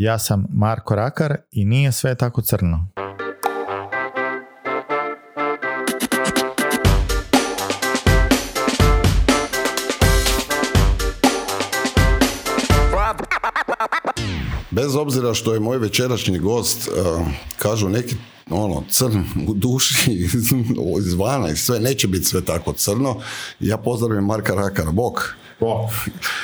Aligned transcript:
Ja 0.00 0.18
sam 0.18 0.46
Marko 0.52 0.94
Rakar 0.94 1.36
i 1.50 1.64
nije 1.64 1.92
sve 1.92 2.14
tako 2.14 2.42
crno. 2.42 2.86
Bez 14.70 14.96
obzira 14.96 15.34
što 15.34 15.54
je 15.54 15.60
moj 15.60 15.78
večerašnji 15.78 16.38
gost, 16.38 16.88
uh, 16.88 17.26
kažu 17.58 17.88
neki 17.88 18.16
ono, 18.50 18.84
crn 18.90 19.24
u 19.48 19.54
duši 19.54 20.10
izvana 21.06 21.48
i 21.50 21.56
sve, 21.56 21.80
neće 21.80 22.08
biti 22.08 22.24
sve 22.24 22.44
tako 22.44 22.72
crno. 22.72 23.20
Ja 23.60 23.76
pozdravim 23.76 24.24
Marka 24.24 24.54
Rakara, 24.54 24.90
bok. 24.90 25.34
Bok. 25.60 25.90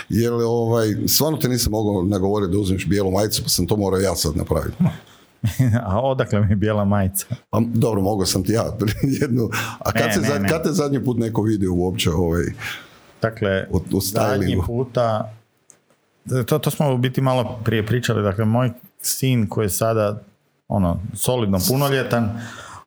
Jer 0.08 0.32
ovaj, 0.34 0.86
stvarno 1.06 1.38
te 1.38 1.48
nisam 1.48 1.70
mogao 1.70 2.02
nagovoriti 2.02 2.52
da 2.52 2.58
uzmeš 2.58 2.86
bijelu 2.86 3.10
majicu, 3.10 3.42
pa 3.42 3.48
sam 3.48 3.66
to 3.66 3.76
morao 3.76 4.00
ja 4.00 4.14
sad 4.14 4.36
napraviti. 4.36 4.76
A 5.86 6.00
odakle 6.00 6.40
mi 6.40 6.50
je 6.50 6.56
bijela 6.56 6.84
majica? 6.84 7.26
Pa, 7.50 7.60
dobro, 7.64 8.02
mogao 8.02 8.26
sam 8.26 8.42
ti 8.44 8.52
ja 8.52 8.64
jednu. 9.20 9.48
A 9.78 9.92
kad, 9.92 10.06
Ne, 10.06 10.12
se, 10.12 10.20
ne, 10.20 10.28
zad- 10.28 10.42
ne. 10.42 10.48
kad 10.48 10.62
te 10.62 10.72
zadnji 10.72 11.04
put 11.04 11.18
neko 11.18 11.42
vidio 11.42 11.74
uopće 11.74 12.10
ovaj, 12.10 12.44
Dakle, 13.22 13.66
u, 13.70 13.80
u 13.92 14.00
zadnji 14.00 14.58
puta, 14.66 15.32
to, 16.46 16.58
to 16.58 16.70
smo 16.70 16.94
u 16.94 16.98
biti 16.98 17.20
malo 17.20 17.58
prije 17.64 17.86
pričali, 17.86 18.22
dakle 18.22 18.44
moj 18.44 18.70
sin 19.00 19.48
koji 19.48 19.64
je 19.64 19.70
sada 19.70 20.22
ono, 20.68 21.00
solidno 21.14 21.58
punoljetan, 21.68 22.40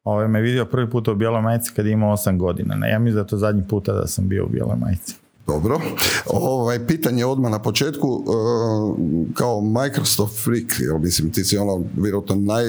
ovaj, 0.03 0.27
me 0.27 0.41
vidio 0.41 0.65
prvi 0.65 0.89
put 0.89 1.07
u 1.07 1.15
bijeloj 1.15 1.41
majici 1.41 1.71
kad 1.75 1.85
je 1.85 1.91
imao 1.91 2.17
8 2.17 2.37
godina. 2.37 2.87
Ja 2.87 2.99
mislim 2.99 3.15
da 3.15 3.21
je 3.21 3.27
to 3.27 3.37
zadnji 3.37 3.63
puta 3.63 3.93
da 3.93 4.07
sam 4.07 4.27
bio 4.27 4.45
u 4.45 4.49
bijeloj 4.49 4.75
majici. 4.77 5.15
Dobro. 5.49 5.79
Ovaj, 6.25 6.87
pitanje 6.87 7.25
odmah 7.25 7.51
na 7.51 7.59
početku, 7.59 8.07
uh, 8.07 8.97
kao 9.33 9.61
Microsoft 9.61 10.43
freak, 10.43 10.79
jer 10.79 10.99
mislim 10.99 11.31
ti 11.31 11.43
si 11.43 11.57
ono, 11.57 11.83
vjerojatno 11.97 12.35
naj, 12.35 12.63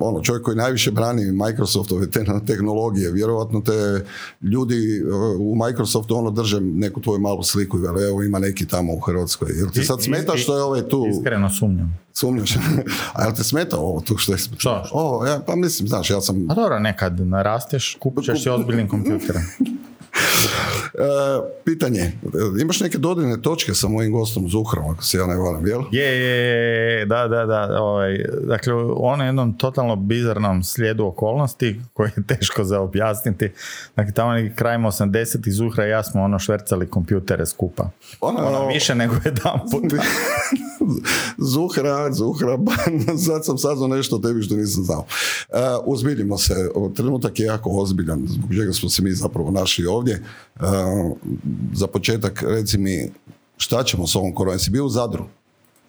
ono, 0.00 0.22
čovjek 0.22 0.44
koji 0.44 0.56
najviše 0.56 0.90
brani 0.90 1.32
Microsoftove 1.32 2.10
te, 2.10 2.24
tehnologije, 2.46 3.12
vjerojatno 3.12 3.60
te 3.60 4.04
ljudi 4.42 5.02
uh, 5.02 5.40
u 5.40 5.56
Microsoftu 5.66 6.16
ono 6.16 6.30
drže 6.30 6.60
neku 6.60 7.00
tvoju 7.00 7.20
malu 7.20 7.42
sliku 7.42 7.78
i 7.78 7.80
vele, 7.80 8.08
evo 8.08 8.22
ima 8.22 8.38
neki 8.38 8.66
tamo 8.66 8.92
u 8.92 9.00
Hrvatskoj. 9.00 9.48
Jel 9.56 9.70
ti 9.70 9.84
sad 9.84 10.02
smeta 10.02 10.36
što 10.36 10.56
je 10.56 10.62
ovaj 10.62 10.88
tu, 10.88 11.06
Iskreno 11.10 11.50
sumnjam. 11.50 11.98
sumnjaš? 12.12 12.56
A 13.14 13.22
jel 13.22 13.32
te 13.36 13.44
smeta 13.44 13.76
ovo 13.78 14.00
tu 14.00 14.16
što 14.16 14.32
je? 14.32 14.38
Što? 14.56 14.84
Ovo, 14.92 15.26
ja, 15.26 15.40
pa 15.46 15.56
mislim, 15.56 15.88
znaš, 15.88 16.10
ja 16.10 16.20
sam 16.20 16.50
A 16.50 16.54
dobro, 16.54 16.78
nekad 16.78 17.20
narasteš, 17.20 17.96
kupit 18.00 18.24
ćeš 18.24 18.42
si 18.42 18.48
ozbiljnim 18.48 18.88
kompjuterom. 18.88 19.42
E, 20.96 21.00
pitanje, 21.64 22.12
imaš 22.60 22.80
neke 22.80 22.98
dodirne 22.98 23.42
točke 23.42 23.74
sa 23.74 23.88
mojim 23.88 24.12
gostom 24.12 24.48
Zuhrom, 24.48 24.90
ako 24.90 25.04
se 25.04 25.18
ja 25.18 25.26
ne 25.26 25.36
varam, 25.36 25.66
jel? 25.66 25.82
Je, 25.92 26.20
je, 26.20 26.36
je, 26.98 27.06
da, 27.06 27.28
da, 27.28 27.46
da. 27.46 27.82
Ovaj, 27.82 28.24
dakle, 28.42 28.74
u 28.74 29.06
onom 29.06 29.26
jednom 29.26 29.58
totalno 29.58 29.96
bizarnom 29.96 30.62
slijedu 30.62 31.06
okolnosti 31.06 31.80
koji 31.92 32.10
je 32.16 32.22
teško 32.26 32.64
za 32.64 32.80
objasniti. 32.80 33.52
Dakle, 33.96 34.12
tamo 34.12 34.32
neki 34.32 34.56
krajem 34.56 34.82
80 34.82 35.50
Zuhra 35.50 35.86
i 35.86 35.90
ja 35.90 36.02
smo 36.02 36.22
ono 36.22 36.38
švercali 36.38 36.86
kompjutere 36.86 37.46
skupa. 37.46 37.90
Ono, 38.20 38.46
Ono, 38.46 38.66
više 38.66 38.94
nego 38.94 39.14
jedan 39.24 39.60
put. 39.70 39.84
Zuhra, 41.52 42.12
Zuhra, 42.12 42.58
sad 43.26 43.44
sam 43.44 43.58
saznao 43.58 43.88
nešto 43.88 44.16
o 44.16 44.18
tebi 44.18 44.42
što 44.42 44.56
nisam 44.56 44.84
znao. 44.84 45.04
E, 45.48 45.58
uzbiljimo 45.84 46.38
se, 46.38 46.54
trenutak 46.96 47.40
je 47.40 47.46
jako 47.46 47.70
ozbiljan, 47.70 48.24
zbog 48.26 48.54
čega 48.54 48.72
smo 48.72 48.88
se 48.88 49.02
mi 49.02 49.12
zapravo 49.12 49.50
našli 49.50 49.86
ovdje. 49.86 50.05
E, 50.12 50.20
za 51.72 51.86
početak, 51.86 52.42
reci 52.42 52.78
mi, 52.78 53.10
šta 53.56 53.82
ćemo 53.82 54.06
s 54.06 54.16
ovom 54.16 54.34
koronom? 54.34 54.58
Si 54.58 54.70
bio 54.70 54.84
u 54.84 54.88
Zadru? 54.88 55.24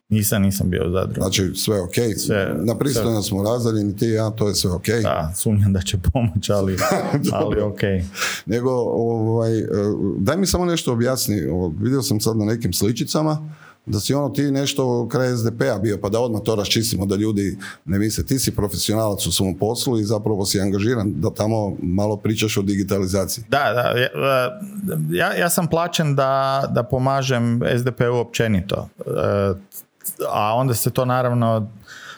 Nisam, 0.09 0.41
nisam 0.41 0.69
bio 0.69 0.87
u 0.87 0.91
Zadru. 0.91 1.13
Znači, 1.15 1.51
sve 1.55 1.81
ok. 1.81 1.93
Sve- 2.17 2.55
Na 2.57 2.77
pristojno 2.77 3.21
smo 3.21 3.43
razdaljeni, 3.43 3.95
ti 3.97 4.05
i 4.05 4.11
ja, 4.11 4.29
to 4.29 4.47
je 4.47 4.55
sve 4.55 4.71
ok. 4.71 4.85
Da, 5.03 5.33
sumnjam 5.35 5.73
da 5.73 5.81
će 5.81 5.97
pomoći, 6.13 6.51
ali, 6.51 6.77
ali 7.33 7.61
ok. 7.61 7.79
Nego, 8.45 8.71
ovaj, 8.71 9.59
e, 9.59 9.65
daj 10.17 10.37
mi 10.37 10.45
samo 10.45 10.65
nešto 10.65 10.93
objasni. 10.93 11.35
Vidio 11.81 12.01
sam 12.01 12.19
sad 12.19 12.37
na 12.37 12.45
nekim 12.45 12.73
sličicama 12.73 13.49
da 13.87 13.99
si 13.99 14.13
ono 14.13 14.29
ti 14.29 14.41
nešto 14.41 15.07
kraj 15.07 15.35
SDP-a 15.35 15.79
bio, 15.79 15.97
pa 16.01 16.09
da 16.09 16.19
odmah 16.19 16.41
to 16.41 16.55
raščistimo 16.55 17.05
da 17.05 17.15
ljudi 17.15 17.57
ne 17.85 17.99
misle. 17.99 18.23
Ti 18.23 18.39
si 18.39 18.55
profesionalac 18.55 19.25
u 19.27 19.31
svom 19.31 19.55
poslu 19.55 19.99
i 19.99 20.03
zapravo 20.03 20.45
si 20.45 20.61
angažiran 20.61 21.13
da 21.15 21.29
tamo 21.29 21.75
malo 21.81 22.17
pričaš 22.17 22.57
o 22.57 22.61
digitalizaciji. 22.61 23.43
Da, 23.49 23.73
da, 23.73 23.93
ja- 25.09 25.33
ja, 25.33 25.49
sam 25.49 25.67
plaćen 25.67 26.15
da, 26.15 26.63
da 26.71 26.83
pomažem 26.83 27.61
SDP-u 27.77 28.15
općenito. 28.15 28.89
E, 28.99 29.53
A 30.29 30.53
onda 30.55 30.73
se 30.73 30.89
to 30.89 31.05
naravno 31.05 31.71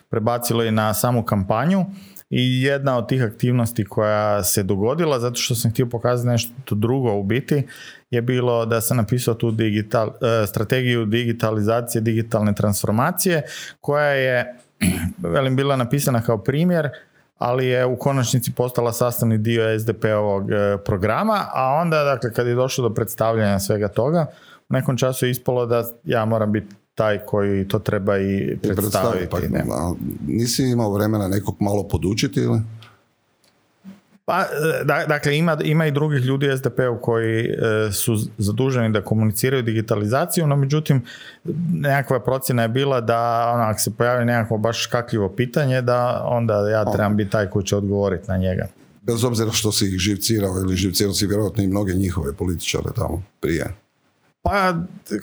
prebacilo 0.09 0.63
i 0.63 0.71
na 0.71 0.93
samu 0.93 1.23
kampanju 1.23 1.85
i 2.29 2.61
jedna 2.61 2.97
od 2.97 3.07
tih 3.07 3.23
aktivnosti 3.23 3.85
koja 3.85 4.43
se 4.43 4.63
dogodila, 4.63 5.19
zato 5.19 5.35
što 5.35 5.55
sam 5.55 5.71
htio 5.71 5.85
pokazati 5.85 6.27
nešto 6.27 6.75
drugo 6.75 7.13
u 7.13 7.23
biti, 7.23 7.63
je 8.11 8.21
bilo 8.21 8.65
da 8.65 8.81
sam 8.81 8.97
napisao 8.97 9.33
tu 9.33 9.51
digital, 9.51 10.07
e, 10.07 10.47
strategiju 10.47 11.05
digitalizacije, 11.05 12.01
digitalne 12.01 12.53
transformacije, 12.53 13.41
koja 13.81 14.09
je, 14.09 14.55
velim, 15.35 15.55
bila 15.55 15.75
napisana 15.75 16.21
kao 16.21 16.37
primjer, 16.37 16.89
ali 17.37 17.67
je 17.67 17.85
u 17.85 17.97
konačnici 17.97 18.51
postala 18.51 18.93
sastavni 18.93 19.37
dio 19.37 19.79
SDP-ovog 19.79 20.51
e, 20.51 20.77
programa, 20.85 21.45
a 21.53 21.79
onda, 21.81 22.03
dakle, 22.03 22.33
kad 22.33 22.47
je 22.47 22.55
došlo 22.55 22.89
do 22.89 22.95
predstavljanja 22.95 23.59
svega 23.59 23.87
toga, 23.87 24.25
u 24.69 24.73
nekom 24.73 24.97
času 24.97 25.25
je 25.25 25.31
ispalo 25.31 25.65
da 25.65 25.83
ja 26.03 26.25
moram 26.25 26.51
biti 26.51 26.75
taj 26.95 27.19
koji 27.19 27.67
to 27.67 27.79
treba 27.79 28.17
i 28.17 28.57
predstaviti. 28.61 29.27
Pa, 29.29 29.39
ne. 29.39 29.63
a, 29.71 29.93
nisi 30.27 30.63
imao 30.63 30.93
vremena 30.93 31.27
nekog 31.27 31.55
malo 31.59 31.87
podučiti 31.87 32.39
ili? 32.39 32.59
Pa, 34.29 34.41
e, 34.41 34.83
da- 34.83 35.05
dakle, 35.07 35.37
ima, 35.37 35.57
ima 35.63 35.85
i 35.85 35.91
drugih 35.91 36.25
ljudi 36.25 36.49
u 36.49 36.57
SDP-u 36.57 37.01
koji 37.01 37.45
e, 37.45 37.91
su 37.91 38.15
zaduženi 38.37 38.89
da 38.89 39.01
komuniciraju 39.01 39.63
digitalizaciju, 39.63 40.47
no 40.47 40.55
međutim, 40.55 41.01
nekakva 41.73 42.19
procjena 42.19 42.61
je 42.61 42.67
bila 42.67 43.01
da 43.01 43.51
ono, 43.53 43.63
ako 43.63 43.79
se 43.79 43.91
pojavi 43.91 44.25
nekakvo 44.25 44.57
baš 44.57 44.85
kakljivo 44.85 45.29
pitanje, 45.29 45.81
da 45.81 46.23
onda 46.25 46.69
ja 46.69 46.91
trebam 46.91 47.17
biti 47.17 47.31
taj 47.31 47.49
koji 47.49 47.65
će 47.65 47.75
odgovoriti 47.75 48.25
na 48.27 48.37
njega. 48.37 48.67
Bez 49.01 49.23
obzira 49.23 49.51
što 49.51 49.71
si 49.71 49.85
ih 49.85 49.97
živcirao 49.99 50.59
ili 50.59 50.75
živcirao 50.75 51.13
si 51.13 51.27
vjerojatno 51.27 51.63
i 51.63 51.67
mnoge 51.67 51.93
njihove 51.93 52.33
političare 52.33 52.89
tamo 52.95 53.23
prije. 53.39 53.73
Pa, 54.41 54.73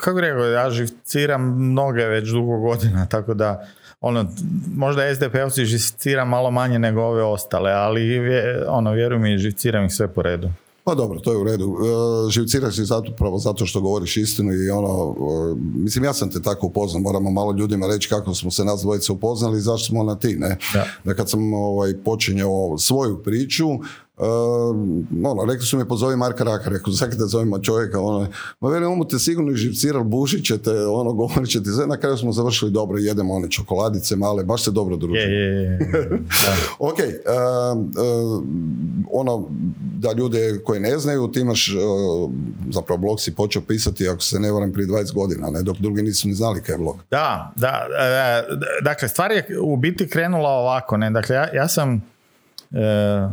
kako 0.00 0.20
rekao, 0.20 0.44
ja 0.44 0.70
živciram 0.70 1.42
mnoge 1.42 2.04
već 2.04 2.28
dugo 2.28 2.58
godina, 2.58 3.06
tako 3.06 3.34
da 3.34 3.66
ono, 4.06 4.26
možda 4.76 5.14
SDP-ovci 5.14 5.64
živcira 5.64 6.24
malo 6.24 6.50
manje 6.50 6.78
nego 6.78 7.02
ove 7.02 7.22
ostale, 7.22 7.72
ali 7.72 8.20
ono, 8.68 8.92
vjeruj 8.92 9.18
mi, 9.18 9.38
živciram 9.38 9.84
ih 9.84 9.92
sve 9.92 10.08
po 10.08 10.22
redu. 10.22 10.50
Pa 10.86 10.94
dobro, 10.94 11.20
to 11.20 11.32
je 11.32 11.38
u 11.38 11.44
redu. 11.44 11.76
E, 11.76 12.30
živciraš 12.30 12.76
si 12.76 12.84
zato, 12.84 13.12
pravo 13.12 13.38
zato 13.38 13.66
što 13.66 13.80
govoriš 13.80 14.16
istinu 14.16 14.52
i 14.52 14.70
ono, 14.70 15.14
e, 15.18 15.54
mislim 15.58 16.04
ja 16.04 16.12
sam 16.12 16.30
te 16.30 16.42
tako 16.42 16.66
upoznao, 16.66 17.02
moramo 17.02 17.30
malo 17.30 17.52
ljudima 17.52 17.86
reći 17.86 18.08
kako 18.08 18.34
smo 18.34 18.50
se 18.50 18.64
nas 18.64 18.80
dvojice 18.80 19.12
upoznali 19.12 19.58
i 19.58 19.60
zašto 19.60 19.86
smo 19.86 20.02
na 20.02 20.18
ti, 20.18 20.36
ne? 20.38 20.58
Da. 20.74 20.86
Da 21.04 21.14
kad 21.14 21.30
sam 21.30 21.54
ovaj, 21.54 21.94
počinjao 22.04 22.78
svoju 22.78 23.22
priču, 23.22 23.66
e, 24.18 24.22
ono, 25.24 25.44
rekli 25.52 25.66
su 25.66 25.78
mi 25.78 25.88
pozovi 25.88 26.16
Marka 26.16 26.44
Raka, 26.44 26.70
rekao, 26.70 26.92
zakaj 26.92 27.18
da 27.18 27.26
zovemo 27.26 27.58
čovjeka, 27.58 28.00
ono, 28.00 28.28
ma 28.60 28.68
veli, 28.68 28.84
on 28.84 28.98
mu 28.98 29.08
te 29.08 29.18
sigurno 29.18 29.52
živcirali, 29.52 30.04
bušit 30.04 30.46
ćete, 30.46 30.86
ono, 30.86 31.12
govorit 31.12 31.50
ćete, 31.50 31.70
sve, 31.70 31.86
na 31.86 31.96
kraju 31.96 32.16
smo 32.16 32.32
završili 32.32 32.70
dobro, 32.70 32.98
jedemo 32.98 33.34
one 33.34 33.50
čokoladice 33.50 34.16
male, 34.16 34.44
baš 34.44 34.64
se 34.64 34.70
dobro 34.70 34.96
družimo. 34.96 35.18
Je, 35.18 35.30
je, 35.30 35.62
je. 35.62 35.78
Ok, 36.78 36.98
um, 36.98 37.78
um, 37.78 39.06
ono 39.12 39.48
da 39.98 40.12
ljude 40.12 40.60
koji 40.64 40.80
ne 40.80 40.98
znaju, 40.98 41.28
ti 41.28 41.40
imaš, 41.40 41.68
uh, 41.68 42.30
zapravo 42.70 42.98
blog 42.98 43.20
si 43.20 43.34
počeo 43.34 43.62
pisati, 43.62 44.08
ako 44.08 44.20
se 44.20 44.40
ne 44.40 44.52
varam, 44.52 44.72
prije 44.72 44.88
20 44.88 45.14
godina, 45.14 45.50
ne, 45.50 45.62
dok 45.62 45.76
drugi 45.78 46.02
nisu 46.02 46.28
ni 46.28 46.34
znali 46.34 46.62
kaj 46.62 46.74
je 46.74 46.78
blog. 46.78 46.96
Da, 47.10 47.52
da, 47.56 47.86
e, 48.00 48.42
dakle, 48.82 49.08
stvar 49.08 49.32
je 49.32 49.46
u 49.62 49.76
biti 49.76 50.08
krenula 50.08 50.50
ovako, 50.50 50.96
ne, 50.96 51.10
dakle, 51.10 51.36
ja, 51.36 51.54
ja 51.54 51.68
sam, 51.68 52.02
e, 52.72 53.28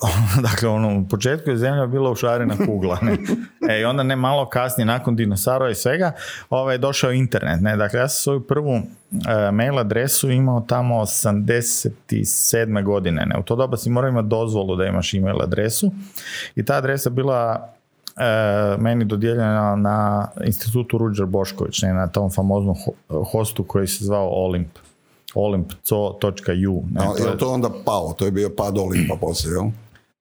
dakle, 0.48 0.68
ono, 0.68 0.98
u 0.98 1.08
početku 1.08 1.50
je 1.50 1.56
zemlja 1.56 1.86
bila 1.86 2.10
ušarena 2.10 2.56
kugla, 2.66 2.98
ne, 3.02 3.16
e, 3.70 3.80
i 3.80 3.84
onda 3.84 4.02
ne 4.02 4.16
malo 4.16 4.48
kasnije, 4.48 4.86
nakon 4.86 5.16
dinosaura 5.16 5.70
i 5.70 5.74
svega, 5.74 6.12
ovaj, 6.50 6.78
došao 6.78 7.12
internet, 7.12 7.60
ne, 7.60 7.76
dakle, 7.76 7.98
ja 8.00 8.08
sam 8.08 8.22
svoju 8.22 8.40
prvu 8.40 8.74
e, 8.74 9.50
mail 9.50 9.78
adresu 9.78 10.30
imao 10.30 10.60
tamo 10.60 10.94
87. 10.94 12.84
godine, 12.84 13.26
ne, 13.26 13.38
u 13.38 13.42
to 13.42 13.56
doba 13.56 13.76
si 13.76 13.90
morao 13.90 14.08
imati 14.08 14.28
dozvolu 14.28 14.76
da 14.76 14.86
imaš 14.86 15.14
email 15.14 15.42
adresu 15.42 15.90
i 16.54 16.64
ta 16.64 16.74
adresa 16.74 17.10
bila 17.10 17.68
e, 18.16 18.76
meni 18.78 19.04
dodijeljena 19.04 19.76
na 19.76 20.28
institutu 20.44 20.98
Ruđer 20.98 21.26
Bošković, 21.26 21.82
ne, 21.82 21.92
na 21.92 22.06
tom 22.06 22.30
famoznom 22.30 22.74
ho- 22.74 23.24
hostu 23.24 23.64
koji 23.64 23.86
se 23.86 24.04
zvao 24.04 24.28
Olimp. 24.28 24.70
olimp.co.u. 25.34 26.84
Ne, 26.90 27.00
to 27.18 27.28
je 27.28 27.38
to 27.38 27.52
onda 27.52 27.70
pao? 27.84 28.14
To 28.18 28.24
je 28.24 28.30
bio 28.30 28.50
pad 28.56 28.78
Olimpa 28.78 29.16
poslije, 29.20 29.52
jel? 29.52 29.64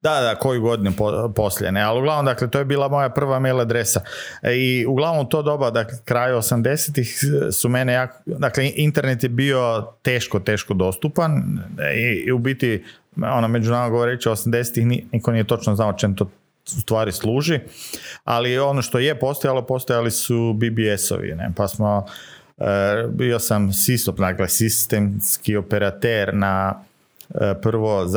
Da, 0.01 0.21
da, 0.21 0.35
koju 0.35 0.61
godinu 0.61 0.91
po, 0.97 1.31
poslije, 1.35 1.71
ne, 1.71 1.81
ali 1.81 1.99
uglavnom, 1.99 2.25
dakle, 2.25 2.49
to 2.49 2.59
je 2.59 2.65
bila 2.65 2.87
moja 2.87 3.09
prva 3.09 3.39
mail 3.39 3.59
adresa. 3.59 4.01
E, 4.41 4.55
I 4.55 4.85
uglavnom 4.85 5.29
to 5.29 5.41
doba, 5.41 5.71
dakle, 5.71 5.97
kraju 6.05 6.37
80-ih 6.37 7.19
su 7.51 7.69
mene 7.69 7.93
jako, 7.93 8.17
dakle, 8.25 8.71
internet 8.75 9.23
je 9.23 9.29
bio 9.29 9.87
teško, 10.01 10.39
teško 10.39 10.73
dostupan 10.73 11.59
i, 11.95 12.23
i 12.27 12.31
u 12.31 12.37
biti, 12.37 12.83
ono, 13.15 13.47
međunarodno 13.47 13.91
govoreći, 13.91 14.29
80-ih 14.29 14.85
niko 15.11 15.31
nije 15.31 15.43
točno 15.43 15.75
znao 15.75 15.93
čem 15.93 16.15
to 16.15 16.25
u 16.77 16.81
stvari 16.81 17.11
služi, 17.11 17.59
ali 18.23 18.59
ono 18.59 18.81
što 18.81 18.99
je 18.99 19.19
postojalo, 19.19 19.65
postojali 19.65 20.11
su 20.11 20.53
BBS-ovi, 20.53 21.35
ne, 21.35 21.51
pa 21.55 21.67
smo, 21.67 22.05
e, 22.07 22.38
bio 23.09 23.39
sam 23.39 23.73
SISOP, 23.73 24.17
dakle, 24.17 24.49
sistemski 24.49 25.55
operater 25.55 26.33
na 26.33 26.83
E, 27.35 27.55
prvo 27.61 28.07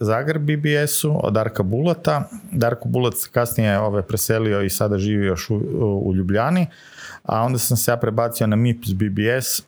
Zagreb, 0.00 0.42
BBS-u 0.42 1.20
od 1.22 1.32
Darka 1.32 1.62
Bulata. 1.62 2.28
Darko 2.52 2.88
Bulac 2.88 3.26
kasnije 3.32 3.78
ove 3.78 4.02
preselio 4.02 4.62
i 4.62 4.70
sada 4.70 4.98
živi 4.98 5.26
još 5.26 5.50
u, 5.50 5.56
u 6.04 6.14
Ljubljani, 6.14 6.66
a 7.22 7.42
onda 7.42 7.58
sam 7.58 7.76
se 7.76 7.90
ja 7.90 7.96
prebacio 7.96 8.46
na 8.46 8.56
MIPS 8.56 8.92
BBS, 8.92 9.58
e, 9.58 9.64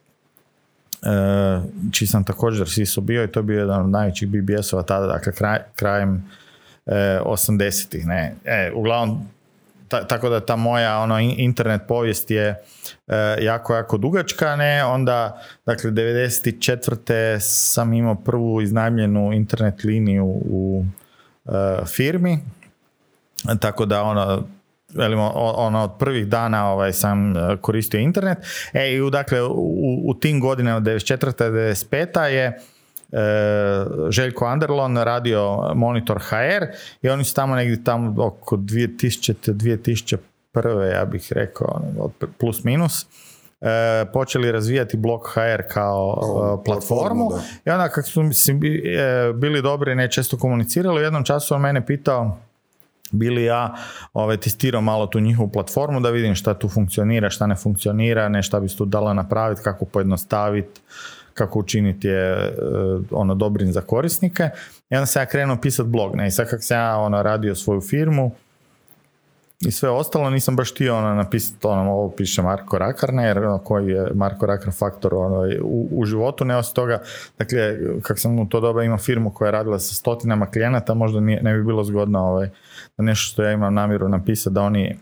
čiji 1.92 2.08
sam 2.08 2.24
također 2.24 2.68
SISO 2.68 3.00
bio 3.00 3.24
i 3.24 3.28
to 3.28 3.40
je 3.40 3.44
bio 3.44 3.58
jedan 3.58 3.80
od 3.80 3.90
najvećih 3.90 4.28
BBS-ova 4.28 4.82
tada, 4.82 5.06
dakle 5.06 5.32
kraj, 5.32 5.58
krajem 5.76 6.30
e, 6.86 7.20
80-ih. 7.24 8.06
Ne. 8.06 8.34
E, 8.44 8.72
uglavnom 8.74 9.28
tako 9.88 10.28
da 10.28 10.40
ta 10.40 10.56
moja 10.56 10.98
ono 10.98 11.18
internet 11.18 11.82
povijest 11.88 12.30
je 12.30 12.62
e, 13.06 13.36
jako, 13.40 13.74
jako 13.74 13.98
dugačka, 13.98 14.56
ne, 14.56 14.84
onda 14.84 15.42
dakle 15.66 15.90
94. 15.90 17.38
sam 17.40 17.92
imao 17.92 18.14
prvu 18.14 18.62
iznajmljenu 18.62 19.32
internet 19.32 19.84
liniju 19.84 20.26
u 20.26 20.84
e, 21.46 21.50
firmi, 21.86 22.38
tako 23.60 23.86
da 23.86 24.02
ono 24.02 24.48
velimo, 24.94 25.32
ono, 25.34 25.82
od 25.82 25.90
prvih 25.98 26.26
dana 26.26 26.70
ovaj, 26.70 26.92
sam 26.92 27.36
e, 27.36 27.56
koristio 27.60 28.00
internet. 28.00 28.38
E, 28.72 28.94
i 28.94 29.10
dakle, 29.10 29.42
u, 29.42 30.02
u 30.04 30.14
tim 30.14 30.40
godinama 30.40 30.76
od 30.76 30.82
94. 30.82 31.50
95. 31.50 32.22
je 32.22 32.60
Željko 34.10 34.44
Anderlon 34.44 34.96
radio 34.96 35.72
Monitor 35.74 36.18
HR 36.18 36.64
i 37.02 37.08
oni 37.08 37.24
su 37.24 37.34
tamo 37.34 37.56
negdje 37.56 37.84
tamo 37.84 38.24
oko 38.24 38.56
2000. 38.56 40.18
2001. 40.54 40.94
ja 40.94 41.04
bih 41.04 41.32
rekao 41.32 41.68
ono, 41.68 42.10
plus 42.38 42.64
minus 42.64 43.06
e, 43.60 44.04
počeli 44.12 44.52
razvijati 44.52 44.96
blog 44.96 45.20
HR 45.34 45.62
kao 45.70 46.20
e, 46.60 46.64
platformu 46.64 47.30
i 47.66 47.70
onda 47.70 47.88
kako 47.88 48.08
su 48.08 48.22
bili 49.34 49.62
dobri 49.62 49.94
ne 49.94 50.10
često 50.10 50.36
komunicirali 50.36 51.00
u 51.00 51.04
jednom 51.04 51.24
času 51.24 51.54
on 51.54 51.60
mene 51.60 51.86
pitao 51.86 52.38
bili 53.10 53.44
ja 53.44 53.74
ovaj, 54.12 54.36
testirao 54.36 54.80
malo 54.80 55.06
tu 55.06 55.20
njihovu 55.20 55.48
platformu 55.48 56.00
da 56.00 56.10
vidim 56.10 56.34
šta 56.34 56.54
tu 56.54 56.68
funkcionira, 56.68 57.30
šta 57.30 57.46
ne 57.46 57.56
funkcionira, 57.56 58.28
ne 58.28 58.42
šta 58.42 58.60
bi 58.60 58.68
se 58.68 58.76
tu 58.76 58.84
dalo 58.84 59.14
napraviti, 59.14 59.62
kako 59.62 59.84
pojednostaviti 59.84 60.80
kako 61.38 61.58
učiniti 61.58 62.08
je 62.08 62.32
e, 62.32 62.52
ono 63.10 63.34
dobrim 63.34 63.72
za 63.72 63.80
korisnike. 63.80 64.50
I 64.90 64.94
onda 64.94 65.06
sam 65.06 65.22
ja 65.22 65.26
krenuo 65.26 65.56
pisati 65.56 65.88
blog. 65.88 66.16
Ne? 66.16 66.26
I 66.26 66.30
sad 66.30 66.50
kako 66.50 66.62
sam 66.62 66.78
ja 66.78 66.96
ono, 66.96 67.22
radio 67.22 67.54
svoju 67.54 67.80
firmu 67.80 68.30
i 69.60 69.70
sve 69.70 69.90
ostalo, 69.90 70.30
nisam 70.30 70.56
baš 70.56 70.72
htio 70.72 70.96
ono, 70.96 71.14
napisati 71.14 71.66
ono, 71.66 71.92
ovo 71.92 72.10
piše 72.10 72.42
Marko 72.42 72.78
Rakarne, 72.78 73.26
jer 73.26 73.38
ono, 73.38 73.58
koji 73.58 73.88
je 73.88 74.10
Marko 74.14 74.46
Rakar 74.46 74.72
faktor 74.72 75.14
ono, 75.14 75.48
u, 75.62 75.88
u 75.92 76.04
životu, 76.04 76.44
ne 76.44 76.56
osim 76.56 76.74
toga, 76.74 77.02
dakle, 77.38 77.76
kako 78.02 78.20
sam 78.20 78.38
u 78.38 78.48
to 78.48 78.60
doba 78.60 78.84
imao 78.84 78.98
firmu 78.98 79.30
koja 79.30 79.46
je 79.46 79.52
radila 79.52 79.78
sa 79.78 79.94
stotinama 79.94 80.46
klijenata, 80.46 80.94
možda 80.94 81.20
nije, 81.20 81.42
ne 81.42 81.54
bi 81.54 81.64
bilo 81.64 81.84
zgodno 81.84 82.20
ovaj, 82.20 82.48
da 82.96 83.04
nešto 83.04 83.32
što 83.32 83.42
ja 83.42 83.52
imam 83.52 83.74
namjeru 83.74 84.08
napisati, 84.08 84.54
da 84.54 84.62
oni 84.62 84.98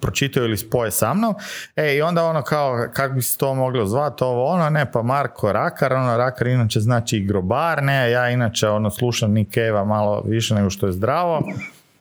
pročitaju 0.00 0.46
ili 0.46 0.56
spoje 0.56 0.90
sa 0.90 1.14
mnom. 1.14 1.34
E, 1.76 1.94
i 1.94 2.02
onda 2.02 2.24
ono 2.24 2.42
kao, 2.42 2.88
kako 2.92 3.14
bi 3.14 3.22
se 3.22 3.38
to 3.38 3.54
moglo 3.54 3.86
zvati, 3.86 4.24
ovo 4.24 4.44
ono, 4.46 4.70
ne, 4.70 4.92
pa 4.92 5.02
Marko 5.02 5.52
Rakar, 5.52 5.92
ono, 5.92 6.16
Rakar 6.16 6.46
inače 6.46 6.80
znači 6.80 7.16
i 7.16 7.24
grobar, 7.24 7.82
ne, 7.82 8.10
ja 8.10 8.30
inače 8.30 8.68
ono, 8.68 8.90
slušam 8.90 9.32
Nikeva 9.32 9.84
malo 9.84 10.22
više 10.26 10.54
nego 10.54 10.70
što 10.70 10.86
je 10.86 10.92
zdravo, 10.92 11.42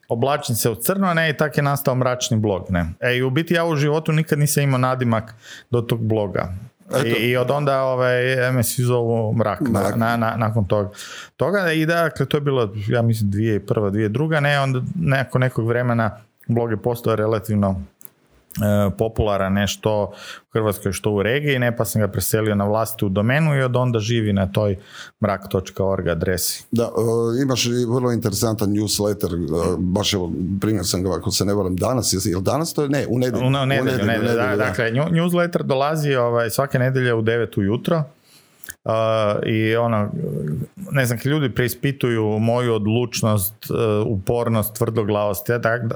oblačim 0.10 0.56
se 0.56 0.70
u 0.70 0.76
crno, 0.76 1.14
ne, 1.14 1.30
i 1.30 1.34
tak 1.34 1.58
je 1.58 1.64
nastao 1.64 1.96
mračni 1.96 2.38
blog, 2.38 2.66
ne. 2.70 2.86
E, 3.00 3.18
i 3.18 3.24
u 3.24 3.30
biti 3.30 3.54
ja 3.54 3.66
u 3.66 3.76
životu 3.76 4.12
nikad 4.12 4.40
nisam 4.40 4.64
imao 4.64 4.78
nadimak 4.78 5.36
do 5.70 5.82
tog 5.82 6.00
bloga. 6.04 6.54
I, 7.06 7.10
I, 7.10 7.38
od 7.38 7.52
onda 7.52 7.84
ovaj, 7.84 8.52
me 8.52 8.64
svi 8.64 8.84
zovu 8.84 9.34
mrak, 9.34 9.60
Na, 9.96 10.18
na, 10.18 10.36
nakon 10.38 10.66
toga. 10.66 10.90
toga. 11.38 11.72
I 11.72 11.86
dakle, 11.86 12.26
to 12.26 12.38
je 12.38 12.42
bilo, 12.42 12.74
ja 12.88 13.02
mislim, 13.02 13.32
dvije 13.32 13.66
prva, 13.66 13.90
dvije 13.90 14.10
druga, 14.10 14.40
ne, 14.40 14.60
onda 14.60 14.82
neko, 14.96 15.40
nekog 15.40 15.68
vremena 15.68 16.18
blog 16.48 16.72
je 16.72 16.78
postao 16.78 17.16
relativno 17.16 17.82
e, 18.58 18.90
popularan 18.98 19.54
nešto 19.54 20.12
u 20.42 20.52
Hrvatskoj 20.54 20.92
što 20.92 21.12
u 21.12 21.24
regiji, 21.24 21.60
ne 21.60 21.78
pa 21.78 21.86
sam 21.86 22.02
ga 22.02 22.08
preselio 22.08 22.56
na 22.56 22.66
u 23.02 23.10
domenu 23.10 23.56
i 23.56 23.62
od 23.62 23.76
onda 23.76 24.00
živi 24.00 24.34
na 24.34 24.52
toj 24.52 24.78
mrak.org 25.22 26.08
adresi. 26.08 26.66
Da, 26.72 26.84
e, 26.84 27.42
imaš 27.44 27.66
i 27.66 27.86
vrlo 27.88 28.12
interesantan 28.12 28.70
newsletter, 28.70 29.52
uh, 29.52 29.80
baš 29.80 30.14
evo, 30.14 30.32
primjer 30.62 30.86
sam 30.86 31.04
ga 31.04 31.16
ako 31.16 31.32
se 31.32 31.46
ne 31.46 31.54
varam 31.54 31.76
danas, 31.76 32.14
je 32.14 32.36
danas 32.42 32.74
to 32.74 32.84
je? 32.84 32.90
Ne, 32.90 33.06
u 33.10 33.20
nedjelju. 33.20 33.48
U, 33.48 33.50
dakle, 34.58 34.92
newsletter 34.92 35.64
dolazi 35.64 36.16
ovaj, 36.16 36.50
svake 36.50 36.80
nedelje 36.80 37.14
u 37.14 37.22
9 37.22 37.60
ujutro 37.60 38.04
i 39.46 39.76
ono, 39.76 40.12
ne 40.92 41.06
znam, 41.06 41.20
ljudi 41.26 41.56
preispituju 41.56 42.40
moju 42.40 42.74
odlučnost, 42.74 43.70
uh, 43.70 44.08
upornost, 44.08 44.76
tvrdoglavost 44.76 45.50
i 45.50 45.54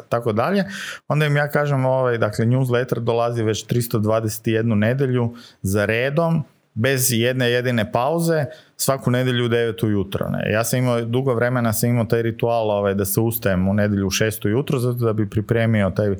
tako 0.09 0.33
dalje, 0.33 0.65
onda 1.07 1.25
im 1.25 1.35
ja 1.35 1.49
kažem, 1.49 1.85
ovaj, 1.85 2.17
dakle, 2.17 2.45
newsletter 2.45 2.99
dolazi 2.99 3.43
već 3.43 3.67
321 3.67 4.75
nedjelju 4.75 5.35
za 5.61 5.85
redom, 5.85 6.43
bez 6.73 7.12
jedne 7.12 7.51
jedine 7.51 7.91
pauze, 7.91 8.45
svaku 8.77 9.12
nedjelju 9.12 9.45
u 9.45 9.50
9 9.50 9.85
ujutro. 9.85 10.29
Ne. 10.29 10.51
Ja 10.51 10.63
sam 10.63 10.79
imao, 10.79 11.01
dugo 11.01 11.33
vremena 11.33 11.73
sam 11.73 11.89
imao 11.89 12.06
taj 12.06 12.21
ritual 12.21 12.69
ovaj, 12.69 12.94
da 12.94 13.06
se 13.06 13.19
ustajem 13.19 13.68
u 13.68 13.73
nedjelju 13.73 14.07
u 14.07 14.09
6 14.09 14.45
ujutro, 14.45 14.79
zato 14.79 15.06
da 15.06 15.13
bi 15.13 15.29
pripremio 15.29 15.89
taj 15.89 16.12
e, 16.12 16.18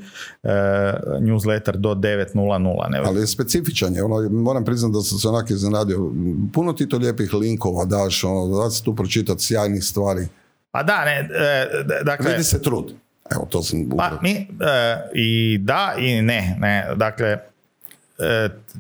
newsletter 1.19 1.75
do 1.75 1.95
9.00. 1.95 2.92
Ne. 2.92 3.01
Ali 3.06 3.19
je 3.19 3.27
specifičan 3.27 3.95
je, 3.95 4.03
ono, 4.03 4.30
moram 4.30 4.65
priznati 4.65 4.94
da 4.94 5.01
sam 5.01 5.19
se 5.19 5.27
onak 5.27 5.50
iznenadio. 5.50 6.12
Puno 6.54 6.74
ti 6.74 6.89
to 6.89 6.97
lijepih 6.97 7.33
linkova 7.33 7.86
daš, 7.86 8.24
ono, 8.24 8.63
da 8.63 8.69
se 8.69 8.83
tu 8.83 8.95
pročitati 8.95 9.44
sjajnih 9.44 9.83
stvari. 9.83 10.27
Pa 10.71 10.83
da, 10.83 11.06
ne, 11.06 11.30
e, 11.39 11.68
dakle... 12.04 12.31
Vidi 12.31 12.44
se 12.44 12.62
trud. 12.62 12.94
Evo, 13.31 13.47
to 13.50 13.63
sam... 13.63 13.89
Pa, 13.97 14.19
mi, 14.21 14.31
e, 14.31 14.47
I 15.13 15.57
da 15.62 15.95
i 16.00 16.21
ne, 16.21 16.56
ne. 16.59 16.88
Dakle, 16.95 17.38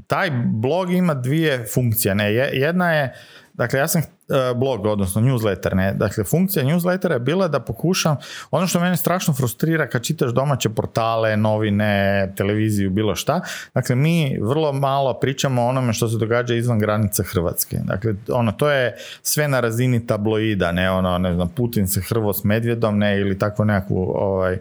taj 0.07 0.31
blog 0.45 0.93
ima 0.93 1.13
dvije 1.13 1.65
funkcije. 1.73 2.15
Ne? 2.15 2.33
Jedna 2.33 2.93
je, 2.93 3.13
dakle 3.53 3.79
ja 3.79 3.87
sam 3.87 4.01
E, 4.01 4.20
blog, 4.55 4.85
odnosno 4.85 5.21
newsletter. 5.21 5.75
Ne? 5.75 5.93
Dakle, 5.93 6.23
funkcija 6.23 6.65
newslettera 6.65 7.13
je 7.13 7.19
bila 7.19 7.47
da 7.47 7.59
pokušam, 7.59 8.17
ono 8.51 8.67
što 8.67 8.79
mene 8.79 8.97
strašno 8.97 9.33
frustrira 9.33 9.87
kad 9.87 10.03
čitaš 10.03 10.31
domaće 10.31 10.69
portale, 10.69 11.37
novine, 11.37 12.33
televiziju, 12.37 12.89
bilo 12.89 13.15
šta, 13.15 13.41
dakle, 13.73 13.95
mi 13.95 14.37
vrlo 14.41 14.73
malo 14.73 15.19
pričamo 15.19 15.61
o 15.61 15.67
onome 15.67 15.93
što 15.93 16.07
se 16.07 16.17
događa 16.17 16.55
izvan 16.55 16.79
granica 16.79 17.23
Hrvatske. 17.23 17.77
Dakle, 17.83 18.13
ono, 18.29 18.51
to 18.51 18.71
je 18.71 18.95
sve 19.21 19.47
na 19.47 19.59
razini 19.59 20.07
tabloida, 20.07 20.71
ne, 20.71 20.91
ono, 20.91 21.17
ne 21.17 21.33
znam, 21.33 21.49
Putin 21.49 21.87
se 21.87 22.01
hrvo 22.01 22.33
s 22.33 22.43
medvjedom, 22.43 22.97
ne, 22.97 23.19
ili 23.19 23.39
takvu 23.39 23.65
nekakvu 23.65 24.11
ovaj, 24.15 24.53
e, 24.53 24.59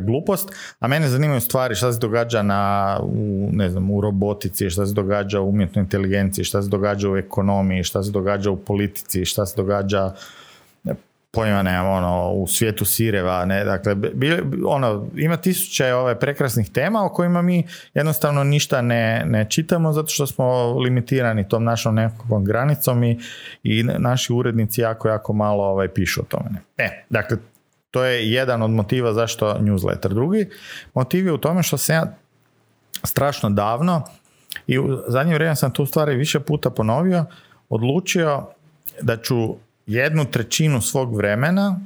glupost, 0.00 0.48
a 0.80 0.88
mene 0.88 1.08
zanimaju 1.08 1.40
stvari 1.40 1.74
šta 1.74 1.92
se 1.92 1.98
događa 1.98 2.42
na, 2.42 2.98
u, 3.02 3.48
ne 3.52 3.68
znam, 3.70 3.90
u 3.90 4.00
robotici, 4.00 4.70
šta 4.70 4.86
se 4.86 4.94
događa 4.94 5.40
u 5.40 5.48
umjetnoj 5.48 5.82
inteligenciji, 5.82 6.44
šta 6.44 6.62
se 6.62 6.68
događa 6.68 7.10
u 7.10 7.16
ekonomiji, 7.16 7.82
šta 7.82 8.02
se 8.02 8.10
događa 8.10 8.50
u 8.50 8.56
politici, 8.56 8.77
šta 9.24 9.46
se 9.46 9.56
događa 9.56 10.12
pojma 11.30 11.62
nemam, 11.62 11.86
ono, 11.86 12.30
u 12.30 12.46
svijetu 12.46 12.84
sireva, 12.84 13.44
ne, 13.44 13.64
dakle, 13.64 13.96
ono, 14.66 15.06
ima 15.16 15.36
tisuće 15.36 15.94
ove 15.94 16.20
prekrasnih 16.20 16.70
tema 16.70 17.04
o 17.04 17.08
kojima 17.08 17.42
mi 17.42 17.66
jednostavno 17.94 18.44
ništa 18.44 18.82
ne, 18.82 19.24
ne 19.26 19.46
čitamo 19.50 19.92
zato 19.92 20.08
što 20.08 20.26
smo 20.26 20.78
limitirani 20.78 21.48
tom 21.48 21.64
našom 21.64 21.94
nekakvom 21.94 22.44
granicom 22.44 23.04
i, 23.04 23.18
i 23.62 23.82
naši 23.82 24.32
urednici 24.32 24.80
jako, 24.80 25.08
jako 25.08 25.32
malo 25.32 25.64
ovaj, 25.64 25.88
pišu 25.88 26.20
o 26.20 26.24
tome. 26.24 26.50
Ne. 26.50 26.84
E, 26.84 27.04
dakle, 27.10 27.36
to 27.90 28.04
je 28.04 28.32
jedan 28.32 28.62
od 28.62 28.70
motiva 28.70 29.12
zašto 29.12 29.54
newsletter. 29.60 30.08
Drugi 30.08 30.50
motiv 30.94 31.26
je 31.26 31.32
u 31.32 31.38
tome 31.38 31.62
što 31.62 31.76
sam 31.76 31.96
ja 31.96 32.16
strašno 33.04 33.50
davno 33.50 34.02
i 34.66 34.78
u 34.78 34.98
zadnje 35.06 35.34
vrijeme 35.34 35.56
sam 35.56 35.70
tu 35.70 35.86
stvari 35.86 36.16
više 36.16 36.40
puta 36.40 36.70
ponovio, 36.70 37.24
odlučio 37.68 38.46
da 39.02 39.16
ću 39.16 39.56
jednu 39.86 40.24
trećinu 40.24 40.80
svog 40.80 41.16
vremena 41.16 41.80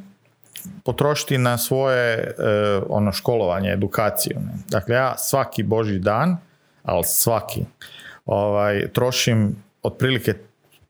potrošiti 0.85 1.39
na 1.39 1.59
svoje 1.59 2.15
e, 2.15 2.35
ono 2.89 3.13
školovanje, 3.13 3.73
edukaciju. 3.73 4.37
Dakle, 4.69 4.95
ja 4.95 5.15
svaki 5.19 5.63
boži 5.63 5.99
dan, 5.99 6.37
ali 6.83 7.05
svaki, 7.05 7.65
ovaj, 8.27 8.89
trošim 8.93 9.57
otprilike 9.83 10.35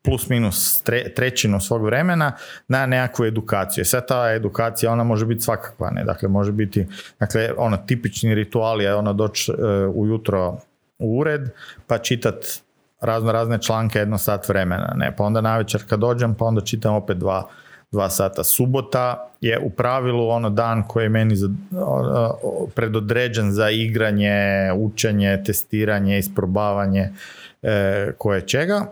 plus 0.03 0.29
minus 0.29 0.83
trećinu 1.17 1.61
svog 1.61 1.85
vremena 1.85 2.33
na 2.69 2.87
nekakvu 2.87 3.25
edukaciju. 3.25 3.85
Sve 3.85 4.07
ta 4.07 4.33
edukacija, 4.33 4.93
ona 4.93 5.05
može 5.05 5.27
biti 5.27 5.41
svakakva, 5.41 5.91
ne? 5.91 6.05
Dakle, 6.05 6.29
može 6.29 6.53
biti, 6.53 6.87
dakle, 7.21 7.51
ono, 7.57 7.77
tipični 7.77 8.35
ritual 8.35 8.83
je 8.83 8.95
ono 8.95 9.13
doći 9.13 9.53
uh, 9.53 9.59
ujutro 9.95 10.59
u 10.99 11.19
ured, 11.19 11.41
pa 11.87 11.99
čitat 11.99 12.35
razno 13.03 13.33
razne 13.33 13.63
članke 13.63 13.99
jedno 13.99 14.19
sat 14.19 14.49
vremena, 14.49 14.93
ne? 14.97 15.15
Pa 15.17 15.25
onda 15.25 15.41
navečer 15.41 15.83
kad 15.89 16.01
dođem, 16.01 16.35
pa 16.35 16.45
onda 16.45 16.61
čitam 16.61 16.95
opet 16.95 17.17
dva, 17.17 17.49
dva 17.91 18.11
sata. 18.11 18.45
Subota 18.45 19.31
je 19.41 19.59
u 19.59 19.71
pravilu 19.71 20.29
ono 20.29 20.51
dan 20.51 20.83
koji 20.89 21.05
je 21.05 21.09
meni 21.09 21.37
za, 21.37 21.49
predodređen 22.75 23.53
za 23.53 23.71
igranje, 23.71 24.73
učenje, 24.77 25.43
testiranje, 25.47 26.19
isprobavanje 26.19 27.13
e, 27.63 28.13
koje 28.19 28.41
čega. 28.41 28.87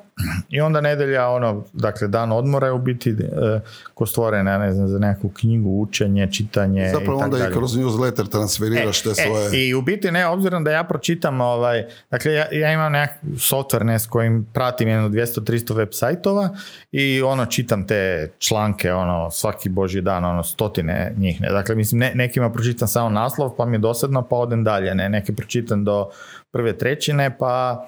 I 0.48 0.60
onda 0.60 0.80
nedelja, 0.80 1.28
ono, 1.28 1.64
dakle, 1.72 2.08
dan 2.08 2.32
odmora 2.32 2.66
je 2.66 2.72
u 2.72 2.78
biti 2.78 3.10
e, 3.10 3.60
ko 3.94 4.06
stvorena, 4.06 4.58
ne 4.58 4.72
znam, 4.72 4.88
za 4.88 4.98
neku 4.98 5.28
knjigu, 5.28 5.70
učenje, 5.80 6.28
čitanje 6.32 6.90
Zapravo 6.92 7.20
i 7.20 7.22
onda 7.22 7.48
i 7.48 7.52
kroz 7.52 7.76
newsletter 7.76 8.28
transferiraš 8.30 9.02
te 9.02 9.10
e, 9.10 9.14
svoje... 9.14 9.66
I 9.66 9.74
u 9.74 9.82
biti 9.82 10.10
ne, 10.10 10.26
obzirom 10.26 10.64
da 10.64 10.70
ja 10.70 10.84
pročitam, 10.84 11.40
ovaj, 11.40 11.86
dakle, 12.10 12.32
ja, 12.32 12.46
ja 12.52 12.72
imam 12.72 12.92
nekak 12.92 13.16
software 13.22 13.82
ne, 13.82 13.98
s 13.98 14.06
kojim 14.06 14.46
pratim 14.52 14.88
jedno 14.88 15.08
200-300 15.08 15.74
web 15.74 15.88
sajtova 15.92 16.48
i 16.92 17.22
ono, 17.22 17.46
čitam 17.46 17.86
te 17.86 18.30
članke, 18.38 18.92
ono, 18.92 19.30
svaki 19.30 19.68
boži 19.68 20.00
dan, 20.00 20.24
ono, 20.24 20.42
stotine 20.42 21.14
njih, 21.16 21.40
ne. 21.40 21.48
Dakle, 21.50 21.74
mislim, 21.74 21.98
ne, 21.98 22.12
nekima 22.14 22.50
pročitam 22.52 22.88
samo 22.88 23.08
naslov, 23.08 23.56
pa 23.56 23.64
mi 23.64 23.76
je 23.76 23.78
dosadno, 23.78 24.22
pa 24.22 24.36
odem 24.36 24.64
dalje, 24.64 24.94
ne. 24.94 25.08
Neke 25.08 25.32
pročitam 25.32 25.84
do 25.84 26.10
prve 26.50 26.78
trećine, 26.78 27.36
pa 27.38 27.86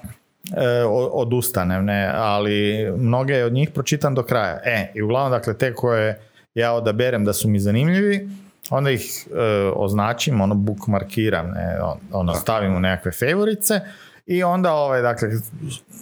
e, 0.51 0.83
odustanem, 1.11 1.85
ne, 1.85 2.11
ali 2.15 2.87
mnoge 2.97 3.43
od 3.43 3.53
njih 3.53 3.69
pročitam 3.69 4.15
do 4.15 4.23
kraja. 4.23 4.59
E, 4.63 4.91
i 4.95 5.01
uglavnom, 5.01 5.31
dakle, 5.31 5.57
te 5.57 5.73
koje 5.73 6.19
ja 6.55 6.73
odaberem 6.73 7.25
da 7.25 7.33
su 7.33 7.49
mi 7.49 7.59
zanimljivi, 7.59 8.29
onda 8.69 8.91
ih 8.91 9.27
e, 9.31 9.71
označim, 9.75 10.41
ono 10.41 10.55
bookmarkiram, 10.55 11.47
ne, 11.47 11.79
ono 12.11 12.33
stavim 12.33 12.75
u 12.75 12.79
nekakve 12.79 13.11
favorice 13.11 13.81
i 14.25 14.43
onda, 14.43 14.73
ovaj, 14.73 15.01
dakle, 15.01 15.29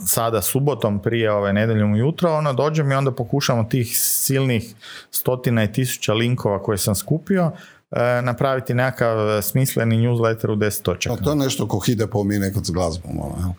sada 0.05 0.41
subotom 0.41 1.01
prije 1.01 1.31
ove 1.31 1.53
nedeljom 1.53 1.93
ujutro, 1.93 2.33
ono, 2.33 2.53
dođem 2.53 2.91
i 2.91 2.95
onda 2.95 3.11
pokušam 3.11 3.59
od 3.59 3.69
tih 3.69 3.97
silnih 3.97 4.75
stotina 5.11 5.63
i 5.63 5.71
tisuća 5.71 6.13
linkova 6.13 6.63
koje 6.63 6.77
sam 6.77 6.95
skupio, 6.95 7.51
e, 7.91 8.21
napraviti 8.21 8.73
nekakav 8.73 9.41
smisleni 9.41 10.07
newsletter 10.07 10.51
u 10.51 10.55
deset 10.55 10.83
točaka. 10.83 11.23
to 11.23 11.29
je 11.29 11.35
nešto 11.35 11.67
ko 11.67 11.79
hide 11.79 12.07
po 12.07 12.23
mi 12.23 12.39
nekad 12.39 12.65
s 12.65 12.71
glazbom, 12.71 13.19
ono, 13.19 13.55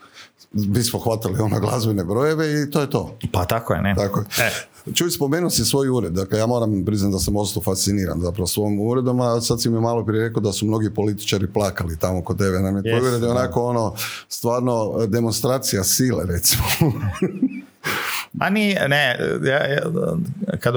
mi 0.52 0.82
smo 0.82 0.98
hvatali 0.98 1.40
ono 1.40 1.60
glazbene 1.60 2.04
brojeve 2.04 2.62
i 2.62 2.70
to 2.70 2.80
je 2.80 2.90
to. 2.90 3.18
Pa 3.32 3.44
tako 3.44 3.74
je, 3.74 3.82
ne? 3.82 3.94
Tako 3.96 4.20
je. 4.20 4.26
E. 4.46 4.50
Čuj, 4.94 5.10
spomenuo 5.10 5.50
si 5.50 5.64
svoj 5.64 5.88
ured, 5.88 6.12
dakle 6.12 6.38
ja 6.38 6.46
moram 6.46 6.84
priznati 6.84 7.12
da 7.12 7.18
sam 7.18 7.36
ostao 7.36 7.62
fasciniran 7.62 8.20
zapravo 8.20 8.46
svom 8.46 8.80
uredom, 8.80 9.20
a 9.20 9.40
sad 9.40 9.62
si 9.62 9.70
mi 9.70 9.80
malo 9.80 10.04
prije 10.04 10.28
rekao 10.28 10.40
da 10.40 10.52
su 10.52 10.66
mnogi 10.66 10.94
političari 10.94 11.46
plakali 11.46 11.98
tamo 11.98 12.22
kod 12.22 12.38
tebe. 12.38 12.58
Nam 12.58 12.76
je 12.76 12.82
tvoj 12.82 13.08
ured 13.08 13.22
je 13.22 13.28
onako 13.28 13.64
ono, 13.64 13.94
stvarno 14.28 15.06
demonstracija 15.06 15.84
sile 15.84 16.24
recimo. 16.26 16.64
A 18.40 18.50
ni, 18.50 18.74
ne, 18.88 19.18
ja, 19.44 19.66
ja, 19.66 19.82
kad, 20.60 20.74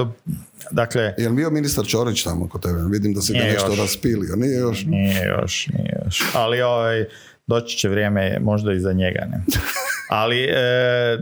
dakle... 0.70 1.14
Jel 1.18 1.32
bio 1.32 1.50
ministar 1.50 1.86
Čorić 1.86 2.22
tamo 2.22 2.48
kod 2.48 2.62
tebe? 2.62 2.78
Vidim 2.90 3.14
da 3.14 3.20
si 3.20 3.32
ga 3.32 3.38
nešto 3.38 3.70
još. 3.70 3.78
raspilio, 3.78 4.36
nije 4.36 4.58
još? 4.58 4.84
Nije 4.84 5.26
još, 5.26 5.68
nije 5.68 6.02
još. 6.04 6.22
Ali 6.34 6.62
ovaj, 6.62 7.06
doći 7.46 7.76
će 7.76 7.88
vrijeme 7.88 8.38
možda 8.40 8.72
i 8.72 8.80
za 8.80 8.92
njega. 8.92 9.26
Ne? 9.30 9.40
Ali, 10.08 10.44
e, 10.44 11.18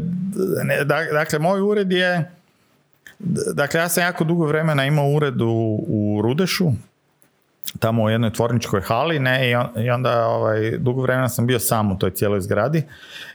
ne, 0.65 0.85
dakle, 1.13 1.39
moj 1.39 1.61
ured 1.61 1.93
je, 1.93 2.31
dakle, 3.55 3.81
ja 3.81 3.89
sam 3.89 4.03
jako 4.03 4.25
dugo 4.25 4.47
vremena 4.47 4.85
imao 4.87 5.09
ured 5.09 5.41
u, 5.41 5.85
u 5.89 6.21
Rudešu, 6.23 6.73
tamo 7.79 8.03
u 8.03 8.11
jednoj 8.11 8.33
tvorničkoj 8.33 8.81
hali 8.81 9.19
ne, 9.19 9.51
i 9.77 9.91
onda 9.91 10.27
ovaj, 10.27 10.79
dugo 10.79 11.03
vremena 11.03 11.29
sam 11.29 11.47
bio 11.47 11.59
sam 11.59 11.93
u 11.93 11.99
toj 11.99 12.11
cijeloj 12.11 12.41
zgradi 12.41 12.83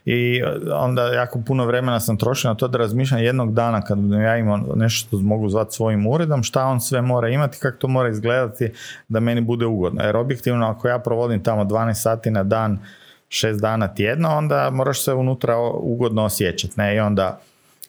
i 0.05 0.41
onda 0.73 1.07
jako 1.07 1.41
puno 1.47 1.65
vremena 1.65 1.99
sam 1.99 2.17
trošio 2.17 2.49
na 2.49 2.55
to 2.55 2.67
da 2.67 2.77
razmišljam 2.77 3.23
jednog 3.23 3.53
dana 3.53 3.81
kad 3.81 3.97
ja 4.11 4.37
imam 4.37 4.65
nešto 4.75 5.07
što 5.07 5.25
mogu 5.25 5.49
zvati 5.49 5.75
svojim 5.75 6.07
uredom, 6.07 6.43
šta 6.43 6.65
on 6.65 6.81
sve 6.81 7.01
mora 7.01 7.29
imati, 7.29 7.59
kako 7.59 7.77
to 7.77 7.87
mora 7.87 8.09
izgledati 8.09 8.71
da 9.07 9.19
meni 9.19 9.41
bude 9.41 9.65
ugodno. 9.65 10.03
Jer 10.03 10.17
objektivno 10.17 10.67
ako 10.67 10.87
ja 10.87 10.99
provodim 10.99 11.43
tamo 11.43 11.63
12 11.63 11.93
sati 11.93 12.31
na 12.31 12.43
dan, 12.43 12.79
6 13.29 13.59
dana 13.59 13.87
tjedno, 13.87 14.29
onda 14.29 14.69
moraš 14.69 15.03
se 15.03 15.13
unutra 15.13 15.57
ugodno 15.73 16.23
osjećati. 16.23 16.73
Ne? 16.77 16.95
I 16.95 16.99
onda, 16.99 17.39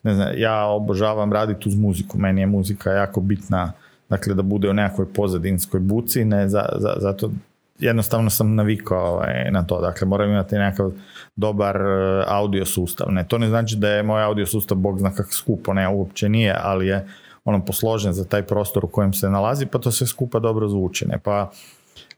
ne 0.03 0.15
znam, 0.15 0.29
ja 0.37 0.65
obožavam 0.65 1.33
raditi 1.33 1.69
uz 1.69 1.75
muziku, 1.75 2.19
meni 2.19 2.41
je 2.41 2.47
muzika 2.47 2.91
jako 2.91 3.21
bitna 3.21 3.73
dakle 4.11 4.35
da 4.35 4.43
bude 4.43 4.71
u 4.71 4.73
nekakvoj 4.73 5.13
pozadinskoj 5.13 5.81
buci, 5.81 6.25
ne, 6.25 6.49
za, 6.49 6.69
za, 6.77 6.95
zato 6.97 7.31
jednostavno 7.79 8.31
sam 8.31 8.55
navikao 8.55 9.15
ovaj, 9.15 9.51
na 9.51 9.63
to, 9.67 9.81
dakle 9.81 10.07
moram 10.07 10.31
imati 10.31 10.55
nekakav 10.55 10.93
dobar 11.37 11.77
e, 11.77 12.25
audio 12.27 12.65
sustav, 12.67 13.13
ne, 13.13 13.25
to 13.29 13.39
ne 13.39 13.49
znači 13.49 13.77
da 13.77 13.89
je 13.89 14.03
moj 14.03 14.23
audio 14.23 14.47
sustav 14.47 14.79
bog 14.79 14.99
zna 14.99 15.11
kako 15.11 15.33
skupo, 15.33 15.75
ne, 15.75 15.89
uopće 15.89 16.29
nije, 16.29 16.57
ali 16.63 16.87
je 16.87 17.07
ono 17.45 17.65
posložen 17.65 18.13
za 18.13 18.25
taj 18.25 18.43
prostor 18.43 18.85
u 18.85 18.89
kojem 18.89 19.13
se 19.13 19.31
nalazi, 19.31 19.67
pa 19.67 19.79
to 19.79 19.91
sve 19.91 20.07
skupa 20.07 20.39
dobro 20.39 20.69
zvuči, 20.69 21.09
ne, 21.09 21.19
pa 21.19 21.51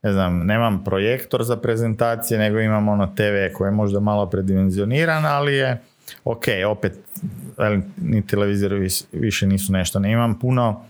ne 0.03 0.13
znam, 0.13 0.47
nemam 0.47 0.85
projektor 0.85 1.45
za 1.45 1.57
prezentacije, 1.57 2.39
nego 2.39 2.61
imam 2.61 2.89
ono 2.89 3.07
TV 3.07 3.55
koji 3.55 3.69
je 3.69 3.73
možda 3.73 4.01
malo 4.01 4.27
predimenzioniran, 4.27 5.27
ali 5.27 5.55
je 5.55 5.81
ok, 6.25 6.45
opet 6.69 6.99
ni 7.97 8.27
televizori 8.27 8.89
više 9.13 9.47
nisu 9.47 9.73
nešto, 9.73 9.99
ne 9.99 10.13
imam 10.13 10.39
puno 10.39 10.85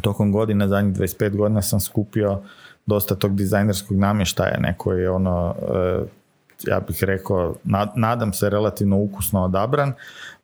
tokom 0.00 0.32
godina, 0.32 0.68
zadnjih 0.68 0.94
25 0.94 1.36
godina 1.36 1.62
sam 1.62 1.80
skupio 1.80 2.40
dosta 2.86 3.14
tog 3.14 3.36
dizajnerskog 3.36 3.96
namještaja, 3.96 4.58
neko 4.60 4.92
je 4.92 5.10
ono, 5.10 5.54
e, 5.74 6.02
ja 6.66 6.80
bih 6.80 7.04
rekao, 7.04 7.54
nadam 7.94 8.32
se 8.32 8.50
relativno 8.50 8.96
ukusno 8.98 9.44
odabran, 9.44 9.92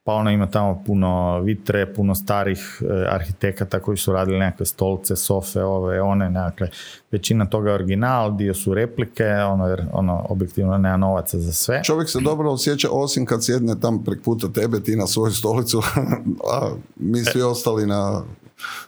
pa 0.04 0.14
ono 0.14 0.30
ima 0.30 0.46
tamo 0.46 0.82
puno 0.86 1.40
vitre, 1.40 1.92
puno 1.94 2.14
starih 2.14 2.82
e, 2.82 3.06
arhitekata 3.10 3.80
koji 3.80 3.96
su 3.96 4.12
radili 4.12 4.38
nekakve 4.38 4.66
stolce, 4.66 5.16
sofe, 5.16 5.62
ove, 5.62 6.00
one, 6.00 6.30
nekakve, 6.30 6.68
većina 7.10 7.46
toga 7.46 7.68
je 7.68 7.74
original, 7.74 8.36
dio 8.36 8.54
su 8.54 8.74
replike, 8.74 9.26
ono, 9.26 9.66
jer 9.66 9.82
ono, 9.92 10.26
objektivno 10.28 10.78
nema 10.78 10.96
novaca 10.96 11.38
za 11.38 11.52
sve. 11.52 11.82
Čovjek 11.84 12.10
se 12.10 12.20
dobro 12.20 12.50
osjeća 12.50 12.88
osim 12.90 13.26
kad 13.26 13.44
sjedne 13.44 13.80
tam 13.80 14.04
prek 14.04 14.22
puta 14.22 14.48
tebe, 14.48 14.80
ti 14.80 14.96
na 14.96 15.06
svoju 15.06 15.32
stolicu, 15.32 15.82
a 16.54 16.70
mi 16.96 17.24
svi 17.24 17.42
ostali 17.42 17.86
na 17.86 18.22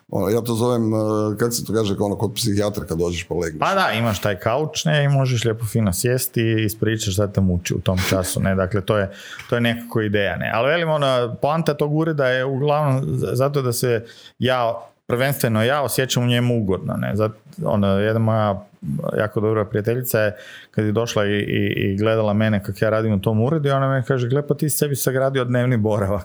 ono, 0.09 0.29
ja 0.29 0.41
to 0.41 0.55
zovem, 0.55 0.93
uh, 0.93 1.01
kako 1.39 1.51
se 1.51 1.65
to 1.65 1.73
kaže, 1.73 1.95
ono 2.01 2.17
kod 2.17 2.35
psihijatra 2.35 2.85
kad 2.85 2.99
dođeš 2.99 3.25
po 3.25 3.35
legneš. 3.35 3.61
Pa 3.61 3.75
da, 3.75 3.93
imaš 3.93 4.21
taj 4.21 4.39
kauč 4.39 4.85
ne, 4.85 5.05
i 5.05 5.09
možeš 5.09 5.45
lijepo 5.45 5.65
fino 5.65 5.93
sjesti 5.93 6.41
i 6.43 6.65
ispričaš 6.65 7.15
šta 7.15 7.27
te 7.27 7.41
muči 7.41 7.75
u 7.75 7.81
tom 7.81 7.99
času. 8.11 8.41
Ne? 8.41 8.55
Dakle, 8.55 8.81
to 8.81 8.97
je, 8.97 9.11
to 9.49 9.55
je 9.55 9.61
nekako 9.61 10.01
ideja. 10.01 10.37
Ne? 10.37 10.51
Ali 10.55 10.69
velim, 10.69 10.89
ono, 10.89 11.37
poanta 11.43 11.75
tog 11.75 11.97
ureda 11.97 12.27
je 12.27 12.45
uglavnom 12.45 13.03
zato 13.33 13.63
da 13.63 13.73
se 13.73 14.05
ja, 14.39 14.75
prvenstveno 15.07 15.65
ja 15.65 15.83
osjećam 15.83 16.23
u 16.23 16.27
njemu 16.27 16.63
ugodno. 16.63 16.95
Ne? 16.95 17.17
Zato, 17.17 17.35
ono, 17.65 17.87
jedna 17.87 18.19
moja 18.19 18.67
jako 19.19 19.41
dobra 19.41 19.65
prijateljica 19.65 20.21
je 20.21 20.37
kad 20.71 20.85
je 20.85 20.93
došla 20.93 21.27
i, 21.27 21.31
i, 21.31 21.73
i 21.77 21.97
gledala 21.97 22.33
mene 22.33 22.63
kako 22.63 22.85
ja 22.85 22.91
radim 22.91 23.13
u 23.13 23.21
tom 23.21 23.43
uredu 23.43 23.69
i 23.69 23.73
ona 23.73 23.89
me 23.89 24.05
kaže, 24.05 24.29
gle 24.29 24.47
pa 24.47 24.55
ti 24.55 24.71
sebi 24.71 24.97
sagradio 24.97 25.45
dnevni 25.45 25.77
boravak. 25.77 26.25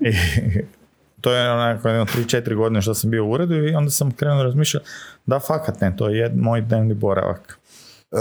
to 1.20 1.32
je 1.32 1.50
onako 1.50 1.88
jedno 1.88 2.04
3-4 2.04 2.56
godine 2.56 2.82
što 2.82 2.94
sam 2.94 3.10
bio 3.10 3.24
u 3.24 3.30
uredu 3.30 3.54
i 3.54 3.74
onda 3.74 3.90
sam 3.90 4.10
krenuo 4.10 4.42
razmišljati 4.42 4.86
da 5.26 5.40
fakat 5.40 5.80
ne, 5.80 5.96
to 5.96 6.08
je 6.08 6.32
moj 6.36 6.60
dnevni 6.60 6.94
boravak. 6.94 7.60
E, 8.12 8.16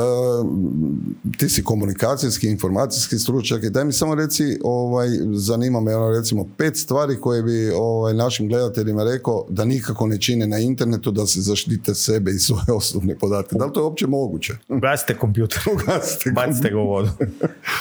ti 1.38 1.50
si 1.50 1.64
komunikacijski, 1.64 2.48
informacijski 2.48 3.18
stručnjak 3.18 3.64
i 3.64 3.70
daj 3.70 3.86
mi 3.86 3.94
samo 3.94 4.16
reci, 4.16 4.44
ovaj, 4.64 5.08
zanima 5.34 5.82
me 5.82 5.96
ono, 5.96 6.18
recimo 6.18 6.46
pet 6.58 6.78
stvari 6.78 7.22
koje 7.22 7.44
bi 7.44 7.72
ovaj, 7.76 8.14
našim 8.14 8.48
gledateljima 8.48 9.04
rekao 9.04 9.46
da 9.50 9.66
nikako 9.66 10.08
ne 10.08 10.22
čine 10.22 10.48
na 10.48 10.60
internetu 10.60 11.12
da 11.12 11.26
se 11.26 11.42
zaštite 11.42 11.96
sebe 11.96 12.32
i 12.32 12.40
svoje 12.40 12.72
osobne 12.76 13.16
podatke. 13.16 13.56
Da 13.56 13.66
li 13.66 13.74
to 13.74 13.80
je 13.80 13.84
uopće 13.84 14.08
moguće? 14.08 14.54
Ugasite 14.68 15.18
kompjuter. 15.18 15.60
Ugasite 15.74 16.32
Bacite 16.32 16.70
ga 16.70 16.78
u 16.78 16.88
vodu. 16.88 17.10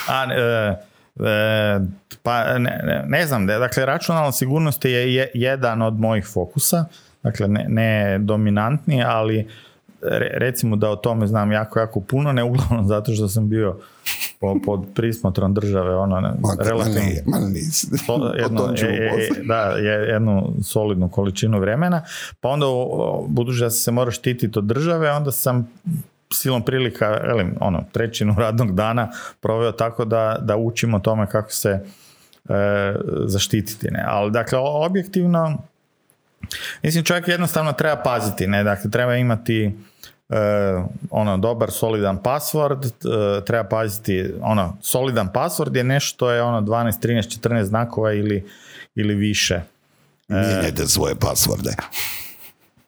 A, 0.07 0.25
E, 0.33 0.88
pa 2.23 2.57
ne, 2.57 3.03
ne, 3.07 3.25
znam, 3.25 3.47
dakle 3.47 3.85
računalna 3.85 4.31
sigurnost 4.31 4.85
je 4.85 5.31
jedan 5.33 5.81
od 5.81 5.99
mojih 5.99 6.27
fokusa, 6.33 6.85
dakle 7.23 7.47
ne, 7.47 7.65
ne 7.69 8.19
dominantni, 8.19 9.03
ali 9.03 9.47
recimo 10.33 10.75
da 10.75 10.89
o 10.89 10.95
tome 10.95 11.27
znam 11.27 11.51
jako, 11.51 11.79
jako 11.79 11.99
puno, 11.99 12.31
ne 12.31 12.43
uglavnom 12.43 12.87
zato 12.93 13.13
što 13.13 13.27
sam 13.27 13.49
bio 13.49 13.77
pod 14.65 14.85
prismotrom 14.95 15.53
države, 15.53 15.95
ono, 15.95 16.19
ne, 16.19 16.31
relativno, 16.59 17.09
jednu, 18.43 18.61
da, 19.43 19.61
jednu 20.13 20.53
solidnu 20.63 21.09
količinu 21.09 21.59
vremena, 21.59 22.01
pa 22.39 22.49
onda, 22.49 22.65
budući 23.27 23.59
da 23.59 23.69
se 23.69 23.91
mora 23.91 24.11
štititi 24.11 24.59
od 24.59 24.65
države, 24.65 25.11
onda 25.11 25.31
sam 25.31 25.67
silom 26.33 26.65
prilika, 26.65 27.19
elim, 27.23 27.55
ono, 27.59 27.83
trećinu 27.91 28.35
radnog 28.37 28.75
dana 28.75 29.11
proveo 29.39 29.71
tako 29.71 30.05
da, 30.05 30.37
da 30.41 30.57
učimo 30.57 30.99
tome 30.99 31.27
kako 31.27 31.51
se 31.51 31.79
zaštititi. 33.25 33.87
Ne? 33.91 34.03
Ali 34.07 34.31
dakle, 34.31 34.59
objektivno, 34.61 35.57
mislim 36.83 37.03
čovjek 37.03 37.27
jednostavno 37.27 37.73
treba 37.73 37.95
paziti, 37.95 38.47
ne? 38.47 38.63
Dakle, 38.63 38.91
treba 38.91 39.15
imati 39.15 39.75
ono 41.09 41.37
dobar 41.37 41.71
solidan 41.71 42.19
password, 42.23 42.91
treba 43.45 43.63
paziti 43.63 44.33
ono 44.41 44.77
solidan 44.81 45.29
password 45.33 45.75
je 45.75 45.83
nešto 45.83 46.31
je 46.31 46.41
ono 46.41 46.61
12, 46.61 47.07
13, 47.07 47.39
14 47.49 47.63
znakova 47.63 48.13
ili, 48.13 48.49
ili 48.95 49.15
više. 49.15 49.61
Mijenjajte 50.27 50.87
svoje 50.87 51.15
pasvorde. 51.15 51.75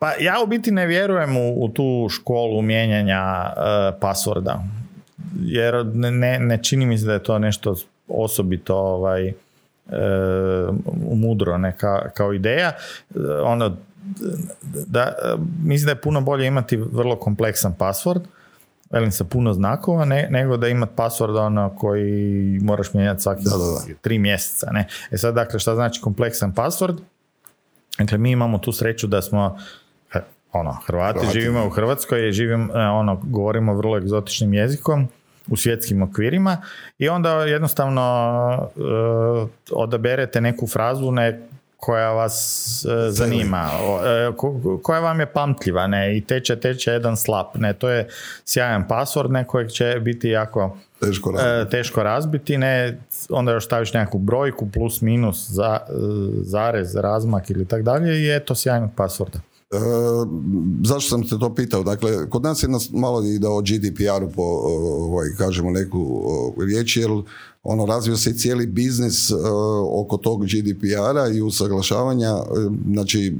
Pa 0.01 0.11
ja 0.19 0.35
u 0.43 0.47
biti 0.47 0.71
ne 0.71 0.87
vjerujem 0.87 1.37
u, 1.37 1.63
u 1.63 1.69
tu 1.69 2.07
školu 2.09 2.61
mijenjanja 2.61 3.53
uh, 3.57 3.99
pasvorda. 3.99 4.63
Jer 5.41 5.85
ne, 5.85 6.39
ne 6.39 6.63
čini 6.63 6.85
mi 6.85 6.97
se 6.97 7.05
da 7.05 7.13
je 7.13 7.23
to 7.23 7.39
nešto 7.39 7.75
osobito 8.07 8.77
ovaj, 8.77 9.27
uh, 9.27 9.33
mudro 11.13 11.57
neka, 11.57 12.09
kao 12.09 12.33
ideja. 12.33 12.71
Uh, 13.09 13.21
ono, 13.43 13.77
da, 14.87 15.13
mislim 15.63 15.85
da 15.85 15.91
je 15.91 16.01
puno 16.01 16.21
bolje 16.21 16.47
imati 16.47 16.77
vrlo 16.77 17.15
kompleksan 17.15 17.75
password, 17.79 18.21
velim 18.89 19.11
sa 19.11 19.23
puno 19.23 19.53
znakova, 19.53 20.05
ne, 20.05 20.27
nego 20.31 20.57
da 20.57 20.67
imati 20.67 20.93
password 20.95 21.37
ono 21.37 21.75
koji 21.77 22.59
moraš 22.61 22.93
mijenjati 22.93 23.21
svaki 23.21 23.43
tri 24.01 24.19
mjeseca. 24.19 24.71
Ne? 24.71 24.87
E 25.11 25.17
sad, 25.17 25.35
dakle, 25.35 25.59
šta 25.59 25.75
znači 25.75 26.01
kompleksan 26.01 26.53
password? 26.53 26.97
Dakle, 27.97 28.17
mi 28.17 28.31
imamo 28.31 28.57
tu 28.57 28.71
sreću 28.71 29.07
da 29.07 29.21
smo 29.21 29.57
ono, 30.51 30.77
Hrvati, 30.85 31.19
Hrvati. 31.19 31.39
živimo 31.39 31.65
u 31.65 31.69
Hrvatskoj 31.69 32.29
i 32.29 32.31
živimo, 32.31 32.73
e, 32.73 32.79
ono, 32.79 33.21
govorimo 33.23 33.73
vrlo 33.73 33.97
egzotičnim 33.97 34.53
jezikom 34.53 35.07
u 35.47 35.57
svjetskim 35.57 36.01
okvirima 36.01 36.57
i 36.97 37.09
onda 37.09 37.45
jednostavno 37.45 38.69
uh, 38.75 39.49
odaberete 39.71 40.41
neku 40.41 40.67
frazu 40.67 41.11
ne, 41.11 41.41
koja 41.77 42.11
vas 42.11 42.85
uh, 42.85 42.91
zanima, 43.09 43.69
uh, 44.29 44.81
koja 44.81 44.99
vam 44.99 45.19
je 45.19 45.25
pamtljiva 45.25 45.87
ne, 45.87 46.17
i 46.17 46.21
teče, 46.21 46.59
teče 46.59 46.91
jedan 46.91 47.17
slap. 47.17 47.55
Ne, 47.55 47.73
to 47.73 47.89
je 47.89 48.07
sjajan 48.45 48.87
password 48.89 49.31
ne, 49.31 49.47
kojeg 49.47 49.69
će 49.69 49.97
biti 50.01 50.29
jako 50.29 50.77
teško 50.99 51.31
razbiti. 51.31 51.71
teško 51.71 52.03
razbiti 52.03 52.57
ne, 52.57 52.97
onda 53.29 53.51
još 53.51 53.65
staviš 53.65 53.93
nekakvu 53.93 54.19
brojku 54.19 54.71
plus 54.71 55.01
minus 55.01 55.49
za, 55.49 55.79
zarez, 56.41 56.95
razmak 56.95 57.49
ili 57.49 57.65
tak 57.65 57.81
dalje 57.81 58.19
i 58.19 58.35
eto 58.35 58.55
sjajnog 58.55 58.89
passworda. 58.95 59.50
E, 59.71 59.77
zašto 60.83 61.09
sam 61.09 61.23
te 61.23 61.39
to 61.39 61.55
pitao? 61.55 61.83
Dakle, 61.83 62.29
kod 62.29 62.43
nas 62.43 62.63
je 62.63 62.69
nas 62.69 62.89
malo 62.91 63.23
i 63.23 63.39
da 63.39 63.49
o 63.49 63.61
GDPR-u 63.61 64.31
po, 64.35 64.43
ovaj, 64.43 65.27
kažemo 65.37 65.71
neku 65.71 66.23
riječ, 66.57 66.97
jer 66.97 67.09
ono 67.63 67.85
razvio 67.85 68.17
se 68.17 68.33
cijeli 68.33 68.65
biznis 68.65 69.31
uh, 69.31 69.39
oko 69.91 70.17
tog 70.17 70.45
GDPR-a 70.45 71.29
i 71.33 71.41
usaglašavanja, 71.41 72.35
uh, 72.35 72.43
znači 72.91 73.35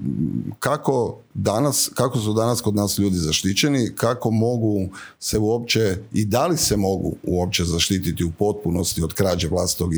kako 0.59 1.17
danas, 1.33 1.91
kako 1.93 2.19
su 2.19 2.33
danas 2.33 2.61
kod 2.61 2.75
nas 2.75 2.99
ljudi 2.99 3.15
zaštićeni, 3.15 3.91
kako 3.95 4.31
mogu 4.31 4.87
se 5.19 5.37
uopće 5.37 5.97
i 6.13 6.25
da 6.25 6.47
li 6.47 6.57
se 6.57 6.77
mogu 6.77 7.15
uopće 7.23 7.65
zaštititi 7.65 8.23
u 8.23 8.31
potpunosti 8.31 9.03
od 9.03 9.13
krađe 9.13 9.47
vlastitog 9.47 9.91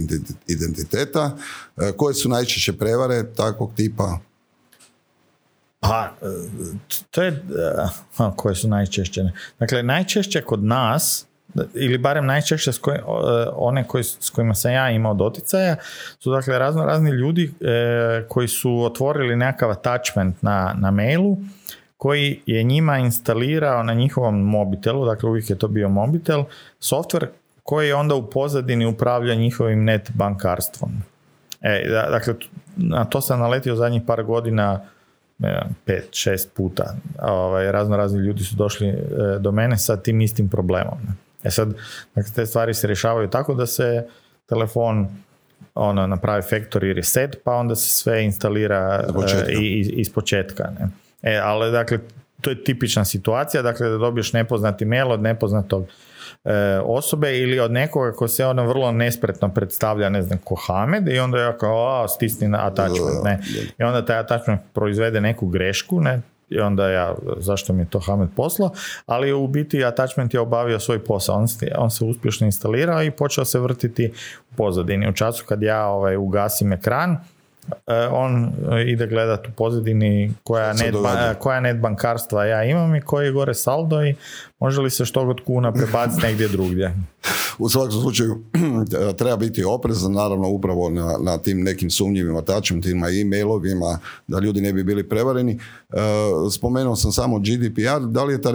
identiteta, 0.48 1.36
uh, 1.78 1.84
koje 1.98 2.14
su 2.14 2.30
najčešće 2.30 2.74
prevare 2.74 3.34
takvog 3.36 3.72
tipa 3.76 4.20
pa, 5.84 6.10
to 7.12 7.24
je, 7.24 7.44
koje 8.36 8.56
su 8.56 8.68
najčešće? 8.68 9.24
Dakle, 9.60 9.84
najčešće 9.84 10.42
kod 10.42 10.64
nas, 10.64 11.28
ili 11.74 11.98
barem 11.98 12.26
najčešće 12.26 12.72
s 12.72 12.80
one 13.56 13.88
koji, 13.88 14.04
s 14.04 14.30
kojima 14.30 14.56
sam 14.56 14.72
ja 14.72 14.90
imao 14.90 15.14
doticaja, 15.14 15.76
su 16.20 16.32
dakle 16.32 16.60
razno 16.60 16.86
razni 16.86 17.12
ljudi 17.12 17.54
e, 17.62 18.26
koji 18.30 18.48
su 18.48 18.84
otvorili 18.84 19.36
nekakav 19.36 19.72
attachment 19.72 20.42
na, 20.42 20.76
na 20.78 20.92
mailu, 20.92 21.38
koji 21.98 22.42
je 22.46 22.64
njima 22.64 22.98
instalirao 22.98 23.84
na 23.84 23.94
njihovom 23.94 24.42
mobitelu, 24.42 25.06
dakle 25.06 25.30
uvijek 25.30 25.50
je 25.50 25.58
to 25.58 25.68
bio 25.68 25.90
mobitel, 25.90 26.44
software 26.82 27.28
koji 27.64 27.88
je 27.88 27.96
onda 27.96 28.16
u 28.16 28.30
pozadini 28.30 28.86
upravlja 28.86 29.36
njihovim 29.36 29.84
net 29.84 30.12
bankarstvom. 30.14 30.92
E, 31.62 31.90
dakle, 32.12 32.34
na 32.78 33.06
to 33.06 33.22
sam 33.22 33.40
naletio 33.40 33.76
zadnjih 33.76 34.02
par 34.08 34.24
godina 34.24 34.82
pet, 35.86 36.08
šest 36.12 36.54
puta. 36.54 36.96
Ovaj, 37.22 37.72
razno 37.72 37.98
razni 37.98 38.20
ljudi 38.20 38.44
su 38.44 38.56
došli 38.56 38.88
e, 38.88 38.98
do 39.40 39.52
mene 39.52 39.78
sa 39.78 39.98
tim 39.98 40.22
istim 40.22 40.50
problemom. 40.50 40.98
E 41.44 41.52
sad, 41.52 41.74
dakle, 42.16 42.34
te 42.36 42.46
stvari 42.46 42.74
se 42.74 42.88
rješavaju 42.88 43.30
tako 43.30 43.54
da 43.54 43.66
se 43.66 44.08
telefon 44.46 45.08
ono, 45.76 46.08
napravi 46.08 46.42
factory 46.42 46.94
reset, 46.94 47.38
pa 47.44 47.52
onda 47.52 47.76
se 47.76 47.90
sve 47.90 48.24
instalira 48.26 49.06
e, 49.48 49.54
i, 49.54 49.94
iz 49.96 50.14
početka. 50.14 50.72
Ne? 50.80 50.88
E, 51.34 51.38
ali, 51.38 51.72
dakle, 51.72 52.00
to 52.42 52.50
je 52.50 52.64
tipična 52.64 53.06
situacija, 53.06 53.62
dakle, 53.62 53.90
da 53.90 53.98
dobiješ 53.98 54.34
nepoznati 54.34 54.86
mail 54.86 55.12
od 55.12 55.22
nepoznatog 55.22 55.88
osobe 56.86 57.40
ili 57.40 57.60
od 57.60 57.72
nekoga 57.72 58.12
ko 58.12 58.28
se 58.28 58.46
ono 58.46 58.68
vrlo 58.68 58.92
nespretno 58.92 59.50
predstavlja, 59.54 60.10
ne 60.10 60.22
znam, 60.22 60.40
ko 60.44 60.56
Hamed 60.56 61.08
i 61.08 61.20
onda 61.20 61.40
ja 61.40 61.58
kao, 61.58 62.04
a, 62.04 62.08
stisni 62.08 62.48
na 62.48 62.68
attachment, 62.68 63.24
ne. 63.24 63.40
I 63.80 63.84
onda 63.84 64.06
taj 64.06 64.18
attachment 64.18 64.62
proizvede 64.74 65.22
neku 65.22 65.48
grešku, 65.48 66.02
ne, 66.02 66.22
i 66.50 66.60
onda 66.60 66.90
ja, 66.90 67.16
zašto 67.38 67.74
mi 67.74 67.82
je 67.82 67.90
to 67.90 68.00
Hamed 68.00 68.30
poslao, 68.36 68.72
ali 69.06 69.34
u 69.34 69.48
biti 69.48 69.86
attachment 69.86 70.34
je 70.34 70.40
obavio 70.40 70.80
svoj 70.80 71.00
posao, 71.00 71.36
on 71.36 71.48
se, 71.48 71.72
on 71.78 71.92
se 71.92 72.06
uspješno 72.06 72.46
instalirao 72.46 73.04
i 73.04 73.12
počeo 73.12 73.46
se 73.46 73.60
vrtiti 73.60 74.12
u 74.52 74.56
pozadini. 74.56 75.10
U 75.10 75.14
času 75.14 75.46
kad 75.48 75.64
ja 75.64 75.86
ovaj, 75.86 76.18
ugasim 76.18 76.74
ekran, 76.74 77.12
E, 77.12 77.33
on 78.12 78.46
e, 78.46 78.84
ide 78.88 79.08
gledati 79.08 79.50
u 79.50 79.52
pozadini 79.52 80.34
koja 80.44 80.74
net, 80.74 80.96
koja 81.40 81.60
net 81.60 81.80
bankarstva 81.80 82.46
ja 82.46 82.64
imam 82.64 82.96
i 82.96 83.02
koji 83.02 83.26
je 83.26 83.32
gore 83.32 83.54
saldo 83.54 84.04
i 84.04 84.16
može 84.60 84.82
li 84.82 84.90
se 84.90 85.06
što 85.06 85.26
god 85.26 85.42
kuna 85.46 85.72
prebaciti 85.72 86.26
negdje 86.28 86.48
drugdje. 86.48 86.94
U 87.58 87.70
svakom 87.70 88.02
slučaju 88.02 88.44
treba 89.18 89.38
biti 89.38 89.64
oprezan 89.64 90.12
naravno 90.12 90.50
upravo 90.50 90.90
na, 90.90 91.18
na 91.22 91.38
tim 91.38 91.64
nekim 91.64 91.90
sumnjivim 91.90 92.36
attachmentima 92.36 93.10
i 93.10 93.24
mailovima 93.24 94.00
da 94.28 94.40
ljudi 94.40 94.62
ne 94.62 94.74
bi 94.74 94.84
bili 94.84 95.10
prevareni. 95.10 95.52
E, 95.54 95.98
spomenuo 96.52 96.96
sam 96.96 97.12
samo 97.12 97.40
GDPR, 97.40 98.08
da 98.08 98.24
li 98.24 98.34
je 98.34 98.42
ta 98.42 98.52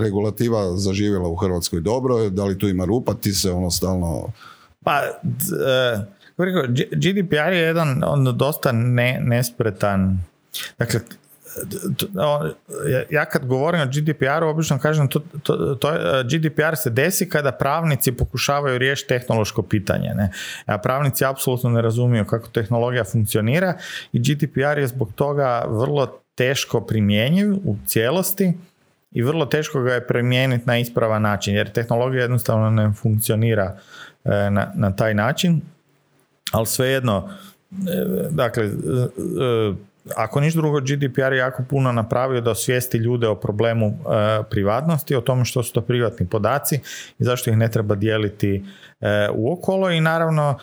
regulativa 0.00 0.76
zaživjela 0.76 1.28
u 1.28 1.36
Hrvatskoj 1.36 1.80
dobro, 1.80 2.30
da 2.30 2.44
li 2.44 2.58
tu 2.58 2.68
ima 2.68 2.84
rupa, 2.84 3.14
ti 3.14 3.32
se 3.32 3.50
ono 3.50 3.70
stalno... 3.70 4.32
Pa, 4.84 5.00
GDPR 6.90 7.52
je 7.52 7.62
jedan 7.62 8.04
on 8.06 8.36
dosta 8.38 8.72
ne, 8.72 9.20
nespretan, 9.22 10.24
dakle, 10.78 11.00
ja 13.10 13.24
kad 13.24 13.46
govorim 13.46 13.80
o 13.80 13.86
GDPR-u 13.86 14.48
obično 14.48 14.78
kažem 14.78 15.08
to, 15.08 15.20
to, 15.42 15.74
to, 15.74 15.92
GDPR 16.24 16.76
se 16.76 16.90
desi 16.90 17.28
kada 17.28 17.52
pravnici 17.52 18.12
pokušavaju 18.12 18.78
riješiti 18.78 19.08
tehnološko 19.08 19.62
pitanje. 19.62 20.14
Ne? 20.14 20.30
A 20.66 20.78
pravnici 20.78 21.24
apsolutno 21.24 21.70
ne 21.70 21.82
razumiju 21.82 22.24
kako 22.24 22.48
tehnologija 22.48 23.04
funkcionira 23.04 23.74
i 24.12 24.18
GDPR 24.18 24.78
je 24.78 24.86
zbog 24.86 25.12
toga 25.14 25.64
vrlo 25.68 26.20
teško 26.34 26.80
primjenjiv 26.80 27.52
u 27.52 27.76
cijelosti 27.86 28.52
i 29.10 29.22
vrlo 29.22 29.46
teško 29.46 29.82
ga 29.82 29.94
je 29.94 30.06
primijeniti 30.06 30.64
na 30.66 30.78
ispravan 30.78 31.22
način 31.22 31.54
jer 31.54 31.72
tehnologija 31.72 32.22
jednostavno 32.22 32.70
ne 32.70 32.92
funkcionira 32.92 33.78
e, 34.24 34.50
na, 34.50 34.72
na 34.74 34.96
taj 34.96 35.14
način 35.14 35.60
ali 36.52 36.66
svejedno, 36.66 37.28
e, 37.72 37.76
dakle, 38.30 38.64
e, 38.64 38.68
e, 38.68 39.74
ako 40.16 40.40
niš 40.40 40.54
drugo, 40.54 40.80
GDPR 40.80 41.32
je 41.32 41.38
jako 41.38 41.62
puno 41.70 41.92
napravio 41.92 42.40
da 42.40 42.50
osvijesti 42.50 42.98
ljude 42.98 43.28
o 43.28 43.34
problemu 43.34 43.98
privatnosti, 44.50 45.16
o 45.16 45.20
tome 45.20 45.44
što 45.44 45.62
su 45.62 45.72
to 45.72 45.80
privatni 45.80 46.26
podaci 46.26 46.80
i 47.18 47.24
zašto 47.24 47.50
ih 47.50 47.56
ne 47.56 47.70
treba 47.70 47.94
dijeliti 47.94 48.64
uokolo 49.34 49.90
i 49.90 50.00
naravno 50.00 50.58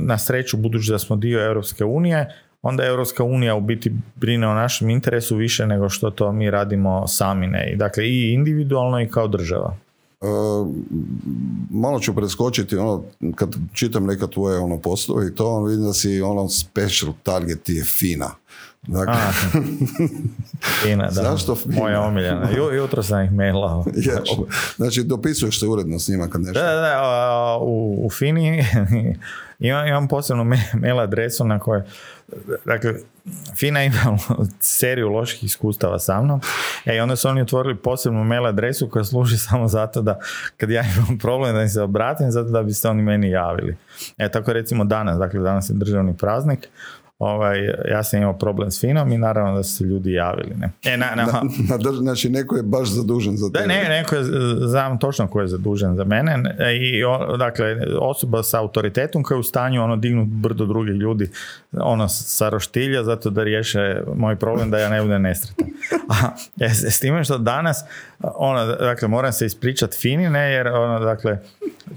na 0.00 0.18
sreću 0.18 0.56
budući 0.56 0.90
da 0.90 0.98
smo 0.98 1.16
dio 1.16 1.46
Europske 1.46 1.84
unije, 1.84 2.28
onda 2.62 2.86
Europska 2.86 3.24
unija 3.24 3.54
u 3.54 3.60
biti 3.60 3.92
brine 4.14 4.48
o 4.48 4.54
našem 4.54 4.90
interesu 4.90 5.36
više 5.36 5.66
nego 5.66 5.88
što 5.88 6.10
to 6.10 6.32
mi 6.32 6.50
radimo 6.50 7.06
sami. 7.06 7.46
Ne? 7.46 7.72
Dakle, 7.76 8.08
i 8.08 8.32
individualno 8.32 9.00
i 9.00 9.08
kao 9.08 9.28
država. 9.28 9.76
Uh, 10.22 10.68
malo 11.70 12.00
ću 12.00 12.14
preskočiti 12.14 12.76
ono, 12.76 13.02
kad 13.34 13.56
čitam 13.72 14.06
neka 14.06 14.26
tvoje 14.26 14.58
ono 14.58 14.78
postove 14.78 15.26
i 15.26 15.34
to 15.34 15.50
on 15.50 15.68
vidim 15.68 15.84
da 15.84 15.92
si 15.92 16.20
ono 16.20 16.48
special 16.48 17.12
target 17.22 17.68
je 17.68 17.84
FINA. 17.84 18.30
Dakle, 18.86 19.14
A, 19.14 19.32
Fina, 20.82 21.04
da. 21.04 21.10
Zašto 21.10 21.54
Fina? 21.56 21.78
Moja 21.78 22.00
omiljena. 22.00 22.50
Ju, 22.56 22.72
jutro 22.74 23.02
sam 23.02 23.24
ih 23.24 23.32
mailao. 23.32 23.84
je, 23.94 24.14
znači, 24.76 25.02
dopisuješ 25.02 25.60
se 25.60 25.66
uredno 25.66 25.98
s 25.98 26.08
njima 26.08 26.28
kad 26.28 26.40
nešto. 26.40 26.60
Da, 26.60 26.66
da, 26.66 26.80
da, 26.80 27.56
u, 27.60 28.06
u 28.06 28.10
Fini 28.10 28.64
imam, 29.58 29.86
imam 29.86 30.08
posebnu 30.08 30.44
ma- 30.44 30.76
mail 30.80 31.00
adresu 31.00 31.44
na 31.44 31.58
kojoj, 31.58 31.82
dakle, 32.64 32.94
Fina 33.56 33.84
ima 33.84 34.18
seriju 34.60 35.08
loših 35.08 35.44
iskustava 35.44 35.98
sa 35.98 36.22
mnom 36.22 36.40
e, 36.84 36.96
i 36.96 37.00
onda 37.00 37.16
su 37.16 37.28
oni 37.28 37.42
otvorili 37.42 37.76
posebnu 37.76 38.24
mail 38.24 38.46
adresu 38.46 38.88
koja 38.88 39.04
služi 39.04 39.38
samo 39.38 39.68
zato 39.68 40.02
da 40.02 40.18
kad 40.56 40.70
ja 40.70 40.84
imam 40.96 41.18
problem 41.18 41.54
da 41.54 41.62
im 41.62 41.68
se 41.68 41.82
obratim, 41.82 42.30
zato 42.30 42.48
da 42.48 42.62
bi 42.62 42.72
se 42.72 42.88
oni 42.88 43.02
meni 43.02 43.30
javili. 43.30 43.76
E, 44.18 44.28
tako 44.30 44.52
recimo 44.52 44.84
danas, 44.84 45.18
dakle 45.18 45.40
danas 45.40 45.70
je 45.70 45.74
državni 45.74 46.16
praznik, 46.16 46.68
ovaj, 47.24 47.58
ja 47.90 48.02
sam 48.02 48.20
imao 48.20 48.32
problem 48.34 48.70
s 48.70 48.80
Finom 48.80 49.12
i 49.12 49.18
naravno 49.18 49.56
da 49.56 49.62
su 49.62 49.76
se 49.76 49.84
ljudi 49.84 50.12
javili. 50.12 50.54
Ne? 50.54 50.70
E, 50.84 50.96
na, 50.96 51.06
na, 51.16 51.22
Na 51.68 51.78
drž- 51.78 51.98
znači, 51.98 52.28
neko 52.30 52.56
je 52.56 52.62
baš 52.62 52.88
zadužen 52.88 53.36
za 53.36 53.48
da, 53.48 53.58
tebe. 53.58 53.68
ne, 53.68 53.88
neko 53.90 54.14
je, 54.14 54.22
znam 54.60 54.98
točno 54.98 55.26
ko 55.26 55.40
je 55.40 55.48
zadužen 55.48 55.96
za 55.96 56.04
mene 56.04 56.36
ne, 56.38 56.54
i 56.78 57.04
o- 57.04 57.36
dakle 57.36 57.66
osoba 58.00 58.42
sa 58.42 58.58
autoritetom 58.60 59.22
koja 59.22 59.36
je 59.36 59.40
u 59.40 59.44
stanju 59.44 59.82
ono 59.82 59.96
dignut 59.96 60.28
brdo 60.28 60.66
drugih 60.66 60.94
ljudi 60.94 61.30
ono 61.72 62.08
sa 62.08 62.48
roštilja 62.48 63.04
zato 63.04 63.30
da 63.30 63.42
riješe 63.42 63.78
moj 64.14 64.36
problem 64.36 64.70
da 64.70 64.78
ja 64.78 64.88
ne 64.88 65.02
budem 65.02 65.22
nesretan. 65.22 65.66
A 66.10 66.14
e, 66.60 66.68
s, 66.68 66.84
s 66.84 67.00
time 67.00 67.24
što 67.24 67.38
danas 67.38 67.84
ono, 68.20 68.66
dakle 68.66 69.08
moram 69.08 69.32
se 69.32 69.46
ispričat 69.46 69.90
Fini 69.92 70.30
ne 70.30 70.52
jer 70.52 70.68
ono, 70.68 71.00
dakle 71.00 71.38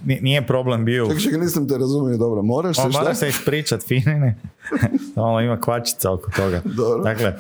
ni- 0.06 0.20
nije 0.22 0.42
problem 0.42 0.86
bio 0.86 1.06
Čekaj, 1.06 1.20
čekaj, 1.20 1.40
nisam 1.40 1.68
te 1.68 1.74
razumio 1.74 2.18
dobro. 2.18 2.42
Moraš 2.44 2.76
se 2.76 2.82
on 2.82 2.92
šta? 2.92 3.02
mora 3.02 3.14
se 3.14 3.28
ispričat 3.30 3.82
Finine. 3.84 4.36
ono, 5.16 5.42
ima 5.42 5.62
kvačica 5.62 6.12
oko 6.12 6.32
toga. 6.32 6.62
Dobro. 6.64 7.04
Dakle, 7.04 7.34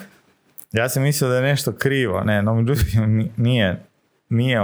ja 0.71 0.89
sam 0.89 1.03
mislio 1.03 1.29
da 1.29 1.35
je 1.35 1.41
nešto 1.41 1.71
krivo. 1.71 2.21
Ne, 2.21 2.41
no 2.41 2.55
međutim, 2.55 3.17
ni- 3.17 3.31
nije. 3.37 3.85
Nije 4.29 4.61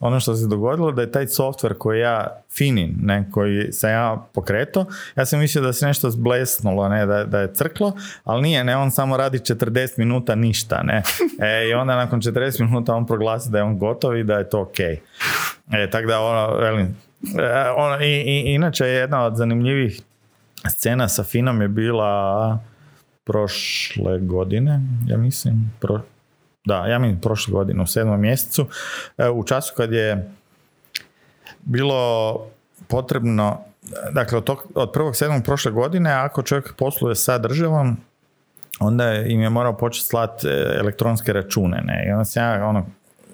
ono 0.00 0.20
što 0.20 0.34
se 0.34 0.46
dogodilo 0.46 0.92
da 0.92 1.02
je 1.02 1.12
taj 1.12 1.26
softver 1.26 1.74
koji 1.78 2.00
ja 2.00 2.42
Finin, 2.56 2.94
ne, 3.02 3.28
koji 3.30 3.72
sam 3.72 3.90
ja 3.90 4.26
pokreto, 4.32 4.86
ja 5.16 5.26
sam 5.26 5.38
mislio 5.38 5.64
da 5.64 5.72
se 5.72 5.86
nešto 5.86 6.10
zblesnulo, 6.10 6.88
ne, 6.88 7.06
da, 7.06 7.24
da 7.24 7.40
je 7.40 7.54
crklo, 7.54 7.92
ali 8.24 8.42
nije, 8.42 8.64
ne, 8.64 8.76
on 8.76 8.90
samo 8.90 9.16
radi 9.16 9.38
40 9.38 9.98
minuta 9.98 10.34
ništa, 10.34 10.82
ne. 10.82 11.02
E, 11.40 11.68
I 11.68 11.74
onda 11.74 11.96
nakon 11.96 12.20
40 12.20 12.64
minuta 12.64 12.94
on 12.94 13.06
proglasi 13.06 13.50
da 13.50 13.58
je 13.58 13.64
on 13.64 13.78
gotov 13.78 14.16
i 14.16 14.24
da 14.24 14.34
je 14.34 14.48
to 14.48 14.60
ok. 14.60 14.80
E, 14.80 15.00
tako 15.90 16.06
da, 16.06 16.20
ono, 16.20 16.56
velim, 16.56 16.96
e, 17.38 17.70
ono, 17.76 18.00
i, 18.04 18.20
i, 18.20 18.54
inače 18.54 18.86
jedna 18.86 19.24
od 19.24 19.36
zanimljivih 19.36 20.00
scena 20.68 21.08
sa 21.08 21.24
Finom 21.24 21.62
je 21.62 21.68
bila 21.68 22.58
prošle 23.24 24.18
godine, 24.18 24.80
ja 25.06 25.16
mislim, 25.16 25.72
pro, 25.80 26.00
da, 26.64 26.86
ja 26.86 26.98
mislim 26.98 27.20
prošle 27.20 27.52
godine 27.52 27.82
u 27.82 27.86
sedmom 27.86 28.20
mjesecu, 28.20 28.66
e, 29.18 29.28
u 29.28 29.44
času 29.44 29.74
kad 29.76 29.92
je 29.92 30.30
bilo 31.60 32.46
potrebno, 32.88 33.60
dakle 34.12 34.38
od, 34.38 34.44
tog, 34.44 34.66
od 34.74 34.92
prvog 34.92 35.16
sedmog 35.16 35.44
prošle 35.44 35.72
godine, 35.72 36.12
ako 36.12 36.42
čovjek 36.42 36.74
posluje 36.76 37.14
sa 37.14 37.38
državom, 37.38 37.96
onda 38.80 39.14
im 39.14 39.40
je 39.40 39.50
morao 39.50 39.76
početi 39.76 40.06
slati 40.06 40.46
elektronske 40.78 41.32
račune, 41.32 41.82
ne, 41.84 42.04
i 42.08 42.12
onda 42.12 42.24
sam 42.24 42.42
ja, 42.42 42.66
ono, 42.66 42.86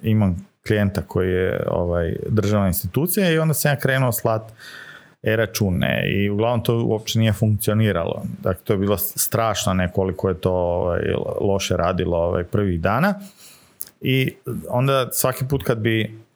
imam 0.02 0.46
klijenta 0.66 1.02
koji 1.02 1.30
je 1.30 1.66
ovaj, 1.70 2.16
državna 2.28 2.66
institucija 2.66 3.30
i 3.30 3.38
onda 3.38 3.54
sam 3.54 3.70
ja 3.70 3.78
krenuo 3.78 4.12
slati 4.12 4.52
e-račune 5.22 6.02
i 6.07 6.31
uglavnom 6.31 6.64
to 6.64 6.85
uopće 6.85 7.18
nije 7.18 7.33
funkcioniralo. 7.33 8.22
Dakle, 8.42 8.64
to 8.64 8.72
je 8.72 8.79
bilo 8.79 8.96
strašno 8.98 9.74
nekoliko 9.74 10.29
je 10.29 10.40
to 10.40 10.52
ovaj, 10.52 11.00
loše 11.40 11.76
radilo 11.76 12.18
ovaj, 12.18 12.44
prvih 12.44 12.81
dana 12.81 13.14
i 14.00 14.35
onda 14.68 15.09
svaki 15.12 15.44
put 15.48 15.62
kad 15.62 15.79
bi 15.79 16.26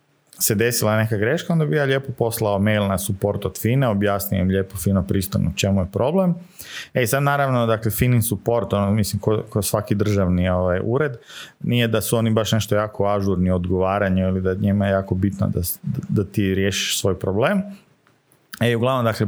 se 0.43 0.55
desila 0.55 0.97
neka 0.97 1.16
greška, 1.16 1.53
onda 1.53 1.66
bi 1.66 1.77
ja 1.77 1.85
lijepo 1.85 2.12
poslao 2.12 2.59
mail 2.59 2.87
na 2.87 2.99
support 2.99 3.45
od 3.47 3.59
Fine, 3.59 3.88
objasnio 3.88 4.40
im 4.40 4.49
lijepo, 4.49 4.77
fino, 4.77 5.03
pristojno 5.03 5.53
čemu 5.57 5.81
je 5.81 5.87
problem. 5.93 6.35
E 6.95 7.07
sad 7.07 7.23
naravno, 7.23 7.66
dakle, 7.66 7.90
Finin 7.90 8.23
support, 8.23 8.73
ono, 8.73 8.90
mislim, 8.90 9.21
ko, 9.21 9.62
svaki 9.62 9.95
državni 9.95 10.49
ovaj, 10.49 10.81
ured, 10.85 11.12
nije 11.61 11.88
da 11.88 12.01
su 12.01 12.16
oni 12.16 12.31
baš 12.31 12.53
nešto 12.53 12.75
jako 12.75 13.07
ažurni 13.07 13.51
u 13.51 13.55
odgovaranju 13.55 14.29
ili 14.29 14.40
da 14.40 14.55
njima 14.55 14.87
je 14.87 14.93
jako 14.93 15.14
bitno 15.14 15.49
da, 15.49 15.61
da 16.09 16.25
ti 16.25 16.55
riješiš 16.55 17.01
svoj 17.01 17.19
problem. 17.19 17.62
E, 18.61 18.77
uglavnom, 18.77 19.05
dakle, 19.05 19.27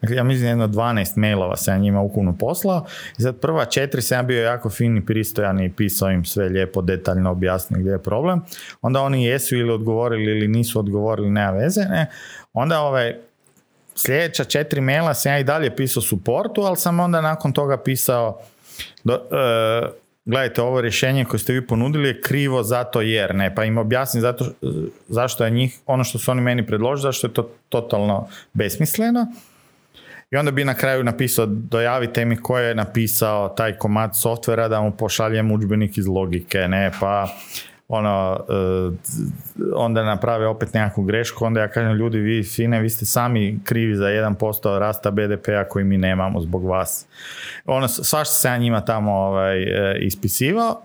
dakle, 0.00 0.16
ja 0.16 0.24
mislim 0.24 0.48
jedno 0.48 0.68
12 0.68 1.16
mailova 1.16 1.56
sam 1.56 1.74
ja 1.74 1.78
njima 1.78 2.00
ukupno 2.00 2.36
poslao 2.38 2.86
i 3.18 3.22
sad 3.22 3.36
prva 3.40 3.64
četiri 3.64 4.02
sam 4.02 4.18
ja 4.18 4.22
bio 4.22 4.42
jako 4.42 4.70
fin 4.70 4.96
i 4.96 5.06
pristojan 5.06 5.60
i 5.60 5.72
pisao 5.72 6.10
im 6.10 6.24
sve 6.24 6.48
lijepo, 6.48 6.82
detaljno 6.82 7.30
objasnio 7.30 7.80
gdje 7.80 7.90
je 7.90 8.02
problem. 8.02 8.40
Onda 8.82 9.00
oni 9.00 9.24
jesu 9.24 9.56
ili 9.56 9.70
odgovorili 9.70 10.30
ili 10.30 10.48
nisu 10.48 10.78
odgovorili, 10.78 11.30
nema 11.30 11.50
veze, 11.50 11.80
ne. 11.80 12.10
Onda 12.52 12.80
ovaj, 12.80 13.16
sljedeća 13.94 14.44
četiri 14.44 14.80
maila 14.80 15.14
sam 15.14 15.32
ja 15.32 15.38
i 15.38 15.44
dalje 15.44 15.76
pisao 15.76 16.02
supportu, 16.02 16.60
ali 16.62 16.76
sam 16.76 17.00
onda 17.00 17.20
nakon 17.20 17.52
toga 17.52 17.76
pisao 17.76 18.40
do, 19.04 19.14
e, 19.14 20.01
gledajte, 20.24 20.62
ovo 20.62 20.80
rješenje 20.80 21.24
koje 21.24 21.40
ste 21.40 21.52
vi 21.52 21.66
ponudili 21.66 22.08
je 22.08 22.20
krivo 22.20 22.62
zato 22.62 23.00
jer, 23.00 23.34
ne, 23.34 23.54
pa 23.54 23.64
im 23.64 23.78
objasnim 23.78 24.20
zato, 24.20 24.52
zašto 25.08 25.44
je 25.44 25.50
njih, 25.50 25.78
ono 25.86 26.04
što 26.04 26.18
su 26.18 26.30
oni 26.30 26.40
meni 26.40 26.66
predložili, 26.66 27.02
zašto 27.02 27.26
je 27.26 27.34
to 27.34 27.50
totalno 27.68 28.28
besmisleno. 28.52 29.26
I 30.30 30.36
onda 30.36 30.50
bi 30.50 30.64
na 30.64 30.74
kraju 30.74 31.04
napisao, 31.04 31.46
dojavite 31.46 32.24
mi 32.24 32.36
ko 32.36 32.58
je 32.58 32.74
napisao 32.74 33.48
taj 33.48 33.76
komad 33.76 34.16
softvera 34.16 34.68
da 34.68 34.80
mu 34.80 34.90
pošaljem 34.96 35.52
udžbenik 35.52 35.98
iz 35.98 36.08
logike, 36.08 36.58
ne, 36.58 36.90
pa 37.00 37.28
ono, 37.94 38.40
e, 38.48 38.90
onda 39.74 40.04
naprave 40.04 40.46
opet 40.46 40.74
nekakvu 40.74 41.04
grešku, 41.04 41.44
onda 41.44 41.60
ja 41.60 41.68
kažem 41.68 41.92
ljudi, 41.92 42.18
vi 42.18 42.42
fine, 42.42 42.80
vi 42.80 42.90
ste 42.90 43.04
sami 43.04 43.60
krivi 43.64 43.96
za 43.96 44.04
1% 44.04 44.78
rasta 44.78 45.10
BDP-a 45.10 45.64
koji 45.68 45.84
mi 45.84 45.98
nemamo 45.98 46.40
zbog 46.40 46.64
vas. 46.64 47.06
Ono, 47.66 47.88
svašta 47.88 48.34
se 48.34 48.48
ja 48.48 48.56
njima 48.56 48.80
tamo 48.80 49.12
ovaj, 49.12 49.62
e, 49.62 49.98
ispisivao. 50.00 50.82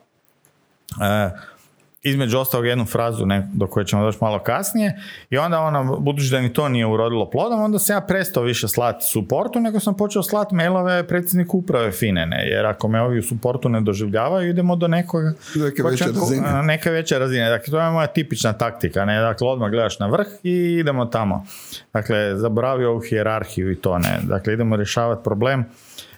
Između 2.07 2.37
ostalog 2.39 2.65
jednu 2.65 2.85
frazu 2.85 3.25
ne, 3.25 3.47
do 3.53 3.67
koje 3.67 3.85
ćemo 3.85 4.03
doći 4.03 4.17
malo 4.21 4.39
kasnije 4.39 4.99
i 5.29 5.37
onda 5.37 5.59
ono, 5.59 5.97
budući 5.97 6.31
da 6.31 6.41
ni 6.41 6.53
to 6.53 6.69
nije 6.69 6.85
urodilo 6.85 7.29
plodom, 7.29 7.61
onda 7.61 7.79
sam 7.79 7.95
ja 7.95 8.01
prestao 8.01 8.43
više 8.43 8.67
slati 8.67 9.05
suportu, 9.05 9.59
nego 9.59 9.79
sam 9.79 9.97
počeo 9.97 10.23
slati 10.23 10.55
mailove 10.55 11.07
predsjedniku 11.07 11.57
uprave 11.57 11.91
Finene, 11.91 12.47
jer 12.47 12.65
ako 12.65 12.87
me 12.87 13.01
ovi 13.01 13.19
u 13.19 13.23
suportu 13.23 13.69
ne 13.69 13.81
doživljavaju, 13.81 14.49
idemo 14.49 14.75
do 14.75 14.87
nekoga 14.87 15.33
Neke 15.55 15.83
veće 15.83 15.97
će- 15.97 16.11
razine. 16.11 16.63
neke 16.63 16.89
veće 16.91 17.19
razine. 17.19 17.49
Dakle, 17.49 17.71
to 17.71 17.79
je 17.81 17.91
moja 17.91 18.07
tipična 18.07 18.53
taktika. 18.53 19.05
Ne? 19.05 19.19
Dakle, 19.21 19.47
odmah 19.47 19.69
gledaš 19.71 19.99
na 19.99 20.07
vrh 20.07 20.27
i 20.43 20.51
idemo 20.79 21.05
tamo. 21.05 21.45
Dakle, 21.93 22.35
zaboravi 22.35 22.85
ovu 22.85 22.99
hijerarhiju 22.99 23.71
i 23.71 23.75
to 23.75 23.97
ne. 23.99 24.19
Dakle, 24.23 24.53
idemo 24.53 24.75
rješavati 24.75 25.23
problem 25.23 25.65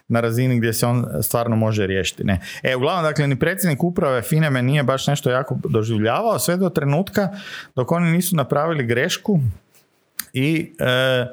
na 0.09 0.21
razini 0.21 0.57
gdje 0.57 0.73
se 0.73 0.85
on 0.85 1.05
stvarno 1.21 1.55
može 1.55 1.87
riješiti. 1.87 2.23
Ne. 2.23 2.39
E, 2.63 2.75
uglavnom, 2.75 3.03
dakle, 3.03 3.27
ni 3.27 3.39
predsjednik 3.39 3.83
uprave 3.83 4.21
FINE 4.21 4.49
me 4.49 4.61
nije 4.61 4.83
baš 4.83 5.07
nešto 5.07 5.29
jako 5.29 5.57
doživljavao 5.63 6.39
sve 6.39 6.57
do 6.57 6.69
trenutka 6.69 7.29
dok 7.75 7.91
oni 7.91 8.11
nisu 8.11 8.35
napravili 8.35 8.85
grešku 8.85 9.39
i 10.33 10.73
e, 10.79 11.25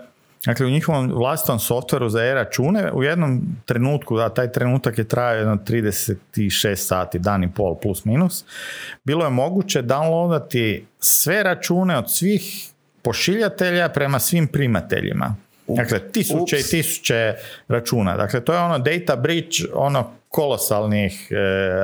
dakle 0.46 0.66
u 0.66 0.70
njihovom 0.70 1.12
vlastitom 1.12 1.58
softveru 1.58 2.08
za 2.08 2.24
e-račune 2.24 2.92
u 2.92 3.02
jednom 3.02 3.42
trenutku, 3.64 4.16
da 4.16 4.28
taj 4.28 4.52
trenutak 4.52 4.98
je 4.98 5.08
trajao 5.08 5.38
jedno 5.38 5.56
36 5.56 6.74
sati, 6.76 7.18
dan 7.18 7.44
i 7.44 7.52
pol 7.52 7.74
plus 7.74 8.04
minus, 8.04 8.44
bilo 9.04 9.24
je 9.24 9.30
moguće 9.30 9.82
downloadati 9.82 10.82
sve 10.98 11.42
račune 11.42 11.98
od 11.98 12.10
svih 12.10 12.70
pošiljatelja 13.02 13.88
prema 13.88 14.18
svim 14.18 14.46
primateljima. 14.46 15.36
Dakle, 15.68 16.12
tisuće 16.12 16.56
i 16.56 16.60
Ups. 16.60 16.70
tisuće 16.70 17.34
računa. 17.68 18.16
Dakle, 18.16 18.40
to 18.40 18.52
je 18.52 18.58
ono 18.58 18.78
data 18.78 19.16
breach, 19.16 19.56
ono 19.74 20.10
kolosalnih 20.28 21.28
e, 21.30 21.36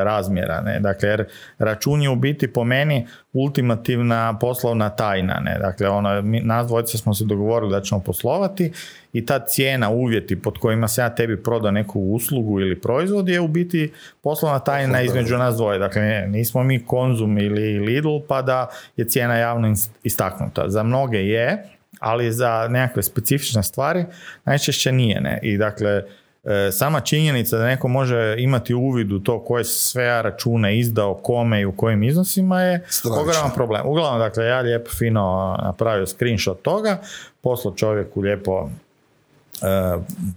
razmjera. 0.05 0.61
Ne? 0.61 0.81
Dakle, 0.81 1.09
jer 1.09 1.25
račun 1.59 2.03
je 2.03 2.11
u 2.11 2.17
biti 2.17 2.53
po 2.53 2.65
meni 2.65 3.07
ultimativna 3.33 4.39
poslovna 4.41 4.91
tajna. 4.91 5.41
Ne? 5.45 5.59
Dakle, 5.59 5.89
ono, 5.89 6.23
mi, 6.23 6.41
nas 6.41 6.67
dvojica 6.67 6.99
smo 6.99 7.15
se 7.15 7.25
dogovorili 7.25 7.73
da 7.73 7.81
ćemo 7.81 8.01
poslovati 8.01 8.73
i 9.13 9.27
ta 9.27 9.39
cijena, 9.39 9.91
uvjeti 9.91 10.43
pod 10.43 10.59
kojima 10.59 10.89
se 10.89 11.01
ja 11.01 11.15
tebi 11.15 11.43
prodao 11.43 11.71
neku 11.71 12.01
uslugu 12.01 12.61
ili 12.61 12.81
proizvod 12.81 13.29
je 13.29 13.41
u 13.41 13.49
biti 13.49 13.93
poslovna 14.23 14.59
tajna 14.59 15.03
između 15.03 15.39
nas 15.39 15.57
dvoje. 15.57 15.79
Dakle, 15.79 16.03
ne, 16.03 16.27
nismo 16.27 16.63
mi 16.63 16.85
Konzum 16.87 17.39
ili 17.39 17.79
Lidl 17.79 18.19
pa 18.29 18.43
da 18.43 18.69
je 18.97 19.05
cijena 19.05 19.37
javno 19.37 19.75
istaknuta. 20.03 20.69
Za 20.69 20.83
mnoge 20.83 21.19
je, 21.19 21.65
ali 22.03 22.33
za 22.33 22.69
nekakve 22.71 23.03
specifične 23.03 23.63
stvari 23.63 24.05
najčešće 24.45 24.93
nije. 24.93 25.21
Ne? 25.21 25.39
I 25.43 25.59
dakle, 25.59 26.03
e, 26.45 26.73
sama 26.73 27.01
činjenica 27.01 27.57
da 27.59 27.67
neko 27.67 27.89
može 27.89 28.35
imati 28.39 28.75
uvid 28.75 29.13
u 29.13 29.19
to 29.19 29.45
koje 29.45 29.65
se 29.65 29.81
sve 29.81 30.05
ja 30.05 30.23
račune 30.23 30.79
izdao, 30.79 31.15
kome 31.15 31.61
i 31.61 31.65
u 31.65 31.73
kojim 31.73 32.03
iznosima 32.03 32.63
je 32.63 32.85
Stravično. 32.89 33.23
ogroman 33.23 33.51
problem. 33.55 33.87
Uglavnom, 33.87 34.19
dakle, 34.19 34.45
ja 34.45 34.61
lijepo 34.61 34.91
fino 34.91 35.57
napravio 35.63 36.07
screenshot 36.07 36.63
toga, 36.63 36.99
poslao 37.41 37.75
čovjeku 37.75 38.21
lijepo 38.21 38.71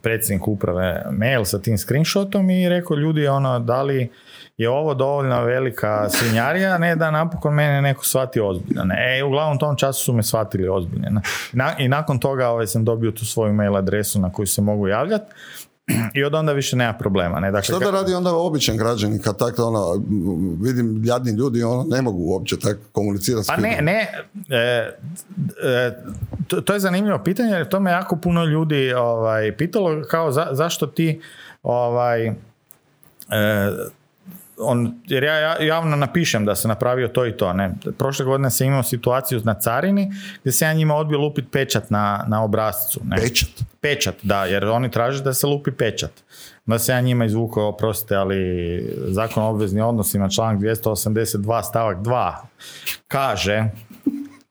predsjednik 0.01 0.47
uprave 0.47 1.05
mail 1.11 1.45
sa 1.45 1.59
tim 1.59 1.77
screenshotom 1.77 2.49
i 2.49 2.69
rekao 2.69 2.97
ljudi 2.97 3.27
ono 3.27 3.59
da 3.59 3.81
li 3.81 4.11
je 4.57 4.69
ovo 4.69 4.93
dovoljno 4.93 5.43
velika 5.43 6.09
svinjarija, 6.09 6.77
ne 6.77 6.95
da 6.95 7.11
napokon 7.11 7.53
mene 7.53 7.81
neko 7.81 8.05
shvati 8.05 8.39
ozbiljno. 8.39 8.83
Ne, 8.83 9.19
e, 9.19 9.23
uglavnom 9.23 9.59
tom 9.59 9.77
času 9.77 10.03
su 10.03 10.13
me 10.13 10.23
shvatili 10.23 10.67
ozbiljno. 10.67 11.21
I 11.77 11.87
nakon 11.87 12.19
toga 12.19 12.49
ovaj, 12.49 12.67
sam 12.67 12.85
dobio 12.85 13.11
tu 13.11 13.25
svoju 13.25 13.53
mail 13.53 13.75
adresu 13.75 14.19
na 14.19 14.31
koju 14.31 14.47
se 14.47 14.61
mogu 14.61 14.87
javljati 14.87 15.25
i 16.13 16.23
od 16.23 16.33
onda 16.33 16.53
više 16.53 16.75
nema 16.75 16.93
problema. 16.93 17.39
Ne? 17.39 17.51
Dakle, 17.51 17.63
Što 17.63 17.79
da 17.79 17.91
radi 17.91 18.13
onda 18.13 18.35
običan 18.35 18.77
građanin 18.77 19.21
kad 19.21 19.37
tako 19.37 19.63
ono, 19.63 20.03
vidim 20.61 21.01
jadni 21.05 21.31
ljudi 21.31 21.63
ono 21.63 21.83
ne 21.83 22.01
mogu 22.01 22.23
uopće 22.23 22.59
tako 22.59 22.79
komunicirati 22.91 23.47
Pa 23.47 23.57
ne, 23.57 23.79
ne, 23.81 24.07
e, 24.49 24.91
e, 25.63 25.97
to, 26.47 26.61
to, 26.61 26.73
je 26.73 26.79
zanimljivo 26.79 27.19
pitanje 27.23 27.49
jer 27.49 27.67
to 27.69 27.79
me 27.79 27.91
jako 27.91 28.15
puno 28.15 28.45
ljudi 28.45 28.93
ovaj, 28.93 29.57
pitalo 29.57 30.03
kao 30.09 30.31
zašto 30.31 30.87
ti 30.87 31.21
ovaj, 31.63 32.27
e, 32.27 32.33
on, 34.57 34.99
jer 35.05 35.23
ja 35.23 35.61
javno 35.61 35.95
napišem 35.95 36.45
da 36.45 36.55
sam 36.55 36.69
napravio 36.69 37.07
to 37.07 37.25
i 37.25 37.37
to. 37.37 37.53
Ne. 37.53 37.73
Prošle 37.97 38.25
godine 38.25 38.51
sam 38.51 38.67
imao 38.67 38.83
situaciju 38.83 39.41
na 39.43 39.53
carini 39.53 40.11
gdje 40.41 40.51
se 40.51 40.65
ja 40.65 40.73
njima 40.73 40.95
odbio 40.95 41.19
lupiti 41.19 41.47
pečat 41.51 41.89
na, 41.89 42.25
na 42.27 42.43
obrazcu. 42.43 42.99
Ne. 43.03 43.17
Pečat? 43.17 43.49
Pečat, 43.81 44.15
da, 44.23 44.45
jer 44.45 44.65
oni 44.65 44.91
traže 44.91 45.23
da 45.23 45.33
se 45.33 45.47
lupi 45.47 45.71
pečat. 45.71 46.11
Da 46.65 46.79
se 46.79 46.91
ja 46.91 47.01
njima 47.01 47.25
izvukao, 47.25 47.67
oprostite, 47.67 48.15
ali 48.15 48.37
zakon 49.07 49.43
o 49.43 49.49
obveznim 49.49 49.85
odnosima, 49.85 50.29
članak 50.29 50.59
282 50.59 51.63
stavak 51.63 51.97
2 51.97 52.33
kaže 53.07 53.63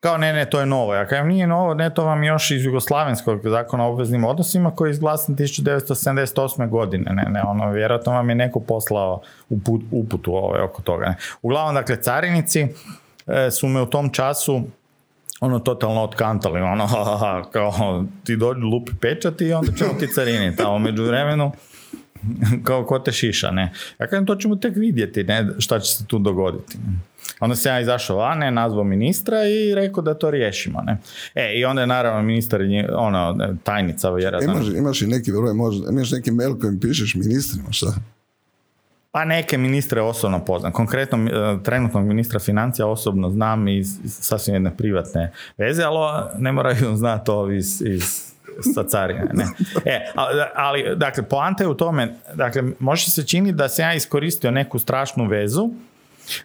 kao 0.04 0.18
ne, 0.18 0.32
ne, 0.32 0.44
to 0.44 0.60
je 0.60 0.66
novo. 0.66 0.94
Ja 0.94 1.06
kažem, 1.06 1.28
nije 1.28 1.46
novo, 1.46 1.74
ne, 1.74 1.90
to 1.94 2.04
vam 2.04 2.24
još 2.24 2.50
iz 2.50 2.64
Jugoslavenskog 2.64 3.40
zakona 3.44 3.86
o 3.86 3.92
obveznim 3.92 4.24
odnosima 4.24 4.70
koji 4.70 4.88
je 4.88 4.92
izglasan 4.92 5.36
1978. 5.36 6.68
godine. 6.68 7.12
Ne, 7.12 7.24
ne, 7.30 7.42
ono, 7.42 7.70
vjerojatno 7.70 8.12
vam 8.12 8.28
je 8.28 8.34
neko 8.34 8.60
poslao 8.60 9.20
uput, 9.48 9.82
uputu 9.90 10.36
ovaj, 10.36 10.60
oko 10.60 10.82
toga. 10.82 11.06
Ne. 11.06 11.16
Uglavnom, 11.42 11.74
dakle, 11.74 11.96
carinici 11.96 12.66
e, 13.26 13.50
su 13.50 13.68
me 13.68 13.82
u 13.82 13.86
tom 13.86 14.10
času 14.10 14.62
ono 15.40 15.58
totalno 15.58 16.02
otkantali, 16.02 16.60
ono, 16.60 16.88
kao 17.52 18.04
ti 18.24 18.36
dođu 18.36 18.60
lupi 18.60 18.92
pečat 19.00 19.40
i 19.40 19.52
onda 19.52 19.72
ćemo 19.72 19.90
ti 20.00 20.08
cariniti, 20.14 20.62
a 20.62 20.70
u 20.70 20.78
međuvremenu 20.78 21.52
kao 22.64 22.84
ko 22.84 22.98
te 22.98 23.12
šiša, 23.12 23.50
ne. 23.50 23.72
Ja 23.98 24.06
kažem, 24.06 24.26
to 24.26 24.36
ćemo 24.36 24.56
tek 24.56 24.76
vidjeti, 24.76 25.24
ne, 25.24 25.48
šta 25.58 25.80
će 25.80 25.92
se 25.92 26.06
tu 26.06 26.18
dogoditi. 26.18 26.78
Onda 27.40 27.56
se 27.56 27.68
ja 27.68 27.80
izašao 27.80 28.16
vane, 28.16 28.50
nazvao 28.50 28.84
ministra 28.84 29.37
i 29.44 29.74
rekao 29.74 30.02
da 30.02 30.14
to 30.14 30.30
riješimo. 30.30 30.82
Ne? 30.82 30.98
E, 31.34 31.52
i 31.58 31.64
onda 31.64 31.80
je 31.80 31.87
naravno 31.87 32.22
ministar, 32.22 32.60
ono, 32.96 33.38
tajnica 33.64 34.10
vjerojatno. 34.10 34.52
Imaš, 34.52 34.66
imaš 34.66 35.02
i 35.02 35.06
neki 35.06 35.32
broj, 35.32 35.54
možda, 35.54 35.90
imaš 35.90 36.10
neki 36.10 36.30
mail 36.30 36.58
kojim 36.58 36.80
pišeš 36.80 37.14
ministrima, 37.14 37.72
šta? 37.72 37.94
Pa 39.10 39.24
neke 39.24 39.58
ministre 39.58 40.02
osobno 40.02 40.44
poznam. 40.44 40.72
Konkretno 40.72 41.18
e, 41.18 41.62
trenutnog 41.62 42.06
ministra 42.06 42.40
financija 42.40 42.87
osobno 42.87 43.30
znam 43.30 43.68
iz, 43.68 43.98
sasvim 44.04 44.54
jedne 44.54 44.76
privatne 44.76 45.32
veze, 45.58 45.82
ali 45.82 46.24
ne 46.38 46.52
moraju 46.52 46.96
znati 46.96 47.26
to 47.26 47.50
iz, 47.50 47.82
iz 47.87 48.34
sa 48.74 48.84
carine. 48.84 49.30
Ne. 49.32 49.44
E, 49.84 50.12
ali, 50.54 50.96
dakle, 50.96 51.22
poanta 51.22 51.64
je 51.64 51.68
u 51.68 51.74
tome, 51.74 52.14
dakle, 52.34 52.62
može 52.78 53.10
se 53.10 53.26
čini 53.26 53.52
da 53.52 53.68
se 53.68 53.82
ja 53.82 53.94
iskoristio 53.94 54.50
neku 54.50 54.78
strašnu 54.78 55.26
vezu, 55.26 55.70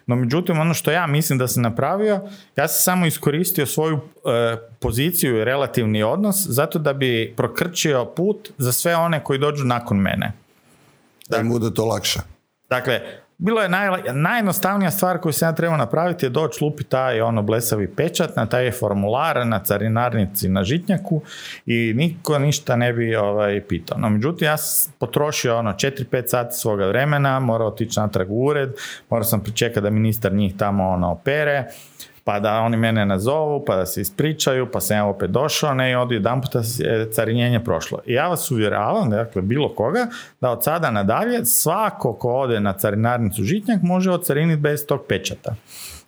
no 0.06 0.16
međutim, 0.16 0.60
ono 0.60 0.74
što 0.74 0.90
ja 0.90 1.06
mislim 1.06 1.38
da 1.38 1.48
sam 1.48 1.62
napravio, 1.62 2.20
ja 2.56 2.68
sam 2.68 2.82
samo 2.82 3.06
iskoristio 3.06 3.66
svoju 3.66 3.96
e, 3.96 4.56
poziciju 4.80 5.36
i 5.36 5.44
relativni 5.44 6.02
odnos 6.02 6.36
zato 6.48 6.78
da 6.78 6.92
bi 6.92 7.34
prokrčio 7.36 8.04
put 8.04 8.50
za 8.58 8.72
sve 8.72 8.96
one 8.96 9.24
koji 9.24 9.38
dođu 9.38 9.64
nakon 9.64 9.98
mene. 9.98 10.32
Da 11.28 11.36
im 11.36 11.48
bude 11.48 11.74
to 11.74 11.84
lakše. 11.84 12.20
Dakle, 12.68 13.00
bilo 13.40 13.62
je 13.62 13.68
naj, 13.68 13.88
najjednostavnija 14.12 14.90
stvar 14.90 15.18
koju 15.18 15.32
sam 15.32 15.48
ja 15.48 15.54
trebao 15.54 15.76
napraviti 15.76 16.26
je 16.26 16.30
doći 16.30 16.64
lupi 16.64 16.84
taj 16.84 17.20
ono 17.20 17.42
blesavi 17.42 17.94
pečat 17.94 18.36
na 18.36 18.46
taj 18.46 18.70
formular 18.70 19.46
na 19.46 19.58
carinarnici 19.64 20.48
na 20.48 20.64
žitnjaku 20.64 21.22
i 21.66 21.92
niko 21.96 22.38
ništa 22.38 22.76
ne 22.76 22.92
bi 22.92 23.16
ovaj, 23.16 23.60
pitao. 23.68 23.98
No, 23.98 24.08
međutim, 24.08 24.46
ja 24.46 24.56
sam 24.56 24.92
potrošio 24.98 25.58
ono 25.58 25.72
4-5 25.72 26.26
sati 26.26 26.56
svoga 26.56 26.86
vremena, 26.86 27.40
morao 27.40 27.68
otići 27.68 28.00
natrag 28.00 28.30
u 28.30 28.44
ured, 28.44 28.70
morao 29.10 29.24
sam 29.24 29.40
pričekati 29.40 29.80
da 29.80 29.90
ministar 29.90 30.32
njih 30.32 30.56
tamo 30.56 30.88
ono 30.88 31.12
opere, 31.12 31.64
pa 32.30 32.40
da 32.40 32.60
oni 32.60 32.76
mene 32.76 33.06
nazovu, 33.06 33.64
pa 33.66 33.76
da 33.76 33.86
se 33.86 34.00
ispričaju, 34.00 34.70
pa 34.72 34.80
sam 34.80 34.96
ja 34.96 35.04
opet 35.04 35.30
došao, 35.30 35.74
ne, 35.74 35.90
i 35.90 35.94
od 35.94 36.12
jedan 36.12 36.40
puta 36.40 36.62
je 36.78 37.10
carinjenje 37.10 37.64
prošlo. 37.64 37.98
I 38.06 38.12
ja 38.12 38.28
vas 38.28 38.50
uvjeravam, 38.50 39.10
dakle, 39.10 39.42
bilo 39.42 39.74
koga, 39.74 40.06
da 40.40 40.50
od 40.50 40.64
sada 40.64 40.90
nadalje 40.90 41.44
svako 41.44 42.12
ko 42.12 42.32
ode 42.32 42.60
na 42.60 42.72
carinarnicu 42.72 43.44
Žitnjak 43.44 43.82
može 43.82 44.10
ocariniti 44.10 44.60
bez 44.60 44.86
tog 44.86 45.00
pečata. 45.08 45.54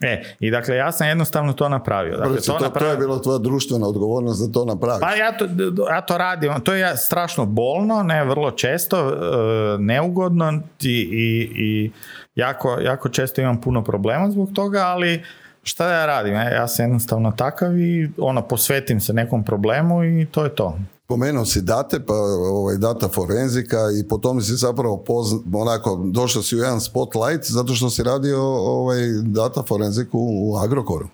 E, 0.01 0.23
i 0.41 0.51
dakle, 0.51 0.77
ja 0.77 0.93
sam 0.93 1.09
jednostavno 1.09 1.53
to 1.53 1.69
napravio. 1.69 2.17
Dakle, 2.17 2.37
to, 2.37 2.53
to, 2.53 2.69
to, 2.69 2.87
je 2.87 2.97
bilo 2.97 3.19
tvoja 3.19 3.39
društvena 3.39 3.87
odgovornost 3.87 4.47
da 4.47 4.53
to 4.53 4.65
napraviš. 4.65 5.01
Pa 5.01 5.15
ja 5.15 5.33
to, 5.37 5.47
ja 5.91 6.01
to 6.01 6.19
radim, 6.19 6.53
to 6.65 6.75
je 6.75 6.97
strašno 6.97 7.47
bolno, 7.47 8.03
ne, 8.03 8.25
vrlo 8.25 8.51
često, 8.51 8.99
e, 8.99 9.79
neugodno 9.79 10.53
i, 10.81 11.09
i, 11.13 11.51
i 11.57 11.91
jako, 12.35 12.79
jako 12.81 13.09
često 13.09 13.41
imam 13.41 13.61
puno 13.61 13.85
problema 13.85 14.31
zbog 14.31 14.51
toga, 14.55 14.83
ali 14.87 15.23
šta 15.63 15.93
ja 15.93 16.07
radim? 16.07 16.35
Ja 16.35 16.69
sam 16.69 16.85
jednostavno 16.85 17.33
takav 17.33 17.79
i 17.79 18.11
ono, 18.19 18.43
posvetim 18.43 19.01
se 19.01 19.13
nekom 19.13 19.45
problemu 19.45 20.05
i 20.05 20.27
to 20.31 20.45
je 20.45 20.55
to. 20.55 20.79
Pomenuo 21.07 21.45
si 21.45 21.63
date, 21.63 22.01
pa 22.07 22.15
ovaj, 22.53 22.77
data 22.77 23.09
forenzika 23.09 23.79
i 24.01 24.09
po 24.09 24.19
tome 24.19 24.43
si 24.43 24.53
zapravo 24.53 24.97
pozna, 24.97 25.39
onako, 25.53 26.01
došao 26.05 26.43
si 26.43 26.57
u 26.57 26.59
jedan 26.59 26.81
spotlight 26.81 27.51
zato 27.51 27.75
što 27.75 27.91
si 27.91 28.03
radio 28.03 28.43
ovaj, 28.43 29.01
data 29.23 29.63
forenziku 29.63 30.19
u 30.21 30.57
Agrokoru. 30.57 31.09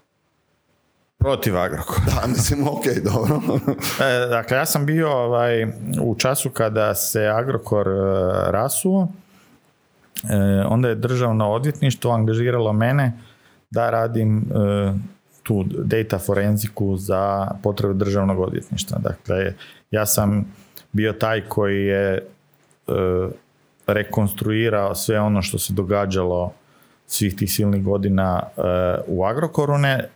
Protiv 1.19 1.59
Agrokora. 1.59 2.01
Da, 2.07 2.27
mislim, 2.27 2.69
ok, 2.69 2.85
dobro. 3.13 3.41
e, 4.01 4.27
dakle, 4.29 4.57
ja 4.57 4.67
sam 4.67 4.87
bio 4.87 5.11
ovaj, 5.13 5.65
u 6.03 6.15
času 6.19 6.51
kada 6.51 6.95
se 6.95 7.27
Agrokor 7.27 7.89
e, 7.89 7.93
rasuo, 8.51 9.09
e, 10.25 10.65
onda 10.69 10.89
je 10.89 10.95
državno 10.95 11.51
odvjetništvo 11.51 12.13
angažiralo 12.13 12.73
mene 12.73 13.13
da 13.71 13.91
radim 13.91 14.39
e, 14.39 14.93
tu 15.43 15.65
data 15.69 16.19
forenziku 16.19 16.97
za 16.97 17.51
potrebe 17.63 17.95
državnog 17.95 18.41
odvjetništva. 18.41 18.99
Dakle, 18.99 19.55
ja 19.91 20.07
sam 20.07 20.55
bio 20.93 21.13
taj 21.13 21.41
koji 21.41 21.87
je 21.87 22.15
e, 22.17 22.23
rekonstruirao 23.87 24.95
sve 24.95 25.21
ono 25.21 25.43
što 25.43 25.59
se 25.59 25.73
događalo 25.73 26.53
svih 27.07 27.37
tih 27.37 27.53
silnih 27.53 27.83
godina 27.83 28.43
e, 28.43 28.61
u 29.07 29.25
Agrokoru. 29.25 29.79
Ne, 29.79 30.09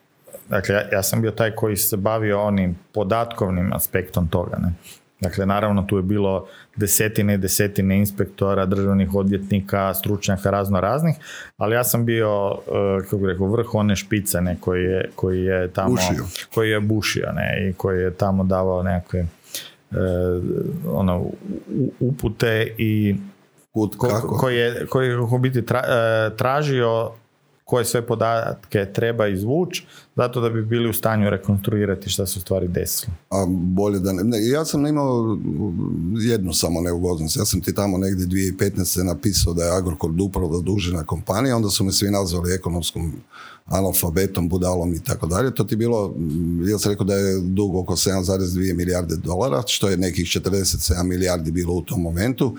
dakle, 0.48 0.74
ja, 0.74 0.82
ja 0.92 1.02
sam 1.02 1.22
bio 1.22 1.30
taj 1.30 1.50
koji 1.50 1.76
se 1.76 1.96
bavio 1.96 2.42
onim 2.42 2.78
podatkovnim 2.92 3.72
aspektom 3.72 4.28
toga. 4.28 4.56
Ne. 4.56 4.72
Dakle, 5.22 5.46
naravno 5.46 5.82
tu 5.82 5.96
je 5.96 6.02
bilo 6.02 6.46
desetine 6.76 7.34
i 7.34 7.38
desetine 7.38 7.98
inspektora, 7.98 8.66
državnih 8.66 9.14
odvjetnika, 9.14 9.94
stručnjaka 9.94 10.50
razno 10.50 10.80
raznih, 10.80 11.16
ali 11.56 11.74
ja 11.74 11.84
sam 11.84 12.04
bio, 12.04 12.58
e, 12.66 13.04
kako 13.04 13.16
bih 13.16 13.26
rekao, 13.28 13.46
vrh 13.46 13.74
one 13.74 13.96
špice 13.96 14.40
ne, 14.40 14.56
koji, 14.60 14.84
je, 14.84 15.10
koji 15.14 15.42
je 15.42 15.68
tamo... 15.72 15.90
Bušio. 15.90 16.24
Koji 16.54 16.70
je 16.70 16.80
bušio 16.80 17.32
ne, 17.32 17.68
i 17.68 17.72
koji 17.72 18.02
je 18.02 18.14
tamo 18.14 18.44
davao 18.44 18.82
nekakve 18.82 19.20
e, 19.20 19.26
ono, 20.86 21.26
upute 22.00 22.74
i 22.78 23.16
kako? 24.00 24.36
koji 24.36 24.56
je, 24.56 24.86
koji 24.86 25.08
je 25.08 25.18
u 25.18 25.38
biti 25.38 25.66
tra, 25.66 25.82
e, 25.88 26.36
tražio 26.36 27.10
koje 27.64 27.84
sve 27.84 28.06
podatke 28.06 28.92
treba 28.92 29.28
izvući 29.28 29.86
zato 30.16 30.40
da 30.40 30.50
bi 30.50 30.62
bili 30.62 30.90
u 30.90 30.92
stanju 30.92 31.30
rekonstruirati 31.30 32.10
šta 32.10 32.26
se 32.26 32.38
u 32.38 32.42
stvari 32.42 32.68
desilo. 32.68 33.12
A 33.30 33.46
bolje 33.48 33.98
da 33.98 34.12
ne, 34.12 34.48
Ja 34.48 34.64
sam 34.64 34.86
imao 34.86 35.38
jednu 36.18 36.52
samo 36.52 36.80
neugodnost. 36.80 37.36
Ja 37.36 37.44
sam 37.44 37.60
ti 37.60 37.74
tamo 37.74 37.98
negdje 37.98 38.26
2015. 38.26 39.02
napisao 39.04 39.54
da 39.54 39.64
je 39.64 39.76
Agrokor 39.76 40.10
upravo 40.20 40.56
zadužena 40.56 41.04
kompanija, 41.04 41.56
onda 41.56 41.68
su 41.68 41.84
me 41.84 41.92
svi 41.92 42.10
nazvali 42.10 42.54
ekonomskom 42.54 43.12
analfabetom, 43.66 44.48
budalom 44.48 44.94
i 44.94 45.00
tako 45.04 45.26
dalje. 45.26 45.54
To 45.54 45.64
ti 45.64 45.76
bilo, 45.76 46.14
ja 46.70 46.78
sam 46.78 46.90
rekao 46.90 47.06
da 47.06 47.14
je 47.14 47.40
dug 47.40 47.76
oko 47.76 47.96
7,2 47.96 48.76
milijarde 48.76 49.16
dolara, 49.16 49.62
što 49.66 49.88
je 49.88 49.96
nekih 49.96 50.26
47 50.26 51.02
milijardi 51.02 51.50
bilo 51.50 51.74
u 51.74 51.82
tom 51.82 52.02
momentu. 52.02 52.56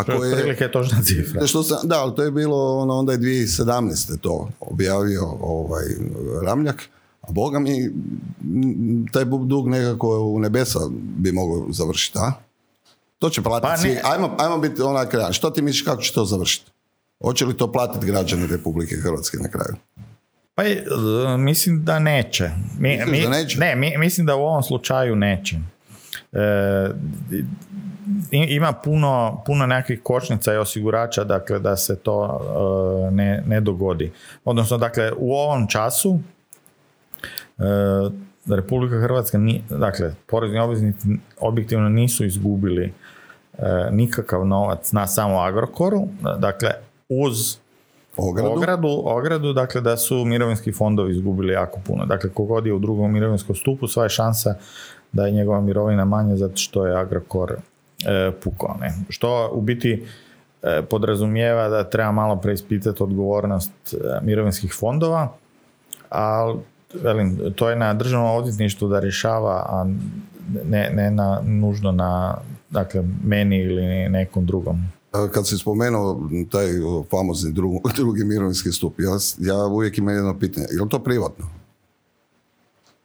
Ako 0.00 0.24
je, 0.24 0.36
prilike 0.36 0.68
točna 0.68 1.02
cifra. 1.02 1.46
Što 1.46 1.62
sam, 1.62 1.88
da, 1.88 2.00
ali 2.00 2.14
to 2.14 2.22
je 2.22 2.30
bilo, 2.30 2.78
ono, 2.78 2.94
onda 2.94 3.12
je 3.12 3.18
2017. 3.18 4.18
to 4.20 4.48
objavio 4.60 5.26
ovaj, 5.40 5.84
Ramljak. 6.42 6.82
A 7.20 7.32
boga 7.32 7.58
mi, 7.58 7.90
taj 9.12 9.24
dug 9.24 9.68
nekako 9.68 10.18
u 10.18 10.38
nebesa 10.38 10.78
bi 11.16 11.32
mogao 11.32 11.66
završiti, 11.70 12.18
a? 12.18 12.32
To 13.18 13.30
će 13.30 13.42
platiti 13.42 13.70
pa 13.70 13.76
svi. 13.76 13.96
Ajmo, 14.04 14.36
ajmo 14.38 14.58
biti 14.58 14.82
onak 14.82 15.14
Što 15.32 15.50
ti 15.50 15.62
misliš 15.62 15.82
kako 15.82 16.02
će 16.02 16.12
to 16.12 16.24
završiti? 16.24 16.70
Hoće 17.22 17.46
li 17.46 17.56
to 17.56 17.72
platiti 17.72 18.06
građani 18.06 18.46
Republike 18.46 18.96
Hrvatske 18.96 19.36
na 19.40 19.48
kraju? 19.48 19.74
Pa 20.54 20.62
mislim 21.36 21.84
da 21.84 21.98
neće. 21.98 22.50
Mi, 22.78 23.00
mi, 23.06 23.22
da 23.22 23.30
neće? 23.30 23.58
Ne, 23.58 23.76
mi, 23.76 23.98
mislim 23.98 24.26
da 24.26 24.36
u 24.36 24.40
ovom 24.40 24.62
slučaju 24.62 25.16
neće. 25.16 25.56
e, 26.32 26.90
ima 28.30 28.72
puno, 28.72 29.42
puno 29.46 29.66
nekakvih 29.66 30.02
kočnica 30.02 30.54
i 30.54 30.56
osigurača 30.56 31.24
dakle, 31.24 31.58
da 31.58 31.76
se 31.76 31.96
to 31.96 32.40
e, 33.08 33.10
ne, 33.10 33.42
ne 33.46 33.60
dogodi. 33.60 34.12
Odnosno, 34.44 34.78
dakle, 34.78 35.12
u 35.16 35.32
ovom 35.32 35.68
času 35.68 36.18
Republika 38.46 39.00
Hrvatska, 39.00 39.38
ni, 39.38 39.62
dakle, 39.70 40.14
porezni 40.26 40.58
obveznici 40.58 41.08
objektivno 41.40 41.88
nisu 41.88 42.24
izgubili 42.24 42.92
nikakav 43.90 44.46
novac 44.46 44.92
na 44.92 45.06
samo 45.06 45.38
Agrokoru, 45.40 46.08
dakle, 46.38 46.70
uz 47.08 47.58
Ogradu? 48.16 48.50
Ogradu, 48.50 49.02
ogradu, 49.04 49.52
dakle 49.52 49.80
da 49.80 49.96
su 49.96 50.24
mirovinski 50.24 50.72
fondovi 50.72 51.12
izgubili 51.12 51.52
jako 51.52 51.80
puno. 51.86 52.06
Dakle, 52.06 52.30
kogod 52.30 52.66
je 52.66 52.72
u 52.72 52.78
drugom 52.78 53.12
mirovinskom 53.12 53.56
stupu, 53.56 53.88
sva 53.88 54.02
je 54.02 54.08
šansa 54.08 54.54
da 55.12 55.26
je 55.26 55.32
njegova 55.32 55.60
mirovina 55.60 56.04
manja 56.04 56.36
zato 56.36 56.56
što 56.56 56.86
je 56.86 57.00
Agrokor 57.00 57.52
e, 57.52 57.56
pukao. 58.42 58.76
Ne? 58.80 58.94
Što 59.08 59.50
u 59.52 59.60
biti 59.60 60.06
e, 60.62 60.82
podrazumijeva 60.90 61.68
da 61.68 61.90
treba 61.90 62.12
malo 62.12 62.36
preispitati 62.36 63.02
odgovornost 63.02 63.72
e, 63.92 63.96
mirovinskih 64.22 64.74
fondova, 64.78 65.32
ali 66.08 66.58
velim, 67.02 67.38
to 67.56 67.70
je 67.70 67.76
na 67.76 67.94
državnom 67.94 68.36
odvjetništvu 68.36 68.88
da 68.88 69.00
rješava, 69.00 69.66
a 69.68 69.86
ne, 70.64 70.90
ne 70.94 71.10
na, 71.10 71.40
nužno 71.44 71.92
na 71.92 72.38
dakle, 72.70 73.04
meni 73.24 73.58
ili 73.58 74.08
nekom 74.08 74.46
drugom. 74.46 74.82
Kad 75.32 75.46
si 75.48 75.58
spomenuo 75.58 76.28
taj 76.50 76.66
famozni 77.10 77.52
drugi, 77.96 78.24
mirovinski 78.24 78.72
stup, 78.72 79.00
ja, 79.00 79.10
ja 79.38 79.66
uvijek 79.66 79.98
imam 79.98 80.14
jedno 80.14 80.38
pitanje, 80.38 80.66
je 80.70 80.82
li 80.82 80.88
to 80.88 80.98
privatno? 80.98 81.46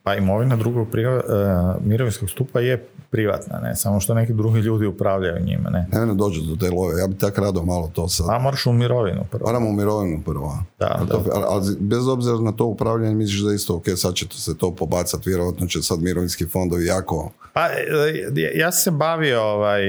Pa 0.05 0.15
imovina 0.15 0.55
drugog 0.55 0.87
uh, 0.87 1.85
mirovinskog 1.85 2.29
stupa 2.29 2.59
je 2.59 2.87
privatna, 3.09 3.59
ne, 3.59 3.75
samo 3.75 3.99
što 3.99 4.13
neki 4.13 4.33
drugi 4.33 4.59
ljudi 4.59 4.85
upravljaju 4.85 5.45
njime, 5.45 5.69
ne. 5.69 5.87
Ne, 5.91 6.05
ne 6.05 6.13
dođe 6.13 6.41
do 6.41 6.55
te 6.55 6.69
love, 6.71 7.01
ja 7.01 7.07
bi 7.07 7.17
tak 7.17 7.37
rado 7.37 7.63
malo 7.63 7.91
to 7.93 8.07
sad. 8.09 8.29
A 8.29 8.39
moraš 8.39 8.65
u 8.65 8.73
mirovinu 8.73 9.23
prvo. 9.31 9.45
Moram 9.47 9.67
u 9.67 9.71
mirovinu 9.71 10.21
prvo. 10.25 10.57
Da, 10.79 11.01
da. 11.07 11.19
ali 11.47 11.75
bez 11.79 12.07
obzira 12.07 12.39
na 12.39 12.51
to 12.51 12.65
upravljanje, 12.65 13.15
misliš 13.15 13.39
da 13.39 13.53
isto, 13.53 13.75
ok, 13.75 13.85
sad 13.95 14.13
će 14.13 14.25
se 14.31 14.57
to 14.57 14.75
pobacati, 14.75 15.29
vjerojatno 15.29 15.67
će 15.67 15.81
sad 15.81 16.01
mirovinski 16.01 16.45
fondovi 16.45 16.85
jako... 16.85 17.31
Pa, 17.53 17.65
e, 17.65 18.51
ja 18.55 18.71
sam 18.71 18.81
se 18.81 18.91
bavio 18.91 19.41
ovaj, 19.41 19.81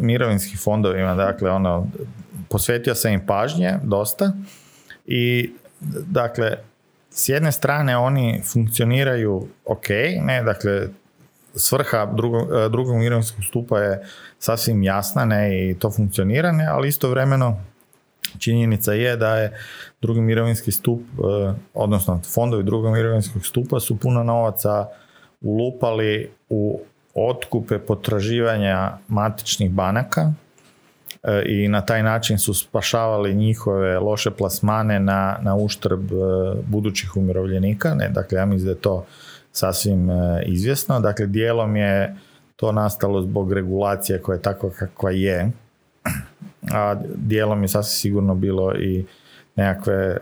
mirovinskim 0.00 0.58
fondovima, 0.58 1.14
dakle, 1.14 1.50
ono, 1.50 1.86
posvetio 2.50 2.94
sam 2.94 3.12
im 3.12 3.26
pažnje, 3.26 3.78
dosta, 3.82 4.32
i 5.06 5.52
dakle, 6.06 6.56
s 7.10 7.28
jedne 7.28 7.52
strane 7.52 7.96
oni 7.96 8.42
funkcioniraju 8.52 9.48
ok, 9.64 9.88
ne, 10.22 10.42
dakle, 10.42 10.88
svrha 11.54 12.06
drugog, 12.06 12.48
e, 12.52 12.68
drugog 12.68 12.96
mirovinskog 12.96 13.44
stupa 13.44 13.78
je 13.78 14.06
sasvim 14.38 14.82
jasna 14.82 15.24
ne, 15.24 15.70
i 15.70 15.74
to 15.78 15.90
funkcionira, 15.90 16.52
ne, 16.52 16.66
ali 16.66 16.88
istovremeno 16.88 17.60
činjenica 18.38 18.92
je 18.92 19.16
da 19.16 19.36
je 19.36 19.58
drugi 20.00 20.20
mirovinski 20.20 20.72
stup, 20.72 21.00
e, 21.00 21.52
odnosno 21.74 22.20
fondovi 22.34 22.62
drugog 22.62 22.92
mirovinskog 22.92 23.46
stupa 23.46 23.80
su 23.80 23.98
puno 23.98 24.22
novaca 24.22 24.86
ulupali 25.40 26.30
u 26.48 26.80
otkupe 27.14 27.78
potraživanja 27.78 28.98
matičnih 29.08 29.70
banaka 29.70 30.32
i 31.46 31.68
na 31.68 31.80
taj 31.80 32.02
način 32.02 32.38
su 32.38 32.54
spašavali 32.54 33.34
njihove 33.34 33.98
loše 33.98 34.30
plasmane 34.30 35.00
na, 35.00 35.38
na 35.42 35.56
uštrb 35.56 36.10
budućih 36.66 37.16
umirovljenika. 37.16 37.94
Ne? 37.94 38.08
Dakle, 38.08 38.38
ja 38.38 38.46
mislim 38.46 38.64
da 38.64 38.70
je 38.70 38.80
to 38.80 39.04
sasvim 39.52 40.10
e, 40.10 40.42
izvjesno. 40.46 41.00
Dakle, 41.00 41.26
dijelom 41.26 41.76
je 41.76 42.16
to 42.56 42.72
nastalo 42.72 43.22
zbog 43.22 43.52
regulacije 43.52 44.22
koja 44.22 44.36
je 44.36 44.42
takva 44.42 44.70
kakva 44.70 45.10
je, 45.10 45.50
a 46.72 46.94
dijelom 47.14 47.62
je 47.62 47.68
sasvim 47.68 47.98
sigurno 48.00 48.34
bilo 48.34 48.74
i 48.74 49.04
nekakve 49.56 49.94
e, 49.94 50.18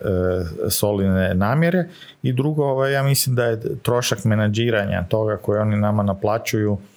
solidne 0.71 1.35
namjere 1.35 1.89
i 2.23 2.33
drugo, 2.33 2.65
ovaj, 2.65 2.93
ja 2.93 3.03
mislim 3.03 3.37
da 3.37 3.45
je 3.45 3.79
trošak 3.83 4.25
menadžiranja 4.25 5.05
toga 5.09 5.37
koje 5.37 5.61
oni 5.61 5.77
nama 5.77 6.03
naplaćuju 6.03 6.79
e, 6.79 6.96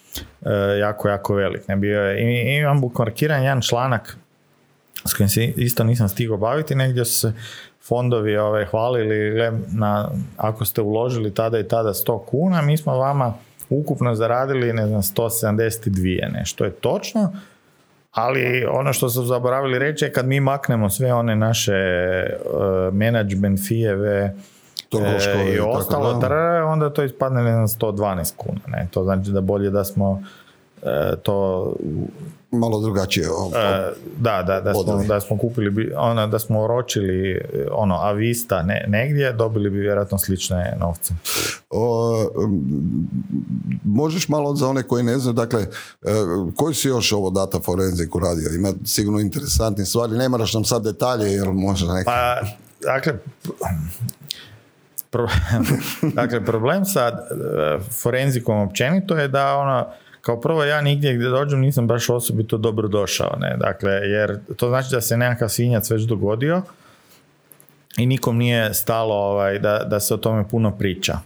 jako, 0.79 1.09
jako 1.09 1.33
velik. 1.33 1.67
Ne 1.67 1.75
bio 1.75 2.01
je, 2.01 2.57
imam 2.59 2.81
bukmarkiran 2.81 3.43
jedan 3.43 3.61
članak 3.61 4.17
s 5.05 5.13
kojim 5.13 5.29
se 5.29 5.45
isto 5.45 5.83
nisam 5.83 6.09
stigao 6.09 6.37
baviti, 6.37 6.75
negdje 6.75 7.05
su 7.05 7.19
se 7.19 7.33
fondovi 7.87 8.37
ovaj, 8.37 8.65
hvalili 8.65 9.41
na, 9.71 10.09
ako 10.37 10.65
ste 10.65 10.81
uložili 10.81 11.33
tada 11.33 11.59
i 11.59 11.67
tada 11.67 11.89
100 11.89 12.25
kuna, 12.25 12.61
mi 12.61 12.77
smo 12.77 12.97
vama 12.97 13.33
ukupno 13.69 14.15
zaradili 14.15 14.73
ne 14.73 14.87
znam 14.87 15.01
172 15.01 16.31
ne, 16.33 16.45
što 16.45 16.65
je 16.65 16.71
točno, 16.71 17.33
ali 18.11 18.65
ono 18.65 18.93
što 18.93 19.09
su 19.09 19.25
zaboravili 19.25 19.79
reći 19.79 20.05
je 20.05 20.13
kad 20.13 20.27
mi 20.27 20.39
maknemo 20.39 20.89
sve 20.89 21.13
one 21.13 21.35
naše 21.35 21.73
uh, 21.73 22.93
management 22.93 23.59
fijeve 23.67 24.35
e, 24.97 25.53
i 25.55 25.59
ostalo, 25.59 26.19
onda 26.65 26.89
to 26.89 27.03
ispadne 27.03 27.43
ne 27.43 27.51
znam 27.51 27.67
112 27.67 28.33
kuna. 28.37 28.59
Ne. 28.67 28.87
To 28.91 29.03
znači 29.03 29.31
da 29.31 29.41
bolje 29.41 29.69
da 29.69 29.83
smo 29.83 30.23
e, 30.83 31.15
to 31.23 31.73
malo 32.51 32.79
drugačije. 32.81 33.25
E, 33.25 33.29
da, 34.17 34.43
da, 34.43 34.61
da 34.61 34.73
smo, 34.73 35.03
da 35.03 35.19
smo 35.19 35.37
kupili, 35.37 35.93
ono, 35.97 36.27
da 36.27 36.39
smo 36.39 36.61
oročili 36.61 37.41
ono, 37.71 37.95
avista 37.95 38.63
ne, 38.63 38.85
negdje, 38.87 39.33
dobili 39.33 39.69
bi 39.69 39.79
vjerojatno 39.79 40.17
slične 40.17 40.77
novce. 40.79 41.13
O, 41.69 42.29
možeš 43.83 44.29
malo 44.29 44.55
za 44.55 44.67
one 44.67 44.83
koji 44.83 45.03
ne 45.03 45.17
znaju, 45.17 45.33
dakle, 45.33 45.61
e, 45.61 45.67
koji 46.55 46.75
si 46.75 46.87
još 46.87 47.11
ovo 47.11 47.29
data 47.29 47.59
forenziku 47.59 48.19
radio? 48.19 48.49
Ima 48.55 48.73
sigurno 48.85 49.19
interesantne 49.19 49.85
stvari, 49.85 50.13
ne 50.13 50.29
moraš 50.29 50.53
nam 50.53 50.65
sad 50.65 50.83
detalje, 50.83 51.31
jer 51.31 51.47
može 51.53 51.87
neka... 51.87 52.11
Pa, 52.11 52.47
dakle, 52.93 53.13
dakle, 56.21 56.45
problem 56.45 56.85
sa 56.85 57.07
e, 57.07 57.13
forenzikom 58.01 58.57
općenito 58.57 59.17
je 59.17 59.27
da 59.27 59.57
ono, 59.57 59.87
kao 60.21 60.41
prvo 60.41 60.63
ja 60.63 60.81
nigdje 60.81 61.13
gdje 61.13 61.29
dođem 61.29 61.59
nisam 61.59 61.87
baš 61.87 62.09
osobito 62.09 62.57
dobro 62.57 62.87
došao, 62.87 63.35
ne? 63.39 63.57
Dakle, 63.57 63.91
jer 63.91 64.39
to 64.57 64.69
znači 64.69 64.87
da 64.91 65.01
se 65.01 65.17
nekakav 65.17 65.49
svinjac 65.49 65.91
već 65.91 66.01
dogodio 66.01 66.61
i 67.97 68.05
nikom 68.05 68.37
nije 68.37 68.73
stalo 68.73 69.15
ovaj, 69.15 69.59
da, 69.59 69.83
da 69.83 69.99
se 69.99 70.13
o 70.13 70.17
tome 70.17 70.47
puno 70.47 70.77
priča. 70.77 71.17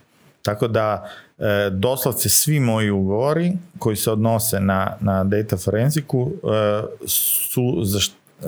Tako 0.42 0.68
da 0.68 1.10
e, 1.40 1.70
doslovce 1.72 2.30
svi 2.30 2.60
moji 2.60 2.90
ugovori 2.90 3.54
koji 3.80 3.96
se 3.96 4.12
odnose 4.12 4.60
na, 4.60 4.98
na 5.00 5.24
data 5.24 5.58
forenziku 5.58 6.32
e, 6.32 6.82
su, 7.08 7.84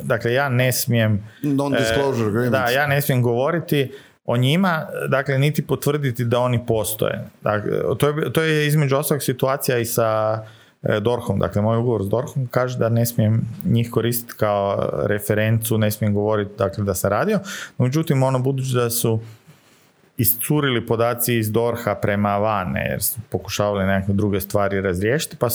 dakle 0.02 0.34
ja 0.34 0.50
ne 0.50 0.72
smijem 0.72 1.30
e, 1.44 2.50
da, 2.50 2.70
ja 2.70 2.88
ne 2.88 3.02
smijem 3.02 3.22
govoriti 3.22 3.92
o 4.26 4.38
njima, 4.38 4.86
dakle, 5.08 5.38
niti 5.40 5.68
potvrditi 5.68 6.26
da 6.26 6.40
oni 6.40 6.66
postoje. 6.68 7.26
Dakle, 7.42 7.72
to, 7.98 8.08
je, 8.08 8.34
to 8.34 8.42
je 8.42 8.68
između 8.68 8.96
ostalog 8.96 9.24
situacija 9.24 9.78
i 9.78 9.86
sa 9.86 10.42
e, 10.84 11.00
Dorhom. 11.00 11.40
Dakle, 11.40 11.62
moj 11.62 11.78
ugovor 11.78 12.04
s 12.04 12.10
Dorhom 12.10 12.48
kaže 12.52 12.78
da 12.78 12.90
ne 12.90 13.06
smijem 13.06 13.42
njih 13.66 13.90
koristiti 13.92 14.34
kao 14.38 14.90
referencu, 15.04 15.78
ne 15.78 15.92
smijem 15.92 16.14
govoriti 16.14 16.52
dakle, 16.58 16.84
da 16.84 16.94
se 16.94 17.10
radio. 17.10 17.40
Međutim, 17.78 18.24
ono, 18.24 18.40
budući 18.40 18.74
da 18.74 18.90
su 18.90 19.20
iscurili 20.18 20.86
podaci 20.86 21.38
iz 21.38 21.52
Dorha 21.52 21.96
prema 21.96 22.38
van, 22.38 22.76
jer 22.76 23.04
su 23.04 23.20
pokušavali 23.30 23.86
neke 23.86 24.14
druge 24.14 24.40
stvari 24.40 24.82
razriješiti, 24.82 25.36
pa, 25.38 25.48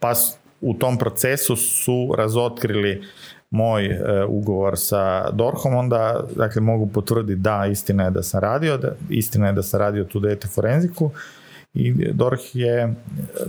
pa 0.00 0.12
u 0.60 0.74
tom 0.74 0.98
procesu 0.98 1.56
su 1.56 2.14
razotkrili 2.18 3.02
moj 3.50 3.86
e, 3.86 4.24
ugovor 4.28 4.78
sa 4.78 5.30
Dorhom, 5.30 5.74
onda 5.74 6.24
dakle, 6.36 6.60
mogu 6.62 6.86
potvrditi 6.86 7.40
da, 7.40 7.66
istina 7.66 8.04
je 8.04 8.10
da 8.10 8.22
sam 8.22 8.40
radio, 8.40 8.76
da, 8.76 8.92
istina 9.08 9.46
je 9.46 9.52
da 9.52 9.62
sam 9.62 9.80
radio 9.80 10.04
tu 10.04 10.20
data 10.20 10.48
forenziku 10.48 11.10
i 11.76 12.12
Dorh 12.12 12.40
je 12.52 12.94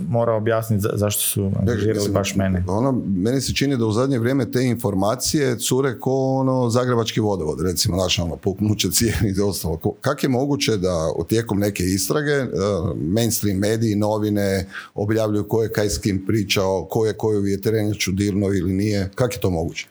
morao 0.08 0.36
objasniti 0.36 0.86
zašto 0.92 1.22
su 1.22 1.52
angažirali 1.60 2.10
baš 2.10 2.34
mene. 2.34 2.64
Ono, 2.68 3.02
meni 3.06 3.40
se 3.40 3.54
čini 3.54 3.76
da 3.76 3.86
u 3.86 3.92
zadnje 3.92 4.18
vrijeme 4.18 4.50
te 4.50 4.64
informacije 4.64 5.58
cure 5.58 6.00
ko 6.00 6.12
ono 6.12 6.70
zagrebački 6.70 7.20
vodovod, 7.20 7.60
recimo 7.60 7.96
naša 7.96 8.24
ono 8.24 8.36
puknuće 8.36 8.90
cijeni 8.90 9.34
i 9.36 9.40
ostalo. 9.40 9.78
Kako 10.00 10.20
je 10.22 10.28
moguće 10.28 10.76
da 10.76 10.94
tijekom 11.28 11.58
neke 11.58 11.82
istrage 11.82 12.42
uh, 12.42 12.48
mainstream 12.96 13.58
mediji, 13.58 13.94
novine 13.94 14.66
objavljuju 14.94 15.48
ko 15.48 15.62
je 15.62 15.72
kaj 15.72 15.88
s 15.88 15.98
kim 15.98 16.26
pričao, 16.26 16.86
ko 16.90 17.06
je 17.06 17.12
koju 17.12 17.40
vjetrenjaču 17.40 18.12
dirno 18.12 18.46
ili 18.46 18.72
nije? 18.72 19.10
Kako 19.14 19.32
je 19.32 19.40
to 19.40 19.50
moguće? 19.50 19.86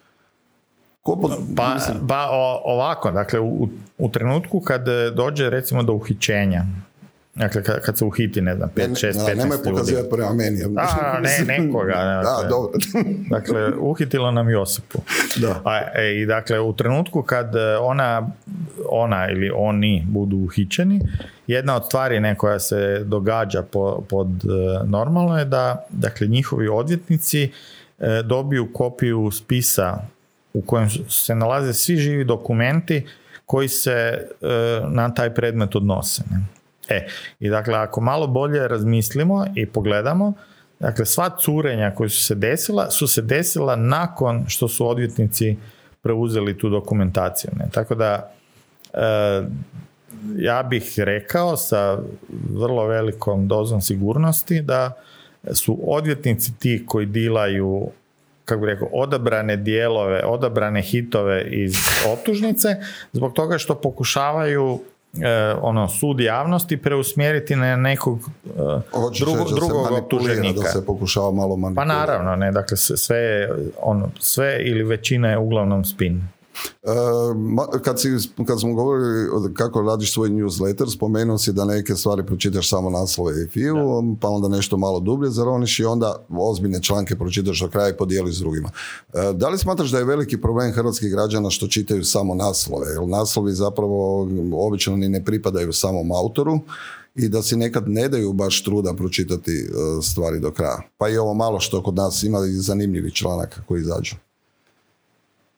pa, 1.56 1.78
pa 2.08 2.30
ovako, 2.66 3.12
dakle 3.12 3.40
u, 3.40 3.68
u 3.98 4.10
trenutku 4.10 4.60
kad 4.60 4.86
dođe 5.16 5.50
recimo 5.50 5.84
do 5.84 5.94
uhićenja, 5.94 6.66
Dakle, 7.38 7.64
kad, 7.64 7.82
kad 7.82 7.98
se 7.98 8.06
uhiti, 8.06 8.42
ne 8.42 8.56
znam, 8.56 8.70
5, 8.76 8.90
6, 8.90 9.14
15 9.14 9.30
ljudi. 9.30 9.40
Nemoj 9.40 9.58
pokazivati 9.64 10.10
prema 10.10 10.34
meni. 10.34 10.64
A, 10.78 11.20
ne, 11.20 11.46
nekoga. 11.58 11.94
Ne, 11.94 12.16
dakle, 12.16 12.44
da, 12.44 12.50
dobro. 12.50 12.72
dakle, 13.38 13.74
uhitilo 13.80 14.32
nam 14.32 14.50
Josipu. 14.50 15.00
Da. 15.36 15.62
A, 15.66 15.82
e, 15.96 16.22
I 16.22 16.26
dakle, 16.26 16.60
u 16.60 16.74
trenutku 16.74 17.22
kad 17.22 17.56
e, 17.56 17.78
ona 17.78 18.30
ona 18.90 19.30
ili 19.30 19.52
oni 19.56 20.06
budu 20.10 20.38
uhićeni. 20.38 21.02
Jedna 21.48 21.76
od 21.76 21.86
stvari 21.86 22.20
ne, 22.20 22.36
koja 22.36 22.60
se 22.60 23.04
događa 23.06 23.62
po, 23.62 24.04
pod 24.10 24.28
normalno 24.86 25.40
je 25.40 25.46
da 25.46 25.86
dakle, 25.90 26.28
njihovi 26.28 26.68
odvjetnici 26.68 27.52
dobiju 28.24 28.74
kopiju 28.74 29.32
spisa 29.32 29.98
u 30.54 30.62
kojem 30.62 30.90
se 31.10 31.36
nalaze 31.36 31.74
svi 31.74 31.96
živi 31.96 32.24
dokumenti 32.24 33.06
koji 33.46 33.68
se 33.68 34.28
na 34.90 35.14
taj 35.14 35.34
predmet 35.34 35.76
odnose. 35.76 36.24
Ne. 36.32 36.57
E, 36.90 37.08
i 37.40 37.50
dakle, 37.50 37.76
ako 37.76 38.02
malo 38.02 38.28
bolje 38.28 38.68
razmislimo 38.68 39.46
i 39.56 39.66
pogledamo, 39.66 40.34
dakle, 40.80 41.06
sva 41.06 41.30
curenja 41.40 41.92
koja 41.96 42.10
su 42.10 42.24
se 42.24 42.36
desila, 42.36 42.92
su 42.92 43.08
se 43.08 43.22
desila 43.22 43.76
nakon 43.76 44.46
što 44.48 44.68
su 44.68 44.90
odvjetnici 44.90 45.58
preuzeli 46.02 46.58
tu 46.58 46.70
dokumentaciju. 46.70 47.52
Ne? 47.60 47.66
Tako 47.72 47.96
da, 47.96 48.32
e, 48.94 49.44
ja 50.38 50.64
bih 50.64 50.94
rekao 50.98 51.58
sa 51.58 51.98
vrlo 52.50 52.88
velikom 52.88 53.48
dozom 53.48 53.82
sigurnosti 53.82 54.62
da 54.62 54.92
su 55.54 55.80
odvjetnici 55.84 56.52
ti 56.60 56.84
koji 56.88 57.06
dilaju 57.06 57.90
kako 58.48 58.62
bih 58.62 58.68
rekao, 58.68 58.88
odabrane 58.92 59.58
dijelove, 59.58 60.26
odabrane 60.26 60.82
hitove 60.82 61.48
iz 61.52 61.76
optužnice, 62.14 62.76
zbog 63.14 63.34
toga 63.34 63.58
što 63.58 63.76
pokušavaju 63.76 64.80
ono 65.62 65.88
sud 65.88 66.20
javnosti 66.20 66.78
preusmjeriti 66.78 67.56
na 67.56 67.76
nekog 67.76 68.20
e, 68.46 68.50
drugo, 69.20 69.44
drugog 69.56 69.92
optuženika. 70.04 70.62
Da 70.62 70.70
se 70.70 70.86
pokušava 70.86 71.32
malo 71.32 71.74
Pa 71.76 71.86
naravno, 71.86 72.36
ne, 72.36 72.52
dakle 72.52 72.78
sve, 72.78 73.50
ono, 73.82 74.10
sve 74.20 74.58
ili 74.62 74.84
većina 74.84 75.30
je 75.30 75.38
uglavnom 75.38 75.86
spin. 75.86 76.28
E, 76.84 77.80
kad, 77.84 78.02
si, 78.02 78.10
kad 78.48 78.60
smo 78.60 78.74
govorili 78.74 79.54
kako 79.54 79.82
radiš 79.82 80.14
svoj 80.14 80.30
newsletter, 80.30 80.96
spomenuo 80.96 81.38
si 81.38 81.54
da 81.54 81.66
neke 81.66 81.96
stvari 81.96 82.26
pročitaš 82.26 82.70
samo 82.70 82.90
naslove 82.90 83.44
i 83.44 83.48
fiju, 83.48 83.76
pa 84.22 84.28
onda 84.28 84.48
nešto 84.48 84.78
malo 84.78 85.00
dublje 85.00 85.30
zaroniš 85.30 85.80
i 85.80 85.86
onda 85.86 86.26
ozbiljne 86.30 86.82
članke 86.82 87.16
pročitaš 87.16 87.62
do 87.62 87.68
kraja 87.68 87.90
i 87.90 87.98
podijeliš 87.98 88.36
s 88.36 88.40
drugima. 88.40 88.70
E, 89.14 89.34
da 89.34 89.50
li 89.50 89.58
smatraš 89.58 89.90
da 89.92 89.98
je 89.98 90.06
veliki 90.06 90.42
problem 90.42 90.72
hrvatskih 90.72 91.12
građana 91.12 91.50
što 91.50 91.68
čitaju 91.68 92.04
samo 92.04 92.36
naslove? 92.36 92.88
Jer 92.88 93.08
naslovi 93.08 93.54
zapravo 93.54 94.28
obično 94.54 94.98
ni 94.98 95.10
ne 95.10 95.26
pripadaju 95.26 95.74
samom 95.74 96.12
autoru 96.12 96.60
i 97.16 97.30
da 97.30 97.42
si 97.44 97.56
nekad 97.56 97.84
ne 97.88 98.10
daju 98.10 98.34
baš 98.34 98.64
truda 98.64 98.94
pročitati 98.94 99.52
e, 99.52 100.02
stvari 100.02 100.40
do 100.40 100.52
kraja. 100.52 100.82
Pa 100.98 101.10
i 101.10 101.18
ovo 101.18 101.34
malo 101.34 101.60
što 101.60 101.84
kod 101.84 101.96
nas 101.96 102.24
ima 102.24 102.40
i 102.46 102.52
zanimljivih 102.52 103.14
članaka 103.14 103.62
koji 103.68 103.82
izađu. 103.82 104.16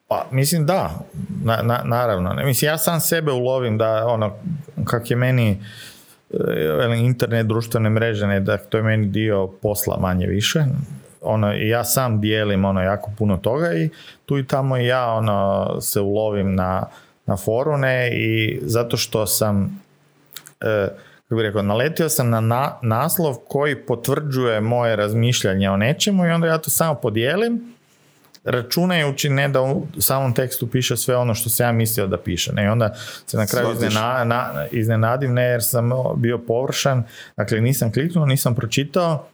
Pa, 0.10 0.26
mislim 0.32 0.66
da, 0.66 1.00
na, 1.44 1.62
na, 1.64 1.82
naravno. 1.86 2.34
Mislim, 2.46 2.72
ja 2.72 2.78
sam 2.78 3.00
sebe 3.00 3.32
ulovim 3.32 3.78
da 3.78 4.08
ono, 4.08 4.34
kak 4.86 5.12
je 5.12 5.18
meni 5.18 5.58
e, 6.34 6.98
internet, 6.98 7.48
društvene 7.48 7.90
mreže, 7.90 8.28
ne, 8.28 8.40
da 8.40 8.58
to 8.58 8.78
je 8.78 8.84
meni 8.84 9.08
dio 9.08 9.48
posla 9.48 9.98
manje 9.98 10.28
više. 10.28 10.64
Ono, 11.22 11.54
ja 11.54 11.84
sam 11.84 12.22
dijelim 12.22 12.66
ono 12.66 12.82
jako 12.82 13.12
puno 13.18 13.38
toga 13.38 13.74
i 13.74 13.90
tu 14.26 14.38
i 14.38 14.48
tamo 14.48 14.78
i 14.78 14.86
ja 14.86 15.14
ono 15.14 15.68
se 15.82 16.02
ulovim 16.02 16.56
na, 16.56 16.86
na 17.26 17.38
forune 17.38 18.10
i 18.14 18.60
zato 18.62 18.98
što 18.98 19.26
sam 19.26 19.82
e, 20.62 20.88
kako 21.24 21.36
bih 21.36 21.44
rekao, 21.44 21.62
naletio 21.62 22.10
sam 22.10 22.30
na, 22.30 22.40
na 22.40 22.78
naslov 22.82 23.36
koji 23.48 23.76
potvrđuje 23.76 24.62
moje 24.62 24.96
razmišljanje 24.96 25.70
o 25.70 25.78
nečemu 25.78 26.26
i 26.26 26.30
onda 26.30 26.48
ja 26.48 26.58
to 26.58 26.70
samo 26.70 26.96
podijelim 26.96 27.79
računajući 28.44 29.30
ne 29.30 29.48
da 29.48 29.62
u 29.62 29.88
samom 30.00 30.34
tekstu 30.34 30.68
piše 30.68 30.98
sve 30.98 31.16
ono 31.16 31.36
što 31.36 31.50
se 31.50 31.64
ja 31.64 31.72
mislio 31.72 32.08
da 32.08 32.18
piše. 32.18 32.54
Ne? 32.54 32.66
I 32.66 32.68
onda 32.68 32.96
se 33.26 33.38
na 33.38 33.46
kraju 33.46 33.72
iznena, 33.74 34.24
na, 34.24 34.66
iznenadim 34.72 35.34
ne 35.34 35.44
jer 35.44 35.64
sam 35.64 35.90
bio 36.16 36.38
površan, 36.38 37.04
dakle 37.38 37.62
nisam 37.62 37.92
kliknuo, 37.94 38.26
nisam 38.26 38.56
pročitao 38.56 39.28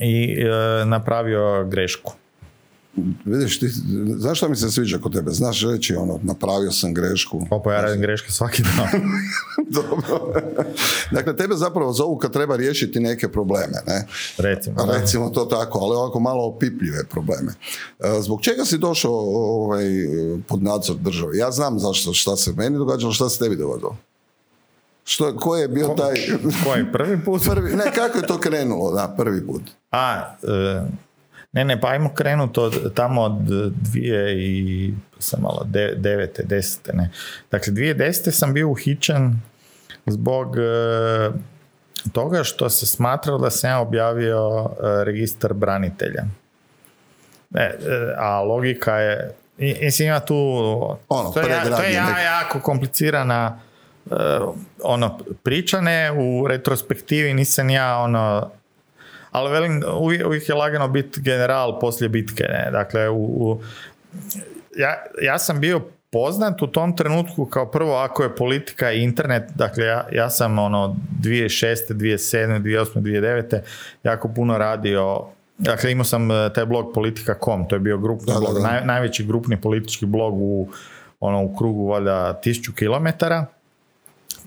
i 0.00 0.38
e, 0.40 0.84
napravio 0.84 1.64
grešku. 1.64 2.14
Vidiš, 3.24 3.60
ti, 3.60 3.68
znaš 4.16 4.38
šta 4.38 4.48
mi 4.48 4.56
se 4.56 4.70
sviđa 4.70 4.98
kod 4.98 5.12
tebe? 5.12 5.30
Znaš 5.30 5.62
reći 5.62 5.94
ono, 5.94 6.20
napravio 6.22 6.72
sam 6.72 6.94
grešku. 6.94 7.46
Pa, 7.64 7.72
ja 7.72 7.82
radim 7.82 8.00
greške 8.00 8.32
svaki 8.32 8.62
dan. 8.62 9.02
Dobro. 9.76 10.32
dakle, 11.10 11.36
tebe 11.36 11.54
zapravo 11.54 11.92
zovu 11.92 12.16
kad 12.16 12.32
treba 12.32 12.56
riješiti 12.56 13.00
neke 13.00 13.28
probleme, 13.28 13.78
ne? 13.86 14.06
Recimo. 14.38 14.76
Recimo 14.92 15.30
to 15.30 15.44
tako, 15.44 15.78
ali 15.78 15.96
ovako 15.96 16.20
malo 16.20 16.44
opipljive 16.46 17.04
probleme. 17.10 17.52
E, 18.00 18.20
zbog 18.20 18.42
čega 18.42 18.64
si 18.64 18.78
došao 18.78 19.12
ovaj, 19.12 19.84
pod 20.48 20.62
nadzor 20.62 20.96
države? 20.96 21.36
Ja 21.36 21.50
znam 21.50 21.78
zašto, 21.78 22.12
šta 22.12 22.36
se 22.36 22.52
meni 22.52 22.78
događalo, 22.78 23.12
šta 23.12 23.28
se 23.28 23.38
tebi 23.38 23.56
dogodilo. 23.56 23.96
Što, 25.04 25.36
ko 25.36 25.56
je 25.56 25.68
bio 25.68 25.88
taj... 25.88 26.14
Koji, 26.64 26.92
prvi 26.92 27.24
put? 27.24 27.42
Prvi, 27.50 27.76
ne, 27.76 27.92
kako 27.94 28.18
je 28.18 28.26
to 28.26 28.38
krenulo, 28.38 28.92
da, 28.92 29.14
prvi 29.16 29.46
put. 29.46 29.62
A, 29.90 30.34
e, 30.42 30.82
ne, 31.52 31.64
ne, 31.64 31.80
pa 31.80 31.88
ajmo 31.88 32.14
krenuti 32.14 32.60
od, 32.60 32.94
tamo 32.94 33.22
od 33.22 33.38
dvije 33.72 34.42
i 34.42 34.94
sam 35.18 35.40
malo, 35.42 35.64
de, 35.64 35.94
devete, 35.96 36.42
desete, 36.42 36.92
ne. 36.92 37.10
Dakle, 37.50 37.72
dvije 37.72 37.94
desete 37.94 38.32
sam 38.32 38.54
bio 38.54 38.68
uhićen 38.68 39.40
zbog 40.06 40.56
e, 40.56 41.30
toga 42.12 42.44
što 42.44 42.70
se 42.70 42.86
smatralo 42.86 43.38
da 43.38 43.50
sam 43.50 43.70
ja 43.70 43.80
objavio 43.80 44.70
e, 44.70 45.04
registar 45.04 45.52
branitelja. 45.54 46.24
E, 47.54 47.60
e, 47.60 47.78
a 48.16 48.42
logika 48.42 48.96
je, 48.96 49.34
mislim 49.58 50.08
ima 50.08 50.20
tu, 50.20 50.36
ono, 51.08 51.30
to, 51.30 51.40
je, 51.40 51.46
to 51.76 51.82
je 51.82 51.92
jako 52.24 52.60
komplicirana 52.60 53.60
ono, 54.82 55.18
priča, 55.42 55.80
ne, 55.80 56.12
u 56.12 56.46
retrospektivi 56.48 57.34
nisam 57.34 57.70
ja 57.70 57.98
ono, 57.98 58.50
ali 59.32 59.50
velim, 59.50 59.82
uvijek, 60.26 60.48
je 60.48 60.54
lagano 60.54 60.88
biti 60.88 61.20
general 61.20 61.78
poslije 61.80 62.08
bitke, 62.08 62.44
ne? 62.44 62.70
Dakle, 62.70 63.08
u, 63.08 63.60
ja, 64.76 65.04
ja 65.22 65.38
sam 65.38 65.60
bio 65.60 65.80
poznat 66.10 66.62
u 66.62 66.66
tom 66.66 66.96
trenutku 66.96 67.46
kao 67.46 67.70
prvo 67.70 67.96
ako 67.96 68.22
je 68.22 68.36
politika 68.36 68.92
i 68.92 69.02
internet, 69.02 69.42
dakle 69.54 69.84
ja, 69.84 70.08
ja 70.12 70.30
sam 70.30 70.58
ono 70.58 70.96
2006. 71.20 71.76
2007. 71.90 72.62
2008. 72.62 73.00
2009. 73.00 73.60
jako 74.04 74.28
puno 74.28 74.58
radio 74.58 75.26
Dakle, 75.58 75.92
imao 75.92 76.04
sam 76.04 76.30
e, 76.30 76.52
taj 76.54 76.66
blog 76.66 76.92
politika.com, 76.94 77.68
to 77.68 77.76
je 77.76 77.80
bio 77.80 77.98
grupni 77.98 78.32
blog, 78.38 78.62
Naj, 78.62 78.84
najveći 78.84 79.24
grupni 79.24 79.60
politički 79.60 80.06
blog 80.06 80.34
u, 80.36 80.68
ono, 81.20 81.42
u 81.42 81.56
krugu 81.56 81.86
valjda 81.86 82.40
tisuću 82.40 82.72
kilometara, 82.72 83.46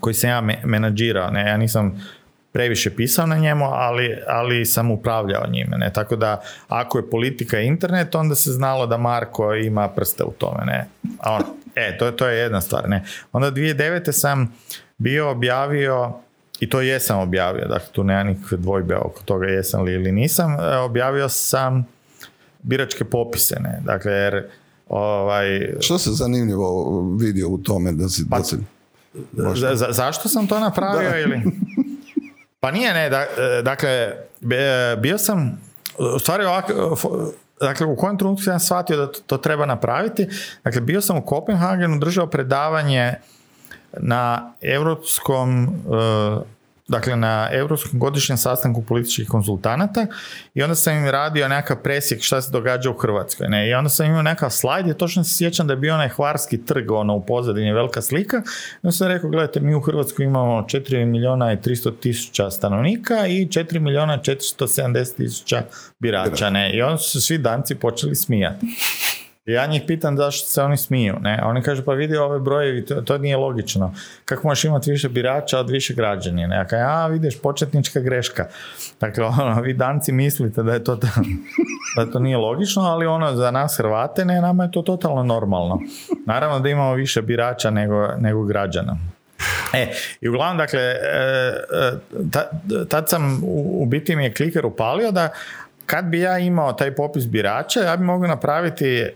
koji 0.00 0.14
sam 0.14 0.30
ja 0.30 0.40
menadžirao. 0.64 1.30
Ne? 1.30 1.48
Ja 1.48 1.56
nisam 1.56 2.02
previše 2.56 2.90
pisao 2.90 3.26
na 3.26 3.36
njemu, 3.36 3.64
ali, 3.64 4.18
ali 4.26 4.66
sam 4.66 4.90
upravljao 4.90 5.46
njime. 5.50 5.76
Ne? 5.78 5.92
Tako 5.92 6.16
da, 6.16 6.42
ako 6.68 6.98
je 6.98 7.10
politika 7.10 7.60
internet, 7.60 8.14
onda 8.14 8.34
se 8.34 8.52
znalo 8.52 8.86
da 8.86 8.96
Marko 8.96 9.54
ima 9.54 9.88
prste 9.88 10.24
u 10.24 10.32
tome. 10.38 10.64
Ne? 10.66 10.88
A 11.18 11.34
on, 11.34 11.42
e, 11.74 11.98
to, 11.98 12.10
to 12.10 12.26
je 12.26 12.38
jedna 12.38 12.60
stvar. 12.60 12.88
Ne? 12.88 13.04
Onda 13.32 13.50
2009. 13.50 14.12
sam 14.12 14.54
bio 14.98 15.30
objavio 15.30 16.12
i 16.60 16.68
to 16.68 16.80
jesam 16.80 17.18
objavio, 17.18 17.68
dakle 17.68 17.88
tu 17.92 18.04
nema 18.04 18.22
nikakve 18.22 18.56
dvojbe 18.56 18.96
oko 18.96 19.22
toga 19.24 19.46
jesam 19.46 19.82
li 19.82 19.92
ili 19.92 20.12
nisam, 20.12 20.52
e, 20.52 20.76
objavio 20.76 21.28
sam 21.28 21.86
biračke 22.62 23.04
popise, 23.04 23.56
ne, 23.60 23.80
dakle 23.84 24.12
jer 24.12 24.48
ovaj... 24.88 25.74
Što 25.80 25.98
se 25.98 26.10
zanimljivo 26.10 27.00
vidio 27.20 27.48
u 27.48 27.58
tome 27.58 27.92
da 27.92 28.08
si... 28.08 28.24
Pa, 28.30 28.38
da 29.32 29.54
za, 29.74 29.86
zašto 29.90 30.28
sam 30.28 30.46
to 30.46 30.60
napravio 30.60 31.20
ili... 31.22 31.42
Pa 32.66 32.70
nije, 32.70 32.94
ne, 32.94 33.10
da, 33.10 33.20
e, 33.20 33.62
dakle, 33.62 34.12
bio 34.98 35.18
sam, 35.18 35.60
u 35.98 36.18
stvari 36.18 36.44
ovako, 36.44 36.96
dakle, 37.60 37.86
u 37.86 37.96
kojem 37.96 38.18
trenutku 38.18 38.42
sam 38.42 38.60
shvatio 38.60 38.96
da 38.96 39.12
to, 39.26 39.36
treba 39.38 39.66
napraviti, 39.66 40.28
dakle, 40.64 40.80
bio 40.80 41.00
sam 41.00 41.16
u 41.16 41.22
Kopenhagenu, 41.22 41.98
držao 41.98 42.26
predavanje 42.26 43.14
na 43.92 44.52
europskom 44.62 45.64
e, 45.64 45.68
dakle 46.88 47.16
na 47.16 47.48
Europskom 47.52 48.00
godišnjem 48.00 48.38
sastanku 48.38 48.82
političkih 48.82 49.28
konzultanata 49.28 50.06
i 50.54 50.62
onda 50.62 50.74
sam 50.74 50.96
im 50.96 51.08
radio 51.08 51.48
nekakav 51.48 51.82
presjek 51.82 52.22
šta 52.22 52.42
se 52.42 52.52
događa 52.52 52.90
u 52.90 52.94
Hrvatskoj. 52.94 53.48
Ne? 53.48 53.68
I 53.68 53.74
onda 53.74 53.88
sam 53.88 54.06
imao 54.06 54.22
nekakav 54.22 54.50
slajd 54.50 54.86
i 54.86 54.94
točno 54.94 55.24
se 55.24 55.36
sjećam 55.36 55.66
da 55.66 55.72
je 55.72 55.76
bio 55.76 55.94
onaj 55.94 56.08
hvarski 56.08 56.64
trg 56.64 56.90
ono, 56.90 57.14
u 57.14 57.26
pozadini 57.26 57.72
velika 57.72 58.02
slika. 58.02 58.36
I 58.36 58.86
onda 58.86 58.92
sam 58.92 59.08
rekao, 59.08 59.30
gledajte, 59.30 59.60
mi 59.60 59.74
u 59.74 59.80
Hrvatskoj 59.80 60.24
imamo 60.24 60.62
4 60.62 61.04
milijuna 61.04 61.52
i 61.52 61.56
300 61.56 61.92
tisuća 62.00 62.50
stanovnika 62.50 63.26
i 63.26 63.46
4 63.46 63.78
milijuna 63.78 64.18
470 64.18 65.16
tisuća 65.16 65.62
birača. 65.98 66.50
Ne? 66.50 66.76
I 66.76 66.82
onda 66.82 66.98
su 66.98 67.10
se 67.10 67.20
svi 67.20 67.38
danci 67.38 67.74
počeli 67.74 68.14
smijati. 68.14 68.66
Ja 69.46 69.66
njih 69.66 69.82
pitam 69.86 70.16
zašto 70.16 70.48
se 70.48 70.62
oni 70.62 70.76
smiju, 70.76 71.16
ne? 71.20 71.38
A 71.42 71.48
oni 71.48 71.62
kažu 71.62 71.82
pa 71.82 71.92
vidi 71.92 72.16
ove 72.16 72.38
brojevi, 72.38 72.84
to, 72.84 72.94
to 72.94 73.18
nije 73.18 73.36
logično. 73.36 73.94
Kako 74.24 74.48
možeš 74.48 74.64
imati 74.64 74.90
više 74.90 75.08
birača 75.08 75.58
od 75.58 75.70
više 75.70 75.94
građani? 75.94 76.46
Ne? 76.46 76.56
Ja 76.56 76.64
kažem, 76.64 76.86
a 76.86 77.06
vidiš, 77.06 77.40
početnička 77.42 78.00
greška. 78.00 78.46
Dakle, 79.00 79.24
ono, 79.40 79.60
vi 79.60 79.74
danci 79.74 80.12
mislite 80.12 80.62
da 80.62 80.72
je 80.72 80.84
to, 80.84 80.96
da 81.96 82.10
to 82.12 82.18
nije 82.18 82.36
logično, 82.36 82.82
ali 82.82 83.06
ono, 83.06 83.36
za 83.36 83.50
nas 83.50 83.76
Hrvate, 83.76 84.24
ne, 84.24 84.40
nama 84.40 84.64
je 84.64 84.70
to 84.70 84.82
totalno 84.82 85.22
normalno. 85.22 85.80
Naravno 86.26 86.60
da 86.60 86.68
imamo 86.68 86.94
više 86.94 87.22
birača 87.22 87.70
nego, 87.70 88.08
nego 88.18 88.44
građana. 88.44 88.96
E, 89.74 89.92
i 90.20 90.28
uglavnom, 90.28 90.58
dakle, 90.58 90.80
e, 90.80 90.96
e, 92.72 92.84
tad 92.88 93.08
sam, 93.08 93.40
u 93.78 93.86
biti 93.86 94.16
mi 94.16 94.24
je 94.24 94.34
kliker 94.34 94.66
upalio 94.66 95.10
da 95.10 95.28
kad 95.86 96.04
bi 96.04 96.20
ja 96.20 96.38
imao 96.38 96.72
taj 96.72 96.94
popis 96.94 97.26
birača, 97.26 97.80
ja 97.80 97.96
bi 97.96 98.04
mogao 98.04 98.28
napraviti 98.28 99.06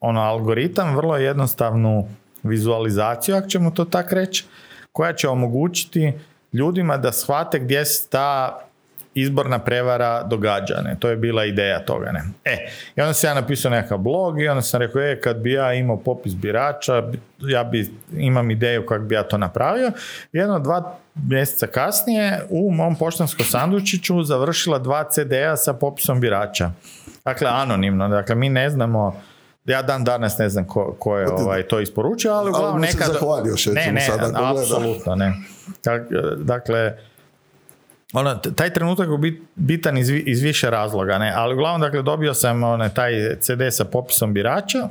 ono 0.00 0.20
algoritam, 0.20 0.96
vrlo 0.96 1.16
jednostavnu 1.16 2.08
vizualizaciju, 2.42 3.36
ako 3.36 3.48
ćemo 3.48 3.70
to 3.70 3.84
tako 3.84 4.14
reći, 4.14 4.44
koja 4.92 5.12
će 5.12 5.28
omogućiti 5.28 6.12
ljudima 6.52 6.96
da 6.96 7.12
shvate 7.12 7.58
gdje 7.58 7.84
se 7.84 8.08
ta 8.08 8.58
izborna 9.14 9.58
prevara 9.58 10.22
događa. 10.22 10.80
Ne? 10.84 10.96
To 10.98 11.08
je 11.08 11.16
bila 11.16 11.44
ideja 11.44 11.84
toga. 11.84 12.12
Ne? 12.12 12.22
E, 12.44 12.68
i 12.96 13.00
onda 13.00 13.12
sam 13.12 13.30
ja 13.30 13.34
napisao 13.34 13.70
nekakav 13.70 13.98
blog 13.98 14.40
i 14.40 14.48
onda 14.48 14.62
sam 14.62 14.80
rekao, 14.80 15.02
e, 15.02 15.20
kad 15.20 15.36
bi 15.36 15.52
ja 15.52 15.74
imao 15.74 15.96
popis 15.96 16.34
birača, 16.34 17.02
ja 17.40 17.64
bi, 17.64 17.90
imam 18.16 18.50
ideju 18.50 18.86
kako 18.86 19.04
bi 19.04 19.14
ja 19.14 19.22
to 19.22 19.38
napravio. 19.38 19.92
Jedno, 20.32 20.58
dva 20.58 20.98
mjeseca 21.14 21.66
kasnije 21.66 22.40
u 22.48 22.70
mom 22.70 22.96
poštanskom 22.96 23.46
sandučiću 23.46 24.22
završila 24.22 24.78
dva 24.78 25.04
CD-a 25.10 25.56
sa 25.56 25.72
popisom 25.72 26.20
birača. 26.20 26.70
Dakle, 27.24 27.48
anonimno. 27.52 28.08
Dakle, 28.08 28.34
mi 28.34 28.48
ne 28.48 28.70
znamo 28.70 29.22
ja 29.68 29.82
dan 29.82 30.04
danas 30.04 30.38
ne 30.38 30.48
znam 30.48 30.66
ko, 30.66 30.96
ko 30.98 31.18
je 31.18 31.32
ovaj, 31.32 31.62
to 31.62 31.80
isporučio, 31.80 32.32
ali 32.32 32.50
uglavnom 32.50 32.80
nekad... 32.80 33.08
ne, 33.74 33.92
ne, 33.92 34.08
apsolutno 34.34 35.14
ne. 35.14 35.34
Dakle, 36.36 36.98
ono, 38.12 38.34
taj 38.34 38.72
trenutak 38.72 39.08
je 39.08 39.40
bitan 39.54 39.98
iz, 39.98 40.10
iz 40.10 40.42
više 40.42 40.70
razloga, 40.70 41.18
ne? 41.18 41.32
ali 41.36 41.54
uglavnom 41.54 41.80
dakle, 41.80 42.02
dobio 42.02 42.34
sam 42.34 42.62
one, 42.62 42.94
taj 42.94 43.36
CD 43.40 43.60
sa 43.70 43.84
popisom 43.84 44.34
birača 44.34 44.88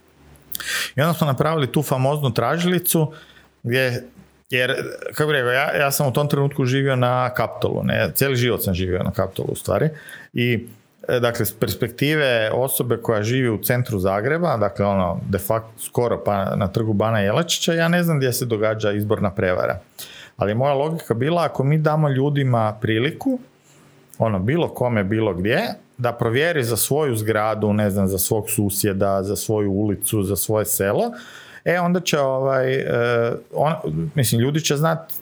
i 0.96 1.00
onda 1.00 1.14
smo 1.14 1.26
napravili 1.26 1.72
tu 1.72 1.82
famoznu 1.82 2.34
tražilicu 2.34 3.12
gdje 3.62 4.04
jer, 4.50 4.74
kako 5.14 5.26
bih 5.26 5.34
rekao, 5.34 5.52
ja, 5.52 5.76
ja 5.76 5.90
sam 5.90 6.06
u 6.06 6.12
tom 6.12 6.28
trenutku 6.28 6.64
živio 6.64 6.96
na 6.96 7.34
Kaptolu, 7.34 7.82
ne, 7.84 8.10
cijeli 8.14 8.36
život 8.36 8.62
sam 8.62 8.74
živio 8.74 9.02
na 9.02 9.10
Kaptolu 9.10 9.48
u 9.52 9.56
stvari 9.56 9.88
i 10.32 10.66
dakle, 11.08 11.44
s 11.44 11.52
perspektive 11.52 12.50
osobe 12.52 12.96
koja 12.96 13.22
živi 13.22 13.48
u 13.48 13.62
centru 13.62 13.98
Zagreba, 13.98 14.56
dakle 14.56 14.86
ono, 14.86 15.20
de 15.28 15.38
facto 15.38 15.70
skoro 15.78 16.24
pa 16.24 16.56
na 16.56 16.68
trgu 16.68 16.92
Bana 16.92 17.20
Jelačića, 17.20 17.72
ja 17.72 17.88
ne 17.88 18.02
znam 18.02 18.16
gdje 18.16 18.32
se 18.32 18.46
događa 18.46 18.92
izborna 18.92 19.30
prevara. 19.30 19.78
Ali 20.36 20.54
moja 20.54 20.74
logika 20.74 21.14
bila, 21.14 21.44
ako 21.44 21.64
mi 21.64 21.78
damo 21.78 22.08
ljudima 22.08 22.78
priliku, 22.80 23.38
ono, 24.18 24.38
bilo 24.38 24.68
kome, 24.68 25.04
bilo 25.04 25.34
gdje, 25.34 25.60
da 25.98 26.12
provjeri 26.12 26.64
za 26.64 26.76
svoju 26.76 27.16
zgradu, 27.16 27.72
ne 27.72 27.90
znam, 27.90 28.08
za 28.08 28.18
svog 28.18 28.50
susjeda, 28.50 29.22
za 29.22 29.36
svoju 29.36 29.72
ulicu, 29.72 30.22
za 30.22 30.36
svoje 30.36 30.64
selo, 30.64 31.12
e, 31.64 31.80
onda 31.80 32.00
će, 32.00 32.18
ovaj, 32.18 32.74
e, 32.74 33.32
on, 33.54 33.74
mislim, 34.14 34.40
ljudi 34.40 34.60
će 34.60 34.76
znati 34.76 35.14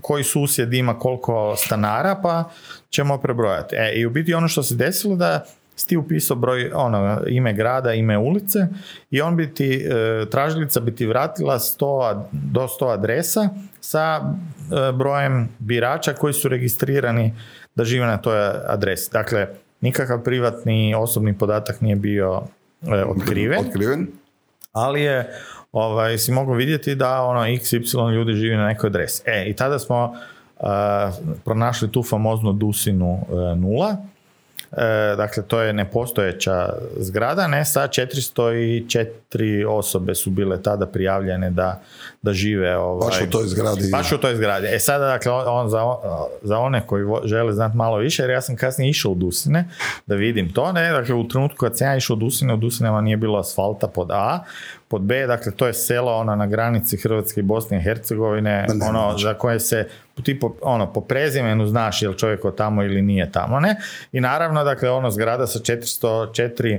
koji 0.00 0.24
susjed 0.24 0.74
ima 0.74 0.98
koliko 0.98 1.56
stanara, 1.56 2.20
pa 2.22 2.44
ćemo 2.90 3.18
prebrojati. 3.18 3.76
E, 3.76 3.92
i 3.94 4.06
u 4.06 4.10
biti 4.10 4.34
ono 4.34 4.48
što 4.48 4.62
se 4.62 4.74
desilo 4.74 5.16
da 5.16 5.44
si 5.76 5.88
ti 5.88 5.96
upisao 5.96 6.36
broj, 6.36 6.70
ono, 6.74 7.20
ime 7.26 7.52
grada, 7.52 7.92
ime 7.92 8.18
ulice 8.18 8.58
i 9.10 9.20
on 9.20 9.36
bi 9.36 9.54
ti, 9.54 9.74
e, 9.74 10.30
tražilica 10.30 10.80
bi 10.80 10.94
ti 10.94 11.06
vratila 11.06 11.58
100, 11.58 12.22
do 12.32 12.68
100 12.80 12.92
adresa 12.92 13.48
sa 13.80 14.20
e, 14.20 14.92
brojem 14.92 15.48
birača 15.58 16.14
koji 16.14 16.32
su 16.32 16.48
registrirani 16.48 17.34
da 17.74 17.84
žive 17.84 18.06
na 18.06 18.16
toj 18.16 18.38
adresi. 18.66 19.10
Dakle, 19.12 19.46
nikakav 19.80 20.22
privatni 20.22 20.94
osobni 20.94 21.38
podatak 21.38 21.80
nije 21.80 21.96
bio 21.96 22.42
e, 22.82 23.04
otkriven, 23.04 23.66
otkriven, 23.66 24.06
ali 24.72 25.02
je 25.02 25.38
ovaj, 25.72 26.18
si 26.18 26.32
mogao 26.32 26.54
vidjeti 26.54 26.94
da 26.94 27.22
ono 27.22 27.40
XY 27.40 28.14
ljudi 28.14 28.32
živi 28.32 28.56
na 28.56 28.66
nekoj 28.66 28.88
adresi. 28.88 29.22
E, 29.26 29.44
i 29.46 29.56
tada 29.56 29.78
smo 29.78 30.14
pronašli 31.44 31.92
tu 31.92 32.02
famoznu 32.02 32.52
dusinu 32.52 33.18
nula, 33.56 33.96
E, 34.76 35.16
dakle, 35.16 35.42
to 35.42 35.60
je 35.60 35.72
nepostojeća 35.72 36.74
zgrada, 36.96 37.46
ne, 37.46 37.64
sa 37.64 37.88
404 37.88 39.66
osobe 39.68 40.14
su 40.14 40.30
bile 40.30 40.62
tada 40.62 40.86
prijavljene 40.86 41.50
da, 41.50 41.80
da 42.22 42.32
žive 42.32 42.76
ovaj, 42.76 43.08
baš 43.08 43.20
u 43.20 43.30
toj 43.30 43.46
zgradi. 43.46 43.88
Baš 43.92 44.12
u 44.12 44.18
toj 44.18 44.36
zgradi. 44.36 44.66
E 44.66 44.78
sada, 44.78 45.06
dakle, 45.06 45.32
on, 45.32 45.68
za, 45.68 45.78
za 46.42 46.58
one 46.58 46.86
koji 46.86 47.04
žele 47.24 47.52
znati 47.52 47.76
malo 47.76 47.96
više, 47.96 48.22
jer 48.22 48.30
ja 48.30 48.40
sam 48.40 48.56
kasnije 48.56 48.90
išao 48.90 49.12
u 49.12 49.14
Dusine 49.14 49.68
da 50.06 50.14
vidim 50.14 50.52
to, 50.52 50.72
ne, 50.72 50.92
dakle, 50.92 51.14
u 51.14 51.28
trenutku 51.28 51.58
kad 51.58 51.78
sam 51.78 51.86
ja 51.86 51.96
išao 51.96 52.14
u 52.14 52.18
Dusine, 52.18 52.54
u 52.54 52.56
Dusinama 52.56 53.00
nije 53.00 53.16
bilo 53.16 53.38
asfalta 53.38 53.88
pod 53.88 54.10
A, 54.10 54.44
pod 54.92 55.02
B, 55.02 55.26
dakle 55.26 55.52
to 55.52 55.66
je 55.66 55.74
selo 55.74 56.12
ono 56.12 56.36
na 56.36 56.46
granici 56.46 56.96
Hrvatske 56.96 57.40
i 57.40 57.42
Bosne 57.42 57.78
i 57.78 57.82
Hercegovine, 57.82 58.66
ono 58.88 59.18
za 59.18 59.34
koje 59.34 59.60
se 59.60 59.88
tipo, 60.22 60.54
ono, 60.62 60.92
po 60.92 61.00
prezimenu 61.00 61.66
znaš 61.66 62.02
je 62.02 62.08
li 62.08 62.18
čovjek 62.18 62.44
od 62.44 62.56
tamo 62.56 62.82
ili 62.82 63.02
nije 63.02 63.32
tamo, 63.32 63.60
ne? 63.60 63.76
I 64.12 64.20
naravno, 64.20 64.64
dakle, 64.64 64.90
ono 64.90 65.10
zgrada 65.10 65.46
sa 65.46 65.58
404 65.58 66.78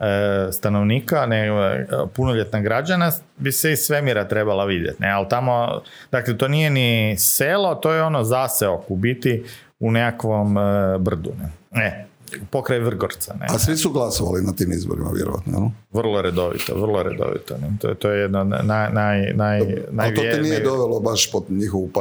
e, 0.00 0.52
stanovnika, 0.52 1.26
ne, 1.26 1.46
e, 1.46 1.86
punoljetna 2.14 2.60
građana, 2.60 3.12
bi 3.36 3.52
se 3.52 3.72
iz 3.72 3.78
svemira 3.78 4.28
trebala 4.28 4.64
vidjeti, 4.64 5.02
ne? 5.02 5.10
Ali 5.10 5.26
tamo, 5.28 5.82
dakle, 6.10 6.38
to 6.38 6.48
nije 6.48 6.70
ni 6.70 7.16
selo, 7.18 7.74
to 7.74 7.92
je 7.92 8.02
ono 8.02 8.24
zaseok 8.24 8.90
u 8.90 8.96
biti 8.96 9.44
u 9.80 9.90
nekakvom 9.90 10.58
e, 10.58 10.98
brdu, 10.98 11.32
ne? 11.38 11.50
ne 11.70 12.13
pokraj 12.50 12.78
Vrgorca. 12.78 13.34
Ne? 13.40 13.46
A 13.50 13.58
svi 13.58 13.76
su 13.76 13.90
glasovali 13.90 14.42
na 14.42 14.52
tim 14.52 14.72
izborima, 14.72 15.10
vjerojatno, 15.14 15.72
Vrlo 15.92 16.22
redovito, 16.22 16.74
vrlo 16.74 17.02
redovito. 17.02 17.56
Ne? 17.58 17.72
To, 17.80 17.94
to 17.94 18.10
je 18.10 18.20
jedno 18.20 18.44
naj, 18.44 18.92
naj, 18.92 19.32
naj, 19.34 19.60
A 19.98 20.14
to 20.14 20.22
te 20.22 20.40
nije 20.42 20.60
dovelo 20.60 21.00
baš 21.00 21.32
pod 21.32 21.44
njihovu 21.48 21.90
pa 21.94 22.00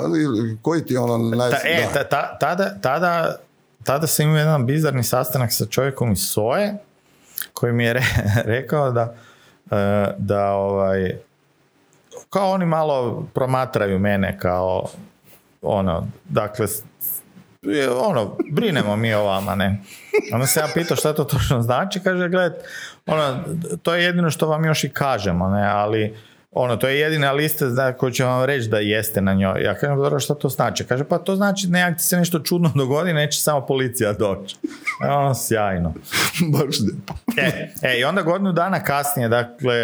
Koji 0.61 0.85
ti 0.85 0.97
ono 0.97 1.17
naj... 1.17 1.51
Ta, 1.51 1.57
e, 1.63 1.87
ta, 2.09 2.37
tada, 2.39 2.75
tada, 2.81 3.35
tada 3.83 4.07
sam 4.07 4.25
imao 4.25 4.37
jedan 4.37 4.65
bizarni 4.65 5.03
sastanak 5.03 5.53
sa 5.53 5.65
čovjekom 5.65 6.11
iz 6.11 6.19
Soje, 6.19 6.77
koji 7.53 7.73
mi 7.73 7.83
je 7.83 8.01
rekao 8.55 8.91
da, 8.91 9.15
e, 9.71 10.13
da 10.17 10.51
ovaj, 10.51 11.17
kao 12.29 12.51
oni 12.51 12.65
malo 12.65 13.27
promatraju 13.33 13.99
mene 13.99 14.37
kao 14.39 14.85
ono, 15.61 16.07
dakle, 16.29 16.67
ono, 18.01 18.37
brinemo 18.51 18.95
mi 18.95 19.13
o 19.13 19.23
vama, 19.23 19.55
ne. 19.55 19.81
Onda 20.33 20.47
se 20.47 20.59
ja 20.59 20.67
pitao 20.73 20.97
šta 20.97 21.13
to 21.13 21.23
točno 21.23 21.61
znači, 21.61 21.99
kaže, 21.99 22.29
gled, 22.29 22.53
ono, 23.05 23.43
to 23.83 23.95
je 23.95 24.03
jedino 24.03 24.31
što 24.31 24.47
vam 24.47 24.65
još 24.65 24.83
i 24.83 24.89
kažemo, 24.89 25.49
ne, 25.49 25.67
ali 25.67 26.15
ono, 26.55 26.75
to 26.75 26.87
je 26.87 26.99
jedina 26.99 27.31
lista 27.31 27.69
za 27.69 27.93
koju 27.93 28.11
će 28.11 28.23
vam 28.23 28.45
reći 28.45 28.69
da 28.69 28.77
jeste 28.77 29.21
na 29.21 29.33
njoj. 29.33 29.63
Ja 29.63 29.73
kažem, 29.75 29.97
dobro, 29.97 30.19
šta 30.19 30.35
to 30.35 30.49
znači? 30.49 30.83
Kaže, 30.83 31.03
pa 31.03 31.17
to 31.17 31.35
znači 31.35 31.67
nekak 31.67 31.97
ti 31.97 32.03
se 32.03 32.17
nešto 32.17 32.39
čudno 32.39 32.71
dogodi, 32.75 33.13
neće 33.13 33.41
samo 33.41 33.65
policija 33.65 34.13
doći. 34.13 34.55
E, 35.05 35.09
ono, 35.09 35.35
sjajno. 35.35 35.93
Baš 36.53 36.75
e, 37.37 37.71
e, 37.81 37.99
i 37.99 38.03
onda 38.03 38.21
godinu 38.21 38.51
dana 38.51 38.83
kasnije, 38.83 39.29
dakle, 39.29 39.75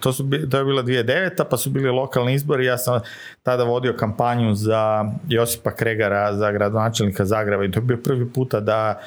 to, 0.00 0.12
su, 0.12 0.30
to 0.50 0.58
je 0.58 0.64
bila 0.64 0.82
2009. 0.82 1.44
pa 1.50 1.56
su 1.56 1.70
bili 1.70 1.90
lokalni 1.90 2.34
izbori, 2.34 2.66
ja 2.66 2.78
sam 2.78 3.00
tada 3.42 3.64
vodio 3.64 3.96
kampanju 3.96 4.54
za 4.54 5.04
Josipa 5.28 5.70
Kregara, 5.70 6.36
za 6.36 6.52
gradonačelnika 6.52 7.24
Zagreba 7.24 7.64
i 7.64 7.70
to 7.70 7.78
je 7.78 7.84
bio 7.84 7.96
prvi 8.04 8.32
puta 8.32 8.60
da, 8.60 9.00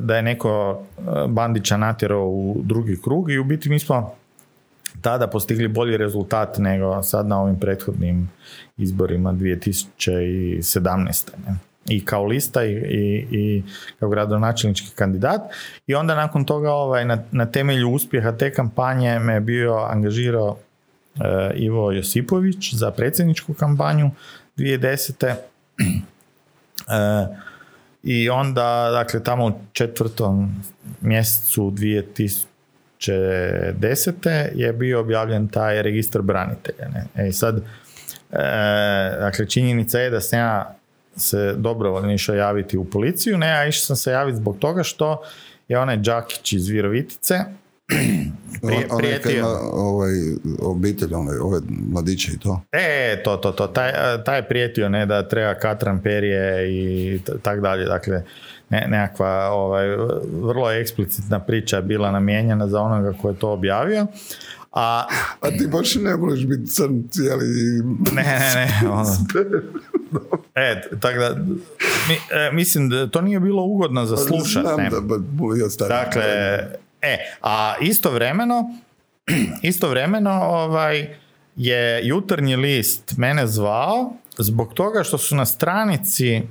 da 0.00 0.16
je 0.16 0.22
neko 0.22 0.82
Bandića 1.28 1.76
natjerao 1.76 2.26
u 2.28 2.56
drugi 2.64 2.96
krug 3.04 3.30
i 3.30 3.38
u 3.38 3.44
biti 3.44 3.68
mi 3.68 3.78
smo 3.78 4.14
tada 5.02 5.26
postigli 5.26 5.68
bolji 5.68 5.96
rezultat 5.96 6.58
nego 6.58 7.02
sad 7.02 7.26
na 7.26 7.40
ovim 7.42 7.60
prethodnim 7.60 8.30
izborima 8.76 9.32
2017. 9.32 11.24
Ne? 11.46 11.56
I 11.88 12.04
kao 12.04 12.24
lista 12.24 12.64
i, 12.64 12.72
i, 12.72 13.26
i 13.30 13.62
kao 14.00 14.08
gradonačelnički 14.08 14.88
kandidat. 14.94 15.40
I 15.86 15.94
onda 15.94 16.14
nakon 16.14 16.44
toga 16.44 16.72
ovaj, 16.72 17.04
na, 17.04 17.18
na 17.32 17.46
temelju 17.46 17.90
uspjeha 17.90 18.32
te 18.32 18.52
kampanje 18.52 19.18
me 19.18 19.40
bio 19.40 19.74
angažirao 19.74 20.58
eh, 21.20 21.50
Ivo 21.54 21.92
Josipović 21.92 22.74
za 22.74 22.90
predsjedničku 22.90 23.54
kampanju 23.54 24.10
2010. 24.56 25.34
E, 26.88 27.26
I 28.02 28.30
onda, 28.30 28.90
dakle, 28.92 29.22
tamo 29.22 29.46
u 29.46 29.52
četvrtom 29.72 30.54
mjesecu 31.00 31.70
2000 31.70 32.46
2010. 32.98 34.12
je 34.54 34.72
bio 34.72 35.00
objavljen 35.00 35.48
taj 35.48 35.82
registar 35.82 36.22
branitelja. 36.22 36.88
Ne? 36.88 37.26
E 37.26 37.32
sad, 37.32 37.56
e, 37.56 37.62
dakle, 39.20 39.46
činjenica 39.46 39.98
je 39.98 40.10
da 40.10 40.20
sam 40.20 40.38
ja 40.38 40.76
se 41.16 41.54
dobrovoljno 41.54 42.12
išao 42.12 42.34
javiti 42.34 42.78
u 42.78 42.84
policiju, 42.84 43.38
ne, 43.38 43.50
a 43.50 43.66
išao 43.66 43.80
sam 43.80 43.96
se 43.96 44.10
javiti 44.10 44.36
zbog 44.36 44.58
toga 44.58 44.82
što 44.82 45.22
je 45.68 45.78
onaj 45.78 45.96
Đakić 45.96 46.52
iz 46.52 46.68
Virovitice, 46.68 47.34
Prije- 48.62 48.86
On- 48.90 48.98
prijetio. 48.98 49.46
ovaj, 49.72 50.10
obitelj, 50.60 51.14
onaj, 51.14 51.36
ove 51.36 51.60
mladiće 51.92 52.32
i 52.32 52.38
to. 52.38 52.62
E, 52.72 53.22
to, 53.24 53.36
to, 53.36 53.52
to, 53.52 53.66
taj, 53.66 53.92
taj 54.24 54.38
je 54.38 54.42
prijetio 54.42 54.88
ne, 54.88 55.06
da 55.06 55.28
treba 55.28 55.54
katran 55.54 56.02
perje 56.02 56.68
i 56.70 57.18
t- 57.18 57.32
tak 57.42 57.60
dalje, 57.60 57.84
dakle 57.84 58.22
ne, 58.68 58.86
nekakva 58.88 59.50
ovaj, 59.50 59.96
vrlo 60.42 60.70
eksplicitna 60.70 61.40
priča 61.40 61.76
je 61.76 61.82
bila 61.82 62.10
namijenjena 62.10 62.68
za 62.68 62.80
onoga 62.80 63.12
ko 63.22 63.28
je 63.28 63.36
to 63.36 63.52
objavio, 63.52 64.06
a 64.72 65.06
A 65.40 65.50
ti 65.50 65.66
baš 65.72 65.94
ne 65.94 66.16
možeš 66.16 66.46
biti 66.46 66.66
crn 66.66 67.02
cijeli... 67.10 67.46
ne, 68.12 68.22
ne, 68.22 68.54
ne, 68.82 68.90
ono, 68.90 69.10
e, 70.54 70.82
tako 71.00 71.18
da, 71.18 71.34
mi, 72.08 72.14
e, 72.14 72.50
mislim 72.52 72.88
da 72.88 73.06
to 73.06 73.20
nije 73.20 73.40
bilo 73.40 73.62
ugodno 73.62 74.06
za 74.06 74.16
slušat, 74.16 74.62
Znam 74.62 74.80
ne. 74.80 74.90
da, 74.90 75.00
ba, 75.00 75.16
ja 75.60 75.70
stari. 75.70 75.88
Dakle, 75.88 76.24
e, 77.02 77.18
a 77.42 77.74
istovremeno, 77.80 78.70
istovremeno 79.62 80.40
ovaj, 80.42 81.16
je 81.56 82.00
jutarnji 82.06 82.56
list 82.56 83.14
mene 83.16 83.46
zvao 83.46 84.12
zbog 84.38 84.74
toga 84.74 85.02
što 85.02 85.18
su 85.18 85.36
na 85.36 85.46
stranici 85.46 86.42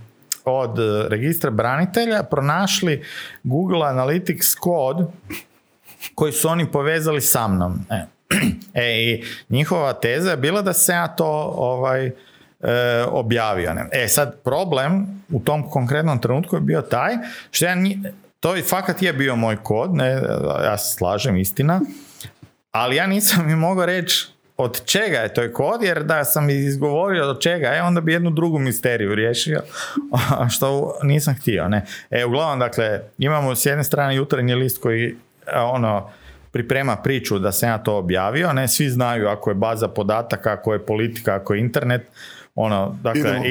od 0.45 0.79
eh, 0.79 1.07
registra 1.09 1.51
branitelja 1.51 2.23
pronašli 2.23 3.03
Google 3.43 3.79
Analytics 3.79 4.57
kod 4.59 5.11
koji 6.15 6.31
su 6.31 6.49
oni 6.49 6.71
povezali 6.71 7.21
sa 7.21 7.47
mnom. 7.47 7.85
E, 7.89 8.05
e 8.85 9.03
i 9.03 9.23
njihova 9.49 9.93
teza 9.93 10.31
je 10.31 10.37
bila 10.37 10.61
da 10.61 10.73
se 10.73 10.91
ja 10.91 11.07
to 11.07 11.53
ovaj, 11.55 12.05
e, 12.05 12.13
objavio. 13.09 13.75
E 13.91 14.07
sad 14.07 14.41
problem 14.43 15.23
u 15.31 15.39
tom 15.39 15.69
konkretnom 15.69 16.21
trenutku 16.21 16.55
je 16.55 16.61
bio 16.61 16.81
taj 16.81 17.13
što 17.51 17.65
ja 17.65 17.75
ni, 17.75 18.03
to 18.39 18.55
i 18.55 18.61
fakat 18.61 19.01
je 19.01 19.13
bio 19.13 19.35
moj 19.35 19.57
kod, 19.63 19.95
ne, 19.95 20.21
ja 20.63 20.77
se 20.77 20.95
slažem, 20.95 21.37
istina, 21.37 21.81
ali 22.71 22.95
ja 22.95 23.07
nisam 23.07 23.47
mi 23.47 23.55
mogao 23.55 23.85
reći 23.85 24.34
od 24.57 24.85
čega 24.85 25.17
je 25.17 25.33
to 25.33 25.53
kod, 25.53 25.83
jer 25.83 26.03
da 26.03 26.23
sam 26.23 26.49
izgovorio 26.49 27.29
od 27.29 27.41
čega 27.41 27.67
je, 27.67 27.81
onda 27.81 28.01
bi 28.01 28.13
jednu 28.13 28.29
drugu 28.29 28.59
misteriju 28.59 29.15
riješio, 29.15 29.61
što 30.55 30.99
nisam 31.03 31.35
htio. 31.35 31.67
Ne. 31.67 31.85
E, 32.09 32.25
uglavnom, 32.25 32.59
dakle, 32.59 33.01
imamo 33.17 33.55
s 33.55 33.65
jedne 33.65 33.83
strane 33.83 34.15
jutarnji 34.15 34.55
list 34.55 34.81
koji 34.81 35.15
ono, 35.55 36.09
priprema 36.51 36.95
priču 36.95 37.39
da 37.39 37.51
sam 37.51 37.69
ja 37.69 37.77
to 37.77 37.97
objavio, 37.97 38.53
ne, 38.53 38.67
svi 38.67 38.89
znaju 38.89 39.27
ako 39.27 39.49
je 39.49 39.55
baza 39.55 39.87
podataka, 39.87 40.51
ako 40.51 40.73
je 40.73 40.85
politika, 40.85 41.35
ako 41.35 41.53
je 41.53 41.59
internet, 41.59 42.07
ono, 42.55 42.97
dakle, 43.01 43.41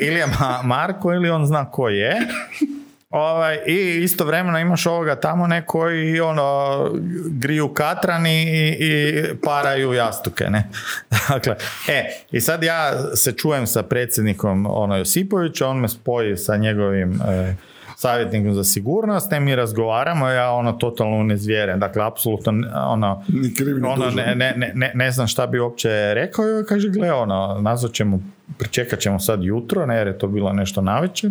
ili, 0.00 0.18
je 0.18 0.26
Ma- 0.26 0.62
Marko 0.62 1.12
ili 1.12 1.30
on 1.30 1.46
zna 1.46 1.70
ko 1.70 1.88
je. 1.88 2.16
Ovaj, 3.10 3.58
I 3.66 4.02
istovremeno 4.02 4.58
imaš 4.58 4.86
ovoga 4.86 5.16
tamo 5.16 5.46
ne 5.46 5.66
koji 5.66 6.20
ono, 6.20 6.90
griju 7.26 7.68
katrani 7.68 8.42
i, 8.42 8.76
i 8.80 9.24
paraju 9.44 9.92
jastuke. 9.92 10.44
Ne? 10.44 10.68
Dakle, 11.28 11.56
e, 11.88 12.08
i 12.30 12.40
sad 12.40 12.62
ja 12.62 12.92
se 13.16 13.32
čujem 13.32 13.66
sa 13.66 13.82
predsjednikom 13.82 14.66
ono, 14.70 14.96
Josipovića, 14.96 15.68
on 15.68 15.78
me 15.78 15.88
spoji 15.88 16.36
sa 16.36 16.56
njegovim 16.56 17.20
e, 17.28 17.54
savjetnikom 17.96 18.54
za 18.54 18.64
sigurnost, 18.64 19.30
ne 19.30 19.40
mi 19.40 19.56
razgovaramo, 19.56 20.28
ja 20.28 20.50
ono 20.50 20.72
totalno 20.72 21.16
unezvjeren, 21.16 21.80
dakle, 21.80 22.04
apsolutno 22.06 22.52
ono, 22.74 23.24
Ni 23.28 23.52
ono, 23.84 24.10
ne, 24.10 24.34
ne, 24.34 24.54
ne, 24.56 24.72
ne, 24.74 24.92
ne 24.94 25.10
znam 25.10 25.26
šta 25.26 25.46
bi 25.46 25.58
uopće 25.58 26.14
rekao 26.14 26.44
i 26.44 26.64
kaže, 26.68 26.88
gle, 26.88 27.12
ono, 27.12 27.58
nazvat 27.60 27.92
ćemo, 27.92 28.20
pričekat 28.58 29.00
ćemo 29.00 29.18
sad 29.18 29.42
jutro, 29.42 29.86
ne, 29.86 29.96
jer 29.96 30.06
je 30.06 30.18
to 30.18 30.26
bilo 30.26 30.52
nešto 30.52 30.80
navečer, 30.80 31.30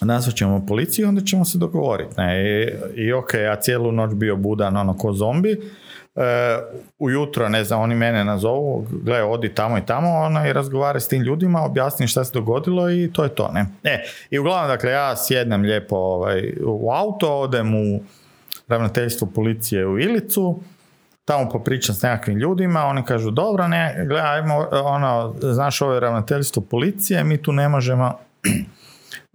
nazvat 0.00 0.34
ćemo 0.34 0.66
policiju, 0.66 1.08
onda 1.08 1.20
ćemo 1.20 1.44
se 1.44 1.58
dogovoriti. 1.58 2.14
Ne? 2.16 2.44
I, 2.44 2.70
I 2.94 3.12
ok, 3.12 3.34
ja 3.34 3.56
cijelu 3.56 3.92
noć 3.92 4.14
bio 4.14 4.36
budan, 4.36 4.76
ono, 4.76 4.96
ko 4.96 5.12
zombi, 5.12 5.60
E, 6.18 6.58
ujutro, 6.98 7.48
ne 7.48 7.64
znam, 7.64 7.80
oni 7.80 7.94
mene 7.94 8.24
nazovu, 8.24 8.86
gle, 8.90 9.22
odi 9.22 9.54
tamo 9.54 9.78
i 9.78 9.86
tamo, 9.86 10.10
ono, 10.10 10.46
i 10.46 10.52
razgovaraj 10.52 11.00
s 11.00 11.08
tim 11.08 11.22
ljudima, 11.22 11.64
objasni 11.64 12.06
šta 12.06 12.24
se 12.24 12.32
dogodilo 12.34 12.90
i 12.90 13.10
to 13.12 13.24
je 13.24 13.28
to, 13.28 13.50
ne. 13.52 13.66
E, 13.84 14.02
i 14.30 14.38
uglavnom, 14.38 14.68
dakle, 14.68 14.90
ja 14.90 15.16
sjednem 15.16 15.62
lijepo 15.62 15.96
ovaj, 15.96 16.52
u 16.64 16.90
auto, 16.90 17.40
odem 17.40 17.74
u 17.74 18.00
ravnateljstvo 18.68 19.28
policije 19.34 19.86
u 19.86 19.98
Ilicu, 19.98 20.60
tamo 21.24 21.48
popričam 21.48 21.94
s 21.94 22.02
nekakvim 22.02 22.38
ljudima, 22.38 22.84
oni 22.84 23.04
kažu, 23.04 23.30
dobro, 23.30 23.68
ne, 23.68 24.04
gle, 24.06 24.20
ajmo, 24.20 24.68
ono, 24.72 25.34
znaš, 25.40 25.82
ovo 25.82 25.94
je 25.94 26.00
ravnateljstvo 26.00 26.62
policije, 26.62 27.24
mi 27.24 27.42
tu 27.42 27.52
ne 27.52 27.68
možemo 27.68 28.18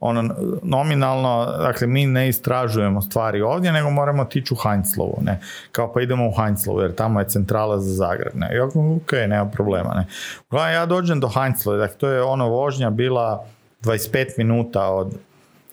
ono 0.06 0.36
nominalno, 0.64 1.46
dakle 1.46 1.88
mi 1.88 2.06
ne 2.06 2.30
istražujemo 2.30 3.02
stvari 3.02 3.42
ovdje, 3.42 3.72
nego 3.72 3.90
moramo 3.90 4.26
tići 4.26 4.54
u 4.54 4.58
Heinzlovu, 4.58 5.18
ne. 5.22 5.40
Kao 5.72 5.94
pa 5.94 6.02
idemo 6.02 6.28
u 6.28 6.32
Heinzlovu, 6.32 6.82
jer 6.82 6.96
tamo 6.96 7.20
je 7.20 7.30
centrala 7.30 7.80
za 7.80 7.94
Zagreb, 7.94 8.34
ne. 8.36 8.56
Ja 8.56 8.66
ok, 8.66 9.12
nema 9.28 9.46
problema, 9.46 9.94
ne. 9.94 10.06
Uglavnom, 10.50 10.74
ja 10.74 10.86
dođem 10.86 11.20
do 11.20 11.28
Heinzlova, 11.28 11.78
dakle 11.78 11.98
to 11.98 12.08
je 12.08 12.24
ono 12.24 12.50
vožnja 12.50 12.90
bila 12.90 13.46
25 13.82 14.28
minuta 14.38 14.88
od 14.88 15.16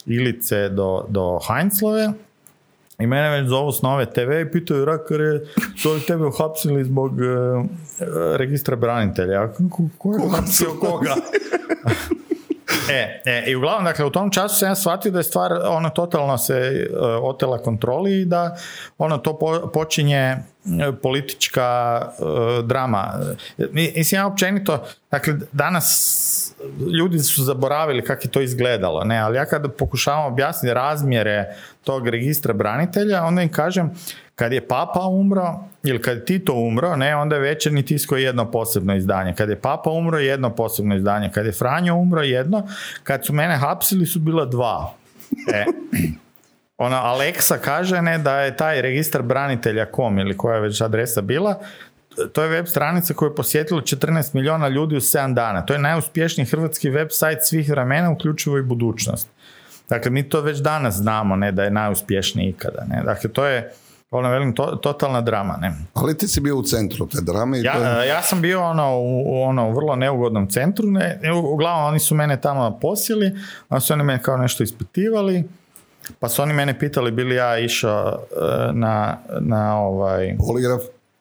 Ilice 0.07 0.69
do, 0.69 1.05
do 1.09 1.41
Heinzlove, 1.49 2.13
i 2.99 3.07
mene 3.07 3.31
već 3.31 3.49
zovu 3.49 3.73
s 3.73 3.83
nove 3.83 4.07
TV 4.07 4.41
i 4.41 4.51
pitaju, 4.53 4.85
Rakare, 4.85 5.41
su 5.83 5.93
li 5.93 6.01
tebe 6.01 6.25
uhapsili 6.25 6.85
zbog 6.85 7.21
e, 7.21 7.25
e, 7.25 7.67
registra 8.37 8.77
branitelja? 8.77 9.33
Ja, 9.33 9.53
Ko, 9.53 9.83
ko 9.99 10.13
je 10.13 10.25
uhapsio 10.27 10.69
koga? 10.81 11.15
E, 12.91 13.23
e, 13.25 13.45
i 13.47 13.57
uglavnom, 13.57 13.85
dakle, 13.85 14.05
u 14.05 14.11
tom 14.11 14.31
času 14.31 14.59
sam 14.59 14.69
ja 14.69 14.75
shvatio 14.75 15.13
da 15.13 15.19
je 15.19 15.25
stvar, 15.25 15.53
ono, 15.65 15.91
totalno 15.91 16.39
se 16.39 16.55
e, 16.55 16.97
otela 17.23 17.59
kontroli 17.59 18.21
i 18.21 18.25
da, 18.25 18.57
ono, 18.99 19.19
to 19.19 19.39
po- 19.39 19.71
počinje 19.75 20.17
e, 20.17 20.37
politička 21.03 22.01
e, 22.03 22.23
drama. 22.63 23.15
Mi- 23.59 23.93
Mislim, 23.97 24.19
ja 24.21 24.27
općenito, 24.27 24.85
dakle, 25.11 25.35
danas 25.53 26.17
ljudi 27.01 27.19
su 27.19 27.43
zaboravili 27.45 28.05
kako 28.05 28.21
je 28.25 28.31
to 28.31 28.41
izgledalo, 28.41 29.05
ne, 29.05 29.19
ali 29.19 29.37
ja 29.37 29.45
kada 29.47 29.69
pokušavam 29.69 30.33
objasniti 30.33 30.75
razmjere 30.75 31.55
tog 31.85 32.09
registra 32.09 32.53
branitelja, 32.53 33.25
onda 33.25 33.43
im 33.43 33.53
kažem, 33.53 33.91
kad 34.41 34.53
je 34.53 34.69
Papa 34.69 35.01
umro 35.01 35.59
ili 35.83 36.03
kad 36.03 36.17
je 36.17 36.25
Tito 36.25 36.53
umro, 36.53 36.97
ne, 36.97 37.17
onda 37.17 37.37
je 37.37 37.43
večernji 37.43 37.83
tisko 37.83 38.17
jedno 38.17 38.51
posebno 38.51 38.97
izdanje. 38.97 39.35
Kad 39.35 39.49
je 39.49 39.61
Papa 39.61 39.91
umro, 39.91 40.19
jedno 40.19 40.51
posebno 40.55 40.97
izdanje. 40.97 41.31
Kad 41.35 41.47
je 41.47 41.53
Franjo 41.53 41.95
umro, 41.95 42.23
jedno. 42.23 42.69
Kad 43.03 43.27
su 43.27 43.33
mene 43.33 43.57
hapsili, 43.57 44.07
su 44.07 44.19
bila 44.19 44.45
dva. 44.45 44.95
E, 45.53 45.65
ona 46.87 47.03
Alexa 47.03 47.59
kaže 47.59 48.03
ne 48.03 48.19
da 48.19 48.41
je 48.41 48.57
taj 48.57 48.83
registar 48.83 49.23
branitelja 49.23 49.87
kom 49.87 50.19
ili 50.19 50.37
koja 50.37 50.55
je 50.55 50.61
već 50.61 50.81
adresa 50.81 51.21
bila, 51.21 51.61
to 52.33 52.43
je 52.43 52.49
web 52.49 52.67
stranica 52.67 53.15
koju 53.15 53.29
je 53.31 53.35
posjetilo 53.35 53.81
14 53.81 54.35
milijuna 54.35 54.69
ljudi 54.69 54.97
u 54.97 55.01
7 55.01 55.35
dana. 55.35 55.67
To 55.67 55.73
je 55.73 55.79
najuspješniji 55.79 56.47
hrvatski 56.47 56.91
web 56.91 57.09
sajt 57.11 57.39
svih 57.43 57.71
vremena, 57.71 58.11
uključivo 58.11 58.59
i 58.59 58.63
budućnost. 58.63 59.29
Dakle, 59.89 60.11
mi 60.11 60.29
to 60.29 60.41
već 60.41 60.59
danas 60.59 60.95
znamo, 60.95 61.37
ne, 61.37 61.53
da 61.53 61.65
je 61.65 61.71
najuspješniji 61.71 62.49
ikada. 62.49 62.85
Ne. 62.89 63.03
Dakle, 63.05 63.31
to 63.31 63.47
je, 63.47 63.73
ono, 64.11 64.31
velim, 64.31 64.55
to, 64.55 64.67
totalna 64.67 65.21
drama, 65.21 65.57
ne. 65.61 65.73
Ali 65.95 66.19
ti 66.19 66.29
si 66.29 66.41
bio 66.41 66.57
u 66.57 66.63
centru 66.63 67.09
te 67.09 67.21
drame 67.21 67.61
i 67.61 67.63
to 67.63 67.69
je... 67.69 67.83
Ja, 67.83 68.05
ja 68.05 68.23
sam 68.23 68.41
bio 68.41 68.63
ono, 68.63 68.99
u, 68.99 69.43
ono, 69.43 69.69
u 69.69 69.73
vrlo 69.73 69.97
neugodnom 69.97 70.51
centru, 70.51 70.87
ne, 70.87 71.21
uglavnom 71.53 71.85
oni 71.85 71.99
su 71.99 72.15
mene 72.15 72.41
tamo 72.41 72.79
posjeli, 72.81 73.33
onda 73.69 73.81
su 73.81 73.93
oni 73.93 74.03
mene 74.03 74.23
kao 74.23 74.37
nešto 74.37 74.63
ispitivali, 74.63 75.45
pa 76.19 76.29
su 76.29 76.43
oni 76.43 76.53
mene 76.53 76.79
pitali 76.79 77.11
bili 77.11 77.35
ja 77.35 77.59
išao 77.59 78.09
e, 78.09 78.73
na, 78.73 79.17
na 79.41 79.79
ovaj... 79.79 80.37
Poligraf? 80.39 80.81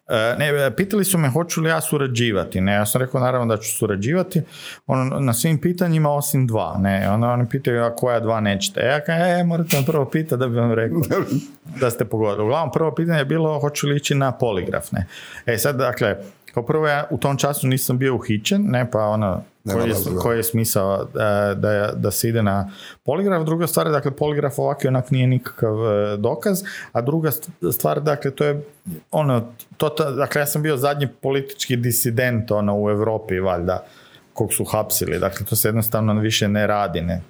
E, 0.10 0.36
Ne, 0.38 0.76
pitali 0.76 1.06
su 1.06 1.18
me 1.18 1.30
hoću 1.30 1.62
li 1.62 1.70
ja 1.70 1.82
surađivati. 1.82 2.62
Ne, 2.62 2.74
ja 2.74 2.86
sam 2.86 3.02
rekao 3.02 3.22
naravno 3.22 3.56
da 3.56 3.62
ću 3.62 3.78
surađivati. 3.78 4.42
Ono, 4.88 5.20
na 5.20 5.34
svim 5.34 5.62
pitanjima 5.62 6.10
osim 6.10 6.48
dva. 6.48 6.78
Ne, 6.80 7.10
onda 7.10 7.28
oni 7.28 7.50
pitaju 7.50 7.84
a 7.84 7.96
koja 7.96 8.20
dva 8.20 8.40
nećete. 8.40 8.82
Ja 8.82 9.04
kažem, 9.04 9.40
e, 9.40 9.44
morate 9.44 9.80
me 9.80 9.86
prvo 9.86 10.06
pitati 10.06 10.40
da 10.40 10.48
bi 10.48 10.56
vam 10.56 10.74
rekao 10.74 11.02
da 11.82 11.90
ste 11.90 12.06
pogodili. 12.06 12.44
Uglavnom, 12.44 12.72
prvo 12.72 12.96
pitanje 12.96 13.20
je 13.20 13.26
bilo 13.26 13.60
hoću 13.60 13.88
li 13.88 13.96
ići 13.96 14.16
na 14.16 14.32
poligraf. 14.32 14.92
Ne. 14.92 15.06
E 15.46 15.58
sad, 15.58 15.76
dakle, 15.76 16.18
kao 16.54 16.64
prvo 16.64 16.88
ja 16.88 17.08
u 17.10 17.18
tom 17.18 17.38
času 17.38 17.68
nisam 17.68 17.98
bio 17.98 18.16
uhićen, 18.16 18.66
ne, 18.68 18.92
pa 18.92 19.00
ono, 19.00 19.44
koji 19.74 19.90
je, 19.90 19.96
koji 20.22 20.38
je 20.38 20.44
smisao 20.44 21.08
da, 21.14 21.54
da, 21.58 21.92
da 21.96 22.12
se 22.12 22.30
ide 22.30 22.44
na 22.44 22.72
poligraf. 23.04 23.46
Druga 23.46 23.68
stvar 23.68 23.88
je, 23.88 23.92
dakle, 23.92 24.12
poligraf 24.12 24.60
ovako 24.60 24.82
i 24.84 24.88
onak 24.88 25.12
nije 25.12 25.28
nikakav 25.28 25.76
e, 25.94 26.18
dokaz, 26.18 26.64
a 26.92 27.02
druga 27.02 27.32
st- 27.32 27.72
stvar, 27.72 28.02
dakle, 28.02 28.32
to 28.32 28.46
je 28.46 28.64
ono, 29.12 29.54
to, 29.78 29.90
to- 29.90 30.12
dakle, 30.12 30.42
ja 30.42 30.46
sam 30.46 30.62
bio 30.62 30.78
zadnji 30.78 31.08
politički 31.22 31.76
disident 31.76 32.52
ono, 32.52 32.80
u 32.82 32.90
Europi, 32.90 33.40
valjda, 33.40 33.86
kog 34.34 34.54
su 34.54 34.66
hapsili, 34.66 35.20
dakle, 35.20 35.46
to 35.46 35.56
se 35.56 35.68
jednostavno 35.68 36.14
više 36.14 36.48
ne 36.48 36.68
radi, 36.68 37.02
ne. 37.02 37.22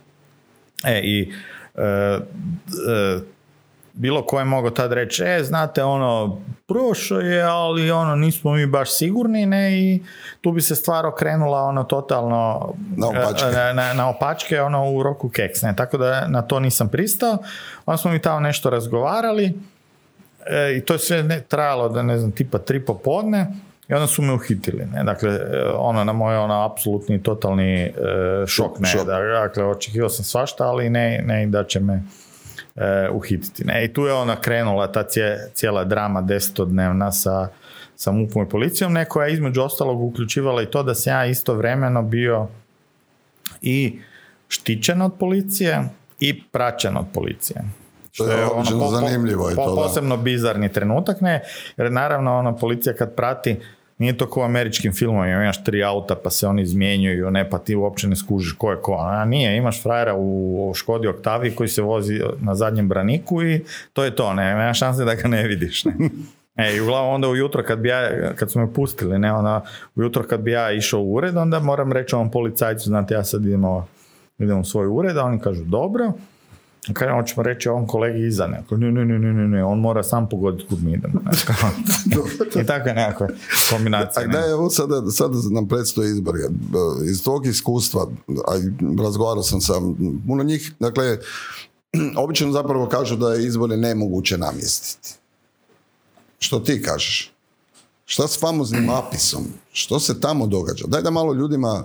E, 0.85 0.99
i 1.03 1.33
e, 1.75 1.83
e, 1.83 2.19
bilo 3.93 4.25
ko 4.25 4.39
je 4.39 4.45
mogao 4.45 4.71
tad 4.71 4.93
reći, 4.93 5.23
e, 5.25 5.43
znate, 5.43 5.83
ono, 5.83 6.37
prošao 6.67 7.19
je, 7.19 7.41
ali 7.43 7.91
ono, 7.91 8.15
nismo 8.15 8.51
mi 8.51 8.65
baš 8.65 8.91
sigurni, 8.91 9.45
ne, 9.45 9.79
i 9.79 10.03
tu 10.41 10.51
bi 10.51 10.61
se 10.61 10.75
stvar 10.75 11.05
okrenula, 11.05 11.63
ono, 11.63 11.83
totalno 11.83 12.73
Na 12.95 13.07
opačke. 13.07 13.45
e, 13.47 13.51
na, 13.51 13.73
na, 13.73 13.93
na 13.93 14.09
opačke, 14.09 14.61
ono, 14.61 14.91
u 14.91 15.03
roku 15.03 15.29
keks, 15.29 15.61
ne, 15.61 15.75
tako 15.75 15.97
da 15.97 16.27
na 16.27 16.41
to 16.41 16.59
nisam 16.59 16.89
pristao, 16.89 17.37
onda 17.85 17.97
smo 17.97 18.11
mi 18.11 18.21
tamo 18.21 18.39
nešto 18.39 18.69
razgovarali, 18.69 19.53
E, 20.49 20.77
I 20.77 20.81
to 20.81 20.93
je 20.93 20.99
sve 20.99 21.23
ne, 21.23 21.41
trajalo 21.41 21.89
da 21.89 22.03
ne 22.03 22.17
znam, 22.17 22.31
tipa 22.31 22.57
tri 22.57 22.85
popodne 22.85 23.47
i 23.87 23.93
onda 23.93 24.07
su 24.07 24.21
me 24.21 24.33
uhitili. 24.33 24.85
Ne? 24.85 25.03
Dakle, 25.03 25.29
e, 25.29 25.39
ono 25.75 26.03
na 26.03 26.13
moj 26.13 26.37
ono 26.37 26.65
apsolutni 26.65 27.23
totalni 27.23 27.81
e, 27.81 27.91
šok. 28.47 28.79
Ne? 28.79 28.87
Šok. 28.89 29.07
Dakle, 29.07 29.63
očekivao 29.63 30.09
sam 30.09 30.25
svašta, 30.25 30.63
ali 30.63 30.89
ne, 30.89 31.23
ne 31.25 31.47
da 31.47 31.63
će 31.63 31.79
me 31.79 32.03
e, 32.75 33.09
uhititi. 33.09 33.63
Ne? 33.65 33.85
I 33.85 33.93
tu 33.93 34.01
je 34.01 34.13
ona 34.13 34.35
krenula 34.35 34.91
ta 34.91 35.03
cije- 35.03 35.49
cijela 35.53 35.83
drama 35.83 36.21
desetodnevna 36.21 37.11
sa, 37.11 37.47
sa 37.95 38.11
MUP-om 38.11 38.43
i 38.43 38.49
policijom, 38.49 38.93
ne, 38.93 39.05
koja 39.05 39.27
je 39.27 39.33
između 39.33 39.61
ostalog 39.61 40.01
uključivala 40.01 40.61
i 40.61 40.65
to 40.65 40.83
da 40.83 40.95
sam 40.95 41.13
ja 41.13 41.25
istovremeno 41.25 42.01
bio 42.01 42.47
i 43.61 43.99
štićen 44.47 45.01
od 45.01 45.13
policije 45.19 45.83
i 46.19 46.43
praćen 46.43 46.97
od 46.97 47.05
policije. 47.13 47.61
To 48.17 48.31
je 48.31 48.47
zanimljivo 48.91 49.51
i 49.51 49.55
po- 49.55 49.63
to, 49.63 49.75
da. 49.75 49.81
Posebno 49.81 50.17
bizarni 50.17 50.73
trenutak, 50.73 51.21
ne, 51.21 51.41
jer 51.77 51.91
naravno 51.91 52.37
ono, 52.37 52.57
policija 52.57 52.95
kad 52.95 53.15
prati, 53.15 53.59
nije 53.99 54.17
to 54.17 54.29
kao 54.29 54.41
u 54.41 54.45
američkim 54.45 54.93
filmovima, 54.93 55.43
imaš 55.43 55.63
tri 55.63 55.83
auta 55.83 56.15
pa 56.15 56.29
se 56.29 56.47
oni 56.47 56.61
izmjenjuju, 56.61 57.31
ne, 57.31 57.49
pa 57.49 57.57
ti 57.57 57.75
uopće 57.75 58.07
ne 58.07 58.15
skužiš 58.15 58.51
ko 58.57 58.71
je 58.71 58.77
ko. 58.81 58.93
A 58.93 59.25
nije, 59.25 59.57
imaš 59.57 59.83
frajera 59.83 60.15
u 60.17 60.71
Škodi 60.75 61.07
Octaviji 61.07 61.55
koji 61.55 61.69
se 61.69 61.81
vozi 61.81 62.21
na 62.39 62.55
zadnjem 62.55 62.87
braniku 62.87 63.43
i 63.43 63.61
to 63.93 64.03
je 64.03 64.15
to, 64.15 64.33
ne, 64.33 64.55
nema 64.55 64.73
šanse 64.73 65.05
da 65.05 65.15
ga 65.15 65.27
ne 65.27 65.47
vidiš. 65.47 65.85
Ne. 65.85 65.93
E, 66.55 66.75
i 66.75 66.81
uglavnom 66.81 67.13
onda 67.13 67.27
ujutro 67.27 67.63
kad 67.63 67.79
bi 67.79 67.89
ja, 67.89 68.33
kad 68.35 68.51
su 68.51 68.59
me 68.59 68.73
pustili, 68.73 69.19
ne, 69.19 69.33
onda 69.33 69.65
ujutro 69.95 70.23
kad 70.23 70.39
bi 70.39 70.51
ja 70.51 70.71
išao 70.71 71.01
u 71.01 71.13
ured, 71.13 71.37
onda 71.37 71.59
moram 71.59 71.91
reći 71.91 72.15
ovom 72.15 72.31
policajcu, 72.31 72.83
znate, 72.89 73.13
ja 73.13 73.23
sad 73.23 73.45
idem, 73.45 73.63
idem 74.39 74.59
u 74.59 74.65
svoj 74.65 74.87
ured, 74.87 75.17
a 75.17 75.23
oni 75.23 75.39
kažu, 75.39 75.63
dobro, 75.63 76.11
Kaj 76.93 77.09
hoćemo 77.09 77.43
reći 77.43 77.69
ovom 77.69 77.87
kolegi 77.87 78.27
iza 78.27 78.47
ne, 78.47 78.57
Ako, 78.57 78.77
ne, 78.77 78.91
ne, 78.91 79.05
ne, 79.05 79.19
ne, 79.19 79.33
ne, 79.33 79.47
ne, 79.47 79.63
on 79.63 79.79
mora 79.79 80.03
sam 80.03 80.29
pogoditi 80.29 80.67
kud 80.69 80.83
mi 80.83 80.91
idemo. 80.91 81.21
I 82.61 82.65
takve 82.65 82.93
nekakve 82.93 83.27
kombinacije. 83.69 84.23
A 84.23 84.27
ne. 84.27 84.33
da, 84.33 84.49
evo 84.49 84.69
sada, 84.69 85.11
sada 85.11 85.37
nam 85.51 85.67
predstoje 85.67 86.09
izbori. 86.11 86.39
Iz 87.11 87.23
tog 87.23 87.45
iskustva, 87.45 88.07
a 88.27 88.51
razgovarao 89.03 89.43
sam 89.43 89.61
sa 89.61 89.73
puno 90.27 90.43
njih, 90.43 90.73
dakle, 90.79 91.17
obično 92.23 92.51
zapravo 92.51 92.87
kažu 92.87 93.15
da 93.15 93.33
je 93.33 93.47
izbore 93.47 93.77
nemoguće 93.77 94.37
namjestiti. 94.37 95.09
Što 96.39 96.59
ti 96.59 96.81
kažeš? 96.81 97.33
Šta 98.05 98.27
s 98.27 98.39
famoznim 98.39 98.89
apisom? 98.89 99.43
Što 99.71 99.99
se 99.99 100.21
tamo 100.21 100.47
događa? 100.47 100.85
Daj 100.87 101.01
da 101.01 101.11
malo 101.11 101.33
ljudima 101.33 101.83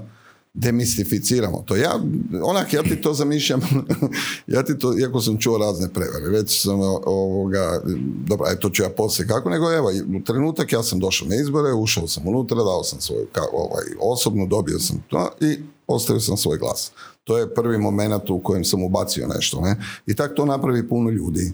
demistificiramo 0.54 1.62
to. 1.66 1.76
Ja, 1.76 2.00
onak, 2.42 2.72
ja 2.72 2.82
ti 2.82 3.00
to 3.00 3.14
zamišljam, 3.14 3.60
ja 4.46 4.62
ti 4.62 4.78
to, 4.78 4.98
iako 4.98 5.20
sam 5.20 5.38
čuo 5.38 5.58
razne 5.58 5.88
prevare, 5.88 6.28
već 6.28 6.62
sam 6.62 6.80
ovoga, 7.04 7.82
dobro, 8.26 8.46
aj, 8.48 8.56
to 8.56 8.70
ću 8.70 8.82
ja 8.82 8.88
poslije 8.88 9.28
kako, 9.28 9.50
nego 9.50 9.72
evo, 9.72 9.90
u 10.16 10.24
trenutak 10.24 10.72
ja 10.72 10.82
sam 10.82 10.98
došao 10.98 11.28
na 11.28 11.36
izbore, 11.36 11.72
ušao 11.72 12.08
sam 12.08 12.28
unutra, 12.28 12.56
dao 12.56 12.84
sam 12.84 13.00
svoju 13.00 13.26
ovaj, 13.52 13.84
osobnu, 14.00 14.46
dobio 14.46 14.78
sam 14.78 15.04
to 15.08 15.30
i 15.40 15.58
ostavio 15.86 16.20
sam 16.20 16.36
svoj 16.36 16.58
glas. 16.58 16.92
To 17.24 17.38
je 17.38 17.54
prvi 17.54 17.78
moment 17.78 18.30
u 18.30 18.38
kojem 18.38 18.64
sam 18.64 18.82
ubacio 18.82 19.26
nešto, 19.26 19.60
ne? 19.60 19.76
I 20.06 20.14
tak 20.14 20.34
to 20.34 20.44
napravi 20.44 20.88
puno 20.88 21.10
ljudi. 21.10 21.52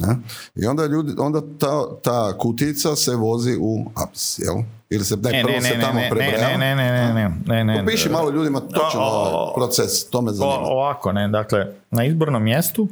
Ne? 0.00 0.16
I 0.54 0.66
onda, 0.66 0.86
ljudi, 0.86 1.12
onda 1.18 1.40
ta, 1.58 1.68
ta 2.02 2.38
kutica 2.38 2.96
se 2.96 3.14
vozi 3.14 3.56
u 3.60 3.84
apis, 3.96 4.38
jel? 4.38 4.54
Ili 4.90 5.04
se, 5.04 5.16
ne, 5.16 5.30
Ne, 5.32 5.42
prvo 5.42 5.54
ne, 5.54 5.62
se 5.62 5.74
ne, 5.74 5.80
tamo 5.80 6.00
ne, 6.00 6.10
prebraja. 6.10 6.58
ne, 6.58 6.74
ne, 6.74 6.76
ne, 6.76 7.12
ne, 7.14 7.28
ne, 7.46 7.64
ne, 7.64 7.74
ne. 7.74 7.82
Opiši 7.82 8.08
malo 8.08 8.30
ljudima 8.30 8.60
točno 8.60 9.00
ovaj 9.00 9.54
proces, 9.54 10.04
to 10.06 10.22
me 10.22 10.32
zanima. 10.32 10.56
O- 10.58 10.72
ovako, 10.72 11.12
ne, 11.12 11.28
dakle, 11.28 11.66
na 11.90 12.04
izbornom 12.04 12.42
mjestu 12.42 12.88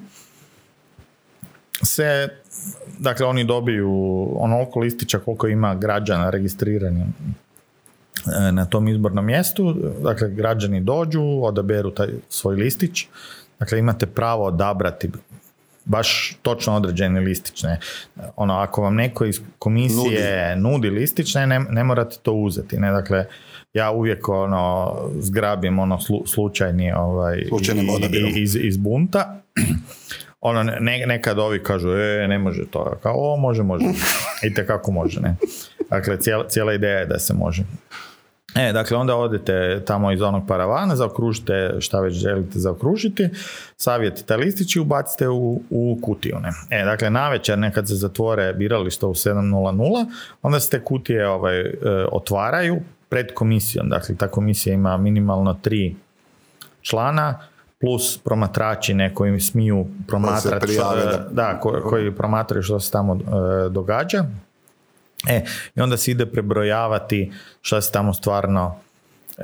se, 1.82 2.28
dakle, 2.98 3.26
oni 3.26 3.44
dobiju 3.44 3.90
onoliko 4.36 4.80
listića 4.80 5.18
koliko 5.18 5.46
ima 5.46 5.74
građana 5.74 6.30
registriranih 6.30 7.04
e, 8.38 8.52
na 8.52 8.64
tom 8.64 8.88
izbornom 8.88 9.24
mjestu, 9.26 9.74
dakle, 10.02 10.30
građani 10.30 10.80
dođu, 10.80 11.22
odaberu 11.42 11.90
taj 11.90 12.08
svoj 12.28 12.56
listić, 12.56 13.06
dakle, 13.58 13.78
imate 13.78 14.06
pravo 14.06 14.44
odabrati 14.44 15.10
baš 15.86 16.36
točno 16.42 16.76
određeni 16.76 17.20
listić. 17.20 17.62
Ne. 17.62 17.78
Ono, 18.36 18.54
ako 18.54 18.82
vam 18.82 18.94
neko 18.94 19.24
iz 19.24 19.40
komisije 19.58 20.10
nudi, 20.56 20.90
listić, 20.90 21.34
ne, 21.34 21.46
ne, 21.46 21.60
ne 21.60 21.84
morate 21.84 22.16
to 22.22 22.32
uzeti. 22.32 22.76
Ne. 22.78 22.92
Dakle, 22.92 23.24
ja 23.72 23.90
uvijek 23.90 24.28
ono, 24.28 24.94
zgrabim 25.18 25.78
ono 25.78 25.96
slu- 25.98 26.26
slučajni 26.26 26.92
ovaj, 26.92 27.44
i- 28.18 28.42
iz, 28.42 28.56
iz 28.56 28.76
bunta. 28.76 29.40
Ono, 30.40 30.62
ne, 30.62 31.06
nekad 31.06 31.38
ovi 31.38 31.62
kažu, 31.62 31.88
e, 31.90 32.28
ne 32.28 32.38
može 32.38 32.66
to. 32.66 32.98
Kao, 33.02 33.14
o, 33.16 33.36
može, 33.36 33.62
može. 33.62 33.84
I 34.46 34.54
kako 34.56 34.90
može, 34.92 35.20
ne. 35.20 35.36
Dakle, 35.90 36.20
cijela, 36.20 36.48
cijela 36.48 36.72
ideja 36.74 36.98
je 36.98 37.06
da 37.06 37.18
se 37.18 37.34
može. 37.34 37.62
E, 38.58 38.72
dakle, 38.72 38.96
onda 38.96 39.16
odete 39.16 39.82
tamo 39.84 40.12
iz 40.12 40.22
onog 40.22 40.42
paravana, 40.48 40.96
zaokružite 40.96 41.76
šta 41.80 42.00
već 42.00 42.14
želite 42.14 42.58
zaokružiti, 42.58 43.28
savjetite 43.76 44.36
listić 44.36 44.76
i 44.76 44.80
ubacite 44.80 45.28
u, 45.28 45.60
u 45.70 45.98
kutiju. 46.02 46.36
Ne? 46.40 46.50
E, 46.72 46.84
dakle, 46.84 47.10
navečer 47.10 47.58
nekad 47.58 47.88
se 47.88 47.94
zatvore 47.94 48.52
birališta 48.52 49.06
u 49.06 49.14
7.00, 49.14 50.06
onda 50.42 50.60
se 50.60 50.70
te 50.70 50.84
kutije 50.84 51.28
ovaj, 51.28 51.60
e, 51.60 51.72
otvaraju 52.12 52.76
pred 53.08 53.34
komisijom. 53.34 53.88
Dakle, 53.88 54.14
ta 54.14 54.28
komisija 54.28 54.74
ima 54.74 54.96
minimalno 54.96 55.54
tri 55.54 55.96
člana, 56.82 57.38
plus 57.80 58.18
promatrači 58.18 58.94
ne 58.94 59.14
koji 59.14 59.40
smiju 59.40 59.86
promatrati 60.08 60.66
da- 61.06 61.26
da, 61.30 61.60
ko- 61.60 61.80
koji 61.80 62.14
promatraju 62.14 62.62
što 62.62 62.80
se 62.80 62.92
tamo 62.92 63.14
e, 63.14 63.18
događa. 63.68 64.24
E, 65.26 65.44
i 65.76 65.80
onda 65.80 65.96
se 65.96 66.10
ide 66.10 66.26
prebrojavati 66.26 67.32
šta 67.62 67.80
se 67.80 67.92
tamo 67.92 68.14
stvarno 68.14 68.74
e, 69.38 69.42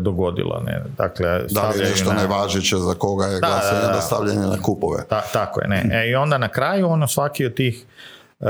dogodilo. 0.00 0.62
Ne? 0.66 0.82
Dakle, 0.98 1.40
Da 1.50 1.68
li 1.68 1.78
je 1.78 1.84
nešto 1.90 2.12
na- 2.12 2.20
nevažeće 2.22 2.76
za 2.76 2.94
koga 2.94 3.26
je 3.26 3.40
glasanje, 3.40 3.80
da, 3.80 3.86
da, 3.86 3.92
da. 3.92 4.00
stavljanje 4.00 4.40
na 4.40 4.62
kupove. 4.62 5.04
Ta, 5.08 5.20
tako 5.32 5.60
je, 5.60 5.68
ne. 5.68 5.84
E, 5.92 6.08
I 6.10 6.14
onda 6.14 6.38
na 6.38 6.48
kraju 6.48 6.88
ono 6.88 7.06
svaki 7.06 7.46
od 7.46 7.54
tih 7.54 7.84
e, 8.40 8.44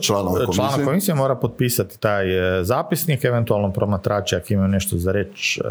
Članova 0.00 0.44
komisije. 0.46 0.84
komisije 0.84 1.14
mora 1.14 1.34
potpisati 1.34 2.00
taj 2.00 2.58
e, 2.60 2.64
zapisnik, 2.64 3.24
eventualno 3.24 3.72
promatrači 3.72 4.36
ako 4.36 4.46
imaju 4.50 4.68
nešto 4.68 4.96
za 4.96 5.12
reći 5.12 5.60
e, 5.60 5.68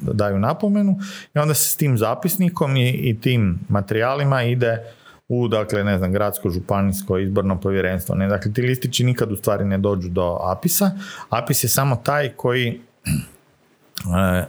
daju 0.00 0.38
napomenu 0.38 0.98
i 1.34 1.38
onda 1.38 1.54
se 1.54 1.68
s 1.70 1.76
tim 1.76 1.98
zapisnikom 1.98 2.76
i, 2.76 2.88
i 2.90 3.20
tim 3.20 3.58
materijalima 3.68 4.42
ide 4.42 4.92
u, 5.34 5.48
dakle, 5.48 5.84
ne 5.84 5.98
znam, 5.98 6.12
gradsko, 6.12 6.50
županijsko, 6.50 7.18
izborno 7.18 7.60
povjerenstvo. 7.60 8.14
Ne? 8.14 8.28
Dakle, 8.28 8.52
ti 8.52 8.62
listići 8.62 9.04
nikad 9.04 9.32
u 9.32 9.36
stvari 9.36 9.64
ne 9.64 9.78
dođu 9.78 10.08
do 10.08 10.38
APIS-a. 10.42 10.90
APIS 11.30 11.64
je 11.64 11.68
samo 11.68 11.96
taj 11.96 12.28
koji 12.28 12.80
e, 14.40 14.44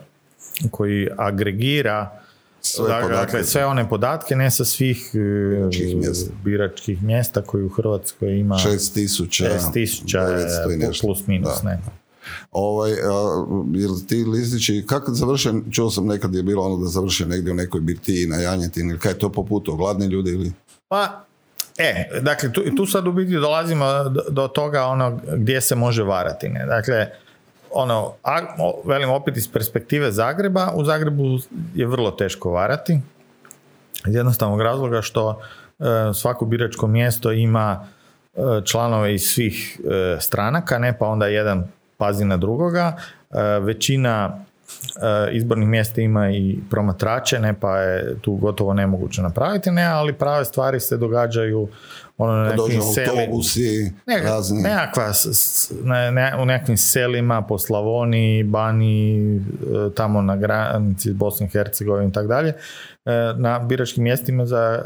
koji 0.72 1.08
agregira 1.18 2.20
Sve 2.62 2.88
dakle, 2.88 3.02
podatke. 3.02 3.26
dakle, 3.26 3.44
sve 3.44 3.66
one 3.66 3.90
podatke, 3.90 4.36
ne 4.36 4.52
sa 4.52 4.66
svih 4.66 5.12
e, 5.14 5.18
Biračkih 5.18 5.96
mjesta. 5.96 6.32
biračkih 6.44 7.04
mjesta 7.04 7.42
koji 7.42 7.64
u 7.64 7.70
Hrvatskoj 7.70 8.40
ima 8.40 8.56
6000 8.56 9.50
6000 9.74 10.04
900 10.06 10.82
i 10.82 10.84
e, 10.84 10.92
plus 11.02 11.28
minus, 11.28 11.62
Da. 11.64 11.70
ne. 11.70 11.80
Ovaj, 12.52 12.92
a, 12.92 13.46
jel 13.74 13.92
ti 14.08 14.16
listići, 14.16 14.84
kako 14.88 15.12
završe, 15.14 15.52
čuo 15.72 15.90
sam 15.90 16.06
nekad 16.08 16.36
je 16.36 16.44
bilo 16.44 16.64
ono 16.64 16.78
da 16.78 16.90
završe 16.90 17.26
negdje 17.26 17.52
u 17.52 17.56
nekoj 17.56 17.82
birtiji 17.82 18.28
na 18.28 18.38
janjetini, 18.38 18.90
ili 18.90 19.00
kaj 19.00 19.12
je 19.12 19.20
to 19.20 19.30
poputo, 19.32 19.76
gladni 19.76 20.06
ljudi 20.06 20.30
ili... 20.32 20.52
Pa, 20.94 21.26
e, 21.78 22.10
dakle, 22.22 22.52
tu, 22.52 22.62
tu 22.78 22.86
sad 22.86 23.08
u 23.08 23.12
biti 23.12 23.34
dolazimo 23.34 24.04
do, 24.04 24.24
do 24.30 24.48
toga 24.48 24.86
ono 24.86 25.20
gdje 25.34 25.62
se 25.62 25.76
može 25.76 26.04
varati, 26.04 26.50
ne. 26.50 26.66
Dakle, 26.66 27.10
ono, 27.72 28.14
a, 28.24 28.40
velim 28.86 29.10
opet 29.10 29.38
iz 29.38 29.52
perspektive 29.52 30.12
Zagreba, 30.12 30.72
u 30.76 30.84
Zagrebu 30.84 31.24
je 31.76 31.88
vrlo 31.88 32.12
teško 32.12 32.52
varati, 32.52 33.00
iz 34.08 34.16
jednostavnog 34.16 34.62
razloga 34.62 35.02
što 35.02 35.42
e, 35.80 35.84
svako 36.14 36.46
biračko 36.46 36.88
mjesto 36.88 37.32
ima 37.32 37.88
e, 38.34 38.40
članove 38.66 39.16
iz 39.16 39.22
svih 39.22 39.80
e, 39.80 40.18
stranaka, 40.20 40.78
ne 40.80 40.98
pa 40.98 41.08
onda 41.08 41.28
jedan 41.28 41.68
pazi 41.98 42.26
na 42.26 42.38
drugoga. 42.38 42.98
E, 43.32 43.60
većina 43.60 44.46
izbornih 45.32 45.68
mjesta 45.68 46.02
ima 46.02 46.30
i 46.30 46.58
promatrače, 46.70 47.40
ne 47.40 47.54
pa 47.60 47.78
je 47.78 48.16
tu 48.22 48.36
gotovo 48.36 48.74
nemoguće 48.74 49.22
napraviti, 49.22 49.72
ne, 49.72 49.86
ali 49.86 50.14
prave 50.14 50.46
stvari 50.46 50.80
se 50.80 50.98
događaju 50.98 51.68
ono 52.18 52.34
na 52.34 52.50
Pa 52.50 52.56
nekim 52.56 52.82
autobusi, 53.18 53.92
ne, 54.06 54.20
razni... 54.24 54.62
nekakva, 54.62 55.12
ne, 55.84 56.12
ne, 56.12 56.34
u 56.42 56.46
nekakvim 56.46 56.78
selima 56.78 57.42
po 57.42 57.58
Slavoniji, 57.58 58.44
Bani, 58.44 59.36
e, 59.36 59.40
tamo 59.96 60.22
na 60.22 60.36
granici 60.36 61.10
s 61.10 61.14
Bosnom 61.14 61.48
i 61.48 61.52
Hercegovinom 61.52 62.10
i 62.10 62.14
tako 62.14 62.28
dalje, 62.28 62.50
e, 62.50 62.54
na 63.36 63.60
biračkim 63.60 64.04
mjestima 64.04 64.46
za, 64.46 64.82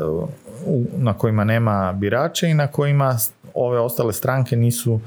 u- 0.65 0.85
na 0.97 1.13
kojima 1.13 1.43
nema 1.43 1.93
birača 1.93 2.47
i 2.47 2.53
na 2.53 2.67
kojima 2.67 3.17
ove 3.53 3.79
ostale 3.79 4.13
stranke 4.13 4.55
nisu 4.55 4.99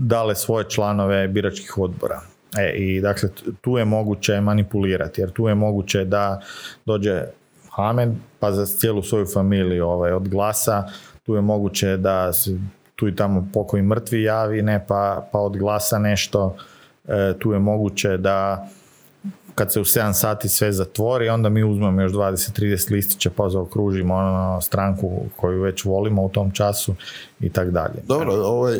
dale 0.00 0.34
svoje 0.34 0.64
članove 0.70 1.28
biračkih 1.28 1.78
odbora. 1.78 2.20
E, 2.58 2.72
I 2.76 3.00
dakle, 3.00 3.28
tu 3.60 3.78
je 3.78 3.84
moguće 3.84 4.40
manipulirati, 4.40 5.20
jer 5.20 5.30
tu 5.30 5.48
je 5.48 5.54
moguće 5.54 6.04
da 6.04 6.40
dođe 6.86 7.22
Hamed, 7.70 8.08
pa 8.40 8.52
za 8.52 8.66
cijelu 8.66 9.02
svoju 9.02 9.26
familiju 9.26 9.86
ovaj, 9.86 10.12
od 10.12 10.28
glasa 10.28 10.84
tu 11.26 11.34
je 11.34 11.40
moguće 11.40 11.96
da 11.96 12.32
se 12.32 12.58
tu 12.96 13.08
i 13.08 13.16
tamo 13.16 13.48
pokoji 13.52 13.82
mrtvi 13.82 14.22
javi, 14.22 14.62
ne, 14.62 14.84
pa, 14.88 15.28
pa 15.32 15.38
odglasa 15.38 15.98
nešto, 15.98 16.56
e, 17.08 17.34
tu 17.38 17.52
je 17.52 17.58
moguće 17.58 18.16
da 18.16 18.68
kad 19.56 19.72
se 19.72 19.80
u 19.80 19.84
7 19.84 20.12
sati 20.12 20.48
sve 20.48 20.72
zatvori, 20.72 21.28
onda 21.28 21.48
mi 21.48 21.64
uzmemo 21.64 22.02
još 22.02 22.12
20-30 22.12 22.92
listića 22.92 23.30
pa 23.36 23.48
zaokružimo 23.48 24.14
ono 24.14 24.60
stranku 24.60 25.20
koju 25.36 25.62
već 25.62 25.84
volimo 25.84 26.24
u 26.24 26.28
tom 26.28 26.50
času 26.50 26.94
i 27.40 27.50
tak 27.50 27.70
dalje. 27.70 27.94
Dobro, 28.06 28.32
ovaj, 28.34 28.78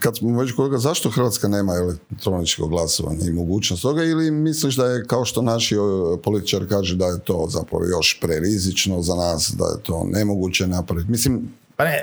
kad 0.00 0.16
smo 0.16 0.40
već 0.40 0.52
kolega, 0.52 0.78
zašto 0.78 1.10
Hrvatska 1.10 1.48
nema 1.48 1.72
elektroničko 1.74 2.66
glasovanje 2.66 3.26
i 3.28 3.32
mogućnost 3.32 3.82
toga 3.82 4.04
ili 4.04 4.30
misliš 4.30 4.76
da 4.76 4.86
je 4.86 5.04
kao 5.04 5.24
što 5.24 5.42
naši 5.42 5.76
političari 6.24 6.68
kažu 6.68 6.96
da 6.96 7.06
je 7.06 7.18
to 7.24 7.46
zapravo 7.48 7.84
još 7.84 8.20
prerizično 8.20 9.02
za 9.02 9.14
nas, 9.14 9.54
da 9.58 9.64
je 9.64 9.82
to 9.82 10.06
nemoguće 10.12 10.66
napraviti? 10.66 11.10
Mislim, 11.10 11.48
pa 11.76 11.84
ne, 11.84 12.02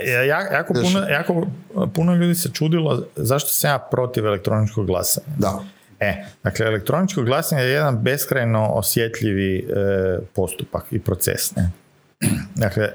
jako, 0.51 0.74
puno, 0.74 0.99
jako 0.99 1.47
puno 1.93 2.16
ljudi 2.16 2.36
se 2.36 2.49
čudilo 2.53 3.03
zašto 3.16 3.49
sam 3.49 3.70
ja 3.70 3.88
protiv 3.91 4.26
elektroničkog 4.26 4.86
glasanja. 4.86 5.28
Da. 5.38 5.64
E, 6.06 6.26
dakle, 6.43 6.66
elektroničko 6.66 7.24
glasanje 7.24 7.62
je 7.62 7.70
jedan 7.70 7.97
beskrajno 7.97 8.70
osjetljivi 8.74 9.58
e, 9.58 9.64
postupak 10.36 10.86
i 10.91 10.99
proces. 10.99 11.56
Ne? 11.56 11.72
Dakle, 12.66 12.89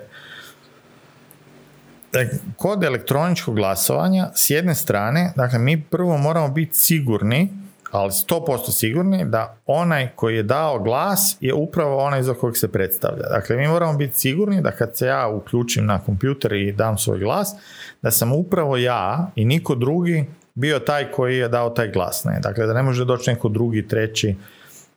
kod 2.56 2.84
elektroničkog 2.84 3.54
glasovanja, 3.54 4.30
s 4.34 4.50
jedne 4.50 4.74
strane, 4.74 5.32
dakle, 5.36 5.58
mi 5.58 5.82
prvo 5.82 6.18
moramo 6.18 6.48
biti 6.48 6.78
sigurni, 6.78 7.48
ali 7.90 8.10
100% 8.10 8.70
sigurni, 8.70 9.24
da 9.24 9.56
onaj 9.66 10.08
koji 10.16 10.36
je 10.36 10.42
dao 10.42 10.78
glas 10.78 11.36
je 11.40 11.54
upravo 11.54 11.98
onaj 11.98 12.22
za 12.22 12.34
kojeg 12.34 12.56
se 12.56 12.72
predstavlja. 12.72 13.22
Dakle, 13.28 13.56
mi 13.56 13.68
moramo 13.68 13.98
biti 13.98 14.18
sigurni 14.18 14.62
da 14.62 14.70
kad 14.70 14.96
se 14.96 15.06
ja 15.06 15.28
uključim 15.28 15.86
na 15.86 15.98
kompjuter 15.98 16.52
i 16.52 16.72
dam 16.72 16.98
svoj 16.98 17.18
glas, 17.18 17.54
da 18.02 18.10
sam 18.10 18.32
upravo 18.32 18.76
ja 18.76 19.30
i 19.34 19.44
niko 19.44 19.74
drugi 19.74 20.26
bio 20.54 20.78
taj 20.78 21.10
koji 21.12 21.38
je 21.38 21.48
dao 21.48 21.70
taj 21.70 21.90
glas. 21.90 22.24
Ne? 22.24 22.40
Dakle, 22.42 22.66
da 22.66 22.72
ne 22.72 22.82
može 22.82 23.04
doći 23.04 23.30
neko 23.30 23.48
drugi, 23.48 23.88
treći, 23.88 24.36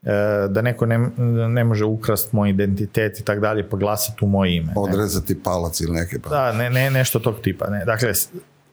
e, 0.04 0.48
da 0.50 0.62
neko 0.62 0.86
ne, 0.86 0.98
ne 1.50 1.64
može 1.64 1.86
ukrast 1.86 2.34
moj 2.34 2.50
identitet 2.50 3.20
i 3.20 3.24
tak 3.24 3.40
dalje, 3.40 3.70
pa 3.70 3.78
glasati 3.78 4.26
u 4.26 4.28
moje 4.28 4.56
ime. 4.56 4.74
Odrezati 4.76 5.44
palac 5.44 5.82
ili 5.82 5.92
neke 5.92 6.20
pa. 6.20 6.30
Da, 6.30 6.52
ne, 6.52 6.70
ne, 6.70 6.92
nešto 6.92 7.20
tog 7.20 7.36
tipa. 7.42 7.70
Ne. 7.70 7.86
Dakle, 7.86 8.12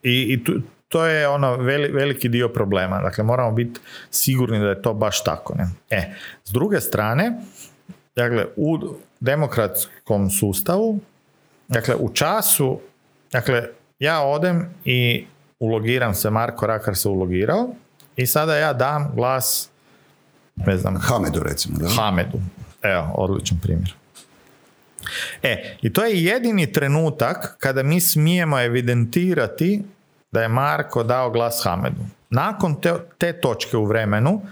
i, 0.02 0.26
i 0.32 0.44
tu, 0.44 0.52
to 0.88 1.06
je 1.06 1.28
ono 1.28 1.56
veliki 1.92 2.28
dio 2.28 2.48
problema. 2.48 3.00
Dakle, 3.02 3.24
moramo 3.24 3.52
biti 3.52 3.80
sigurni 4.10 4.58
da 4.58 4.68
je 4.68 4.82
to 4.82 4.94
baš 4.94 5.24
tako. 5.24 5.54
Ne? 5.54 5.68
E, 5.90 6.14
s 6.44 6.52
druge 6.52 6.80
strane, 6.80 7.32
dakle, 8.16 8.46
u 8.56 8.78
demokratskom 9.20 10.30
sustavu, 10.30 10.98
dakle, 11.68 11.94
u 11.94 12.12
času, 12.12 12.80
dakle, 13.32 13.68
ja 13.98 14.20
odem 14.20 14.74
i 14.84 15.26
ulogiram 15.60 16.14
se, 16.14 16.30
Marko 16.30 16.66
Rakar 16.66 16.96
se 16.96 17.08
ulogirao 17.08 17.74
i 18.16 18.26
sada 18.26 18.56
ja 18.56 18.72
dam 18.72 19.12
glas 19.14 19.70
ne 20.56 20.76
znam. 20.76 20.96
Hamedu 20.96 21.42
recimo. 21.42 21.78
Da? 21.78 21.88
Hamedu. 21.88 22.40
Evo, 22.82 23.12
odličan 23.14 23.58
primjer. 23.62 23.94
E, 25.42 25.76
i 25.82 25.92
to 25.92 26.04
je 26.04 26.24
jedini 26.24 26.72
trenutak 26.72 27.56
kada 27.58 27.82
mi 27.82 28.00
smijemo 28.00 28.60
evidentirati 28.60 29.82
da 30.32 30.42
je 30.42 30.48
Marko 30.48 31.02
dao 31.02 31.30
glas 31.30 31.60
Hamedu. 31.64 32.02
Nakon 32.30 32.80
te, 32.80 32.94
te 33.18 33.32
točke 33.40 33.76
u 33.76 33.84
vremenu, 33.84 34.42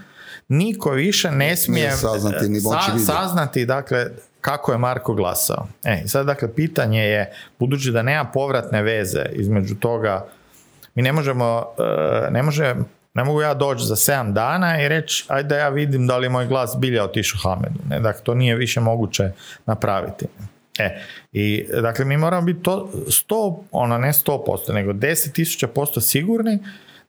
niko 0.48 0.90
više 0.90 1.30
ne 1.30 1.56
smije 1.56 1.90
saznati, 1.90 2.48
ni 2.48 2.60
saznati 3.06 3.66
dakle, 3.66 4.06
kako 4.40 4.72
je 4.72 4.78
Marko 4.78 5.14
glasao. 5.14 5.66
E, 5.84 6.02
sad 6.06 6.26
dakle, 6.26 6.54
pitanje 6.54 7.00
je, 7.00 7.32
budući 7.58 7.90
da 7.90 8.02
nema 8.02 8.24
povratne 8.24 8.82
veze 8.82 9.26
između 9.32 9.74
toga 9.74 10.26
mi 10.98 11.02
ne 11.02 11.12
možemo, 11.12 11.64
e, 11.78 12.30
ne 12.30 12.42
može, 12.42 12.74
ne 13.14 13.24
mogu 13.24 13.40
ja 13.40 13.54
doći 13.54 13.84
za 13.84 13.96
7 13.96 14.32
dana 14.32 14.82
i 14.82 14.88
reći 14.88 15.24
ajde 15.28 15.48
da 15.48 15.56
ja 15.56 15.68
vidim 15.68 16.06
da 16.06 16.18
li 16.18 16.28
moj 16.28 16.46
glas 16.46 16.76
bilja 16.78 17.04
otišao 17.04 17.40
Hamedu. 17.42 17.78
Ne? 17.88 18.00
Dakle, 18.00 18.22
to 18.22 18.34
nije 18.34 18.56
više 18.56 18.80
moguće 18.80 19.30
napraviti. 19.66 20.26
E, 20.78 21.00
i 21.32 21.66
dakle 21.82 22.04
mi 22.04 22.16
moramo 22.16 22.46
biti 22.46 22.62
to 22.62 22.90
100, 23.06 23.56
ono 23.72 23.98
ne 23.98 24.12
100%, 24.12 24.72
nego 24.72 24.92
10.000% 24.92 26.00
sigurni 26.00 26.58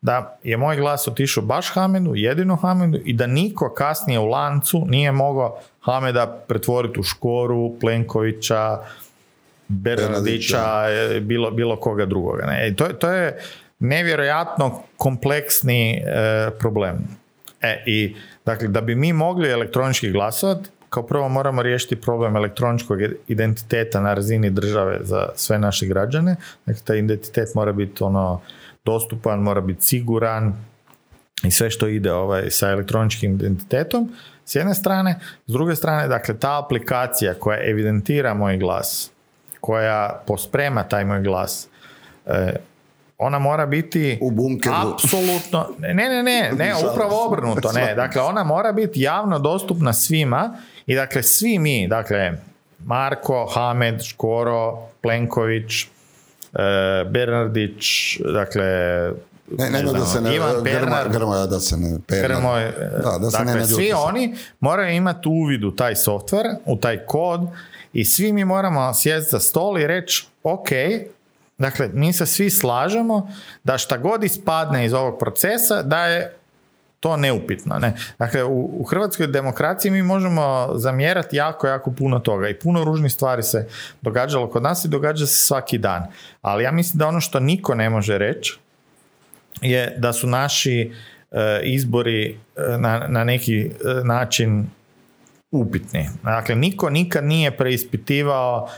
da 0.02 0.38
je 0.44 0.58
moj 0.58 0.76
glas 0.78 1.08
otišao 1.08 1.44
baš 1.44 1.70
Hamedu, 1.74 2.16
jedino 2.16 2.56
Hamedu 2.56 3.00
i 3.06 3.14
da 3.14 3.28
niko 3.28 3.74
kasnije 3.74 4.20
u 4.20 4.26
lancu 4.26 4.86
nije 4.88 5.12
mogao 5.12 5.60
Hameda 5.82 6.44
pretvoriti 6.48 7.00
u 7.00 7.04
Škoru, 7.04 7.80
Plenkovića, 7.80 8.80
Bernardića, 9.68 10.86
e, 10.90 11.20
bilo, 11.20 11.52
bilo 11.52 11.76
koga 11.76 12.06
drugoga. 12.06 12.46
Ne? 12.46 12.68
I 12.68 12.76
to, 12.76 12.86
to 12.86 13.12
je 13.12 13.40
nevjerojatno 13.80 14.82
kompleksni 14.98 15.94
e, 15.94 16.02
problem. 16.60 16.98
E, 17.62 17.84
i 17.86 18.16
dakle, 18.46 18.68
da 18.68 18.82
bi 18.82 18.96
mi 18.96 19.14
mogli 19.14 19.52
elektronički 19.52 20.12
glasovati, 20.12 20.70
kao 20.90 21.04
prvo 21.04 21.30
moramo 21.30 21.62
riješiti 21.62 22.02
problem 22.02 22.36
elektroničkog 22.36 23.00
identiteta 23.28 24.02
na 24.02 24.14
razini 24.14 24.50
države 24.50 25.00
za 25.02 25.30
sve 25.36 25.60
naše 25.60 25.86
građane. 25.86 26.36
Dakle, 26.66 26.82
taj 26.84 26.98
identitet 26.98 27.56
mora 27.56 27.72
biti 27.72 28.04
ono 28.04 28.42
dostupan, 28.86 29.40
mora 29.40 29.62
biti 29.62 29.86
siguran 29.86 30.54
i 31.44 31.52
sve 31.52 31.70
što 31.70 31.88
ide 31.88 32.14
ovaj, 32.14 32.50
sa 32.50 32.70
elektroničkim 32.70 33.36
identitetom. 33.36 34.14
S 34.46 34.56
jedne 34.56 34.74
strane, 34.74 35.20
s 35.48 35.52
druge 35.52 35.76
strane, 35.76 36.08
dakle, 36.08 36.38
ta 36.38 36.64
aplikacija 36.64 37.34
koja 37.34 37.70
evidentira 37.70 38.34
moj 38.34 38.58
glas, 38.58 39.12
koja 39.62 40.24
posprema 40.28 40.84
taj 40.84 41.06
moj 41.06 41.22
glas, 41.22 41.68
e, 42.26 42.54
ona 43.20 43.40
mora 43.40 43.66
biti 43.66 44.18
u 44.22 44.32
bunkeru. 44.32 44.76
Apsolutno. 44.94 45.70
Ne, 45.80 45.94
ne, 45.94 46.24
ne, 46.24 46.52
ne, 46.58 46.74
upravo 46.92 47.26
obrnuto. 47.26 47.72
Ne. 47.72 47.96
Dakle, 47.96 48.22
ona 48.22 48.44
mora 48.44 48.72
biti 48.72 49.02
javno 49.02 49.40
dostupna 49.40 49.94
svima 49.94 50.58
i 50.86 50.96
dakle, 50.96 51.24
svi 51.24 51.60
mi, 51.60 51.88
dakle, 51.88 52.32
Marko, 52.86 53.52
Hamed, 53.54 54.02
Škoro, 54.04 54.78
Plenković, 55.02 55.84
e, 55.84 55.88
Bernardić, 57.10 58.18
dakle, 58.34 58.64
ne, 59.58 59.70
ne, 59.70 59.84
da 59.84 60.06
se 60.06 60.22
ne, 60.22 60.36
Ivan 60.36 60.64
Pernar, 60.64 61.10
Grmoja, 61.10 61.46
da 61.46 61.60
se 61.60 61.78
ne, 61.78 61.98
Grmoj, 62.08 62.72
da, 63.04 63.18
da 63.22 63.32
se 63.32 63.38
dakle, 63.38 63.54
ne 63.54 63.68
svi 63.68 63.92
oni 63.94 64.36
moraju 64.60 64.96
imati 64.96 65.30
uvid 65.30 65.64
u 65.64 65.72
taj 65.72 65.96
software, 65.96 66.56
u 66.66 66.78
taj 66.78 66.98
kod 67.06 67.42
i 67.94 68.06
svi 68.06 68.34
mi 68.34 68.46
moramo 68.46 68.94
sjesti 68.94 69.32
za 69.32 69.40
stol 69.40 69.80
i 69.80 69.88
reći, 69.88 70.28
ok, 70.44 70.70
Dakle, 71.60 71.90
mi 71.94 72.14
se 72.14 72.26
svi 72.26 72.50
slažemo 72.50 73.32
da 73.64 73.78
šta 73.78 73.98
god 73.98 74.24
ispadne 74.24 74.86
iz 74.86 74.94
ovog 74.94 75.20
procesa, 75.20 75.84
da 75.84 76.06
je 76.06 76.40
to 77.00 77.18
neupitno. 77.18 77.80
Ne? 77.80 77.94
Dakle, 78.20 78.44
u, 78.44 78.82
u 78.82 78.84
hrvatskoj 78.84 79.28
demokraciji 79.28 79.92
mi 79.92 80.04
možemo 80.04 80.70
zamjerati 80.76 81.36
jako, 81.36 81.68
jako 81.68 81.92
puno 81.92 82.20
toga 82.20 82.50
i 82.50 82.60
puno 82.60 82.84
ružnih 82.84 83.14
stvari 83.14 83.44
se 83.44 83.68
događalo 84.02 84.50
kod 84.50 84.64
nas 84.64 84.86
i 84.86 84.88
događa 84.88 85.26
se 85.26 85.46
svaki 85.46 85.78
dan. 85.78 86.08
Ali 86.42 86.64
ja 86.64 86.72
mislim 86.72 87.00
da 87.00 87.08
ono 87.08 87.22
što 87.22 87.40
niko 87.40 87.76
ne 87.76 87.90
može 87.90 88.18
reći 88.18 88.60
je 89.62 89.96
da 89.98 90.14
su 90.14 90.28
naši 90.28 90.92
e, 91.32 91.60
izbori 91.64 92.30
e, 92.30 92.78
na, 92.78 93.08
na 93.08 93.24
neki 93.24 93.62
e, 93.62 93.70
način 94.04 94.68
upitni. 95.52 96.10
Dakle, 96.24 96.56
niko 96.56 96.90
nikad 96.90 97.24
nije 97.24 97.58
preispitivao 97.58 98.70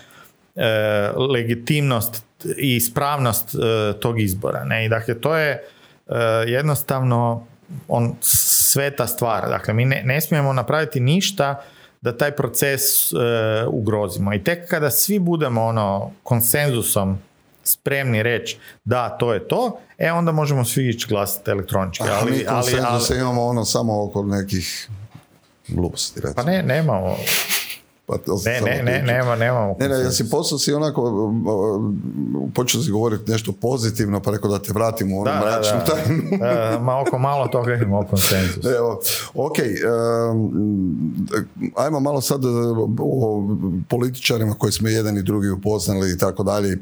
legitimnost 1.34 2.26
i 2.58 2.76
ispravnost 2.76 3.56
e, 3.56 3.58
tog 4.00 4.22
izbora. 4.22 4.64
Ne? 4.64 4.86
I 4.86 4.90
dakle, 4.90 5.22
to 5.22 5.36
je 5.36 5.52
e, 5.52 5.64
jednostavno 6.48 7.48
on 7.88 8.16
sveta 8.22 9.08
stvar. 9.08 9.50
Dakle, 9.50 9.74
mi 9.74 9.86
ne, 9.86 10.02
ne 10.06 10.22
smijemo 10.22 10.54
napraviti 10.54 11.00
ništa 11.00 11.64
da 12.02 12.18
taj 12.18 12.32
proces 12.32 13.14
e, 13.14 13.16
ugrozimo. 13.68 14.34
I 14.34 14.44
tek 14.44 14.70
kada 14.70 14.90
svi 14.90 15.20
budemo 15.20 15.64
ono 15.64 16.12
konsenzusom 16.24 17.18
spremni 17.64 18.24
reći 18.24 18.58
da, 18.86 19.10
to 19.10 19.34
je 19.34 19.48
to, 19.48 19.80
e 19.98 20.12
onda 20.12 20.32
možemo 20.32 20.66
svi 20.66 20.90
ići 20.90 21.08
glasati 21.10 21.52
elektronički. 21.52 22.04
Ali, 22.22 22.32
mi 22.32 22.46
ali, 22.48 22.74
ali, 22.88 23.20
imamo 23.20 23.46
ono 23.46 23.66
samo 23.66 24.04
oko 24.04 24.24
nekih 24.24 24.90
gluposti. 25.68 26.22
Pa 26.36 26.44
ne, 26.44 26.64
nemamo. 26.64 27.18
Pa 28.12 28.18
ne, 28.46 28.62
ne, 28.62 28.84
ne, 28.84 29.04
nema, 29.04 29.36
nemamo. 29.36 29.76
Ne, 29.80 29.90
ne, 29.90 29.96
ja 29.96 30.12
si 30.12 30.30
posao 30.30 30.58
si 30.58 30.74
onako, 30.74 31.34
počeo 32.56 32.82
si 32.82 32.92
govoriti 32.92 33.32
nešto 33.32 33.52
pozitivno, 33.52 34.22
pa 34.22 34.32
rekao 34.32 34.52
da 34.52 34.60
te 34.60 34.74
vratim 34.74 35.14
u 35.14 35.22
onu 35.22 35.32
mračnu 35.42 35.80
tajnu. 35.88 36.38
da, 36.40 36.80
ma 36.82 37.00
oko 37.00 37.18
malo 37.18 37.48
toga 37.48 37.74
imamo 37.74 38.08
konsenzus. 38.10 38.66
Evo, 38.66 39.02
ok, 39.34 39.56
ajmo 41.76 42.00
malo 42.00 42.22
sad 42.22 42.42
o 43.00 43.44
političarima 43.90 44.54
koji 44.54 44.72
smo 44.72 44.88
jedan 44.88 45.18
i 45.18 45.24
drugi 45.24 45.50
upoznali 45.50 46.12
i 46.12 46.18
tako 46.18 46.44
dalje, 46.44 46.78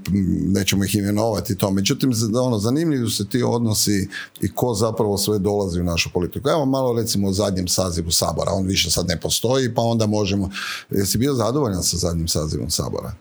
nećemo 0.47 0.84
ih 0.84 0.95
imenovati 0.95 1.55
to. 1.55 1.71
Međutim, 1.71 2.11
ono, 2.43 2.57
zanimljivi 2.57 3.09
su 3.09 3.30
ti 3.30 3.43
odnosi 3.43 4.09
i 4.41 4.53
ko 4.53 4.73
zapravo 4.73 5.17
sve 5.17 5.39
dolazi 5.39 5.80
u 5.80 5.84
našu 5.84 6.09
politiku. 6.13 6.49
Evo 6.49 6.65
malo 6.65 6.93
recimo 6.93 7.27
o 7.27 7.34
zadnjem 7.34 7.67
sazivu 7.67 8.11
Sabora, 8.11 8.51
on 8.51 8.65
više 8.65 8.91
sad 8.91 9.07
ne 9.07 9.19
postoji, 9.19 9.73
pa 9.73 9.82
onda 9.82 10.05
možemo, 10.05 10.49
jesi 10.89 11.18
bio 11.20 11.34
zadovoljan 11.34 11.84
sa 11.84 11.97
zadnjim 11.97 12.28
sazivom 12.28 12.70
Sabora? 12.70 13.11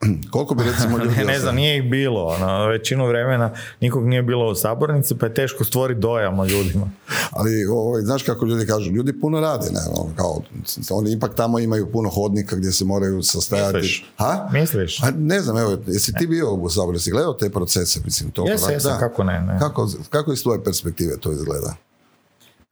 Koliko 0.32 0.54
bi 0.54 0.64
recimo 0.64 0.98
ljudi... 1.04 1.16
ne, 1.16 1.24
ne 1.24 1.40
znam, 1.40 1.54
nije 1.54 1.76
ih 1.76 1.90
bilo. 1.90 2.26
Ono, 2.26 2.66
većinu 2.66 3.06
vremena 3.06 3.54
nikog 3.80 4.06
nije 4.06 4.22
bilo 4.22 4.50
u 4.50 4.54
sabornici, 4.54 5.14
pa 5.18 5.26
je 5.26 5.34
teško 5.34 5.64
stvoriti 5.64 6.00
dojam 6.00 6.38
o 6.38 6.44
ljudima. 6.44 6.90
Ali, 7.38 7.64
ovaj, 7.64 8.02
znaš 8.02 8.22
kako 8.22 8.46
ljudi 8.46 8.66
kažu, 8.66 8.90
ljudi 8.90 9.20
puno 9.20 9.40
rade, 9.40 9.66
ne, 9.72 9.80
ono, 9.94 10.14
kao, 10.16 10.42
oni 10.90 11.12
ipak 11.12 11.34
tamo 11.34 11.58
imaju 11.58 11.92
puno 11.92 12.10
hodnika 12.10 12.56
gdje 12.56 12.72
se 12.72 12.84
moraju 12.84 13.22
sastajati. 13.22 13.76
Misliš? 13.76 14.12
Ha? 14.16 14.48
Misliš? 14.52 15.02
A 15.02 15.10
ne 15.10 15.40
znam, 15.40 15.58
evo, 15.58 15.78
jesi 15.86 16.12
ti 16.12 16.26
bio 16.26 16.52
u 16.52 16.70
saboru, 16.70 16.96
jesi 16.96 17.10
gledao 17.10 17.32
te 17.32 17.50
procese, 17.50 18.00
mislim, 18.04 18.30
to 18.30 18.48
Jesam, 18.48 18.72
jesam, 18.72 18.98
kako 18.98 19.24
ne, 19.24 19.40
ne. 19.40 19.58
Kako, 19.58 19.90
kako 20.10 20.32
iz 20.32 20.42
tvoje 20.42 20.64
perspektive 20.64 21.16
to 21.20 21.32
izgleda? 21.32 21.74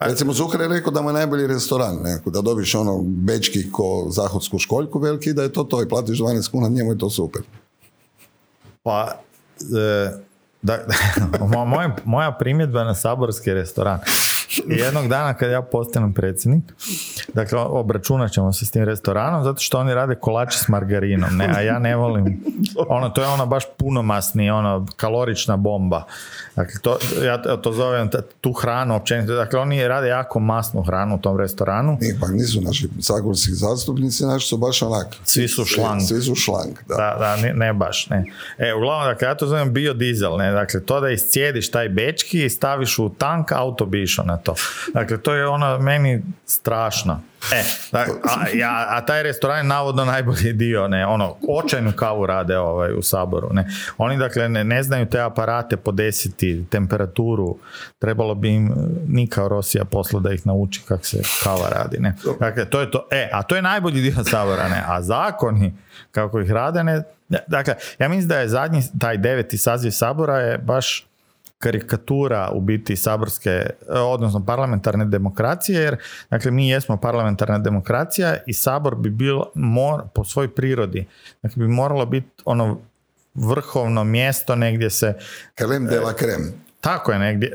Recimo, 0.04 0.32
Zuhar 0.32 0.60
je 0.60 0.68
rekao 0.68 0.92
da 0.92 1.02
mu 1.02 1.08
je 1.08 1.12
najbolji 1.12 1.46
restoran, 1.46 1.96
ne? 2.02 2.20
da 2.26 2.40
dobiš 2.40 2.74
ono 2.74 3.02
bečki 3.02 3.70
ko 3.72 4.06
zahodsku 4.10 4.58
školjku 4.58 4.98
veliki, 4.98 5.32
da 5.32 5.42
je 5.42 5.52
to 5.52 5.64
to 5.64 5.82
i 5.82 5.88
platiš 5.88 6.18
12 6.18 6.50
kuna, 6.50 6.68
njemu 6.68 6.92
je 6.92 6.98
to 6.98 7.10
super. 7.10 7.42
Pa, 8.82 9.20
e, 9.60 10.10
da, 10.62 10.78
moja, 11.66 11.96
moja 12.04 12.32
primjedba 12.32 12.84
na 12.84 12.94
saborski 12.94 13.54
restoran. 13.54 13.98
Jednog 14.66 15.08
dana 15.08 15.34
kad 15.34 15.50
ja 15.50 15.62
postanem 15.62 16.14
predsjednik, 16.14 16.64
dakle 17.34 17.58
obračunat 17.58 18.32
ćemo 18.32 18.52
se 18.52 18.66
s 18.66 18.70
tim 18.70 18.84
restoranom 18.84 19.44
zato 19.44 19.60
što 19.60 19.78
oni 19.78 19.94
rade 19.94 20.14
kolače 20.14 20.58
s 20.58 20.68
margarinom, 20.68 21.36
ne, 21.36 21.48
a 21.56 21.60
ja 21.60 21.78
ne 21.78 21.96
volim, 21.96 22.44
ono, 22.88 23.08
to 23.08 23.22
je 23.22 23.28
ono 23.28 23.46
baš 23.46 23.64
puno 23.76 24.02
masnije, 24.02 24.52
ono, 24.52 24.86
kalorična 24.96 25.56
bomba. 25.56 26.04
Dakle, 26.56 26.80
to, 26.82 26.98
ja 27.24 27.56
to 27.56 27.72
zovem 27.72 28.10
tu 28.40 28.52
hranu 28.52 28.96
općenito, 28.96 29.34
dakle 29.34 29.60
oni 29.60 29.88
rade 29.88 30.08
jako 30.08 30.40
masnu 30.40 30.82
hranu 30.82 31.14
u 31.14 31.18
tom 31.18 31.38
restoranu. 31.38 31.98
Nije, 32.00 32.16
pa 32.20 32.28
nisu 32.28 32.60
naši 32.60 32.88
sagorski 33.00 33.52
zastupnici, 33.52 34.24
naši 34.24 34.48
su 34.48 34.56
baš 34.56 34.82
onak. 34.82 35.06
Svi 35.24 35.48
su 35.48 35.64
šlang. 35.64 36.02
Svi, 36.02 36.20
su 36.20 36.34
šlang, 36.34 36.78
da. 36.88 36.96
Da, 36.96 37.16
da 37.18 37.36
ne, 37.36 37.54
ne, 37.54 37.72
baš, 37.72 38.10
ne. 38.10 38.24
E, 38.58 38.74
uglavnom, 38.74 39.08
dakle, 39.12 39.28
ja 39.28 39.34
to 39.34 39.46
zovem 39.46 39.72
biodizel, 39.72 40.36
ne, 40.36 40.52
dakle, 40.52 40.80
to 40.80 41.00
da 41.00 41.10
iscijediš 41.10 41.70
taj 41.70 41.88
bečki 41.88 42.44
i 42.44 42.50
staviš 42.50 42.98
u 42.98 43.08
tank, 43.18 43.52
auto 43.52 43.86
bi 43.86 44.02
išao 44.02 44.24
na 44.24 44.36
to. 44.44 44.54
Dakle, 44.94 45.18
to 45.18 45.34
je 45.34 45.46
ono 45.46 45.78
meni 45.78 46.22
strašno. 46.46 47.20
E, 47.52 47.64
a, 47.92 48.48
ja, 48.54 48.86
a 48.88 49.06
taj 49.06 49.22
restoran 49.22 49.58
je 49.58 49.64
navodno 49.64 50.04
najbolji 50.04 50.52
dio, 50.52 50.88
ne, 50.88 51.06
ono, 51.06 51.36
očajnu 51.48 51.92
kavu 51.96 52.26
rade 52.26 52.58
ovaj, 52.58 52.92
u 52.92 53.02
Saboru, 53.02 53.48
ne. 53.52 53.66
Oni, 53.98 54.16
dakle, 54.18 54.48
ne, 54.48 54.64
ne 54.64 54.82
znaju 54.82 55.06
te 55.06 55.20
aparate 55.20 55.76
podesiti, 55.76 56.64
temperaturu, 56.70 57.56
trebalo 57.98 58.34
bi 58.34 58.54
im 58.54 58.72
Nika 59.08 59.48
Rosija 59.48 59.84
posla 59.84 60.20
da 60.20 60.32
ih 60.32 60.46
nauči 60.46 60.82
kako 60.88 61.04
se 61.04 61.22
kava 61.42 61.68
radi, 61.68 61.98
ne. 62.00 62.14
Dakle, 62.40 62.64
to 62.64 62.80
je 62.80 62.90
to, 62.90 63.08
e, 63.10 63.28
a 63.32 63.42
to 63.42 63.56
je 63.56 63.62
najbolji 63.62 64.00
dio 64.00 64.24
Sabora, 64.24 64.68
ne, 64.68 64.84
a 64.86 65.02
zakoni, 65.02 65.74
kako 66.10 66.40
ih 66.40 66.50
rade, 66.50 66.84
ne, 66.84 67.02
dakle, 67.46 67.74
ja 67.98 68.08
mislim 68.08 68.28
da 68.28 68.38
je 68.38 68.48
zadnji, 68.48 68.82
taj 69.00 69.16
deveti 69.16 69.58
saziv 69.58 69.90
Sabora 69.90 70.38
je 70.38 70.58
baš 70.58 71.06
karikatura 71.58 72.50
u 72.52 72.60
biti 72.60 72.96
saborske, 72.96 73.50
e, 73.50 73.72
odnosno 73.88 74.44
parlamentarne 74.46 75.04
demokracije, 75.04 75.82
jer 75.82 75.96
dakle 76.30 76.50
mi 76.50 76.68
jesmo 76.68 76.96
parlamentarna 76.96 77.58
demokracija 77.58 78.36
i 78.46 78.52
sabor 78.52 78.94
bi 78.94 79.10
bil 79.10 79.40
mor, 79.54 80.02
po 80.14 80.24
svojoj 80.24 80.54
prirodi, 80.54 81.06
dakle 81.42 81.60
bi 81.60 81.68
moralo 81.68 82.06
biti 82.06 82.42
ono 82.44 82.80
vrhovno 83.34 84.04
mjesto 84.04 84.56
negdje 84.56 84.90
se... 84.90 85.14
Krem 85.54 85.86
de 85.86 86.00
la 86.00 86.12
krem. 86.12 86.52
Tako 86.80 87.12
je 87.12 87.18
negdje. 87.18 87.52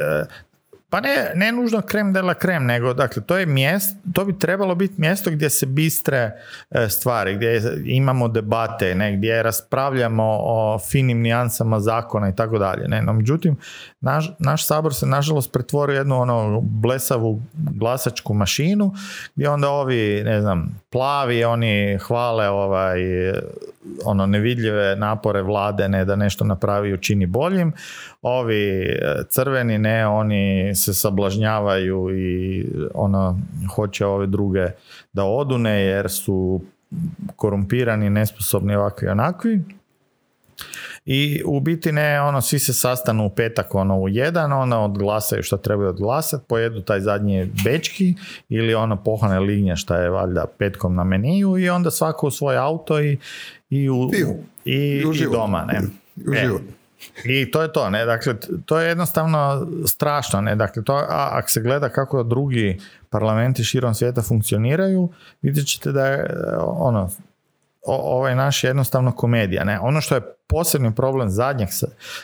Pa 0.90 1.02
ne, 1.02 1.32
ne 1.36 1.52
nužno 1.52 1.82
krem 1.82 2.14
de 2.14 2.22
la 2.22 2.34
krem, 2.34 2.66
nego 2.66 2.94
dakle 2.94 3.24
to 3.24 3.38
je 3.38 3.46
mjesto, 3.46 3.96
to 4.14 4.26
bi 4.26 4.40
trebalo 4.40 4.76
biti 4.76 4.94
mjesto 4.98 5.32
gdje 5.32 5.50
se 5.50 5.66
bistre 5.66 6.32
e, 6.72 6.90
stvari, 6.90 7.36
gdje 7.36 7.62
imamo 7.86 8.28
debate, 8.28 8.96
ne, 8.96 9.18
gdje 9.18 9.44
raspravljamo 9.44 10.24
o 10.42 10.80
finim 10.90 11.22
nijansama 11.22 11.80
zakona 11.80 12.30
i 12.30 12.36
tako 12.36 12.58
dalje. 12.58 12.88
Ne, 12.88 13.02
no 13.02 13.14
međutim, 13.14 13.58
naš, 14.02 14.32
naš 14.40 14.68
sabor 14.68 14.94
se 14.94 15.06
nažalost 15.06 15.54
pretvorio 15.54 15.98
jednu 15.98 16.22
ono 16.22 16.62
blesavu 16.62 17.42
glasačku 17.54 18.34
mašinu 18.34 18.94
gdje 19.36 19.50
onda 19.50 19.70
ovi, 19.70 20.22
ne 20.26 20.42
znam, 20.42 20.82
plavi, 20.90 21.44
oni 21.44 21.98
hvale 22.02 22.50
ovaj 22.50 23.00
ono 24.06 24.26
nevidljive 24.26 24.96
napore 24.96 25.42
vlade 25.42 25.90
ne 25.90 26.06
da 26.06 26.16
nešto 26.16 26.46
napravi 26.46 26.94
učini 26.94 27.26
boljim. 27.26 27.74
Ovi 28.22 28.82
e, 28.82 28.98
crveni 29.30 29.78
ne, 29.78 30.08
oni 30.08 30.76
se 30.76 30.94
sablažnjavaju 30.94 32.20
i 32.20 32.66
ono 32.94 33.40
hoće 33.76 34.06
ove 34.06 34.28
druge 34.28 34.68
da 35.14 35.24
odune 35.24 35.82
jer 35.82 36.10
su 36.10 36.62
korumpirani, 37.36 38.10
nesposobni 38.10 38.76
ovakvi 38.76 39.06
i 39.08 39.10
onakvi. 39.10 39.62
I 41.06 41.42
u 41.46 41.60
biti 41.60 41.92
ne, 41.92 42.22
ono, 42.22 42.42
svi 42.42 42.60
se 42.60 42.74
sastanu 42.74 43.26
u 43.26 43.30
petak 43.30 43.76
ono 43.76 44.00
u 44.00 44.10
jedan, 44.10 44.54
ono 44.54 44.84
odglasaju 44.84 45.44
što 45.44 45.58
trebaju 45.58 45.90
odglasati, 45.90 46.46
pojedu 46.48 46.82
taj 46.82 47.00
zadnji 47.00 47.52
bečki 47.64 48.16
ili 48.50 48.74
ono 48.74 49.04
pohane 49.04 49.40
lignje 49.40 49.76
što 49.76 49.96
je 49.96 50.10
valjda 50.10 50.46
petkom 50.58 50.96
na 50.96 51.04
meniju 51.04 51.58
i 51.58 51.70
onda 51.70 51.92
svako 51.92 52.28
u 52.28 52.32
svoj 52.32 52.58
auto 52.58 53.02
i, 53.02 53.18
i, 53.70 53.90
u, 53.90 54.12
i, 54.66 54.72
i, 54.72 55.04
i 55.14 55.28
doma. 55.32 55.66
Ne. 55.66 55.82
I, 56.16 56.38
e, 56.38 56.50
I 57.24 57.52
to 57.52 57.62
je 57.62 57.74
to, 57.74 57.90
ne, 57.90 58.06
dakle, 58.06 58.36
to 58.66 58.80
je 58.80 58.88
jednostavno 58.88 59.68
strašno, 59.86 60.42
ne, 60.42 60.56
dakle, 60.56 60.84
to, 60.84 60.94
a 60.94 61.30
ako 61.32 61.50
se 61.50 61.62
gleda 61.62 61.90
kako 61.90 62.24
drugi 62.24 62.80
parlamenti 63.10 63.64
širom 63.64 63.94
svijeta 63.94 64.22
funkcioniraju, 64.22 65.10
vidjet 65.42 65.68
ćete 65.68 65.92
da 65.92 66.06
je, 66.06 66.26
ono, 66.60 67.10
ovaj 67.86 68.36
naš 68.36 68.64
jednostavno 68.64 69.12
komedija, 69.12 69.64
ne, 69.64 69.80
ono 69.80 70.02
što 70.02 70.16
je 70.16 70.22
posebni 70.48 70.96
problem 70.96 71.30
zadnjeg 71.30 71.70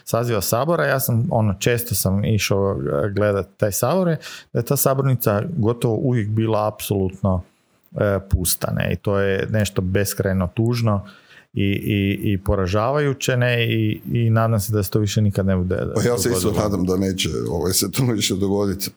saziva 0.03 0.41
sabora, 0.41 0.85
ja 0.85 0.99
sam, 0.99 1.27
ono, 1.31 1.53
često 1.59 1.95
sam 1.95 2.25
išao 2.25 2.79
gledati 3.15 3.49
taj 3.57 3.71
sabore, 3.71 4.17
da 4.53 4.59
je 4.59 4.65
ta 4.65 4.77
sabornica 4.77 5.41
gotovo 5.57 5.95
uvijek 5.95 6.29
bila 6.29 6.67
apsolutno 6.67 7.43
e, 7.99 8.19
pusta, 8.29 8.71
ne, 8.71 8.93
i 8.93 8.95
to 8.95 9.19
je 9.19 9.47
nešto 9.49 9.81
beskrajno 9.81 10.49
tužno, 10.53 11.07
i, 11.55 11.63
i, 11.63 12.19
i 12.23 12.37
poražavajuće 12.37 13.37
ne 13.37 13.65
i, 13.65 13.99
i 14.11 14.29
nadam 14.29 14.59
se 14.59 14.73
da 14.73 14.83
se 14.83 14.89
to 14.89 14.99
više 14.99 15.21
nikad 15.21 15.45
ne 15.45 15.55
bude 15.55 15.77
pa 15.95 16.01
ja 16.09 16.17
se 16.17 16.29
isto 16.31 16.51
nadam 16.51 16.85
da 16.85 16.97
neće 16.97 17.29
ovaj, 17.49 17.73
se 17.73 17.91
to 17.91 18.05
više 18.05 18.35
dogoditi 18.35 18.91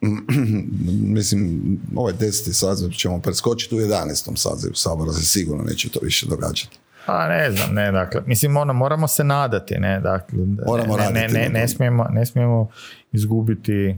mislim 1.17 1.63
ovaj 1.97 2.13
deseti 2.13 2.53
saziv 2.53 2.91
ćemo 2.91 3.21
preskočiti 3.21 3.75
u 3.75 3.79
11. 3.79 4.37
sazivu 4.37 4.75
sabora 4.75 5.13
se 5.13 5.25
sigurno 5.25 5.65
neće 5.65 5.89
to 5.89 6.01
više 6.03 6.27
događati 6.27 6.79
pa 7.09 7.29
ne 7.29 7.51
znam, 7.53 7.75
ne, 7.75 7.93
dakle, 7.93 8.21
mislim, 8.27 8.57
ono, 8.57 8.73
moramo 8.73 9.09
se 9.09 9.25
nadati, 9.25 9.75
ne, 9.79 10.01
dakle, 10.01 10.39
moramo 10.67 10.97
ne, 10.97 11.11
ne, 11.11 11.29
ne, 11.29 11.49
ne, 11.49 11.69
smijemo, 11.69 12.07
ne 12.11 12.27
smijemo 12.27 12.69
izgubiti 13.13 13.97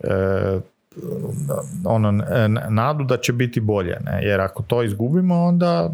e, 0.00 0.60
ono, 1.84 2.12
nadu 2.68 3.04
da 3.04 3.16
će 3.16 3.32
biti 3.32 3.60
bolje, 3.60 3.96
ne, 4.04 4.20
jer 4.22 4.40
ako 4.40 4.62
to 4.62 4.82
izgubimo, 4.82 5.44
onda 5.44 5.90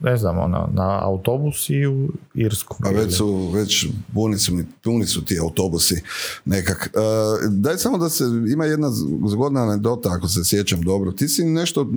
ne 0.00 0.16
znam, 0.16 0.38
ono, 0.38 0.68
na 0.72 1.00
autobus 1.02 1.70
i 1.70 1.86
u 1.86 2.08
Irsku. 2.34 2.76
A 2.84 2.90
već 2.90 3.16
su, 3.16 3.50
već 3.54 3.86
puni 4.14 4.38
su, 4.38 4.58
puni 4.84 5.06
su 5.06 5.24
ti 5.24 5.38
autobusi 5.42 6.02
nekak. 6.44 6.90
Uh, 6.94 7.52
daj 7.52 7.76
samo 7.76 7.98
da 7.98 8.08
se, 8.08 8.24
ima 8.52 8.64
jedna 8.64 8.90
zgodna 9.28 9.62
anegdota, 9.62 10.08
ako 10.12 10.28
se 10.28 10.44
sjećam 10.44 10.82
dobro. 10.82 11.12
Ti 11.12 11.28
si 11.28 11.44
nešto 11.44 11.90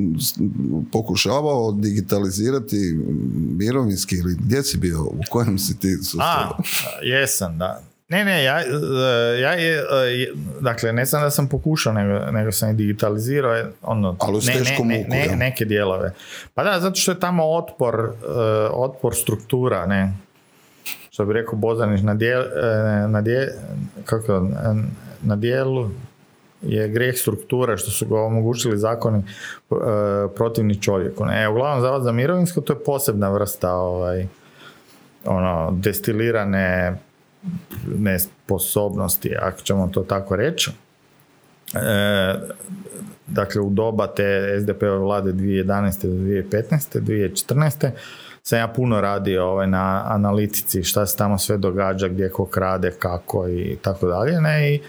pokušavao 0.92 1.72
digitalizirati 1.72 3.00
mirovinski 3.58 4.16
ili 4.16 4.36
gdje 4.40 4.64
si 4.64 4.78
bio, 4.78 5.04
u 5.04 5.22
kojem 5.30 5.60
si 5.60 5.80
ti 5.80 5.98
sustavu? 5.98 6.54
A, 6.54 7.06
jesam, 7.06 7.58
da. 7.58 7.91
Ne, 8.12 8.26
ne, 8.26 8.44
ja, 8.44 8.60
ja 9.42 9.52
je, 9.52 9.84
dakle, 10.60 10.94
ne 10.94 11.06
sam 11.06 11.22
da 11.22 11.30
sam 11.30 11.48
pokušao, 11.48 11.94
nego, 11.94 12.32
nego 12.32 12.52
sam 12.52 12.70
i 12.70 12.74
digitalizirao 12.74 13.64
ono, 13.82 14.16
ne, 14.84 14.86
ne, 14.86 15.06
ne, 15.08 15.36
neke 15.36 15.66
dijelove. 15.66 16.14
Pa 16.54 16.64
da, 16.64 16.80
zato 16.80 16.96
što 16.96 17.12
je 17.12 17.20
tamo 17.20 17.44
otpor, 17.46 18.12
otpor 18.72 19.16
struktura, 19.16 19.86
ne. 19.86 20.14
Što 21.10 21.26
bi 21.26 21.34
rekao 21.34 21.56
Bozanić, 21.56 22.02
na, 22.02 22.14
dijel, 22.14 22.44
na, 23.10 23.22
dijel, 23.22 23.48
kako, 24.06 24.48
na 25.22 25.36
dijelu 25.36 25.90
je 26.62 26.88
grijeh 26.88 27.16
strukture 27.18 27.78
što 27.78 27.92
su 27.92 28.06
ga 28.06 28.22
omogućili 28.22 28.78
zakoni 28.78 29.24
protivni 30.36 30.82
čovjeku. 30.82 31.26
Ne. 31.26 31.44
E, 31.44 31.48
uglavnom, 31.48 31.82
Zavod 31.82 32.04
za 32.04 32.12
mirovinsko, 32.12 32.62
to 32.62 32.74
je 32.74 32.84
posebna 32.86 33.30
vrsta 33.30 33.74
ovaj, 33.74 34.28
ono, 35.26 35.72
destilirane 35.72 36.96
nesposobnosti, 37.98 39.36
ako 39.42 39.62
ćemo 39.62 39.88
to 39.88 40.04
tako 40.04 40.36
reći. 40.36 40.72
E, 41.74 42.36
dakle, 43.28 43.62
u 43.62 43.70
doba 43.70 44.08
te 44.08 44.58
SDP-ove 44.62 44.98
vlade 44.98 45.34
2011. 45.34 46.02
do 46.02 46.16
2015. 46.52 47.02
2014. 47.02 47.90
sam 48.44 48.60
ja 48.60 48.68
puno 48.68 49.02
radio 49.02 49.46
ovaj, 49.46 49.68
na 49.68 50.04
analitici 50.06 50.84
šta 50.84 51.06
se 51.06 51.18
tamo 51.18 51.38
sve 51.38 51.58
događa, 51.58 52.08
gdje 52.08 52.30
ko 52.30 52.46
krade, 52.46 52.92
kako 53.00 53.48
i 53.50 53.78
tako 53.82 54.08
dalje. 54.08 54.42
Ne? 54.42 54.74
I 54.76 54.82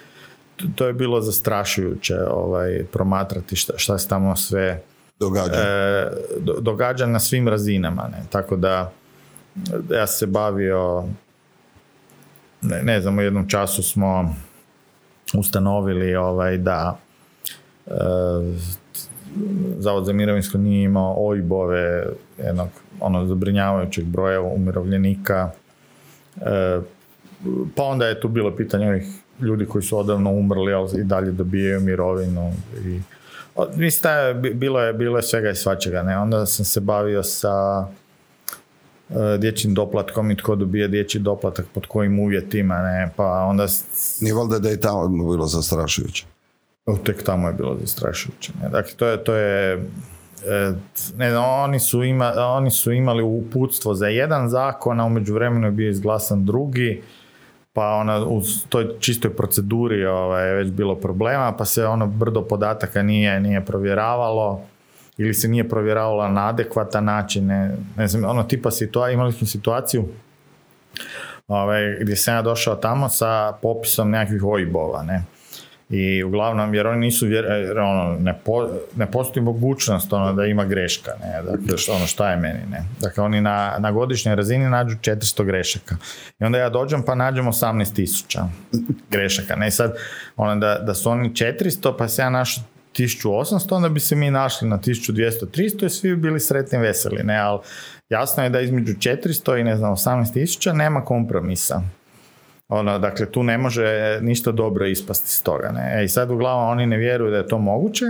to 0.74 0.86
je 0.86 0.92
bilo 0.92 1.20
zastrašujuće 1.20 2.16
ovaj, 2.30 2.84
promatrati 2.92 3.56
šta, 3.56 3.72
šta 3.76 3.98
se 3.98 4.08
tamo 4.08 4.36
sve 4.36 4.82
događa, 5.20 5.54
e, 5.54 6.10
događa 6.60 7.06
na 7.06 7.20
svim 7.20 7.48
razinama. 7.48 8.08
Ne? 8.12 8.22
Tako 8.30 8.56
da 8.56 8.92
ja 9.90 10.06
se 10.06 10.26
bavio, 10.26 11.04
ne, 12.62 12.82
ne 12.82 13.00
znam, 13.00 13.18
u 13.18 13.22
jednom 13.22 13.48
času 13.48 13.82
smo 13.82 14.34
ustanovili 15.34 16.14
ovaj, 16.14 16.58
da 16.58 16.98
e, 17.86 17.92
Zavod 19.78 20.04
za 20.04 20.12
mirovinsko 20.12 20.58
nije 20.58 20.84
imao 20.84 21.14
OIB-ove 21.18 22.06
jednog 22.38 22.68
ono 23.00 23.26
zabrinjavajućeg 23.26 24.04
broja 24.04 24.40
umirovljenika. 24.40 25.50
E, 26.36 26.80
pa 27.76 27.82
onda 27.82 28.06
je 28.06 28.20
tu 28.20 28.28
bilo 28.28 28.56
pitanje 28.56 28.88
ovih 28.88 29.06
ljudi 29.40 29.66
koji 29.66 29.82
su 29.82 29.98
odavno 29.98 30.30
umrli, 30.30 30.72
ali 30.72 31.00
i 31.00 31.04
dalje 31.04 31.30
dobijaju 31.30 31.80
mirovinu. 31.80 32.52
I, 32.84 33.00
mislim, 33.76 34.12
bilo 34.54 34.80
je, 34.80 34.92
bilo 34.92 35.18
je 35.18 35.22
svega 35.22 35.50
i 35.50 35.54
svačega. 35.54 36.02
Ne? 36.02 36.18
Onda 36.18 36.46
sam 36.46 36.64
se 36.64 36.80
bavio 36.80 37.22
sa 37.22 37.86
dječjim 39.38 39.74
doplatkom 39.74 40.30
i 40.30 40.36
tko 40.36 40.56
dobije 40.56 40.88
dječji 40.88 41.20
doplatak 41.20 41.66
pod 41.74 41.86
kojim 41.86 42.18
uvjetima, 42.18 42.82
ne, 42.82 43.10
pa 43.16 43.24
onda... 43.24 43.66
Nije 44.20 44.34
valjda 44.34 44.58
da 44.58 44.68
je 44.68 44.80
tamo 44.80 45.08
bilo 45.08 45.46
zastrašujuće? 45.46 46.26
Tek 47.04 47.22
tamo 47.22 47.48
je 47.48 47.54
bilo 47.54 47.76
zastrašujuće. 47.80 48.52
Ne. 48.62 48.68
Dakle, 48.68 48.92
to 48.96 49.06
je, 49.06 49.24
to 49.24 49.34
je 49.34 49.72
e, 50.46 50.72
ne 51.16 51.30
znam, 51.30 51.44
oni 51.44 51.80
su, 51.80 52.02
ima, 52.02 52.32
oni 52.36 52.70
su 52.70 52.92
imali 52.92 53.22
uputstvo 53.22 53.94
za 53.94 54.06
jedan 54.06 54.48
zakon, 54.48 55.00
a 55.00 55.04
umeđu 55.04 55.34
vremenu 55.34 55.66
je 55.66 55.70
bio 55.70 55.90
izglasan 55.90 56.44
drugi, 56.44 57.02
pa 57.72 57.88
ona 57.88 58.24
u 58.26 58.42
toj 58.68 58.98
čistoj 58.98 59.36
proceduri 59.36 60.06
ovaj, 60.06 60.48
je 60.48 60.54
već 60.54 60.70
bilo 60.70 60.94
problema, 60.94 61.52
pa 61.52 61.64
se 61.64 61.86
ono 61.86 62.06
brdo 62.06 62.42
podataka 62.42 63.02
nije, 63.02 63.40
nije 63.40 63.64
provjeravalo 63.64 64.60
ili 65.18 65.34
se 65.34 65.48
nije 65.48 65.68
provjeravalo 65.68 66.28
na 66.28 66.48
adekvatan 66.48 67.04
način. 67.04 67.46
Ne, 67.46 67.76
ne 67.96 68.08
znam, 68.08 68.30
ono 68.30 68.42
tipa 68.42 68.70
situacija, 68.70 69.14
imali 69.14 69.32
smo 69.32 69.46
situaciju 69.46 70.08
ovaj, 71.48 71.98
gdje 72.00 72.16
sam 72.16 72.34
ja 72.34 72.42
došao 72.42 72.76
tamo 72.76 73.08
sa 73.08 73.52
popisom 73.62 74.10
nekakvih 74.10 74.44
ojbova, 74.44 75.02
ne 75.02 75.24
i 75.92 76.22
uglavnom 76.22 76.74
jer 76.74 76.86
oni 76.86 77.00
nisu 77.00 77.26
jer 77.26 77.78
ono, 77.78 78.16
ne, 78.20 78.38
po, 78.44 78.68
ne 78.96 79.10
postoji 79.10 79.44
mogućnost 79.44 80.12
ono 80.12 80.32
da 80.32 80.44
ima 80.44 80.64
greška 80.64 81.10
ne 81.24 81.42
dakle 81.42 81.78
što, 81.78 81.92
ono 81.92 82.06
šta 82.06 82.30
je 82.30 82.36
meni 82.36 82.60
ne 82.70 82.84
dakle 83.00 83.24
oni 83.24 83.40
na, 83.40 83.76
na 83.78 83.92
godišnjoj 83.92 84.34
razini 84.34 84.70
nađu 84.70 84.96
400 84.96 85.44
grešaka 85.44 85.96
i 86.40 86.44
onda 86.44 86.58
ja 86.58 86.68
dođem 86.68 87.02
pa 87.02 87.14
nađem 87.14 87.46
18.000 87.46 88.46
grešaka 89.10 89.56
ne 89.56 89.68
I 89.68 89.70
sad 89.70 89.96
ono 90.36 90.56
da, 90.56 90.78
da 90.78 90.94
su 90.94 91.10
oni 91.10 91.30
400 91.30 91.94
pa 91.98 92.08
se 92.08 92.22
ja 92.22 92.30
našao 92.30 92.64
1800 92.92 93.74
onda 93.74 93.88
bi 93.88 94.00
se 94.00 94.16
mi 94.16 94.30
našli 94.30 94.68
na 94.68 94.78
1200 94.78 95.46
300 95.46 95.86
i 95.86 95.90
svi 95.90 96.08
bi 96.08 96.16
bili 96.16 96.40
sretni 96.40 96.78
veseli 96.78 97.22
ne 97.24 97.38
ali 97.38 97.60
jasno 98.08 98.42
je 98.42 98.50
da 98.50 98.60
između 98.60 98.92
400 98.92 99.60
i 99.60 99.64
ne 99.64 99.76
znam 99.76 99.94
18.000 99.96 100.72
nema 100.72 101.04
kompromisa 101.04 101.82
ono, 102.74 102.98
dakle, 102.98 103.26
tu 103.26 103.42
ne 103.42 103.58
može 103.58 104.18
ništa 104.20 104.52
dobro 104.52 104.86
ispasti 104.86 105.30
s 105.30 105.42
toga. 105.42 105.70
Ne? 105.70 106.00
E, 106.00 106.04
I 106.04 106.08
sad 106.08 106.30
uglavnom 106.30 106.68
oni 106.68 106.86
ne 106.86 106.96
vjeruju 106.96 107.30
da 107.30 107.36
je 107.36 107.48
to 107.48 107.58
moguće. 107.58 108.04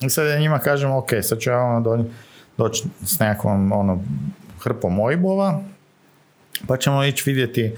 I 0.00 0.10
sad 0.10 0.26
ja 0.26 0.38
njima 0.38 0.58
kažem, 0.58 0.90
ok, 0.90 1.10
sad 1.22 1.38
ću 1.38 1.50
ja 1.50 1.58
ono 1.58 2.04
doći 2.56 2.84
s 3.04 3.18
nekakvom 3.18 3.72
ono, 3.72 4.02
hrpom 4.60 5.00
ojbova, 5.00 5.62
pa 6.66 6.76
ćemo 6.76 7.04
ići 7.04 7.30
vidjeti 7.30 7.72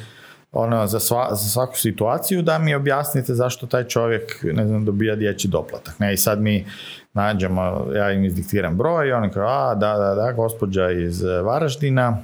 ono, 0.56 0.86
za, 0.86 1.00
sva, 1.00 1.28
za 1.30 1.48
svaku 1.48 1.76
situaciju 1.76 2.42
da 2.42 2.58
mi 2.58 2.74
objasnite 2.74 3.34
zašto 3.34 3.66
taj 3.66 3.84
čovjek 3.84 4.44
ne 4.52 4.66
znam, 4.66 4.84
dobija 4.84 5.16
dječji 5.16 5.50
doplatak. 5.50 5.98
Ne? 5.98 6.14
I 6.14 6.16
sad 6.16 6.40
mi 6.40 6.66
nađemo, 7.12 7.86
ja 7.94 8.12
im 8.12 8.24
izdiktiram 8.24 8.76
broj 8.76 9.08
i 9.08 9.12
oni 9.12 9.30
kažu, 9.30 9.46
a 9.46 9.74
da, 9.74 9.96
da, 9.96 10.14
da, 10.14 10.32
gospođa 10.32 10.90
iz 10.90 11.22
Varaždina, 11.22 12.18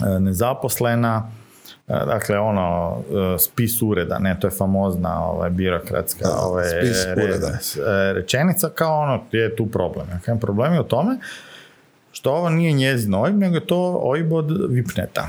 e, 0.00 0.20
nezaposlena, 0.20 1.30
E, 1.88 2.06
dakle, 2.06 2.38
ono, 2.38 2.96
e, 3.34 3.38
spis 3.38 3.82
ureda, 3.82 4.18
ne, 4.18 4.36
to 4.40 4.46
je 4.46 4.50
famozna 4.50 5.24
ovaj, 5.24 5.50
birokratska 5.50 6.28
ovaj, 6.42 6.66
e, 6.66 8.12
rečenica, 8.12 8.68
kao 8.74 9.00
ono, 9.00 9.22
je 9.32 9.56
tu 9.56 9.66
problem. 9.66 10.06
Dakle, 10.12 10.40
problem 10.40 10.72
je 10.72 10.80
u 10.80 10.84
tome 10.84 11.16
što 12.12 12.32
ovo 12.32 12.50
nije 12.50 12.72
njezin 12.72 13.14
OIB, 13.14 13.38
nego 13.38 13.54
je 13.54 13.66
to 13.66 14.00
OIB 14.02 14.32
od 14.32 14.66
Vipneta. 14.70 15.28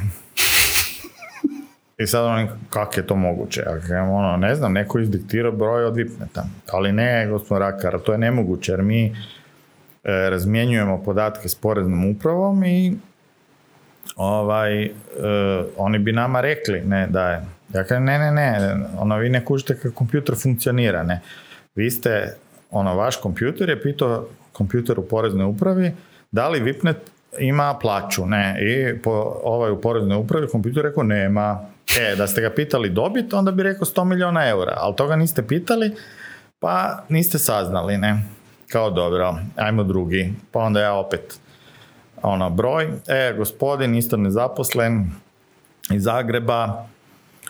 I 1.97 2.07
sad 2.07 2.25
oni, 2.25 2.47
kako 2.69 2.99
je 2.99 3.07
to 3.07 3.15
moguće? 3.15 3.63
Ono, 4.11 4.37
ne 4.37 4.55
znam, 4.55 4.73
neko 4.73 4.99
izdiktira 4.99 5.51
broj 5.51 5.85
od 5.85 5.95
Vipneta. 5.95 6.45
Ali 6.71 6.91
ne, 6.91 7.27
gospodin 7.27 7.67
Rakar, 7.67 7.99
to 7.99 8.11
je 8.11 8.17
nemoguće, 8.17 8.71
jer 8.71 8.81
mi 8.81 9.05
e, 9.05 9.11
razmjenjujemo 10.03 11.03
podatke 11.03 11.49
s 11.49 11.55
poreznom 11.55 12.09
upravom 12.11 12.63
i 12.63 12.97
ovaj, 14.15 14.85
uh, 14.85 14.91
oni 15.77 15.99
bi 15.99 16.11
nama 16.11 16.41
rekli, 16.41 16.81
ne, 16.81 17.07
da 17.07 17.29
je. 17.29 17.41
Ja 17.73 17.83
kažem, 17.83 18.03
ne, 18.03 18.19
ne, 18.19 18.31
ne, 18.31 18.75
ono, 18.99 19.17
vi 19.17 19.29
ne 19.29 19.45
kužite 19.45 19.75
kako 19.75 19.95
kompjuter 19.95 20.35
funkcionira, 20.43 21.03
ne. 21.03 21.21
Vi 21.75 21.91
ste, 21.91 22.35
ono, 22.71 22.95
vaš 22.95 23.15
kompjuter 23.17 23.69
je 23.69 23.81
pitao 23.81 24.27
kompjuter 24.51 24.99
u 24.99 25.07
poreznoj 25.07 25.45
upravi, 25.45 25.91
da 26.31 26.49
li 26.49 26.59
Vipnet 26.59 26.97
ima 27.39 27.77
plaću, 27.81 28.25
ne, 28.25 28.57
i 28.61 29.01
po, 29.01 29.39
ovaj 29.43 29.71
u 29.71 29.81
poreznoj 29.81 30.17
upravi 30.17 30.47
kompjuter 30.47 30.83
rekao 30.83 31.03
nema. 31.03 31.72
E, 31.99 32.15
da 32.15 32.27
ste 32.27 32.41
ga 32.41 32.49
pitali 32.49 32.89
dobit, 32.89 33.33
onda 33.33 33.51
bi 33.51 33.63
rekao 33.63 33.85
100 33.85 34.03
milijuna 34.03 34.47
eura, 34.47 34.73
ali 34.77 34.95
toga 34.95 35.15
niste 35.15 35.47
pitali, 35.47 35.95
pa 36.59 37.03
niste 37.09 37.39
saznali, 37.39 37.97
ne. 37.97 38.23
Kao 38.71 38.89
dobro, 38.89 39.35
ajmo 39.55 39.83
drugi, 39.83 40.33
pa 40.51 40.59
onda 40.59 40.81
ja 40.81 40.93
opet 40.93 41.39
ono, 42.21 42.49
broj, 42.49 42.89
e, 43.07 43.33
gospodin 43.37 43.95
isto 43.95 44.17
nezaposlen 44.17 45.11
iz 45.91 46.03
Zagreba, 46.03 46.87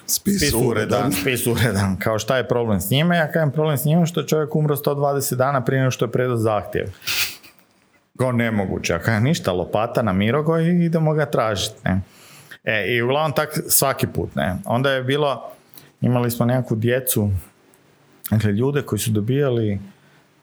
spis, 0.06 0.38
spis 0.38 0.54
uredan, 0.54 1.12
spis 1.12 1.48
uredan. 1.48 1.98
Kao 2.00 2.20
šta 2.20 2.38
je 2.38 2.48
problem 2.48 2.82
s 2.82 2.90
njime? 2.90 3.18
Ja 3.18 3.32
kažem 3.32 3.52
problem 3.52 3.78
s 3.78 3.86
njime 3.86 4.06
što 4.06 4.20
je 4.20 4.28
čovjek 4.28 4.56
umro 4.56 4.76
120 4.76 5.36
dana 5.36 5.64
prije 5.64 5.80
nego 5.80 5.92
što 5.92 6.06
je 6.06 6.12
predao 6.12 6.38
zahtjev. 6.38 6.88
Go 8.14 8.32
nemoguće. 8.32 8.94
Ja 8.94 9.00
kažem 9.00 9.24
ništa, 9.24 9.52
lopata 9.52 10.02
na 10.02 10.14
Mirogo 10.14 10.60
i 10.60 10.86
idemo 10.86 11.14
ga 11.14 11.26
tražiti. 11.26 11.76
Ne? 11.86 12.02
E, 12.64 12.96
I 12.96 13.02
uglavnom 13.02 13.32
tak 13.32 13.60
svaki 13.68 14.08
put. 14.08 14.36
Ne? 14.36 14.56
Onda 14.66 14.92
je 14.92 15.04
bilo, 15.04 15.52
imali 16.02 16.32
smo 16.32 16.46
nekakvu 16.46 16.78
djecu, 16.78 17.30
dakle 18.32 18.52
ljude 18.52 18.82
koji 18.82 19.00
su 19.00 19.12
dobijali 19.12 19.80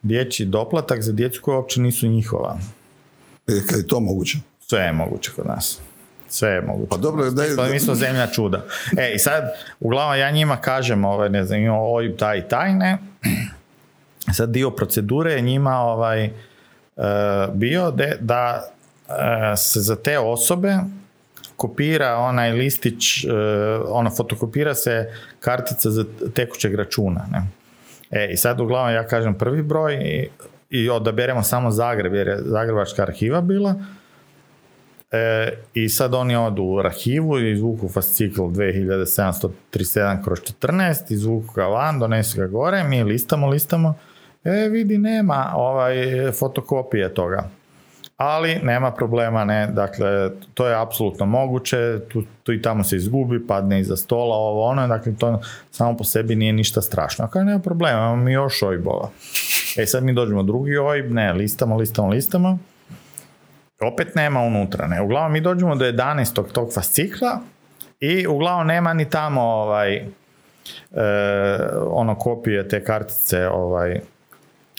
dječji 0.03 0.47
doplatak 0.47 1.03
za 1.03 1.13
djecu 1.13 1.43
koja 1.43 1.57
uopće 1.57 1.81
nisu 1.81 2.07
njihova. 2.07 2.59
E, 3.49 3.53
kad 3.69 3.79
je 3.79 3.87
to 3.87 4.01
moguće? 4.01 4.39
Sve 4.61 4.81
je 4.81 4.93
moguće 4.93 5.31
kod 5.37 5.47
nas. 5.47 5.81
Sve 6.29 6.51
je 6.51 6.61
moguće. 6.61 6.91
Pa 6.91 6.97
dobro, 6.97 7.31
da 7.31 7.45
je... 7.45 7.73
Mi 7.73 7.81
smo 7.81 7.95
zemlja 7.95 8.27
čuda. 8.27 8.65
E, 8.99 9.13
i 9.15 9.19
sad, 9.19 9.45
uglavnom, 9.81 10.19
ja 10.19 10.31
njima 10.31 10.57
kažem, 10.57 11.05
ovaj, 11.05 11.29
ne 11.29 11.45
znam, 11.45 11.61
imamo 11.61 11.93
OIB 11.93 12.17
taj 12.17 12.39
i 12.39 12.49
taj, 12.49 12.75
ne. 12.75 12.99
Sad 14.37 14.51
dio 14.51 14.71
procedure 14.71 15.33
je 15.33 15.41
njima 15.41 15.79
ovaj, 15.79 16.25
e, 16.25 16.31
bio 17.53 17.91
de, 17.91 18.17
da 18.21 18.71
e, 19.09 19.57
se 19.57 19.81
za 19.81 19.97
te 19.97 20.19
osobe 20.19 20.79
kopira 21.61 22.17
onaj 22.17 22.53
listić, 22.53 23.25
uh, 23.25 23.31
ono 23.89 24.11
fotokopira 24.11 24.75
se 24.75 25.13
kartica 25.41 25.91
za 25.91 26.05
tekućeg 26.35 26.75
računa. 26.75 27.27
Ne? 27.33 27.43
E, 28.11 28.33
I 28.33 28.37
sad 28.37 28.61
uglavnom 28.61 28.95
ja 28.95 29.07
kažem 29.07 29.35
prvi 29.35 29.63
broj 29.63 29.95
i 29.95 30.29
i 30.71 30.91
odaberemo 30.91 31.43
samo 31.43 31.71
Zagreb 31.71 32.15
jer 32.15 32.29
je 32.29 32.39
Zagrebačka 32.43 33.03
arhiva 33.03 33.41
bila 33.41 33.75
e, 35.11 35.53
i 35.75 35.89
sad 35.89 36.15
oni 36.15 36.37
odu 36.37 36.63
u 36.63 36.79
arhivu 36.79 37.39
i 37.39 37.53
izvuku 37.53 37.89
fascikl 37.89 38.43
2737 38.43 40.25
kroz 40.25 40.39
14 40.39 41.13
izvuku 41.13 41.55
ga 41.55 41.67
van, 41.67 41.99
donesu 41.99 42.39
ga 42.39 42.47
gore 42.47 42.85
mi 42.85 43.05
listamo, 43.05 43.49
listamo 43.49 43.95
e 44.45 44.69
vidi 44.69 44.99
nema 44.99 45.53
ovaj 45.55 45.95
fotokopije 46.33 47.15
toga 47.15 47.49
ali 48.21 48.61
nema 48.63 48.91
problema, 48.91 49.45
ne, 49.45 49.67
dakle, 49.67 50.31
to 50.55 50.67
je 50.67 50.83
apsolutno 50.83 51.27
moguće, 51.27 52.01
tu, 52.09 52.23
tu, 52.43 52.53
i 52.53 52.63
tamo 52.63 52.85
se 52.85 52.97
izgubi, 52.97 53.47
padne 53.47 53.81
iza 53.81 53.97
stola, 53.97 54.37
ovo 54.37 54.65
ono, 54.65 54.89
dakle, 54.89 55.15
to 55.19 55.41
samo 55.71 55.97
po 55.97 56.05
sebi 56.05 56.37
nije 56.37 56.53
ništa 56.53 56.81
strašno. 56.81 57.25
Ako 57.25 57.43
nema 57.43 57.59
problema, 57.59 57.99
imamo 57.99 58.17
mi 58.17 58.33
još 58.33 58.63
OIB-ova. 58.63 59.11
E 59.79 59.87
sad 59.87 60.05
mi 60.05 60.13
dođemo 60.13 60.43
drugi 60.43 60.79
OIB, 60.79 61.13
ne, 61.13 61.33
listamo, 61.33 61.77
listamo, 61.77 62.09
listamo, 62.09 62.59
opet 63.81 64.15
nema 64.15 64.41
unutra, 64.41 64.87
ne, 64.87 65.03
uglavnom 65.03 65.33
mi 65.33 65.41
dođemo 65.41 65.77
do 65.77 65.85
11. 65.85 66.53
tog 66.53 66.75
fascikla 66.75 67.41
i 68.01 68.27
uglavnom 68.27 68.67
nema 68.67 68.93
ni 68.93 69.11
tamo 69.11 69.43
ovaj, 69.43 69.97
e, 69.97 70.05
ono 71.87 72.15
kopije 72.15 72.69
te 72.69 72.85
kartice 72.85 73.49
ovaj, 73.49 74.01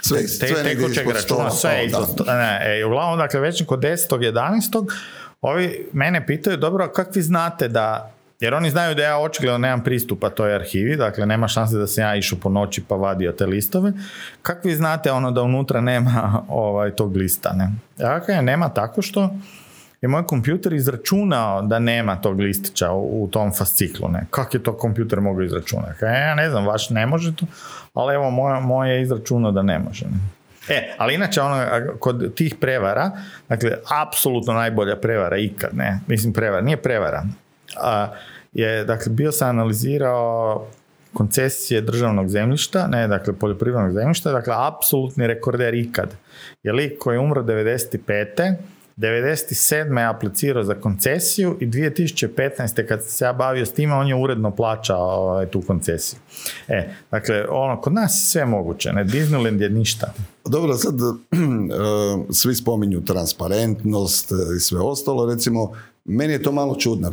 sve, 0.01 0.21
te, 0.21 0.27
sve 0.27 0.63
tekućeg 0.63 1.09
računa, 1.09 1.51
sve 1.51 1.85
isto. 1.85 2.23
Ne, 2.27 2.79
e, 2.79 2.85
uglavnom, 2.85 3.17
dakle, 3.19 3.39
već 3.39 3.65
kod 3.65 3.79
10. 3.79 4.17
11. 4.17 4.91
Ovi 5.41 5.89
mene 5.93 6.25
pitaju, 6.27 6.57
dobro, 6.57 6.91
kako 6.91 7.11
vi 7.15 7.21
znate 7.21 7.67
da 7.67 8.11
jer 8.41 8.53
oni 8.53 8.71
znaju 8.71 8.95
da 8.95 9.03
ja 9.03 9.17
očigledno 9.17 9.57
nemam 9.57 9.83
pristupa 9.83 10.29
toj 10.29 10.55
arhivi, 10.55 10.95
dakle 10.95 11.25
nema 11.25 11.47
šanse 11.47 11.77
da 11.77 11.87
sam 11.87 12.03
ja 12.03 12.15
išao 12.15 12.39
po 12.39 12.49
noći 12.49 12.83
pa 12.87 12.95
vadio 12.95 13.31
te 13.31 13.45
listove. 13.45 13.93
Kako 14.41 14.67
vi 14.67 14.75
znate 14.75 15.11
ono 15.11 15.31
da 15.31 15.41
unutra 15.41 15.81
nema 15.81 16.43
ovaj, 16.47 16.91
tog 16.91 17.15
lista? 17.15 17.53
Ne? 17.53 17.69
Ja 17.97 18.41
nema 18.41 18.69
tako 18.69 19.01
što 19.01 19.29
je 20.01 20.07
moj 20.07 20.25
kompjuter 20.25 20.73
izračunao 20.73 21.61
da 21.61 21.79
nema 21.79 22.15
tog 22.15 22.39
listića 22.39 22.91
u, 22.91 23.29
tom 23.31 23.53
fasciklu. 23.53 24.09
Ne? 24.09 24.25
Kako 24.29 24.57
je 24.57 24.63
to 24.63 24.77
kompjuter 24.77 25.21
mogao 25.21 25.43
izračunati? 25.43 26.05
E, 26.05 26.07
ja 26.07 26.35
ne 26.35 26.49
znam, 26.49 26.65
vaš 26.65 26.89
ne 26.89 27.05
može 27.05 27.35
to, 27.35 27.45
ali 27.93 28.15
evo 28.15 28.31
moje, 28.31 28.61
moje 28.61 28.95
je 28.95 29.01
izračunao 29.01 29.51
da 29.51 29.61
ne 29.61 29.79
može. 29.79 30.05
Ne? 30.05 30.17
E, 30.69 30.93
ali 30.97 31.15
inače 31.15 31.41
ono, 31.41 31.65
kod 31.99 32.35
tih 32.35 32.55
prevara, 32.55 33.11
dakle, 33.49 33.71
apsolutno 34.07 34.53
najbolja 34.53 34.95
prevara 34.95 35.37
ikad, 35.37 35.69
ne, 35.73 35.99
mislim 36.07 36.33
prevara, 36.33 36.61
nije 36.61 36.77
prevara, 36.77 37.23
a, 37.81 38.07
je, 38.53 38.85
dakle, 38.85 39.11
bio 39.11 39.31
sam 39.31 39.49
analizirao 39.49 40.67
koncesije 41.13 41.81
državnog 41.81 42.27
zemljišta, 42.27 42.87
ne, 42.87 43.07
dakle, 43.07 43.33
poljoprivrednog 43.33 43.93
zemljišta, 43.93 44.31
dakle, 44.31 44.53
apsolutni 44.57 45.27
rekorder 45.27 45.73
ikad. 45.73 46.15
Je 46.63 46.73
lik 46.73 46.97
koji 46.99 47.15
je 47.15 47.19
umro 47.19 47.43
95. 47.43 48.55
97. 48.97 49.97
je 49.97 50.05
aplicirao 50.05 50.63
za 50.63 50.75
koncesiju 50.75 51.57
i 51.59 51.67
2015. 51.67 52.87
kad 52.87 53.03
se 53.03 53.25
ja 53.25 53.33
bavio 53.33 53.65
s 53.65 53.71
time, 53.71 53.93
on 53.93 54.07
je 54.07 54.15
uredno 54.15 54.55
plaćao 54.55 54.99
ovaj, 54.99 55.45
tu 55.45 55.61
koncesiju. 55.61 56.19
E, 56.67 56.89
dakle, 57.11 57.45
ono, 57.49 57.81
kod 57.81 57.93
nas 57.93 58.11
je 58.11 58.31
sve 58.31 58.45
moguće, 58.45 58.93
ne, 58.93 59.05
Disneyland 59.05 59.61
je 59.61 59.69
ništa. 59.69 60.13
Dobro, 60.45 60.77
sad 60.77 60.95
eh, 60.99 62.33
svi 62.33 62.55
spominju 62.55 63.05
transparentnost 63.05 64.31
i 64.57 64.59
sve 64.59 64.79
ostalo, 64.79 65.33
recimo, 65.33 65.73
meni 66.05 66.33
je 66.33 66.43
to 66.43 66.51
malo 66.51 66.75
čudno. 66.75 67.11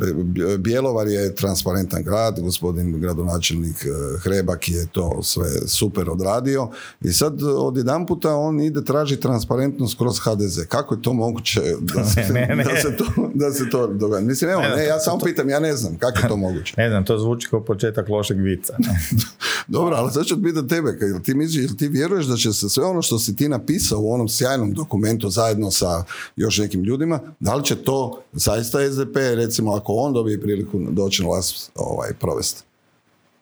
Bjelovar 0.57 1.07
je 1.07 1.35
transparentan 1.35 2.03
grad, 2.03 2.39
gospodin 2.39 3.01
gradonačelnik 3.01 3.75
eh, 3.85 4.19
Hrebak 4.19 4.69
je 4.69 4.87
to 4.91 5.23
sve 5.23 5.49
super 5.67 6.09
odradio 6.09 6.69
i 7.01 7.13
sad 7.13 7.43
od 7.43 7.77
jedan 7.77 8.05
puta 8.05 8.35
on 8.35 8.61
ide 8.61 8.83
traži 8.83 9.19
transparentnost 9.19 9.97
kroz 9.97 10.19
HDZ. 10.19 10.59
Kako 10.67 10.95
je 10.95 11.01
to 11.01 11.13
moguće 11.13 11.61
da 11.95 12.03
se, 12.05 12.21
Da 12.65 12.81
se 12.81 12.97
to, 12.97 13.31
da 13.33 13.51
se 13.51 13.69
to 13.69 13.87
događa? 13.87 14.25
Mislim, 14.25 14.51
evo, 14.51 14.61
ne, 14.61 14.85
ja 14.85 14.99
samo 14.99 15.19
pitam, 15.19 15.49
ja 15.49 15.59
ne 15.59 15.75
znam 15.75 15.97
kako 15.97 16.19
je 16.19 16.27
to 16.27 16.37
moguće. 16.37 16.73
Ne 16.79 16.89
znam, 16.89 17.05
to 17.05 17.17
zvuči 17.19 17.47
kao 17.49 17.63
početak 17.65 18.09
lošeg 18.09 18.37
vica. 18.37 18.73
Dobro, 19.67 19.95
ali 19.95 20.11
sad 20.11 20.25
ću 20.25 20.43
pitan 20.43 20.67
tebe, 20.67 20.97
jel 21.01 21.19
ti, 21.19 21.33
misliš, 21.33 21.77
ti 21.77 21.87
vjeruješ 21.87 22.25
da 22.25 22.35
će 22.35 22.53
se 22.53 22.69
sve 22.69 22.85
ono 22.85 23.01
što 23.01 23.19
si 23.19 23.35
ti 23.35 23.49
napisao 23.49 23.99
u 23.99 24.13
onom 24.13 24.29
sjajnom 24.29 24.73
dokumentu 24.73 25.29
zajedno 25.29 25.71
sa 25.71 26.03
još 26.35 26.57
nekim 26.57 26.83
ljudima, 26.83 27.19
da 27.39 27.55
li 27.55 27.63
će 27.63 27.75
to 27.75 28.21
zaista 28.33 28.78
SDP, 28.79 29.15
recimo 29.15 29.73
ako 29.73 29.93
on 29.93 30.13
dobije 30.13 30.41
priliku 30.41 30.79
doći 30.89 31.23
na 31.23 31.29
vas 31.29 31.71
ovaj, 31.75 32.09
provesti? 32.19 32.63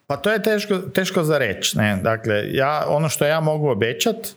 Pa 0.08 0.18
to 0.18 0.32
je 0.32 0.44
teško, 0.44 0.78
teško 0.78 1.24
za 1.24 1.38
reći. 1.38 1.78
Ne? 1.78 2.00
Dakle, 2.04 2.44
ja, 2.52 2.86
ono 2.88 3.10
što 3.10 3.26
ja 3.26 3.40
mogu 3.40 3.70
obećati, 3.70 4.30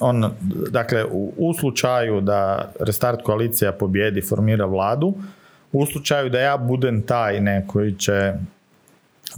on, 0.00 0.32
dakle, 0.70 1.04
u, 1.04 1.32
u, 1.36 1.54
slučaju 1.54 2.20
da 2.20 2.72
Restart 2.80 3.22
koalicija 3.22 3.72
pobjedi, 3.72 4.22
formira 4.22 4.64
vladu, 4.64 5.14
u 5.72 5.86
slučaju 5.86 6.30
da 6.30 6.40
ja 6.40 6.56
budem 6.56 7.02
taj 7.02 7.40
ne, 7.40 7.64
koji 7.66 7.94
će 7.94 8.32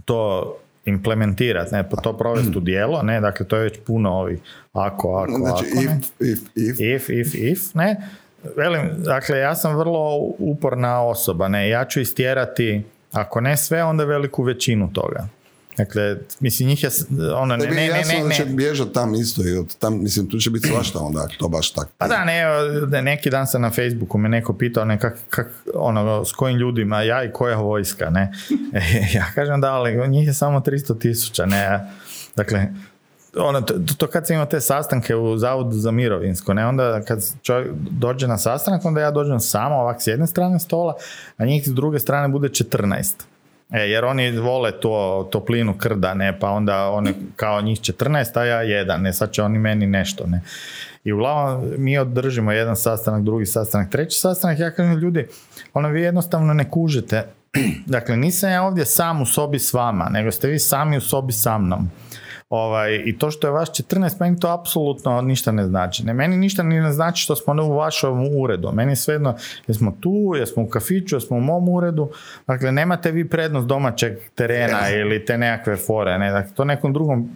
to 0.04 0.54
implementirati, 0.84 1.74
ne, 1.74 1.88
to 2.02 2.12
provesti 2.12 2.58
u 2.58 2.60
dijelo, 2.60 3.02
ne, 3.02 3.20
dakle 3.20 3.46
to 3.46 3.56
je 3.56 3.62
već 3.62 3.78
puno 3.86 4.12
ovih 4.12 4.38
ako, 4.72 5.16
ako, 5.16 5.38
znači, 5.38 5.64
ako, 5.72 5.82
if, 5.82 5.90
ne. 5.90 5.98
if, 6.20 6.40
if. 6.54 6.80
if, 6.80 7.08
if, 7.08 7.34
if, 7.34 7.74
ne, 7.74 8.08
velim, 8.56 8.90
dakle, 8.96 9.38
ja 9.38 9.54
sam 9.54 9.76
vrlo 9.76 10.16
uporna 10.38 11.02
osoba, 11.02 11.48
ne, 11.48 11.68
ja 11.68 11.84
ću 11.84 12.00
istjerati, 12.00 12.82
ako 13.12 13.40
ne 13.40 13.56
sve, 13.56 13.84
onda 13.84 14.04
veliku 14.04 14.42
većinu 14.42 14.92
toga. 14.92 15.28
Dakle, 15.76 16.16
mislim, 16.40 16.68
njih 16.68 16.82
je, 16.82 16.90
ono, 17.34 17.56
ne, 17.56 17.66
ne, 17.66 17.74
ne, 17.74 18.02
ne, 18.06 18.24
ne, 18.28 18.34
će 18.34 18.44
bježat 18.44 18.92
tam 18.92 19.14
isto 19.14 19.48
i 19.48 19.56
od 19.56 19.76
tam, 19.78 20.02
mislim, 20.02 20.30
tu 20.30 20.38
će 20.38 20.50
biti 20.50 20.68
svašta 20.68 20.98
onda, 20.98 21.26
to 21.38 21.48
baš 21.48 21.72
tako. 21.72 21.90
Pa 21.98 22.08
da, 22.08 22.24
ne, 22.24 22.42
neki 23.02 23.30
dan 23.30 23.46
sam 23.46 23.62
na 23.62 23.70
Facebooku 23.70 24.18
me 24.18 24.28
neko 24.28 24.52
pitao, 24.52 24.84
ne, 24.84 24.98
kak, 24.98 25.18
kak, 25.30 25.46
ono, 25.74 26.24
s 26.24 26.32
kojim 26.32 26.58
ljudima, 26.58 27.02
ja 27.02 27.24
i 27.24 27.32
koja 27.32 27.56
vojska, 27.56 28.10
ne. 28.10 28.32
ja 29.16 29.24
kažem 29.34 29.60
da, 29.60 29.72
ali 29.72 30.08
njih 30.08 30.26
je 30.26 30.34
samo 30.34 30.60
300 30.60 31.00
tisuća, 31.00 31.46
ne. 31.46 31.80
Dakle, 32.36 32.66
ono, 33.36 33.60
to, 33.60 33.74
to 33.98 34.06
kad 34.06 34.26
se 34.26 34.34
ima 34.34 34.46
te 34.46 34.60
sastanke 34.60 35.16
u 35.16 35.36
Zavodu 35.36 35.76
za 35.76 35.90
mirovinsko, 35.90 36.54
ne, 36.54 36.66
onda 36.66 37.00
kad 37.00 37.24
čovjek 37.42 37.68
dođe 37.90 38.28
na 38.28 38.38
sastanak, 38.38 38.84
onda 38.84 39.00
ja 39.00 39.10
dođem 39.10 39.40
samo 39.40 39.74
ovak 39.74 40.02
s 40.02 40.06
jedne 40.06 40.26
strane 40.26 40.58
stola, 40.58 40.94
a 41.36 41.44
njih 41.44 41.68
s 41.68 41.72
druge 41.74 41.98
strane 41.98 42.28
bude 42.28 42.48
14. 42.48 43.14
E, 43.70 43.80
jer 43.80 44.04
oni 44.04 44.38
vole 44.38 44.80
to 44.80 45.28
toplinu 45.32 45.74
krda, 45.78 46.14
ne, 46.14 46.38
pa 46.38 46.50
onda 46.50 46.90
oni 46.90 47.14
kao 47.36 47.60
njih 47.60 47.80
14, 47.80 48.38
a 48.38 48.44
ja 48.44 48.62
jedan, 48.62 49.02
ne, 49.02 49.12
sad 49.12 49.30
će 49.30 49.42
oni 49.42 49.58
meni 49.58 49.86
nešto, 49.86 50.26
ne. 50.26 50.40
I 51.04 51.12
uglavnom 51.12 51.64
mi 51.76 51.98
održimo 51.98 52.52
jedan 52.52 52.76
sastanak, 52.76 53.22
drugi 53.22 53.46
sastanak, 53.46 53.90
treći 53.90 54.18
sastanak, 54.18 54.58
ja 54.58 54.70
kažem 54.70 54.98
ljudi, 54.98 55.26
ono 55.74 55.88
vi 55.88 56.02
jednostavno 56.02 56.54
ne 56.54 56.70
kužete, 56.70 57.26
dakle 57.86 58.16
nisam 58.16 58.50
ja 58.50 58.62
ovdje 58.62 58.84
sam 58.84 59.22
u 59.22 59.26
sobi 59.26 59.58
s 59.58 59.72
vama, 59.72 60.08
nego 60.10 60.30
ste 60.30 60.48
vi 60.48 60.58
sami 60.58 60.96
u 60.96 61.00
sobi 61.00 61.32
sa 61.32 61.58
mnom. 61.58 61.90
Ovaj, 62.54 63.02
I 63.04 63.18
to 63.18 63.30
što 63.30 63.46
je 63.46 63.50
vaš 63.50 63.68
14, 63.68 64.20
meni 64.20 64.40
to 64.40 64.48
apsolutno 64.48 65.20
ništa 65.20 65.52
ne 65.52 65.66
znači. 65.66 66.04
Ne, 66.06 66.14
meni 66.14 66.36
ništa 66.36 66.62
ne 66.62 66.92
znači 66.92 67.22
što 67.22 67.36
smo 67.36 67.64
u 67.64 67.76
vašom 67.76 68.28
uredu. 68.36 68.72
Meni 68.72 68.96
svejedno, 68.96 69.34
jesmo 69.66 69.96
tu, 70.00 70.32
jesmo 70.38 70.62
u 70.62 70.68
kafiću, 70.68 71.16
jesmo 71.16 71.36
u 71.36 71.40
mom 71.40 71.68
uredu. 71.68 72.10
Dakle, 72.46 72.72
nemate 72.72 73.10
vi 73.10 73.28
prednost 73.28 73.66
domaćeg 73.66 74.18
terena 74.34 74.90
ili 74.90 75.24
te 75.24 75.38
nekakve 75.38 75.76
fore. 75.76 76.18
Ne? 76.18 76.30
Dakle, 76.30 76.54
to 76.54 76.64
nekom 76.64 76.92
drugom 76.92 77.28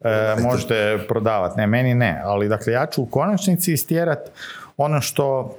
e, 0.00 0.36
možete 0.42 0.98
prodavati. 1.08 1.60
Ne, 1.60 1.66
meni 1.66 1.94
ne. 1.94 2.20
Ali, 2.24 2.48
dakle, 2.48 2.72
ja 2.72 2.86
ću 2.86 3.02
u 3.02 3.06
konačnici 3.06 3.72
istjerati 3.72 4.30
ono 4.76 5.00
što 5.00 5.56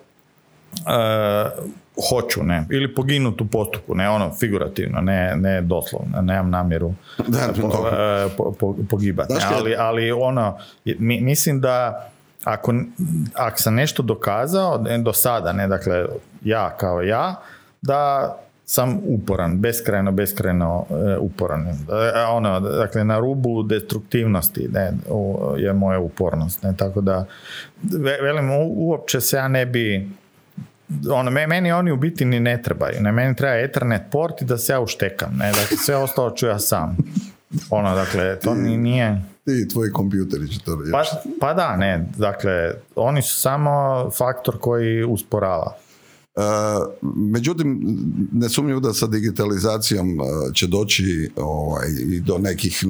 e, 0.73 1.67
hoću, 2.09 2.43
ne, 2.43 2.65
ili 2.71 2.95
poginuti 2.95 3.43
u 3.43 3.47
postupku, 3.47 3.95
ne 3.95 4.09
ono 4.09 4.33
figurativno, 4.33 5.01
ne, 5.01 5.35
ne 5.35 5.61
doslovno, 5.61 6.21
nemam 6.21 6.49
namjeru 6.49 6.93
da, 7.27 7.39
po, 8.37 8.71
e, 8.81 8.85
pogibati, 8.89 9.33
ali, 9.55 9.75
ali 9.75 10.11
ono, 10.11 10.57
mislim 10.99 11.61
da 11.61 12.09
ako, 12.43 12.73
ako 13.33 13.57
sam 13.57 13.75
nešto 13.75 14.03
dokazao 14.03 14.77
do 14.99 15.13
sada, 15.13 15.53
ne, 15.53 15.67
dakle, 15.67 16.05
ja 16.43 16.77
kao 16.77 17.01
ja, 17.01 17.35
da 17.81 18.35
sam 18.69 18.99
uporan, 19.05 19.57
beskrajno, 19.61 20.11
beskrajno 20.11 20.85
e, 20.89 21.17
uporan. 21.17 21.67
E, 21.67 21.73
ono, 22.29 22.59
dakle, 22.59 23.03
na 23.03 23.19
rubu 23.19 23.63
destruktivnosti 23.63 24.69
ne, 24.73 24.91
je 25.57 25.73
moja 25.73 25.99
upornost. 25.99 26.63
Ne, 26.63 26.73
tako 26.77 27.01
da, 27.01 27.25
velim, 28.21 28.49
uopće 28.75 29.21
se 29.21 29.37
ja 29.37 29.47
ne 29.47 29.65
bi 29.65 30.09
ono, 31.11 31.31
meni 31.31 31.71
oni 31.71 31.91
u 31.91 31.97
biti 31.97 32.25
ni 32.25 32.39
ne 32.39 32.61
trebaju. 32.61 33.01
Ne, 33.01 33.11
meni 33.11 33.35
treba 33.35 33.55
Ethernet 33.55 34.01
port 34.11 34.41
i 34.41 34.45
da 34.45 34.57
se 34.57 34.73
ja 34.73 34.79
uštekam. 34.79 35.37
Ne, 35.37 35.51
dakle, 35.51 35.77
sve 35.77 35.95
ostalo 35.95 36.31
ću 36.31 36.45
ja 36.45 36.59
sam. 36.59 36.97
Ono, 37.69 37.95
dakle, 37.95 38.39
to 38.39 38.55
ni, 38.55 38.77
nije... 38.77 39.21
Ti 39.45 39.67
tvoji 39.67 39.91
kompjuteri 39.91 40.47
će 40.47 40.59
to 40.59 40.77
pa, 40.91 41.03
pa 41.39 41.53
da, 41.53 41.75
ne. 41.75 42.05
Dakle, 42.17 42.71
oni 42.95 43.21
su 43.21 43.39
samo 43.39 44.09
faktor 44.17 44.59
koji 44.59 45.03
usporava. 45.03 45.77
Međutim, 47.15 47.79
ne 48.31 48.49
sumnjivo 48.49 48.79
da 48.79 48.93
sa 48.93 49.07
digitalizacijom 49.07 50.21
e, 50.21 50.23
će 50.53 50.67
doći 50.67 51.29
ovaj, 51.35 51.87
i 51.99 52.19
do 52.19 52.37
nekih 52.37 52.83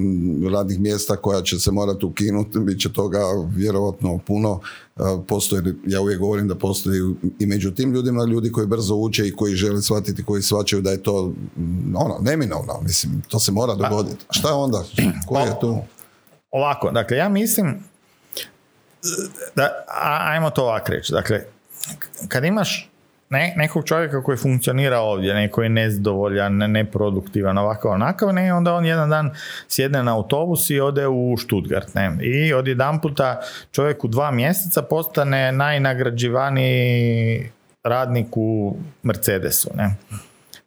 radnih 0.52 0.80
mjesta 0.80 1.16
koja 1.16 1.42
će 1.42 1.60
se 1.60 1.72
morati 1.72 2.06
ukinuti, 2.06 2.60
bit 2.60 2.82
će 2.82 2.94
toga 2.94 3.20
vjerovatno 3.56 4.20
puno. 4.28 4.60
E, 4.98 5.02
postoji, 5.28 5.62
ja 5.86 6.02
uvijek 6.02 6.20
govorim 6.20 6.48
da 6.48 6.56
postoji 6.56 7.00
i 7.40 7.46
među 7.46 7.72
tim 7.72 7.94
ljudima 7.94 8.26
ljudi 8.26 8.52
koji 8.52 8.68
brzo 8.68 8.96
uče 8.96 9.28
i 9.28 9.36
koji 9.36 9.56
žele 9.56 9.82
shvatiti, 9.82 10.24
koji 10.24 10.42
shvaćaju 10.42 10.82
da 10.82 10.92
je 10.92 11.04
to 11.04 11.34
ono, 11.96 12.18
neminovno, 12.22 12.82
mislim, 12.82 13.22
to 13.28 13.40
se 13.40 13.52
mora 13.52 13.74
pa- 13.80 13.90
dogoditi. 13.90 14.26
Šta 14.30 14.56
onda? 14.56 14.84
Ko 15.28 15.40
je 15.40 15.60
tu? 15.62 15.78
Ovako, 16.52 16.92
dakle, 16.92 17.18
ja 17.18 17.30
mislim 17.30 17.84
da, 19.56 19.70
ajmo 20.32 20.50
to 20.50 20.64
ovako 20.64 20.92
reći, 20.92 21.12
dakle, 21.12 21.44
kad 22.28 22.46
imaš 22.46 22.92
ne, 23.30 23.54
nekog 23.58 23.86
čovjeka 23.86 24.24
koji 24.24 24.38
funkcionira 24.38 25.00
ovdje, 25.00 25.34
neko 25.34 25.64
je 25.64 25.70
nezadovoljan, 25.70 26.58
neproduktivan, 26.58 27.58
ovakav, 27.58 27.92
onakav, 27.92 28.34
ne, 28.34 28.54
onda 28.54 28.74
on 28.74 28.86
jedan 28.86 29.10
dan 29.10 29.32
sjedne 29.68 30.04
na 30.04 30.16
autobus 30.16 30.70
i 30.70 30.80
ode 30.80 31.08
u 31.08 31.38
Stuttgart, 31.38 31.94
ne, 31.94 32.18
i 32.22 32.54
od 32.54 32.68
jedan 32.68 33.02
puta 33.02 33.42
čovjek 33.72 34.04
u 34.04 34.08
dva 34.08 34.32
mjeseca 34.32 34.82
postane 34.82 35.52
najnagrađivaniji 35.52 37.52
radnik 37.84 38.28
u 38.32 38.78
Mercedesu, 39.04 39.70
ne 39.76 39.96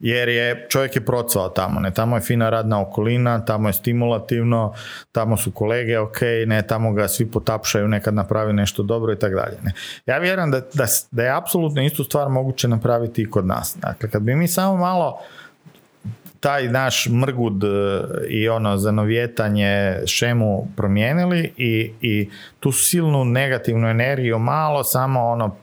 jer 0.01 0.29
je 0.29 0.67
čovjek 0.69 0.97
je 0.97 1.05
procvao 1.05 1.49
tamo, 1.49 1.81
ne, 1.81 1.91
tamo 1.91 2.17
je 2.17 2.21
fina 2.21 2.51
radna 2.51 2.81
okolina, 2.81 3.45
tamo 3.45 3.69
je 3.69 3.73
stimulativno, 3.73 4.75
tamo 5.13 5.37
su 5.37 5.51
kolege 5.51 5.99
ok, 5.99 6.21
ne, 6.47 6.67
tamo 6.67 6.93
ga 6.93 7.09
svi 7.09 7.31
potapšaju, 7.31 7.89
nekad 7.89 8.15
napravi 8.15 8.53
nešto 8.53 8.83
dobro 8.83 9.13
i 9.13 9.19
tako 9.19 9.35
dalje. 9.35 9.57
Ne. 9.63 9.73
Ja 10.07 10.19
vjerujem 10.19 10.51
da, 10.51 10.61
da, 10.61 10.87
da 11.11 11.23
je 11.23 11.37
apsolutno 11.37 11.83
istu 11.83 12.05
stvar 12.05 12.29
moguće 12.29 12.69
napraviti 12.69 13.23
i 13.23 13.31
kod 13.31 13.47
nas. 13.47 13.77
Dakle, 13.81 14.11
kad 14.11 14.23
bi 14.23 14.35
mi 14.37 14.49
samo 14.49 14.77
malo 14.77 15.21
taj 16.41 16.69
naš 16.69 17.09
mrgud 17.09 17.65
e, 17.65 17.69
i 18.29 18.49
ono 18.49 18.77
zanovjetanje 18.77 20.01
šemu 20.07 20.69
promijenili 20.77 21.53
i, 21.57 21.93
i 22.01 22.31
tu 22.61 22.73
silnu 22.73 23.25
negativnu 23.25 23.89
energiju 23.89 24.39
malo 24.39 24.85
samo 24.85 25.21
ono 25.21 25.57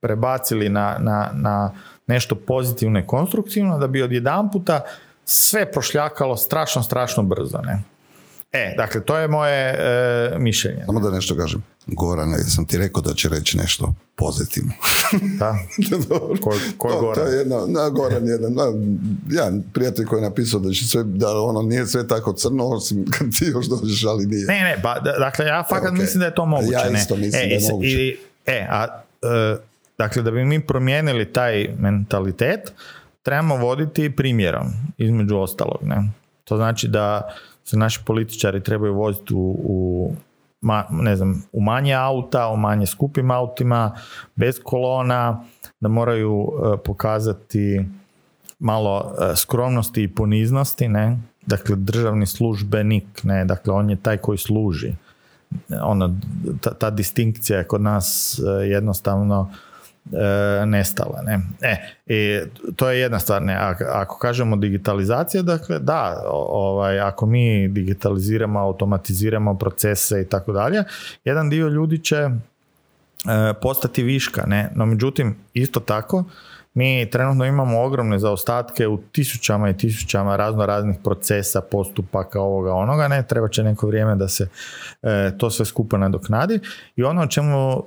prebacili 0.00 0.68
na, 0.68 0.96
na, 1.00 1.30
na 1.34 1.70
nešto 2.06 2.34
pozitivno 2.34 2.98
i 2.98 3.06
konstruktivno, 3.06 3.78
da 3.78 3.86
bi 3.86 4.02
odjedan 4.02 4.50
puta 4.50 4.80
sve 5.24 5.72
prošljakalo 5.72 6.36
strašno, 6.36 6.82
strašno 6.82 7.22
brzo. 7.22 7.58
Ne? 7.58 7.82
E, 8.52 8.74
dakle, 8.76 9.00
to 9.04 9.18
je 9.18 9.28
moje 9.28 9.74
e, 9.78 10.38
mišljenje. 10.38 10.82
Samo 10.86 11.00
da 11.00 11.10
nešto 11.10 11.36
kažem. 11.36 11.62
Gorane, 11.86 12.38
sam 12.38 12.66
ti 12.66 12.78
rekao 12.78 13.02
da 13.02 13.14
će 13.14 13.28
reći 13.28 13.56
nešto 13.56 13.94
pozitivno. 14.16 14.72
Da? 15.38 15.58
ko, 16.40 16.54
ko 16.78 16.88
je 16.88 17.00
Goran? 17.00 17.14
To 17.14 17.30
je 17.30 17.38
jedna, 17.38 17.66
na, 17.66 17.88
Goran 17.88 18.26
jedan, 18.26 18.52
na, 18.52 18.62
jedan 19.30 19.62
prijatelj 19.72 20.06
koji 20.06 20.18
je 20.18 20.28
napisao 20.28 20.60
da 20.60 20.70
će 20.70 20.86
sve, 20.86 21.02
da 21.04 21.40
ono 21.40 21.62
nije 21.62 21.86
sve 21.86 22.08
tako 22.08 22.32
crno, 22.32 22.66
osim 22.66 23.04
kad 23.10 23.38
ti 23.38 23.44
još 23.44 23.66
dođeš, 23.66 24.04
ali 24.04 24.26
nije. 24.26 24.46
Ne, 24.46 24.60
ne, 24.60 24.80
ba, 24.82 25.00
dakle, 25.18 25.46
ja 25.46 25.64
fakat 25.68 25.92
okay. 25.92 26.00
mislim 26.00 26.20
da 26.20 26.26
je 26.26 26.34
to 26.34 26.46
moguće. 26.46 26.72
Ja 26.72 26.90
isto 26.90 27.16
mislim 27.16 27.42
e, 27.42 27.46
da 27.46 27.54
je 27.54 27.70
moguće. 27.70 27.88
I, 27.88 28.16
e, 28.46 28.66
a, 28.70 29.02
e, 29.22 29.56
dakle, 29.98 30.22
da 30.22 30.30
bi 30.30 30.44
mi 30.44 30.66
promijenili 30.66 31.32
taj 31.32 31.68
mentalitet, 31.78 32.72
trebamo 33.22 33.56
voditi 33.56 34.16
primjerom, 34.16 34.66
između 34.98 35.36
ostalog. 35.36 35.78
Ne? 35.82 36.10
To 36.44 36.56
znači 36.56 36.88
da 36.88 37.34
se 37.64 37.76
naši 37.76 38.00
političari 38.04 38.62
trebaju 38.62 38.94
voziti 38.94 39.34
u, 39.34 39.56
u 39.64 40.12
ma, 40.60 40.84
ne 40.90 41.16
znam, 41.16 41.42
u 41.52 41.60
manje 41.60 41.94
auta, 41.94 42.48
u 42.48 42.56
manje 42.56 42.86
skupim 42.86 43.30
autima, 43.30 43.96
bez 44.36 44.60
kolona, 44.64 45.44
da 45.80 45.88
moraju 45.88 46.48
e, 46.48 46.76
pokazati 46.84 47.84
malo 48.58 49.14
e, 49.32 49.36
skromnosti 49.36 50.02
i 50.02 50.14
poniznosti, 50.14 50.88
ne? 50.88 51.18
Dakle, 51.46 51.76
državni 51.76 52.26
službenik, 52.26 53.04
ne? 53.24 53.44
Dakle, 53.44 53.72
on 53.72 53.90
je 53.90 53.96
taj 53.96 54.16
koji 54.16 54.38
služi. 54.38 54.92
Ono, 55.82 56.14
ta, 56.60 56.74
ta 56.74 56.90
distinkcija 56.90 57.58
je 57.58 57.64
kod 57.64 57.80
nas 57.80 58.38
e, 58.38 58.66
jednostavno 58.66 59.50
e, 60.12 60.66
nestala. 60.66 61.22
Ne? 61.22 61.40
E, 61.60 61.76
i 62.06 62.40
to 62.76 62.90
je 62.90 63.00
jedna 63.00 63.18
stvar. 63.18 63.42
Ne? 63.42 63.58
Ako, 63.92 64.18
kažemo 64.18 64.56
digitalizacija, 64.56 65.42
dakle 65.42 65.78
da, 65.78 66.22
ovaj, 66.30 67.00
ako 67.00 67.26
mi 67.26 67.68
digitaliziramo, 67.68 68.60
automatiziramo 68.60 69.58
procese 69.58 70.20
i 70.20 70.28
tako 70.28 70.52
dalje, 70.52 70.84
jedan 71.24 71.50
dio 71.50 71.68
ljudi 71.68 71.98
će 71.98 72.16
e, 72.16 72.30
postati 73.62 74.02
viška. 74.02 74.44
Ne? 74.46 74.70
No 74.74 74.86
međutim, 74.86 75.36
isto 75.54 75.80
tako, 75.80 76.24
mi 76.74 77.10
trenutno 77.10 77.44
imamo 77.44 77.82
ogromne 77.82 78.18
zaostatke 78.18 78.88
u 78.88 78.98
tisućama 79.12 79.70
i 79.70 79.76
tisućama 79.76 80.36
razno 80.36 80.66
raznih 80.66 80.96
procesa, 81.04 81.60
postupaka, 81.60 82.40
ovoga, 82.40 82.72
onoga, 82.72 83.08
ne, 83.08 83.26
treba 83.26 83.48
će 83.48 83.62
neko 83.62 83.86
vrijeme 83.86 84.16
da 84.16 84.28
se 84.28 84.48
e, 85.02 85.32
to 85.38 85.50
sve 85.50 85.64
skupo 85.64 85.96
nadoknadi 85.98 86.60
i 86.96 87.02
ono 87.04 87.22
o 87.22 87.26
čemu 87.26 87.84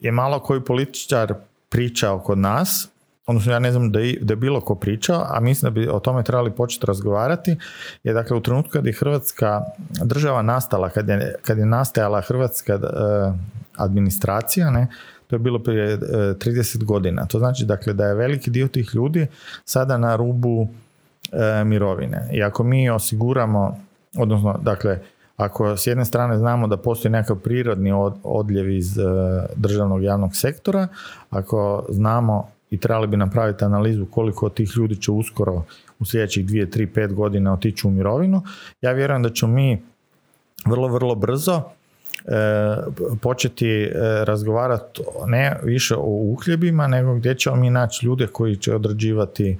je 0.00 0.12
malo 0.12 0.40
koji 0.40 0.60
političar 0.60 1.34
pričao 1.70 2.18
kod 2.18 2.38
nas, 2.38 2.88
odnosno 3.26 3.52
ja 3.52 3.58
ne 3.58 3.70
znam 3.72 3.92
da 3.92 4.00
je, 4.00 4.18
da 4.20 4.32
je 4.32 4.36
bilo 4.36 4.60
ko 4.60 4.74
pričao, 4.74 5.26
a 5.28 5.40
mislim 5.40 5.74
da 5.74 5.80
bi 5.80 5.88
o 5.88 6.00
tome 6.00 6.22
trebali 6.22 6.50
početi 6.50 6.86
razgovarati, 6.86 7.56
je 8.04 8.12
dakle 8.12 8.36
u 8.36 8.40
trenutku 8.40 8.72
kad 8.72 8.86
je 8.86 8.92
Hrvatska 8.92 9.60
država 10.04 10.42
nastala, 10.42 10.88
kad 10.88 11.08
je, 11.08 11.34
kad 11.42 11.58
je 11.58 11.66
nastajala 11.66 12.20
Hrvatska 12.20 12.74
uh, 12.74 13.34
administracija, 13.76 14.70
ne, 14.70 14.86
to 15.26 15.36
je 15.36 15.40
bilo 15.40 15.58
prije 15.58 15.94
uh, 15.94 16.00
e, 16.02 16.06
30 16.34 16.84
godina. 16.84 17.26
To 17.26 17.38
znači 17.38 17.64
dakle 17.64 17.92
da 17.92 18.06
je 18.06 18.14
veliki 18.14 18.50
dio 18.50 18.68
tih 18.68 18.90
ljudi 18.94 19.26
sada 19.64 19.98
na 19.98 20.16
rubu 20.16 20.60
uh, 20.60 20.68
mirovine. 21.64 22.28
I 22.32 22.42
ako 22.42 22.64
mi 22.64 22.90
osiguramo, 22.90 23.80
odnosno 24.16 24.58
dakle 24.62 24.98
ako 25.40 25.76
s 25.76 25.86
jedne 25.86 26.04
strane 26.04 26.38
znamo 26.38 26.66
da 26.66 26.76
postoji 26.76 27.12
nekakav 27.12 27.36
prirodni 27.36 27.92
odljev 28.22 28.70
iz 28.70 28.98
e, 28.98 29.02
državnog 29.56 30.02
javnog 30.02 30.36
sektora, 30.36 30.88
ako 31.30 31.86
znamo 31.88 32.48
i 32.70 32.78
trebali 32.78 33.06
bi 33.06 33.16
napraviti 33.16 33.64
analizu 33.64 34.06
koliko 34.06 34.48
tih 34.48 34.70
ljudi 34.76 34.96
će 34.96 35.10
uskoro 35.12 35.64
u 35.98 36.04
sljedećih 36.04 36.46
2, 36.46 36.78
3, 36.78 36.86
5 36.94 37.14
godina 37.14 37.52
otići 37.52 37.86
u 37.86 37.90
mirovinu, 37.90 38.42
ja 38.80 38.92
vjerujem 38.92 39.22
da 39.22 39.30
ćemo 39.30 39.52
mi 39.52 39.82
vrlo, 40.66 40.88
vrlo 40.88 41.14
brzo 41.14 41.62
e, 41.62 42.32
početi 43.22 43.68
e, 43.68 43.90
razgovarati 44.24 45.02
ne 45.26 45.60
više 45.62 45.94
o 45.96 46.06
uhljebima, 46.06 46.86
nego 46.86 47.14
gdje 47.14 47.34
ćemo 47.34 47.56
mi 47.56 47.70
naći 47.70 48.06
ljude 48.06 48.26
koji 48.26 48.56
će 48.56 48.74
odrađivati 48.74 49.58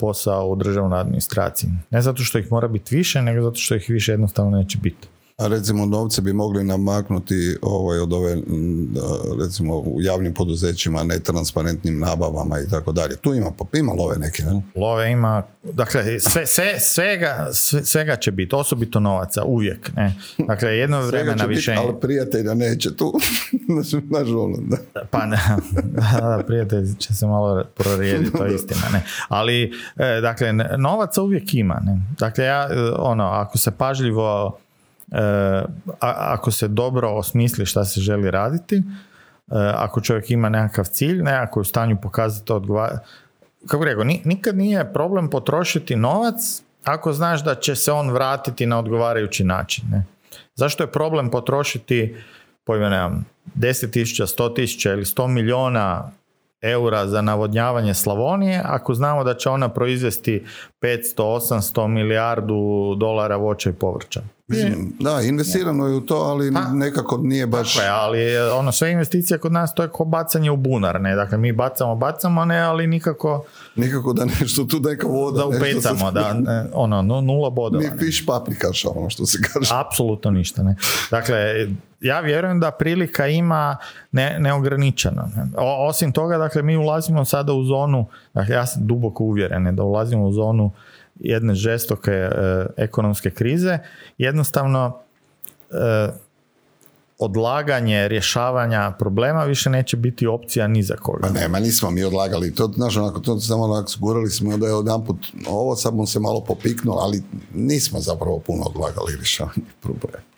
posao 0.00 0.48
u 0.48 0.56
državnoj 0.56 1.00
administraciji. 1.00 1.70
Ne 1.90 2.02
zato 2.02 2.22
što 2.22 2.38
ih 2.38 2.52
mora 2.52 2.68
biti 2.68 2.96
više, 2.96 3.22
nego 3.22 3.42
zato 3.42 3.56
što 3.56 3.74
ih 3.74 3.86
više 3.88 4.12
jednostavno 4.12 4.58
neće 4.58 4.78
biti. 4.78 5.08
A 5.36 5.48
recimo 5.48 5.86
novce 5.86 6.22
bi 6.22 6.32
mogli 6.32 6.64
namaknuti 6.64 7.56
ovaj, 7.62 7.98
od 7.98 8.12
ove, 8.12 8.36
recimo 9.40 9.78
u 9.78 9.96
javnim 10.00 10.34
poduzećima, 10.34 11.02
netransparentnim 11.02 11.98
nabavama 11.98 12.60
i 12.60 12.68
tako 12.70 12.92
dalje. 12.92 13.16
Tu 13.16 13.34
ima, 13.34 13.50
ima 13.72 13.92
love 13.92 14.16
neke, 14.18 14.42
ne? 14.42 14.62
Love 14.74 15.10
ima, 15.10 15.42
dakle, 15.62 16.20
sve, 16.20 16.46
sve, 16.46 16.80
svega, 16.80 17.48
svega 17.84 18.16
će 18.16 18.30
biti, 18.30 18.54
osobito 18.54 19.00
novaca, 19.00 19.44
uvijek, 19.44 19.90
ne. 19.96 20.14
Dakle, 20.38 20.76
jedno 20.76 21.00
vremena 21.00 21.44
više... 21.44 21.70
Biti, 21.70 21.84
ali 21.86 22.00
prijatelja 22.00 22.54
neće 22.54 22.96
tu, 22.96 23.12
nažalost, 24.18 24.62
da. 24.62 25.04
Pa 25.10 25.26
ne, 25.26 25.38
da, 26.20 26.42
prijatelj 26.46 26.94
će 26.98 27.14
se 27.14 27.26
malo 27.26 27.64
prorijediti, 27.74 28.32
to 28.38 28.44
je 28.44 28.54
istina, 28.54 28.88
ne. 28.92 29.04
Ali, 29.28 29.72
e, 29.96 30.20
dakle, 30.20 30.52
novaca 30.78 31.22
uvijek 31.22 31.54
ima, 31.54 31.80
ne. 31.84 32.00
Dakle, 32.18 32.44
ja, 32.44 32.68
e, 32.70 32.90
ono, 32.98 33.24
ako 33.24 33.58
se 33.58 33.70
pažljivo 33.70 34.58
a, 35.12 35.64
ako 36.00 36.50
se 36.50 36.68
dobro 36.68 37.08
osmisli 37.10 37.66
šta 37.66 37.84
se 37.84 38.00
želi 38.00 38.30
raditi, 38.30 38.76
e, 38.76 38.82
ako 39.74 40.00
čovjek 40.00 40.30
ima 40.30 40.48
nekakav 40.48 40.84
cilj, 40.84 41.22
nekako 41.22 41.60
je 41.60 41.62
u 41.62 41.64
stanju 41.64 41.96
pokazati 42.02 42.52
odgovara... 42.52 42.98
Kako 43.66 43.84
rekao, 43.84 44.04
nikad 44.04 44.56
nije 44.56 44.92
problem 44.92 45.30
potrošiti 45.30 45.96
novac 45.96 46.62
ako 46.84 47.12
znaš 47.12 47.44
da 47.44 47.54
će 47.54 47.74
se 47.74 47.92
on 47.92 48.10
vratiti 48.10 48.66
na 48.66 48.78
odgovarajući 48.78 49.44
način. 49.44 49.84
Ne? 49.90 50.04
Zašto 50.54 50.82
je 50.82 50.92
problem 50.92 51.30
potrošiti 51.30 52.16
pojme 52.64 52.90
nemam, 52.90 53.24
10.000, 53.56 54.38
100.000 54.38 54.92
ili 54.92 55.04
100 55.04 55.26
milijuna 55.26 56.10
eura 56.62 57.06
za 57.06 57.22
navodnjavanje 57.22 57.94
Slavonije, 57.94 58.62
ako 58.64 58.94
znamo 58.94 59.24
da 59.24 59.34
će 59.34 59.48
ona 59.48 59.68
proizvesti 59.68 60.44
500, 60.80 61.14
800 61.16 61.86
milijardu 61.86 62.94
dolara 62.98 63.36
voća 63.36 63.70
i 63.70 63.72
povrća. 63.72 64.22
Da, 65.00 65.20
investirano 65.20 65.86
je 65.86 65.94
u 65.94 66.00
to, 66.00 66.14
ali 66.14 66.52
pa, 66.52 66.60
nekako 66.60 67.20
nije 67.22 67.46
baš... 67.46 67.74
Dakle, 67.74 67.88
ali 67.88 68.38
ono, 68.38 68.72
sve 68.72 68.92
investicije 68.92 69.38
kod 69.38 69.52
nas 69.52 69.74
to 69.74 69.82
je 69.82 69.88
kao 69.96 70.06
bacanje 70.06 70.50
u 70.50 70.56
bunar, 70.56 71.00
ne? 71.00 71.14
Dakle, 71.14 71.38
mi 71.38 71.52
bacamo, 71.52 71.94
bacamo, 71.94 72.44
ne, 72.44 72.58
ali 72.58 72.86
nikako... 72.86 73.44
Nikako 73.76 74.12
da 74.12 74.24
nešto 74.40 74.64
tu 74.64 74.80
neka 74.80 75.06
voda... 75.06 75.38
Da 75.38 75.46
upecamo, 75.46 76.10
da, 76.10 76.34
ne, 76.34 76.66
ono, 76.72 77.02
nula 77.02 77.50
bodova. 77.50 77.84
Ni 77.84 77.90
fiš 77.98 78.26
paprikaša, 78.26 78.88
ono 78.94 79.10
što 79.10 79.26
se 79.26 79.38
kaže. 79.52 79.70
Apsolutno 79.72 80.30
ništa, 80.30 80.62
ne. 80.62 80.76
Dakle, 81.10 81.68
ja 82.00 82.20
vjerujem 82.20 82.60
da 82.60 82.70
prilika 82.70 83.26
ima 83.26 83.76
ne, 84.12 84.36
neograničeno. 84.40 85.28
Ne. 85.36 85.46
osim 85.88 86.12
toga, 86.12 86.38
dakle, 86.38 86.62
mi 86.62 86.76
ulazimo 86.76 87.24
sada 87.24 87.52
u 87.52 87.64
zonu, 87.64 88.06
dakle, 88.34 88.54
ja 88.54 88.66
sam 88.66 88.86
duboko 88.86 89.24
uvjeren 89.24 89.76
da 89.76 89.82
ulazimo 89.82 90.24
u 90.24 90.32
zonu 90.32 90.70
jedne 91.20 91.54
žestoke 91.54 92.12
e, 92.12 92.30
ekonomske 92.76 93.30
krize, 93.30 93.78
jednostavno 94.18 94.98
e, 95.70 96.08
odlaganje 97.18 98.08
rješavanja 98.08 98.92
problema 98.98 99.44
više 99.44 99.70
neće 99.70 99.96
biti 99.96 100.26
opcija 100.26 100.66
ni 100.66 100.82
za 100.82 100.96
koga. 100.96 101.20
Pa 101.20 101.30
nema, 101.30 101.60
nismo 101.60 101.90
mi 101.90 102.04
odlagali. 102.04 102.54
To, 102.54 102.72
znaš, 102.74 102.96
onako, 102.96 103.20
to 103.20 103.40
samo 103.40 103.62
onako 103.62 103.92
gurali 103.98 104.30
smo 104.30 104.56
da 104.56 104.66
je 104.66 104.74
put 105.06 105.26
ovo, 105.48 105.76
sad 105.76 105.94
mu 105.94 106.06
se 106.06 106.20
malo 106.20 106.40
popiknulo, 106.40 106.98
ali 106.98 107.22
nismo 107.54 108.00
zapravo 108.00 108.38
puno 108.38 108.62
odlagali 108.62 109.16
rješavanje 109.16 109.70
problema. 109.80 110.33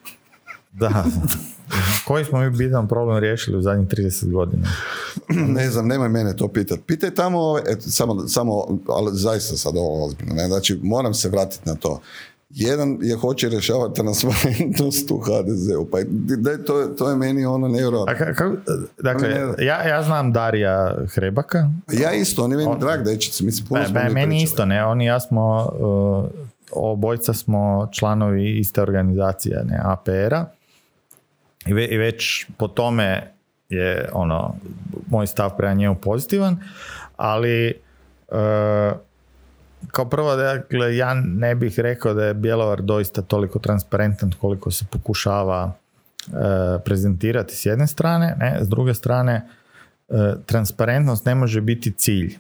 Da. 0.79 1.05
Koji 2.07 2.25
smo 2.25 2.41
mi 2.41 2.51
bitan 2.51 2.89
problem 2.89 3.19
riješili 3.19 3.59
u 3.59 3.63
zadnjih 3.63 3.89
30 3.89 4.33
godina? 4.33 4.69
ne 5.59 5.71
znam, 5.71 5.87
nemoj 5.87 6.09
mene 6.09 6.37
to 6.37 6.49
pitati. 6.49 6.83
Pitaj 6.87 7.11
tamo, 7.11 7.59
et, 7.59 7.79
samo, 7.81 8.29
samo, 8.29 8.79
ali 8.89 9.11
zaista 9.13 9.57
sad 9.57 9.77
ovo 9.77 10.07
ozbiljno. 10.07 10.35
Ne? 10.35 10.47
Znači, 10.47 10.81
moram 10.83 11.15
se 11.15 11.29
vratiti 11.29 11.69
na 11.69 11.75
to. 11.75 12.01
Jedan 12.51 12.99
je 13.03 13.17
hoće 13.17 13.49
rješavati 13.49 13.95
transparentnost 13.95 15.11
u 15.11 15.19
HDZ-u. 15.19 15.87
Pa 15.91 15.99
da, 16.39 16.65
to, 16.65 16.87
to 16.87 17.11
je 17.11 17.17
meni 17.17 17.47
ono 17.47 17.69
nevjerojatno. 17.69 18.27
Dakle, 18.99 19.29
ja, 19.59 19.83
ja 19.89 20.03
znam 20.03 20.33
Darija 20.33 20.95
Hrebaka. 21.09 21.71
Ja 21.93 22.13
isto, 22.13 22.45
on 22.45 22.51
je 22.51 22.57
meni 22.57 22.79
drag 22.81 23.05
dečic. 23.05 23.41
Mislim, 23.41 23.67
puno 23.67 23.83
ba, 23.93 24.09
meni 24.09 24.43
isto, 24.43 24.65
ne. 24.65 24.85
Oni 24.85 25.05
ja 25.05 25.21
smo, 25.21 25.73
uh, 25.79 26.25
obojca 26.73 27.33
smo 27.33 27.89
članovi 27.93 28.59
iste 28.59 28.83
organizacije, 28.83 29.65
ne, 29.65 29.81
APR-a 29.85 30.56
i, 31.67 31.71
i 31.71 31.97
već 31.97 32.47
po 32.59 32.69
tome 32.69 33.33
je 33.69 34.09
ono 34.13 34.55
moj 35.11 35.27
stav 35.27 35.57
prema 35.57 35.75
njemu 35.75 35.95
pozitivan, 35.95 36.57
ali 37.17 37.69
e, 37.69 37.75
kao 39.89 40.05
prvo, 40.11 40.37
dakle, 40.37 40.97
ja 40.97 41.15
ne 41.15 41.55
bih 41.55 41.79
rekao 41.79 42.15
da 42.15 42.25
je 42.25 42.35
Bjelovar 42.35 42.83
doista 42.83 43.23
toliko 43.23 43.59
transparentan 43.59 44.33
koliko 44.41 44.71
se 44.71 44.85
pokušava 44.91 45.73
e, 45.73 46.33
prezentirati 46.85 47.57
s 47.57 47.67
jedne 47.67 47.87
strane, 47.87 48.37
ne, 48.39 48.59
s 48.61 48.69
druge 48.69 48.95
strane 48.95 49.49
transparentnost 50.47 51.27
ne 51.27 51.35
može 51.35 51.61
biti 51.61 51.93
cilj. 51.93 52.37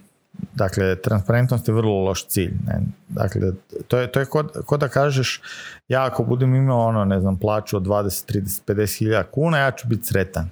Dakle, 0.55 0.97
transparentnost 0.97 1.69
je 1.69 1.75
vrlo 1.75 2.05
loš 2.05 2.27
cilj. 2.27 2.55
Ne? 2.67 2.81
Dakle, 3.09 3.53
to 3.89 3.99
je, 3.99 4.13
to 4.13 4.21
je 4.21 4.27
ko, 4.67 4.77
da 4.77 4.89
kažeš, 4.89 5.41
ja 5.89 6.05
ako 6.05 6.25
budem 6.25 6.55
imao 6.55 6.87
ono, 6.87 7.05
ne 7.05 7.21
znam, 7.21 7.37
plaću 7.37 7.77
od 7.77 7.83
20, 7.83 8.33
30, 8.33 8.61
50 8.67 8.99
hiljada 8.99 9.31
kuna, 9.31 9.59
ja 9.59 9.71
ću 9.71 9.89
biti 9.89 10.07
sretan. 10.07 10.51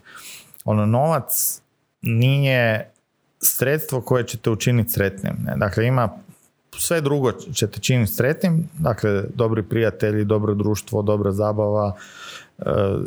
Ono, 0.65 0.86
novac 0.86 1.61
nije 2.02 2.90
sredstvo 3.40 4.01
koje 4.01 4.27
će 4.27 4.39
te 4.39 4.51
učiniti 4.51 4.90
sretnim. 4.90 5.36
Ne? 5.44 5.56
Dakle, 5.56 5.86
ima 5.86 6.09
sve 6.78 7.01
drugo 7.01 7.32
će 7.32 7.66
te 7.66 7.81
činiti 7.81 8.12
sretnim, 8.12 8.69
dakle, 8.78 9.24
dobri 9.35 9.62
prijatelji, 9.62 10.24
dobro 10.24 10.55
društvo, 10.55 11.02
dobra 11.02 11.32
zabava, 11.32 11.93
e, 12.59 12.62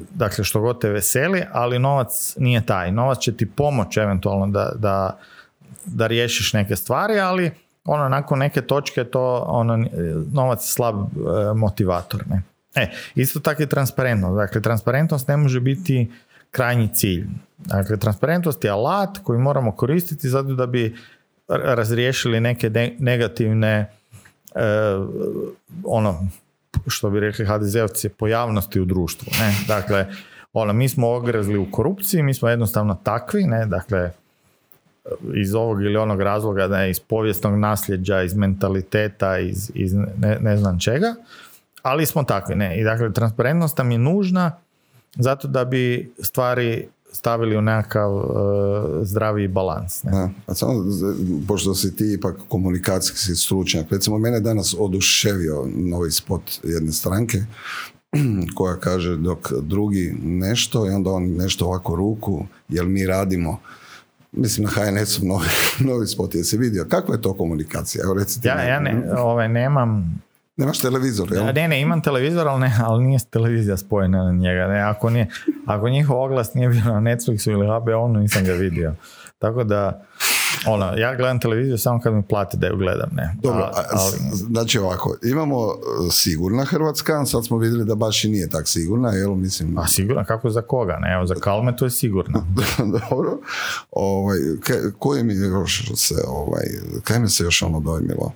dakle, 0.09 0.43
što 0.43 0.61
god 0.61 0.81
te 0.81 0.89
veseli, 0.89 1.43
ali 1.51 1.79
novac 1.79 2.35
nije 2.37 2.65
taj. 2.65 2.91
Novac 2.91 3.19
će 3.19 3.37
ti 3.37 3.45
pomoći 3.45 3.99
eventualno 3.99 4.47
da, 4.47 4.71
da 4.75 5.17
da 5.85 6.07
riješiš 6.07 6.53
neke 6.53 6.76
stvari, 6.76 7.19
ali 7.19 7.52
ono 7.85 8.10
nakon 8.10 8.39
neke 8.39 8.61
točke 8.61 9.03
to 9.03 9.44
ono 9.48 9.85
novac 10.31 10.64
je 10.64 10.72
slab 10.72 10.95
e, 10.95 11.53
motivator. 11.56 12.23
Ne? 12.30 12.44
E, 12.76 12.91
isto 13.15 13.39
tako 13.39 13.64
i 13.64 13.69
transparentnost. 13.69 14.35
Dakle, 14.35 14.61
transparentnost 14.61 15.27
ne 15.27 15.38
može 15.38 15.60
biti 15.60 16.11
krajnji 16.52 16.89
cilj. 16.94 17.27
Dakle, 17.57 17.98
transparentnost 17.98 18.64
je 18.64 18.69
alat 18.69 19.18
koji 19.23 19.39
moramo 19.39 19.72
koristiti 19.72 20.30
zato 20.30 20.53
da 20.53 20.65
bi 20.65 20.95
razriješili 21.48 22.39
neke 22.39 22.95
negativne 22.99 23.91
e, 24.56 24.61
ono 25.84 26.27
što 26.88 27.10
bi 27.10 27.19
rekli 27.19 27.45
HDZ-ovci 27.45 28.10
pojavnosti 28.10 28.80
u 28.80 28.85
društvu. 28.85 29.27
Ne? 29.39 29.56
Dakle, 29.68 30.07
ono, 30.53 30.73
mi 30.73 30.89
smo 30.89 31.10
ogrezli 31.10 31.57
u 31.57 31.72
korupciji, 31.72 32.23
mi 32.23 32.34
smo 32.34 32.49
jednostavno 32.49 32.95
takvi, 33.03 33.44
ne? 33.44 33.65
dakle, 33.65 34.11
iz 35.35 35.55
ovog 35.55 35.81
ili 35.81 35.97
onog 35.97 36.21
razloga, 36.21 36.67
ne, 36.67 36.89
iz 36.89 36.99
povijesnog 36.99 37.59
nasljeđa, 37.59 38.23
iz 38.23 38.35
mentaliteta, 38.35 39.39
iz, 39.39 39.71
iz 39.73 39.93
ne, 39.93 40.38
ne, 40.41 40.57
znam 40.57 40.79
čega, 40.79 41.15
ali 41.81 42.05
smo 42.05 42.23
takvi. 42.23 42.55
Ne. 42.55 42.79
I 42.79 42.84
dakle, 42.84 43.13
transparentnost 43.13 43.77
nam 43.77 43.91
je 43.91 43.97
nužna 43.97 44.51
zato 45.15 45.47
da 45.47 45.65
bi 45.65 46.11
stvari 46.19 46.88
stavili 47.11 47.57
u 47.57 47.61
nekakav 47.61 48.15
uh, 48.15 48.23
zdravi 49.01 49.47
balans. 49.47 50.03
Ne? 50.03 50.29
a 50.45 50.53
samo, 50.53 50.73
pošto 51.47 51.75
si 51.75 51.95
ti 51.95 52.13
ipak 52.13 52.35
komunikacijski 52.47 53.35
stručnjak, 53.35 53.91
recimo 53.91 54.17
mene 54.17 54.39
danas 54.39 54.75
oduševio 54.79 55.67
novi 55.75 56.11
spot 56.11 56.41
jedne 56.63 56.91
stranke 56.91 57.38
koja 58.57 58.75
kaže 58.75 59.15
dok 59.15 59.51
drugi 59.61 60.15
nešto 60.23 60.88
i 60.88 60.89
onda 60.89 61.11
on 61.11 61.23
nešto 61.23 61.65
ovako 61.65 61.95
ruku, 61.95 62.45
jel 62.69 62.85
mi 62.85 63.05
radimo 63.05 63.59
mislim 64.38 64.65
na 64.65 64.72
HNS-u 64.72 65.26
novi, 65.26 65.45
novi 65.91 66.07
spot, 66.07 66.35
jesi 66.35 66.57
vidio? 66.57 66.85
Kakva 66.89 67.15
je 67.15 67.22
to 67.22 67.34
komunikacija? 67.34 68.03
Evo 68.03 68.14
recite. 68.14 68.47
Ja, 68.47 68.61
ja 68.61 68.80
ne, 68.80 69.03
ovaj, 69.18 69.49
nemam... 69.49 70.22
Nemaš 70.57 70.80
televizor, 70.80 71.30
jel? 71.31 71.45
Ne, 71.45 71.68
ne, 71.68 71.81
imam 71.81 72.01
televizor, 72.01 72.47
ali, 72.47 72.59
ne, 72.59 72.73
ali 72.84 73.03
nije 73.03 73.19
televizija 73.30 73.77
spojena 73.77 74.23
na 74.23 74.31
njega. 74.31 74.68
Ne, 74.68 74.80
ako, 74.80 75.09
nije, 75.09 75.27
ako 75.65 75.89
njihov 75.89 76.22
oglas 76.22 76.53
nije 76.53 76.69
bio 76.69 76.84
na 76.84 76.99
Netflixu 76.99 77.51
ili 77.51 77.65
HBO, 77.65 78.07
nisam 78.07 78.45
ga 78.45 78.53
vidio. 78.53 78.93
Tako 79.39 79.64
da, 79.64 80.05
ono, 80.67 80.85
ja 80.97 81.15
gledam 81.15 81.39
televiziju 81.39 81.77
samo 81.77 82.01
kad 82.01 82.13
mi 82.13 82.23
plati 82.23 82.57
da 82.57 82.67
ju 82.67 82.77
gledam, 82.77 83.09
ne. 83.11 83.35
Dobro, 83.43 83.71
ali... 83.73 84.17
znači 84.31 84.79
ovako, 84.79 85.15
imamo 85.23 85.57
e, 85.57 86.11
sigurna 86.11 86.65
Hrvatska, 86.65 87.25
sad 87.25 87.45
smo 87.45 87.57
vidjeli 87.57 87.85
da 87.85 87.95
baš 87.95 88.23
i 88.23 88.29
nije 88.29 88.49
tak 88.49 88.67
sigurna, 88.67 89.11
jel, 89.11 89.35
mislim... 89.35 89.77
A 89.77 89.88
sigurna, 89.88 90.25
kako 90.25 90.49
za 90.49 90.61
koga, 90.61 90.97
ne, 91.01 91.13
evo, 91.13 91.25
za 91.25 91.35
Kalme 91.35 91.75
to 91.75 91.85
je 91.85 91.91
sigurno. 91.91 92.47
Dobro, 93.09 93.38
ovaj, 93.91 94.38
koji 94.99 95.23
mi 95.23 95.34
još 95.34 95.91
se, 95.95 96.15
ovaj, 96.27 96.65
kaj 97.03 97.19
mi 97.19 97.29
se 97.29 97.43
još 97.43 97.61
ono 97.61 97.79
dojmilo? 97.79 98.31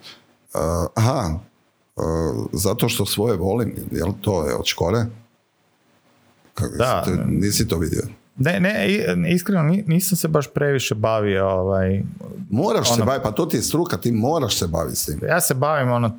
Uh, 0.54 0.60
aha, 0.96 1.30
uh, 1.96 2.04
zato 2.54 2.90
što 2.90 3.06
svoje 3.06 3.38
volim, 3.38 3.76
jel, 3.92 4.10
to 4.22 4.48
je 4.48 4.56
od 4.56 4.66
škore? 4.66 5.06
Kako, 6.54 6.78
da. 6.78 7.06
Nisi 7.26 7.68
to 7.68 7.78
vidio? 7.78 8.21
Ne, 8.44 8.60
ne, 8.60 8.88
iskreno 9.34 9.64
nisam 9.64 10.18
se 10.18 10.28
baš 10.28 10.54
previše 10.54 10.96
bavio 10.96 11.48
ovaj... 11.50 12.02
Moraš 12.50 12.88
ono, 12.88 12.98
se 12.98 13.04
baviti, 13.04 13.24
pa 13.24 13.32
to 13.32 13.46
ti 13.46 13.58
je 13.58 13.62
struka, 13.62 13.98
ti 13.98 14.12
moraš 14.12 14.58
se 14.58 14.68
baviti 14.68 14.96
s 14.96 15.06
tim. 15.06 15.20
Ja 15.28 15.42
se 15.42 15.54
bavim, 15.54 15.92
ono, 15.92 16.12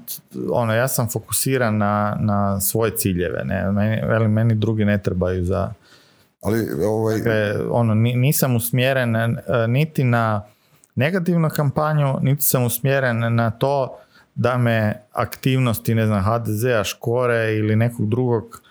ono 0.51 0.75
ja 0.75 0.89
sam 0.89 1.09
fokusiran 1.09 1.77
na, 1.77 2.17
na 2.21 2.61
svoje 2.61 2.97
ciljeve, 2.97 3.45
ne, 3.45 3.73
meni, 3.73 4.29
meni 4.29 4.55
drugi 4.55 4.85
ne 4.85 5.03
trebaju 5.03 5.45
za... 5.45 5.73
Ali, 6.43 6.85
ovaj... 6.85 7.17
Dakle, 7.17 7.55
ono, 7.71 7.95
nisam 7.95 8.57
usmjeren 8.57 9.17
e, 9.17 9.37
niti 9.69 10.05
na 10.05 10.43
negativnu 10.95 11.49
kampanju, 11.51 12.15
niti 12.21 12.43
sam 12.43 12.65
usmjeren 12.65 13.35
na 13.35 13.51
to 13.51 13.99
da 14.35 14.59
me 14.59 15.03
aktivnosti, 15.13 15.95
ne 15.95 16.07
znam, 16.07 16.25
HDZ-a, 16.25 16.85
Škore 16.85 17.55
ili 17.57 17.77
nekog 17.77 18.09
drugog 18.09 18.62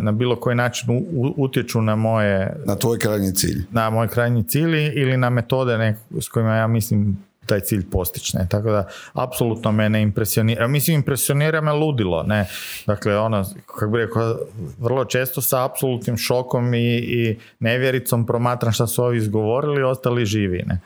na 0.00 0.12
bilo 0.12 0.36
koji 0.36 0.56
način 0.56 0.88
utječu 1.36 1.82
na 1.82 1.96
moje... 1.96 2.56
Na 2.64 2.76
tvoj 2.76 2.98
krajnji 2.98 3.34
cilj. 3.34 3.64
Na 3.70 3.90
moj 3.90 4.08
krajnji 4.08 4.44
cilj 4.44 4.92
ili 4.94 5.16
na 5.16 5.30
metode 5.30 5.94
s 6.20 6.28
kojima 6.28 6.56
ja 6.56 6.66
mislim 6.66 7.26
taj 7.46 7.60
cilj 7.60 7.90
postići. 7.90 8.32
Tako 8.48 8.70
da, 8.70 8.88
apsolutno 9.12 9.72
me 9.72 9.88
ne 9.88 10.02
impresionira. 10.02 10.68
Mislim, 10.68 10.94
impresionira 10.94 11.60
me 11.60 11.72
ludilo. 11.72 12.22
Ne? 12.22 12.46
Dakle, 12.86 13.18
ono, 13.18 13.44
kako 13.66 13.90
bi 13.90 13.98
rekao, 13.98 14.38
vrlo 14.78 15.04
često 15.04 15.40
sa 15.40 15.64
apsolutnim 15.64 16.16
šokom 16.16 16.74
i, 16.74 16.96
i 16.96 17.38
nevjericom 17.60 18.26
promatram 18.26 18.72
šta 18.72 18.86
su 18.86 19.04
ovi 19.04 19.16
izgovorili, 19.16 19.82
ostali 19.82 20.26
živi. 20.26 20.62
Ne? 20.66 20.80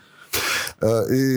I 1.12 1.35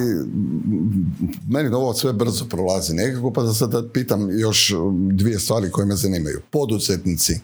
meni 1.50 1.76
ovo 1.76 1.94
sve 1.94 2.14
brzo 2.14 2.46
prolazi 2.46 2.94
nekako, 2.94 3.34
pa 3.34 3.44
da 3.44 3.54
sad 3.54 3.92
pitam 3.94 4.40
još 4.40 4.74
dvije 5.12 5.40
stvari 5.40 5.72
koje 5.72 5.86
me 5.86 5.96
zanimaju. 5.96 6.42
Poduzetnici 6.52 7.40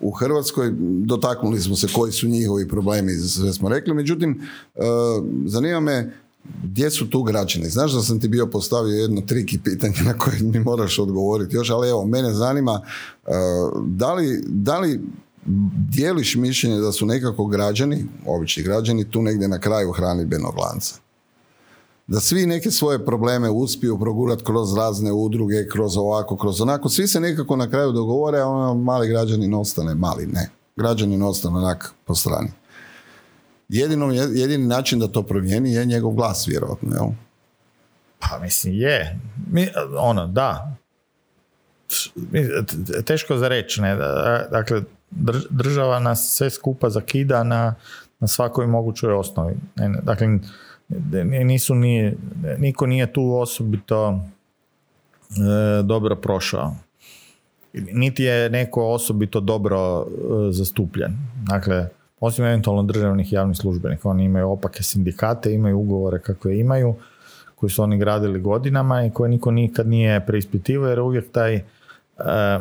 u 0.00 0.10
Hrvatskoj, 0.10 0.72
dotaknuli 1.04 1.60
smo 1.60 1.76
se 1.76 1.88
koji 1.94 2.12
su 2.12 2.28
njihovi 2.28 2.68
problemi, 2.68 3.12
sve 3.12 3.52
smo 3.52 3.68
rekli, 3.68 3.94
međutim, 3.94 4.42
e, 4.74 4.80
zanima 5.46 5.80
me 5.80 6.12
gdje 6.62 6.90
su 6.90 7.10
tu 7.10 7.22
građani? 7.22 7.68
Znaš 7.68 7.92
da 7.92 8.02
sam 8.02 8.20
ti 8.20 8.28
bio 8.28 8.46
postavio 8.46 8.96
jedno 8.96 9.20
triki 9.20 9.58
pitanje 9.64 10.02
na 10.04 10.18
koje 10.18 10.38
mi 10.42 10.58
moraš 10.60 10.98
odgovoriti 10.98 11.56
još, 11.56 11.70
ali 11.70 11.88
evo, 11.88 12.06
mene 12.06 12.32
zanima 12.32 12.80
e, 13.26 13.30
da 13.86 14.14
li, 14.14 14.42
da 14.46 14.78
li 14.78 15.00
dijeliš 15.88 16.34
mišljenje 16.34 16.80
da 16.80 16.92
su 16.92 17.06
nekako 17.06 17.46
građani, 17.46 18.06
obični 18.26 18.62
građani, 18.62 19.10
tu 19.10 19.22
negdje 19.22 19.48
na 19.48 19.58
kraju 19.58 19.92
hranidbenog 19.92 20.54
lanca? 20.58 21.03
Da 22.06 22.20
svi 22.20 22.46
neke 22.46 22.70
svoje 22.70 23.04
probleme 23.04 23.50
uspiju 23.50 23.98
progurati 23.98 24.44
kroz 24.44 24.76
razne 24.76 25.12
udruge, 25.12 25.68
kroz 25.68 25.96
ovako, 25.96 26.36
kroz 26.36 26.60
onako. 26.60 26.88
Svi 26.88 27.06
se 27.06 27.20
nekako 27.20 27.56
na 27.56 27.70
kraju 27.70 27.92
dogovore, 27.92 28.38
a 28.40 28.46
ono 28.46 28.74
mali 28.74 29.08
građanin 29.08 29.54
ostane 29.54 29.94
mali. 29.94 30.26
Ne, 30.26 30.50
građanin 30.76 31.22
ostane 31.22 31.56
onak 31.56 31.94
po 32.04 32.14
strani. 32.14 32.50
Jedino, 33.68 34.12
jedini 34.12 34.66
način 34.66 34.98
da 34.98 35.08
to 35.08 35.22
promijeni 35.22 35.72
je 35.72 35.84
njegov 35.84 36.12
glas, 36.12 36.48
vjerojatno, 36.48 36.94
jel? 36.94 37.06
Pa 38.18 38.38
mislim, 38.38 38.74
je. 38.74 39.20
Mi, 39.50 39.68
ono, 39.98 40.26
da. 40.26 40.76
Teško 43.04 43.36
za 43.36 43.48
reći, 43.48 43.80
ne. 43.80 43.96
Dakle, 44.50 44.82
država 45.50 45.98
nas 45.98 46.34
sve 46.36 46.50
skupa 46.50 46.90
zakida 46.90 47.44
na, 47.44 47.74
na 48.20 48.28
svakoj 48.28 48.66
mogućoj 48.66 49.12
osnovi. 49.12 49.54
Dakle, 50.02 50.38
nisu 51.44 51.74
ni, 51.74 52.12
niko 52.58 52.86
nije 52.86 53.12
tu 53.12 53.34
osobito 53.34 54.20
e, 55.30 55.82
dobro 55.82 56.16
prošao. 56.16 56.76
Niti 57.72 58.22
je 58.22 58.50
neko 58.50 58.86
osobito 58.88 59.40
dobro 59.40 60.06
e, 60.06 60.52
zastupljen. 60.52 61.16
Dakle, 61.42 61.88
osim 62.20 62.44
eventualno 62.44 62.82
državnih 62.82 63.32
javnih 63.32 63.56
službenika, 63.56 64.08
oni 64.08 64.24
imaju 64.24 64.50
opake 64.50 64.82
sindikate, 64.82 65.54
imaju 65.54 65.78
ugovore 65.78 66.18
kakve 66.18 66.58
imaju, 66.58 66.94
koji 67.54 67.70
su 67.70 67.82
oni 67.82 67.98
gradili 67.98 68.40
godinama 68.40 69.04
i 69.04 69.10
koje 69.10 69.30
niko 69.30 69.50
nikad 69.50 69.88
nije 69.88 70.26
preispitivao 70.26 70.88
jer 70.88 71.00
uvijek 71.00 71.32
taj 71.32 71.62
E, 72.18 72.58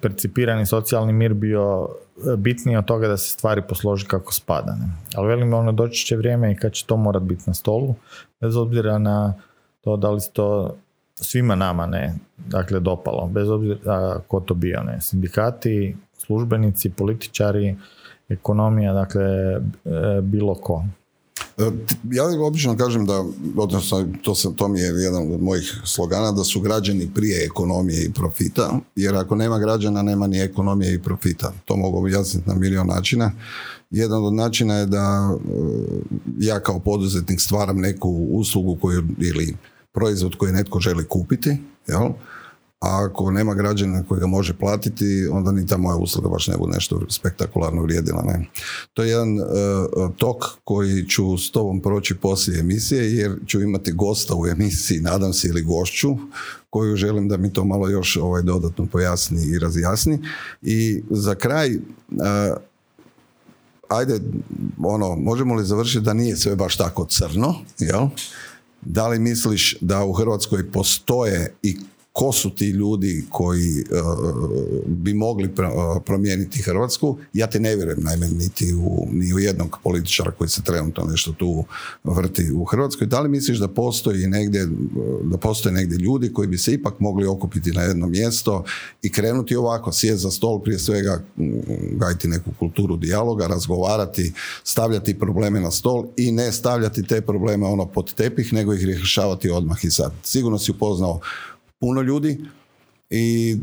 percipirani 0.00 0.66
socijalni 0.66 1.12
mir 1.12 1.34
bio 1.34 1.88
bitniji 2.36 2.76
od 2.76 2.84
toga 2.84 3.08
da 3.08 3.16
se 3.16 3.30
stvari 3.30 3.62
posloži 3.68 4.06
kako 4.06 4.32
spada. 4.32 4.76
Ne? 4.80 4.88
Ali 5.14 5.28
velim, 5.28 5.54
ono 5.54 5.72
doći 5.72 6.06
će 6.06 6.16
vrijeme 6.16 6.52
i 6.52 6.56
kad 6.56 6.72
će 6.72 6.86
to 6.86 6.96
morat 6.96 7.22
biti 7.22 7.42
na 7.46 7.54
stolu, 7.54 7.94
bez 8.40 8.56
obzira 8.56 8.98
na 8.98 9.34
to 9.80 9.96
da 9.96 10.10
li 10.10 10.20
se 10.20 10.30
to 10.32 10.76
svima 11.14 11.54
nama 11.54 11.86
ne, 11.86 12.14
dakle 12.36 12.80
dopalo, 12.80 13.26
bez 13.26 13.50
obzira 13.50 14.20
ko 14.28 14.40
to 14.40 14.54
bio, 14.54 14.82
ne, 14.82 15.00
sindikati, 15.00 15.96
službenici, 16.18 16.90
političari, 16.90 17.76
ekonomija, 18.28 18.92
dakle 18.92 19.24
e, 19.24 19.60
bilo 20.22 20.54
ko. 20.54 20.84
Ja 22.10 22.24
obično 22.46 22.76
kažem 22.76 23.06
da, 23.06 23.24
odnosno 23.56 24.06
to, 24.22 24.34
sam, 24.34 24.54
to 24.54 24.68
mi 24.68 24.80
je 24.80 24.86
jedan 24.86 25.34
od 25.34 25.42
mojih 25.42 25.80
slogana, 25.84 26.32
da 26.32 26.44
su 26.44 26.60
građani 26.60 27.10
prije 27.14 27.44
ekonomije 27.44 28.04
i 28.04 28.12
profita, 28.12 28.80
jer 28.96 29.14
ako 29.14 29.34
nema 29.34 29.58
građana, 29.58 30.02
nema 30.02 30.26
ni 30.26 30.40
ekonomije 30.40 30.94
i 30.94 31.02
profita. 31.02 31.52
To 31.64 31.76
mogu 31.76 31.98
objasniti 31.98 32.48
na 32.48 32.54
milion 32.54 32.86
načina. 32.86 33.32
Jedan 33.90 34.24
od 34.24 34.34
načina 34.34 34.74
je 34.74 34.86
da 34.86 35.36
ja 36.38 36.60
kao 36.60 36.78
poduzetnik 36.78 37.40
stvaram 37.40 37.80
neku 37.80 38.10
uslugu 38.30 38.76
koju, 38.80 39.02
ili 39.18 39.56
proizvod 39.92 40.36
koji 40.38 40.52
netko 40.52 40.80
želi 40.80 41.04
kupiti, 41.04 41.56
jel? 41.86 42.08
A 42.80 43.04
ako 43.04 43.30
nema 43.30 43.54
građana 43.54 44.04
koji 44.08 44.20
ga 44.20 44.26
može 44.26 44.54
platiti, 44.54 45.28
onda 45.32 45.52
ni 45.52 45.66
ta 45.66 45.76
moja 45.76 45.96
usluga 45.96 46.28
baš 46.28 46.48
ne 46.48 46.56
bude 46.56 46.72
nešto 46.72 47.00
spektakularno 47.08 47.82
vrijedila. 47.82 48.22
Ne? 48.22 48.46
To 48.94 49.02
je 49.02 49.08
jedan 49.08 49.40
uh, 49.40 49.46
tok 50.16 50.44
koji 50.64 51.08
ću 51.08 51.38
s 51.38 51.50
tobom 51.50 51.80
proći 51.80 52.14
poslije 52.14 52.60
emisije, 52.60 53.16
jer 53.16 53.38
ću 53.46 53.60
imati 53.60 53.92
gosta 53.92 54.34
u 54.34 54.46
emisiji, 54.46 55.00
nadam 55.00 55.32
se, 55.32 55.48
ili 55.48 55.62
gošću, 55.62 56.16
koju 56.70 56.96
želim 56.96 57.28
da 57.28 57.36
mi 57.36 57.52
to 57.52 57.64
malo 57.64 57.88
još 57.88 58.16
ovaj, 58.16 58.42
dodatno 58.42 58.86
pojasni 58.86 59.46
i 59.46 59.58
razjasni. 59.58 60.18
I 60.62 61.02
za 61.10 61.34
kraj, 61.34 61.76
uh, 61.76 61.82
ajde, 63.88 64.20
ono, 64.84 65.16
možemo 65.16 65.54
li 65.54 65.64
završiti 65.64 66.04
da 66.04 66.12
nije 66.12 66.36
sve 66.36 66.56
baš 66.56 66.76
tako 66.76 67.06
crno, 67.10 67.54
jel? 67.78 68.06
Da 68.80 69.08
li 69.08 69.18
misliš 69.18 69.76
da 69.80 70.04
u 70.04 70.12
Hrvatskoj 70.12 70.70
postoje 70.70 71.54
i 71.62 71.76
ko 72.12 72.32
su 72.32 72.50
ti 72.54 72.70
ljudi 72.70 73.24
koji 73.30 73.80
uh, 73.80 74.86
bi 74.86 75.14
mogli 75.14 75.44
uh, 75.48 76.02
promijeniti 76.06 76.62
Hrvatsku. 76.62 77.18
Ja 77.32 77.46
ti 77.46 77.60
ne 77.60 77.76
vjerujem 77.76 78.02
naime 78.02 78.28
niti 78.28 78.74
u, 78.74 79.06
ni 79.12 79.34
u 79.34 79.38
jednog 79.38 79.78
političara 79.84 80.30
koji 80.30 80.50
se 80.50 80.62
trenutno 80.62 81.04
nešto 81.04 81.32
tu 81.32 81.64
vrti 82.04 82.52
u 82.52 82.64
Hrvatskoj. 82.64 83.06
Da 83.06 83.20
li 83.20 83.28
misliš 83.28 83.58
da 83.58 83.68
postoji 83.68 84.26
negdje, 84.26 84.68
da 85.22 85.36
postoje 85.36 85.72
negdje 85.72 85.98
ljudi 85.98 86.32
koji 86.32 86.48
bi 86.48 86.58
se 86.58 86.72
ipak 86.72 87.00
mogli 87.00 87.26
okupiti 87.26 87.72
na 87.72 87.82
jedno 87.82 88.06
mjesto 88.06 88.64
i 89.02 89.12
krenuti 89.12 89.56
ovako, 89.56 89.92
sjeti 89.92 90.18
za 90.18 90.30
stol 90.30 90.62
prije 90.62 90.78
svega, 90.78 91.22
gajiti 91.92 92.28
neku 92.28 92.50
kulturu 92.58 92.96
dijaloga, 92.96 93.46
razgovarati, 93.46 94.32
stavljati 94.64 95.18
probleme 95.18 95.60
na 95.60 95.70
stol 95.70 96.06
i 96.16 96.32
ne 96.32 96.52
stavljati 96.52 97.02
te 97.02 97.20
probleme 97.20 97.66
ono 97.66 97.86
pod 97.86 98.14
tepih, 98.14 98.52
nego 98.52 98.74
ih 98.74 98.84
rješavati 98.84 99.50
odmah 99.50 99.84
i 99.84 99.90
sad. 99.90 100.12
Sigurno 100.22 100.58
si 100.58 100.70
upoznao 100.70 101.20
puno 101.80 102.02
ljudi 102.02 102.40
i 103.10 103.56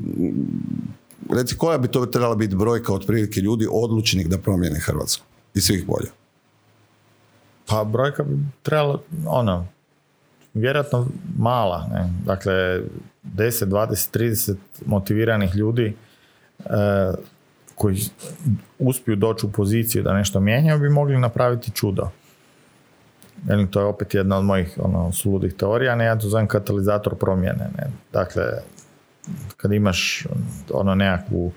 reci 1.29 1.57
koja 1.57 1.77
bi 1.77 1.87
to 1.87 2.05
trebala 2.05 2.35
biti 2.35 2.55
brojka 2.55 2.93
otprilike 2.93 3.39
ljudi 3.39 3.67
odlučnih 3.71 4.29
da 4.29 4.37
promijene 4.37 4.79
Hrvatsku 4.79 5.25
i 5.53 5.61
svih 5.61 5.85
bolje? 5.85 6.09
Pa 7.65 7.83
brojka 7.83 8.23
bi 8.23 8.37
trebala, 8.61 8.99
ono, 9.27 9.67
vjerojatno 10.53 11.07
mala, 11.37 11.87
ne? 11.93 12.13
dakle 12.25 12.53
10, 12.53 13.65
20, 13.65 14.17
30 14.19 14.55
motiviranih 14.85 15.55
ljudi 15.55 15.95
e, 16.59 16.65
koji 17.75 17.97
uspiju 18.79 19.15
doći 19.15 19.45
u 19.45 19.51
poziciju 19.51 20.03
da 20.03 20.13
nešto 20.13 20.39
mijenjaju 20.39 20.79
bi 20.79 20.89
mogli 20.89 21.17
napraviti 21.17 21.71
čudo. 21.71 22.09
Velim, 23.45 23.67
to 23.67 23.79
je 23.79 23.85
opet 23.85 24.13
jedna 24.13 24.37
od 24.37 24.45
mojih 24.45 24.79
ono, 24.81 25.11
suludih 25.11 25.53
teorija, 25.53 25.95
ne, 25.95 26.05
ja 26.05 26.19
to 26.19 26.29
zovem 26.29 26.47
katalizator 26.47 27.15
promjene. 27.15 27.69
Ne. 27.77 27.87
Dakle, 28.13 28.43
kad 29.57 29.71
imaš 29.71 30.27
ono 30.73 30.95
nekakvu 30.95 31.51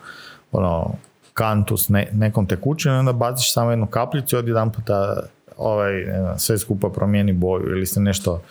ono, 0.52 0.94
kantu 1.35 1.77
s 1.77 1.89
ne, 1.89 2.09
nekom 2.12 2.47
tekućinom, 2.47 2.98
onda 2.98 3.12
baciš 3.12 3.52
samo 3.52 3.70
jednu 3.70 3.86
kapljicu 3.86 4.36
i 4.36 4.39
odjedan 4.39 4.73
puta 4.73 5.23
ovaj, 5.56 5.93
sve 6.36 6.59
skupa 6.59 6.89
promijeni 6.89 7.32
boju 7.32 7.70
ili 7.70 7.86
se 7.86 8.01
nešto 8.01 8.43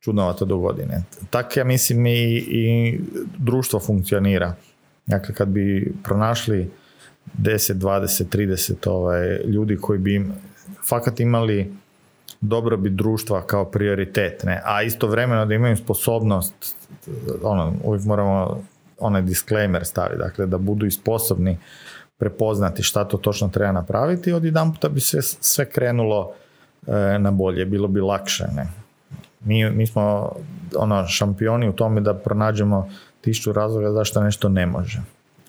čudnovato 0.00 0.44
dogodi. 0.44 0.86
Ne. 0.86 1.02
Tak 1.30 1.56
ja 1.56 1.64
mislim 1.64 2.06
i, 2.06 2.36
i 2.36 3.00
društvo 3.38 3.80
funkcionira. 3.80 4.54
Dakle, 5.06 5.34
kad 5.34 5.48
bi 5.48 5.94
pronašli 6.04 6.70
10, 7.38 7.74
20, 7.74 8.36
30 8.36 8.90
ovaj, 8.90 9.38
ljudi 9.44 9.76
koji 9.76 9.98
bi 9.98 10.14
im 10.14 10.32
fakat 10.88 11.20
imali 11.20 11.72
dobrobit 12.40 12.92
društva 12.92 13.42
kao 13.42 13.64
prioritet, 13.64 14.44
ne? 14.44 14.62
a 14.64 14.82
istovremeno 14.82 15.46
da 15.46 15.54
imaju 15.54 15.76
sposobnost, 15.76 16.76
ono, 17.42 17.72
uvijek 17.84 18.04
moramo 18.04 18.62
onaj 18.98 19.22
disclaimer 19.22 19.84
staviti, 19.84 20.18
dakle 20.18 20.46
da 20.46 20.58
budu 20.58 20.86
i 20.86 20.90
sposobni 20.90 21.58
prepoznati 22.18 22.82
šta 22.82 23.04
to 23.04 23.16
točno 23.16 23.48
treba 23.48 23.72
napraviti, 23.72 24.32
od 24.32 24.44
jedan 24.44 24.72
puta 24.72 24.88
bi 24.88 25.00
sve, 25.00 25.22
sve 25.22 25.70
krenulo 25.70 26.32
e, 26.86 27.18
na 27.18 27.30
bolje, 27.30 27.64
bilo 27.64 27.88
bi 27.88 28.00
lakše. 28.00 28.44
Ne? 28.56 28.66
Mi, 29.44 29.70
mi 29.70 29.86
smo 29.86 30.32
ono, 30.76 31.06
šampioni 31.06 31.68
u 31.68 31.72
tome 31.72 32.00
da 32.00 32.14
pronađemo 32.14 32.90
tišću 33.20 33.52
razloga 33.52 33.92
zašto 33.92 34.22
nešto 34.22 34.48
ne 34.48 34.66
može. 34.66 35.00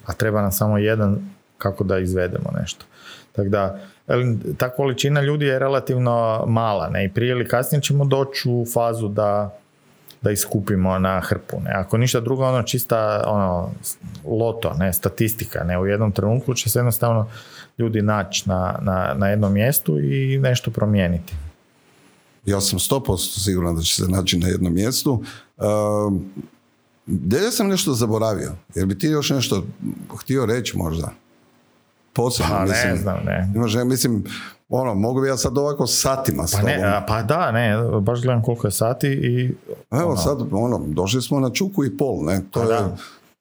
A 0.05 0.13
treba 0.13 0.41
nam 0.41 0.51
samo 0.51 0.77
jedan 0.77 1.29
kako 1.57 1.83
da 1.83 1.99
izvedemo 1.99 2.51
nešto. 2.59 2.85
Tako 3.31 3.49
da, 3.49 3.79
ta 4.57 4.69
količina 4.69 5.21
ljudi 5.21 5.45
je 5.45 5.59
relativno 5.59 6.45
mala 6.47 6.89
ne? 6.89 7.05
i 7.05 7.09
prije 7.09 7.31
ili 7.31 7.47
kasnije 7.47 7.81
ćemo 7.81 8.05
doći 8.05 8.49
u 8.49 8.65
fazu 8.73 9.07
da, 9.07 9.57
da 10.21 10.31
iskupimo 10.31 10.99
na 10.99 11.19
hrpu. 11.19 11.59
Ne? 11.63 11.71
Ako 11.75 11.97
ništa 11.97 12.19
drugo, 12.19 12.45
ono 12.45 12.63
čista 12.63 13.23
ono, 13.27 13.71
loto, 14.25 14.73
ne? 14.73 14.93
statistika. 14.93 15.63
Ne? 15.63 15.79
U 15.79 15.85
jednom 15.85 16.11
trenutku 16.11 16.53
će 16.53 16.69
se 16.69 16.79
jednostavno 16.79 17.29
ljudi 17.77 18.01
naći 18.01 18.49
na, 18.49 18.79
na, 18.81 19.13
na 19.17 19.29
jednom 19.29 19.53
mjestu 19.53 19.99
i 19.99 20.39
nešto 20.41 20.71
promijeniti. 20.71 21.33
Ja 22.45 22.61
sam 22.61 22.79
100% 22.79 23.43
siguran 23.43 23.75
da 23.75 23.81
će 23.81 23.95
se 23.95 24.07
naći 24.07 24.37
na 24.37 24.47
jednom 24.47 24.73
mjestu. 24.73 25.23
Uh, 25.57 25.65
ja 27.43 27.51
sam 27.51 27.67
nešto 27.67 27.93
zaboravio, 27.93 28.51
jer 28.75 28.85
bi 28.85 28.97
ti 28.97 29.07
još 29.07 29.29
nešto 29.29 29.63
htio 30.19 30.45
reći 30.45 30.77
možda? 30.77 31.11
Posebno. 32.13 32.55
Pa 32.55 32.61
mislim, 32.61 32.91
ne 32.91 32.95
znam, 32.95 33.17
ne. 33.25 33.85
mislim, 33.85 34.23
ono, 34.69 34.95
mogu 34.95 35.21
bi 35.21 35.27
ja 35.27 35.37
sad 35.37 35.57
ovako 35.57 35.87
satima 35.87 36.47
s 36.47 36.51
pa, 36.51 36.61
ne, 36.61 37.03
pa 37.07 37.21
da, 37.21 37.51
ne, 37.51 37.77
baš 38.01 38.21
gledam 38.21 38.43
koliko 38.43 38.67
je 38.67 38.71
sati 38.71 39.07
i... 39.07 39.55
Evo 39.91 40.07
ono. 40.07 40.17
sad, 40.17 40.41
ono, 40.51 40.81
došli 40.87 41.21
smo 41.21 41.39
na 41.39 41.49
čuku 41.49 41.85
i 41.85 41.97
pol, 41.97 42.25
ne, 42.25 42.41
to 42.51 42.63
pa 42.63 42.73
je... 42.73 42.79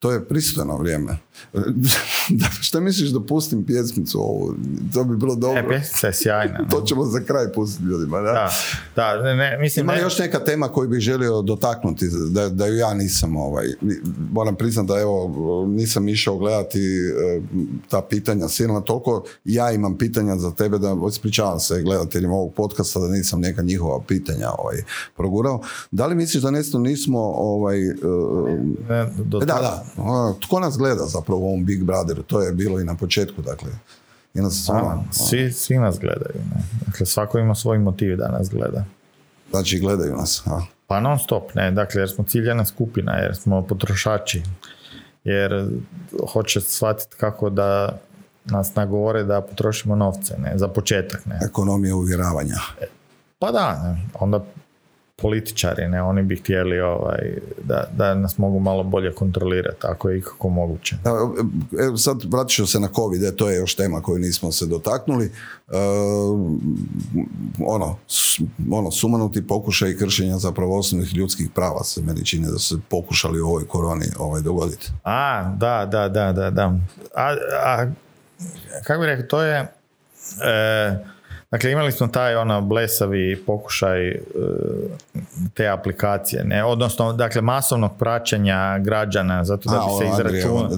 To 0.00 0.12
je 0.12 0.24
pristojno 0.24 0.76
vrijeme. 0.76 1.16
Šta 2.66 2.80
misliš 2.80 3.10
da 3.10 3.20
pustim 3.20 3.66
pjesmicu 3.66 4.18
ovu? 4.18 4.54
To 4.94 5.04
bi 5.04 5.16
bilo 5.16 5.34
dobro. 5.34 5.58
E, 5.58 5.68
pjesmica 5.68 6.06
je 6.06 6.12
sjajna. 6.12 6.66
to 6.70 6.80
ćemo 6.80 7.04
za 7.04 7.20
kraj 7.20 7.52
pustiti 7.52 7.84
ljudima. 7.84 8.20
Da, 8.20 8.50
da, 8.96 9.16
da 9.16 9.22
ne, 9.22 9.34
ne, 9.34 9.58
mislim... 9.58 9.84
Ima 9.84 9.96
još 9.96 10.18
neka 10.18 10.38
tema 10.38 10.68
koju 10.68 10.88
bih 10.88 11.00
želio 11.00 11.42
dotaknuti, 11.42 12.06
da, 12.30 12.48
da 12.48 12.66
ju 12.66 12.76
ja 12.76 12.94
nisam, 12.94 13.36
ovaj, 13.36 13.66
moram 14.32 14.56
priznati 14.56 14.88
da 14.88 15.00
evo, 15.00 15.34
nisam 15.68 16.08
išao 16.08 16.38
gledati 16.38 16.80
e, 16.80 17.40
ta 17.88 18.02
pitanja 18.02 18.48
silna, 18.48 18.80
toliko 18.80 19.24
ja 19.44 19.72
imam 19.72 19.98
pitanja 19.98 20.36
za 20.36 20.50
tebe 20.50 20.78
da 20.78 20.96
ispričavam 21.08 21.60
se 21.60 21.82
gledateljima 21.82 22.34
ovog 22.34 22.54
podcasta 22.54 23.00
da 23.00 23.08
nisam 23.08 23.40
neka 23.40 23.62
njihova 23.62 24.00
pitanja 24.08 24.48
ovaj, 24.58 24.76
progurao. 25.16 25.60
Da 25.90 26.06
li 26.06 26.14
misliš 26.14 26.42
da 26.42 26.50
nešto 26.50 26.78
nismo 26.78 27.20
ovaj, 27.20 27.88
e, 27.88 27.94
da, 28.88 29.38
da, 29.38 29.84
tko 30.40 30.60
nas 30.60 30.78
gleda 30.78 31.04
zapravo 31.04 31.40
u 31.40 31.44
ovom 31.44 31.64
Big 31.64 31.84
Brotheru? 31.84 32.22
To 32.22 32.40
je 32.40 32.52
bilo 32.52 32.80
i 32.80 32.84
na 32.84 32.94
početku, 32.94 33.42
dakle. 33.42 33.70
I 34.34 34.40
nas 34.40 34.68
ono. 34.68 35.04
svi, 35.10 35.52
svi 35.52 35.78
nas 35.78 35.98
gledaju. 35.98 36.40
Ne? 36.54 36.62
Dakle, 36.86 37.06
svako 37.06 37.38
ima 37.38 37.54
svoj 37.54 37.78
motiv 37.78 38.16
da 38.16 38.28
nas 38.28 38.50
gleda. 38.50 38.84
Znači, 39.50 39.78
gledaju 39.78 40.16
nas, 40.16 40.42
a? 40.46 40.60
Pa 40.86 41.00
non 41.00 41.18
stop, 41.18 41.54
ne. 41.54 41.70
Dakle, 41.70 42.00
jer 42.00 42.10
smo 42.10 42.24
ciljana 42.24 42.64
skupina, 42.64 43.12
jer 43.12 43.36
smo 43.36 43.62
potrošači. 43.62 44.42
Jer 45.24 45.68
hoće 46.32 46.60
shvatiti 46.60 47.16
kako 47.16 47.50
da 47.50 47.98
nas 48.44 48.74
nagovore 48.74 49.24
da 49.24 49.40
potrošimo 49.40 49.96
novce, 49.96 50.34
ne, 50.38 50.52
za 50.54 50.68
početak, 50.68 51.26
ne. 51.26 51.38
Ekonomija 51.42 51.96
uvjeravanja. 51.96 52.56
Pa 53.38 53.52
da, 53.52 53.82
ne. 53.82 54.08
onda 54.14 54.44
političari, 55.22 55.88
ne, 55.88 56.02
oni 56.02 56.22
bi 56.22 56.36
htjeli 56.36 56.80
ovaj, 56.80 57.38
da, 57.64 57.84
da 57.96 58.14
nas 58.14 58.38
mogu 58.38 58.60
malo 58.60 58.82
bolje 58.82 59.12
kontrolirati, 59.14 59.86
ako 59.86 60.10
je 60.10 60.18
ikako 60.18 60.48
moguće. 60.48 60.96
Evo 61.86 61.96
sad 61.96 62.24
vratit 62.24 62.56
ću 62.56 62.66
se 62.66 62.80
na 62.80 62.88
COVID, 62.94 63.22
e, 63.22 63.36
to 63.36 63.50
je 63.50 63.56
još 63.56 63.74
tema 63.74 64.02
koju 64.02 64.18
nismo 64.18 64.52
se 64.52 64.66
dotaknuli. 64.66 65.24
E, 65.24 65.30
ono, 67.66 67.98
ono, 68.72 68.90
sumanuti 68.90 69.46
pokušaj 69.46 69.96
kršenja 69.96 70.38
zapravo 70.38 70.78
osnovnih 70.78 71.14
ljudskih 71.14 71.48
prava 71.54 71.84
se 71.84 72.02
meni 72.02 72.24
čini 72.24 72.46
da 72.46 72.58
su 72.58 72.76
se 72.76 72.82
pokušali 72.88 73.40
u 73.40 73.46
ovoj 73.46 73.66
koroni 73.66 74.06
ovaj, 74.18 74.42
dogoditi. 74.42 74.90
A, 75.04 75.54
da, 75.58 75.88
da, 75.90 76.08
da, 76.08 76.32
da, 76.32 76.50
da. 76.50 76.74
A, 77.14 77.36
a 77.64 77.86
kako 78.84 79.00
bih 79.00 79.06
rekao, 79.06 79.26
to 79.26 79.42
je... 79.42 79.72
E, 80.44 81.19
Dakle, 81.50 81.72
imali 81.72 81.92
smo 81.92 82.06
taj 82.06 82.36
ono 82.36 82.60
blesavi 82.60 83.42
pokušaj 83.46 84.08
e, 84.08 84.18
te 85.54 85.68
aplikacije, 85.68 86.44
ne? 86.44 86.64
odnosno 86.64 87.12
dakle 87.12 87.42
masovnog 87.42 87.90
praćenja 87.98 88.78
građana 88.78 89.44
zato 89.44 89.70
da 89.70 89.76
bi 89.76 90.04
se 90.04 90.12
izračunao. 90.12 90.68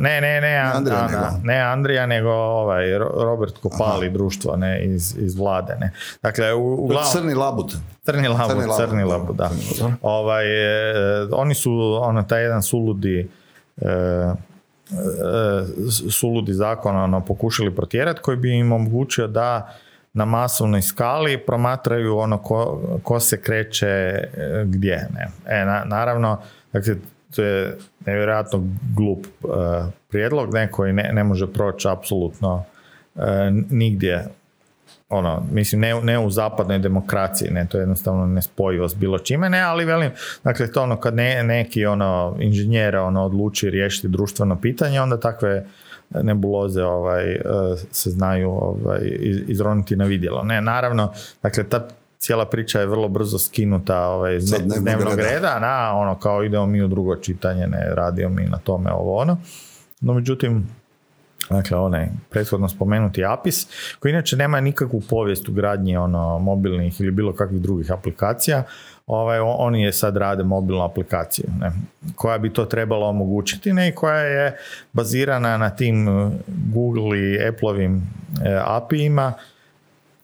Ne, 0.00 0.20
ne, 0.20 0.40
ne, 0.40 0.56
Andrija, 0.56 1.08
nego. 1.08 1.26
ne 1.42 1.60
Andrija, 1.60 2.06
nego 2.06 2.30
ovaj 2.30 2.98
Robert 2.98 3.58
Kopali 3.58 4.10
društvo 4.10 4.56
ne, 4.56 4.84
iz, 4.84 5.16
iz 5.18 5.36
vlade. 5.36 5.76
Ne. 5.80 5.92
Dakle, 6.22 6.54
u, 6.54 6.74
u 6.74 6.90
Crni 7.12 7.34
labut. 7.34 7.76
Crni 8.02 8.28
labut, 8.28 8.76
crni 8.76 9.04
labut, 9.04 9.36
da. 9.36 9.50
Ovaj, 10.02 10.44
e, 10.46 11.28
oni 11.32 11.54
su, 11.54 11.98
ono, 12.02 12.22
taj 12.22 12.42
jedan 12.42 12.62
suludi 12.62 13.28
e, 13.76 14.32
suludi 16.10 16.52
zakon 16.52 16.96
ono, 16.96 17.20
pokušali 17.20 17.74
protjerati 17.74 18.20
koji 18.20 18.36
bi 18.36 18.58
im 18.58 18.72
omogućio 18.72 19.26
da 19.26 19.74
na 20.14 20.24
masovnoj 20.24 20.82
skali 20.82 21.38
promatraju 21.38 22.18
ono 22.18 22.38
ko, 22.38 22.80
ko 23.02 23.20
se 23.20 23.40
kreće 23.42 23.86
e, 23.86 24.28
gdje. 24.66 25.08
Ne. 25.14 25.28
E, 25.46 25.64
na, 25.64 25.84
naravno, 25.84 26.38
dakle, 26.72 26.94
to 27.36 27.42
je 27.42 27.76
nevjerojatno 28.06 28.64
glup 28.96 29.26
uh, 29.42 29.50
prijedlog, 30.08 30.54
ne, 30.54 30.70
koji 30.70 30.92
ne, 30.92 31.10
ne 31.12 31.24
može 31.24 31.52
proći 31.52 31.88
apsolutno 31.88 32.64
uh, 33.14 33.22
nigdje 33.70 34.24
ono, 35.08 35.42
mislim, 35.50 35.80
ne, 35.80 35.94
ne 36.02 36.18
u 36.18 36.30
zapadnoj 36.30 36.78
demokraciji, 36.78 37.50
ne, 37.50 37.66
to 37.66 37.78
je 37.78 37.82
jednostavno 37.82 38.26
nespojivo 38.26 38.88
s 38.88 38.94
bilo 38.94 39.18
čime, 39.18 39.50
ne, 39.50 39.60
ali 39.60 39.84
velim, 39.84 40.10
dakle, 40.44 40.72
to 40.72 40.82
ono, 40.82 40.96
kad 40.96 41.14
ne, 41.14 41.42
neki, 41.42 41.86
ono, 41.86 42.36
inženjera, 42.40 43.02
ono, 43.02 43.24
odluči 43.24 43.70
riješiti 43.70 44.08
društveno 44.08 44.60
pitanje, 44.60 45.00
onda 45.00 45.20
takve 45.20 45.66
nebuloze 46.22 46.84
ovaj, 46.84 47.32
e, 47.32 47.40
se 47.90 48.10
znaju 48.10 48.50
ovaj, 48.50 49.00
izroniti 49.48 49.96
na 49.96 50.04
vidjelo. 50.04 50.42
Ne, 50.42 50.60
naravno, 50.60 51.12
dakle, 51.42 51.64
ta 51.64 51.88
cijela 52.18 52.46
priča 52.46 52.80
je 52.80 52.86
vrlo 52.86 53.08
brzo 53.08 53.38
skinuta 53.38 54.00
ovaj, 54.00 54.36
iz 54.36 54.54
dnevnog 54.80 55.18
reda, 55.18 55.58
na, 55.58 55.96
ono, 55.96 56.18
kao 56.18 56.44
idemo 56.44 56.66
mi 56.66 56.82
u 56.82 56.88
drugo 56.88 57.16
čitanje, 57.16 57.66
ne, 57.66 57.94
radio 57.94 58.28
mi 58.28 58.44
na 58.44 58.58
tome 58.58 58.92
ovo 58.92 59.16
ono. 59.16 59.36
No, 60.00 60.14
međutim, 60.14 60.68
Dakle, 61.50 61.78
onaj 61.78 62.08
prethodno 62.30 62.68
spomenuti 62.68 63.24
APIS, 63.24 63.66
koji 63.98 64.12
inače 64.12 64.36
nema 64.36 64.60
nikakvu 64.60 65.00
povijest 65.00 65.48
u 65.48 65.52
gradnji 65.52 65.96
ono, 65.96 66.38
mobilnih 66.38 67.00
ili 67.00 67.10
bilo 67.10 67.32
kakvih 67.32 67.60
drugih 67.60 67.92
aplikacija, 67.92 68.62
ovaj, 69.06 69.38
oni 69.40 69.82
je 69.82 69.92
sad 69.92 70.16
rade 70.16 70.42
mobilnu 70.42 70.82
aplikaciju 70.82 71.46
ne, 71.60 71.72
koja 72.14 72.38
bi 72.38 72.52
to 72.52 72.64
trebala 72.64 73.06
omogućiti 73.06 73.72
ne, 73.72 73.88
i 73.88 73.92
koja 73.92 74.18
je 74.18 74.56
bazirana 74.92 75.56
na 75.56 75.70
tim 75.70 76.08
uh, 76.08 76.32
Google 76.46 77.18
i 77.18 77.48
Appleovim 77.48 78.02
eh, 78.44 78.60
API-ima 78.64 79.32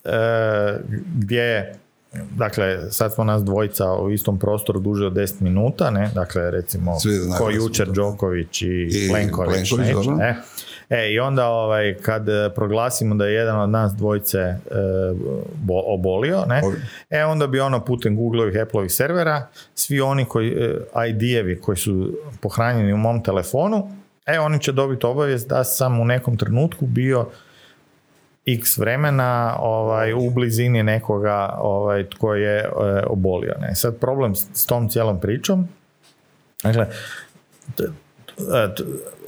eh, 0.05 0.79
gdje 1.15 1.75
Dakle, 2.13 2.91
sad 2.91 3.13
smo 3.13 3.23
nas 3.23 3.43
dvojica 3.43 3.93
u 3.93 4.11
istom 4.11 4.39
prostoru 4.39 4.79
duže 4.79 5.05
od 5.05 5.13
10 5.13 5.41
minuta, 5.41 5.91
ne? 5.91 6.11
Dakle, 6.15 6.51
recimo, 6.51 6.97
ko 7.37 7.49
jučer 7.49 7.87
Đoković 7.91 8.61
i, 8.61 8.65
I 8.65 9.09
Plenković, 9.09 9.69
Plenković 9.69 10.07
ne? 10.17 10.41
E, 10.89 11.11
i 11.11 11.19
onda 11.19 11.47
ovaj, 11.47 11.95
kad 12.01 12.29
e, 12.29 12.49
proglasimo 12.55 13.15
da 13.15 13.25
je 13.25 13.33
jedan 13.33 13.59
od 13.59 13.69
nas 13.69 13.93
dvojice 13.93 14.37
e, 14.37 14.57
obolio, 15.87 16.45
ne, 16.47 16.61
e, 17.09 17.25
onda 17.25 17.47
bi 17.47 17.59
ono 17.59 17.85
putem 17.85 18.15
Googleovih, 18.15 18.61
Appleovih 18.61 18.91
servera, 18.91 19.47
svi 19.75 20.01
oni 20.01 20.25
koji, 20.25 20.49
e, 20.49 20.79
ID-evi 21.09 21.61
koji 21.61 21.77
su 21.77 22.17
pohranjeni 22.41 22.93
u 22.93 22.97
mom 22.97 23.23
telefonu, 23.23 23.89
e, 24.25 24.39
oni 24.39 24.59
će 24.59 24.71
dobiti 24.71 25.05
obavijest 25.05 25.49
da 25.49 25.63
sam 25.63 25.99
u 25.99 26.05
nekom 26.05 26.37
trenutku 26.37 26.85
bio 26.85 27.25
x 28.45 28.77
vremena 28.77 29.57
ovaj, 29.59 30.13
u 30.13 30.29
blizini 30.29 30.83
nekoga 30.83 31.55
ovaj, 31.57 32.09
tko 32.09 32.35
je 32.35 32.59
e, 32.59 32.69
obolio. 33.07 33.53
Ne. 33.61 33.75
Sad 33.75 33.99
problem 33.99 34.35
s 34.35 34.65
tom 34.65 34.89
cijelom 34.89 35.19
pričom, 35.19 35.67
dakle, 36.63 36.87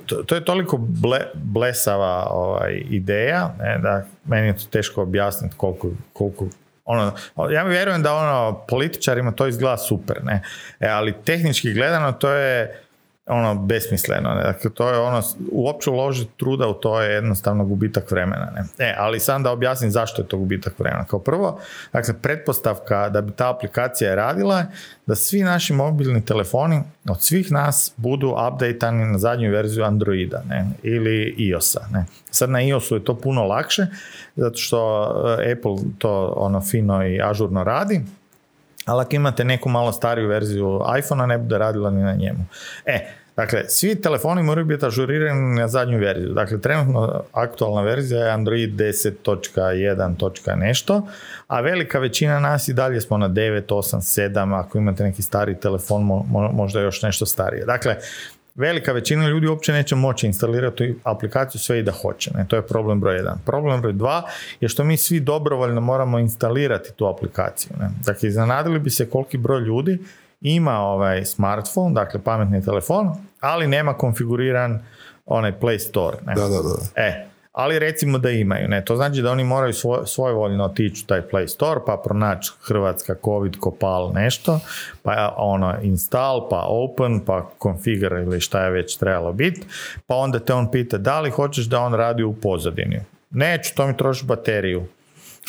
to, 0.05 0.23
to 0.23 0.35
je 0.35 0.45
toliko 0.45 0.77
ble, 0.77 1.19
blesava 1.33 2.27
ovaj, 2.31 2.83
ideja 2.89 3.55
ne, 3.59 3.79
da 3.81 4.05
meni 4.25 4.47
je 4.47 4.57
to 4.57 4.63
teško 4.69 5.01
objasniti 5.01 5.55
koliko, 5.57 5.89
koliko 6.13 6.47
ono, 6.85 7.13
ja 7.51 7.63
vjerujem 7.63 8.03
da 8.03 8.13
ono 8.13 8.65
političarima 8.67 9.31
to 9.31 9.47
izgleda 9.47 9.77
super, 9.77 10.23
ne? 10.23 10.41
E, 10.79 10.87
ali 10.87 11.13
tehnički 11.25 11.73
gledano 11.73 12.11
to 12.11 12.31
je 12.31 12.82
ono 13.25 13.55
besmisleno. 13.55 14.33
Ne? 14.33 14.43
Dakle, 14.43 14.71
to 14.73 14.89
je 14.89 14.99
ono, 14.99 15.21
uopće 15.51 15.89
uložiti 15.89 16.31
truda 16.37 16.67
u 16.67 16.73
to 16.73 17.01
je 17.01 17.13
jednostavno 17.13 17.65
gubitak 17.65 18.11
vremena. 18.11 18.51
Ne? 18.55 18.87
E, 18.87 18.95
ali 18.97 19.19
sam 19.19 19.43
da 19.43 19.51
objasnim 19.51 19.91
zašto 19.91 20.21
je 20.21 20.27
to 20.27 20.37
gubitak 20.37 20.79
vremena. 20.79 21.05
Kao 21.05 21.19
prvo, 21.19 21.59
dakle, 21.93 22.13
pretpostavka 22.21 23.09
da 23.09 23.21
bi 23.21 23.31
ta 23.31 23.49
aplikacija 23.49 24.15
radila 24.15 24.65
da 25.05 25.15
svi 25.15 25.43
naši 25.43 25.73
mobilni 25.73 26.25
telefoni 26.25 26.81
od 27.09 27.21
svih 27.21 27.51
nas 27.51 27.93
budu 27.97 28.35
updateani 28.47 29.05
na 29.05 29.17
zadnju 29.17 29.51
verziju 29.51 29.83
Androida 29.83 30.41
ne? 30.49 30.65
ili 30.83 31.35
iOS-a. 31.37 31.87
Ne? 31.91 32.05
Sad 32.31 32.49
na 32.49 32.61
iOS-u 32.61 32.95
je 32.95 33.03
to 33.03 33.15
puno 33.15 33.43
lakše, 33.43 33.87
zato 34.35 34.57
što 34.57 35.11
e, 35.39 35.51
Apple 35.51 35.75
to 35.97 36.33
ono 36.37 36.61
fino 36.61 37.07
i 37.07 37.21
ažurno 37.21 37.63
radi, 37.63 38.01
ali 38.85 39.01
ako 39.01 39.15
imate 39.15 39.43
neku 39.43 39.69
malo 39.69 39.91
stariju 39.91 40.27
verziju 40.27 40.81
iPhone-a 40.99 41.25
ne 41.25 41.37
bude 41.37 41.57
radila 41.57 41.89
ni 41.89 42.03
na 42.03 42.13
njemu. 42.13 42.45
E, 42.85 43.07
Dakle, 43.35 43.63
svi 43.67 44.01
telefoni 44.01 44.43
moraju 44.43 44.65
biti 44.65 44.85
ažurirani 44.85 45.59
na 45.59 45.67
zadnju 45.67 45.99
verziju. 45.99 46.33
Dakle, 46.33 46.61
trenutno 46.61 47.23
aktualna 47.31 47.81
verzija 47.81 48.19
je 48.25 48.31
Android 48.31 48.69
10.1. 48.69 50.55
nešto, 50.55 51.07
a 51.47 51.61
velika 51.61 51.99
većina 51.99 52.39
nas 52.39 52.67
i 52.67 52.73
dalje 52.73 53.01
smo 53.01 53.17
na 53.17 53.29
9, 53.29 53.61
8, 53.67 54.31
7, 54.31 54.59
ako 54.59 54.77
imate 54.77 55.03
neki 55.03 55.21
stari 55.21 55.59
telefon, 55.59 56.23
možda 56.53 56.81
još 56.81 57.01
nešto 57.01 57.25
starije. 57.25 57.65
Dakle, 57.65 57.95
velika 58.55 58.91
većina 58.91 59.27
ljudi 59.27 59.47
uopće 59.47 59.73
neće 59.73 59.95
moći 59.95 60.27
instalirati 60.27 60.95
aplikaciju 61.03 61.61
sve 61.61 61.79
i 61.79 61.83
da 61.83 61.91
hoće. 61.91 62.31
Ne? 62.35 62.45
To 62.47 62.55
je 62.55 62.67
problem 62.67 62.99
broj 62.99 63.15
jedan. 63.15 63.37
Problem 63.45 63.81
broj 63.81 63.93
dva 63.93 64.23
je 64.61 64.69
što 64.69 64.83
mi 64.83 64.97
svi 64.97 65.19
dobrovoljno 65.19 65.81
moramo 65.81 66.19
instalirati 66.19 66.93
tu 66.93 67.05
aplikaciju. 67.05 67.71
Ne? 67.79 67.89
Dakle, 68.05 68.29
iznenadili 68.29 68.79
bi 68.79 68.89
se 68.89 69.09
koliki 69.09 69.37
broj 69.37 69.61
ljudi 69.61 69.99
ima 70.41 70.79
ovaj 70.79 71.25
smartphone, 71.25 71.93
dakle 71.93 72.19
pametni 72.23 72.65
telefon, 72.65 73.15
ali 73.39 73.67
nema 73.67 73.93
konfiguriran 73.93 74.79
onaj 75.25 75.59
Play 75.59 75.79
Store. 75.79 76.17
Ne? 76.25 76.33
Da, 76.33 76.41
da, 76.41 76.61
da. 76.61 77.01
E, 77.01 77.27
ali 77.53 77.79
recimo 77.79 78.17
da 78.17 78.29
imaju. 78.29 78.67
Ne? 78.67 78.85
To 78.85 78.95
znači 78.95 79.21
da 79.21 79.31
oni 79.31 79.43
moraju 79.43 79.73
svoj, 79.73 79.99
svojvoljno 80.05 80.63
otići 80.63 81.03
u 81.03 81.07
taj 81.07 81.21
Play 81.21 81.47
Store, 81.47 81.79
pa 81.85 82.01
pronaći 82.03 82.51
Hrvatska 82.61 83.15
COVID 83.25 83.57
kopal 83.59 84.11
nešto, 84.13 84.59
pa 85.03 85.35
ono 85.37 85.75
install, 85.81 86.49
pa 86.49 86.65
open, 86.67 87.19
pa 87.25 87.49
configure 87.61 88.21
ili 88.21 88.39
šta 88.39 88.63
je 88.63 88.71
već 88.71 88.97
trebalo 88.97 89.33
biti, 89.33 89.61
pa 90.07 90.15
onda 90.15 90.39
te 90.39 90.53
on 90.53 90.71
pita 90.71 90.97
da 90.97 91.19
li 91.19 91.29
hoćeš 91.29 91.65
da 91.65 91.79
on 91.79 91.93
radi 91.93 92.23
u 92.23 92.33
pozadini. 92.33 92.99
Neću, 93.29 93.75
to 93.75 93.87
mi 93.87 93.97
troši 93.97 94.25
bateriju. 94.25 94.87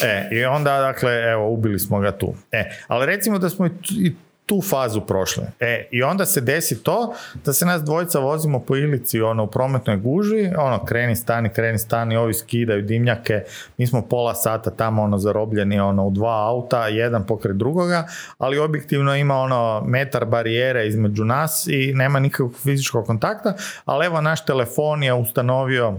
E, 0.03 0.29
i 0.33 0.45
onda, 0.45 0.81
dakle, 0.81 1.13
evo, 1.13 1.51
ubili 1.51 1.79
smo 1.79 2.01
ga 2.01 2.13
tu. 2.13 2.35
E, 2.53 2.71
ali 2.87 3.07
recimo 3.07 3.39
da 3.39 3.49
smo 3.49 3.67
i 3.91 4.13
tu 4.47 4.61
fazu 4.63 5.01
prošle. 5.01 5.45
E, 5.61 5.89
i 5.91 6.03
onda 6.03 6.27
se 6.27 6.41
desi 6.41 6.83
to 6.83 7.15
da 7.45 7.53
se 7.53 7.67
nas 7.67 7.83
dvojica 7.83 8.19
vozimo 8.19 8.61
po 8.61 8.77
ilici 8.77 9.21
ono, 9.21 9.45
u 9.45 9.47
prometnoj 9.47 9.97
guži, 9.97 10.51
ono, 10.59 10.85
kreni 10.85 11.17
stani, 11.17 11.49
kreni 11.49 11.79
stani, 11.79 12.17
ovi 12.17 12.35
skidaju 12.35 12.83
dimnjake, 12.83 13.43
mi 13.79 13.87
smo 13.87 14.03
pola 14.03 14.35
sata 14.35 14.71
tamo 14.71 15.03
ono 15.03 15.19
zarobljeni 15.19 15.81
ono, 15.81 16.07
u 16.07 16.11
dva 16.11 16.49
auta, 16.49 16.89
jedan 16.89 17.27
pokraj 17.27 17.55
drugoga, 17.55 18.07
ali 18.39 18.59
objektivno 18.59 19.17
ima 19.17 19.37
ono 19.37 19.83
metar 19.87 20.25
barijere 20.25 20.87
između 20.87 21.25
nas 21.25 21.67
i 21.67 21.93
nema 21.95 22.19
nikakvog 22.19 22.55
fizičkog 22.63 23.07
kontakta, 23.07 23.55
ali 23.85 24.07
evo 24.07 24.21
naš 24.21 24.45
telefon 24.45 25.03
je 25.03 25.15
ustanovio 25.15 25.99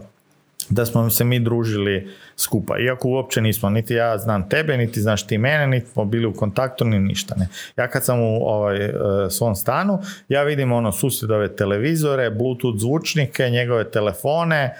da 0.69 0.85
smo 0.85 1.09
se 1.09 1.23
mi 1.23 1.39
družili 1.39 2.11
skupa. 2.37 2.79
Iako 2.79 3.09
uopće 3.09 3.41
nismo, 3.41 3.69
niti 3.69 3.93
ja 3.93 4.17
znam 4.17 4.49
tebe, 4.49 4.77
niti 4.77 5.01
znaš 5.01 5.27
ti 5.27 5.37
mene, 5.37 5.67
niti 5.67 5.87
smo 5.91 6.05
bili 6.05 6.25
u 6.25 6.33
kontaktu, 6.33 6.85
ni 6.85 6.99
ništa. 6.99 7.35
Ne. 7.37 7.47
Ja 7.77 7.87
kad 7.87 8.05
sam 8.05 8.19
u 8.19 8.47
ovaj, 8.47 8.85
e, 8.85 8.91
svom 9.29 9.55
stanu, 9.55 9.99
ja 10.29 10.43
vidim 10.43 10.71
ono 10.71 10.91
susjedove 10.91 11.55
televizore, 11.55 12.29
bluetooth 12.29 12.79
zvučnike, 12.79 13.49
njegove 13.49 13.91
telefone, 13.91 14.75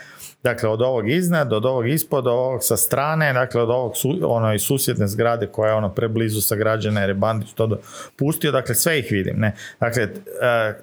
Dakle, 0.46 0.70
od 0.70 0.82
ovog 0.82 1.10
iznad, 1.10 1.54
od 1.54 1.66
ovog 1.66 1.88
ispod, 1.88 2.28
od 2.28 2.34
ovog 2.34 2.64
sa 2.64 2.78
strane, 2.78 3.34
dakle, 3.34 3.62
od 3.62 3.70
ovog 3.70 3.98
su, 3.98 4.20
ono, 4.24 4.54
iz 4.54 4.62
susjedne 4.62 5.08
zgrade 5.08 5.48
koja 5.48 5.70
je 5.70 5.76
ono 5.76 5.90
preblizu 5.90 6.42
sagrađena 6.42 7.02
jer 7.02 7.10
je 7.10 7.14
Bandić 7.14 7.54
to 7.54 7.78
pustio, 8.16 8.52
dakle, 8.52 8.76
sve 8.76 9.00
ih 9.00 9.08
vidim. 9.12 9.40
Ne? 9.40 9.56
Dakle, 9.80 10.04
e, 10.04 10.10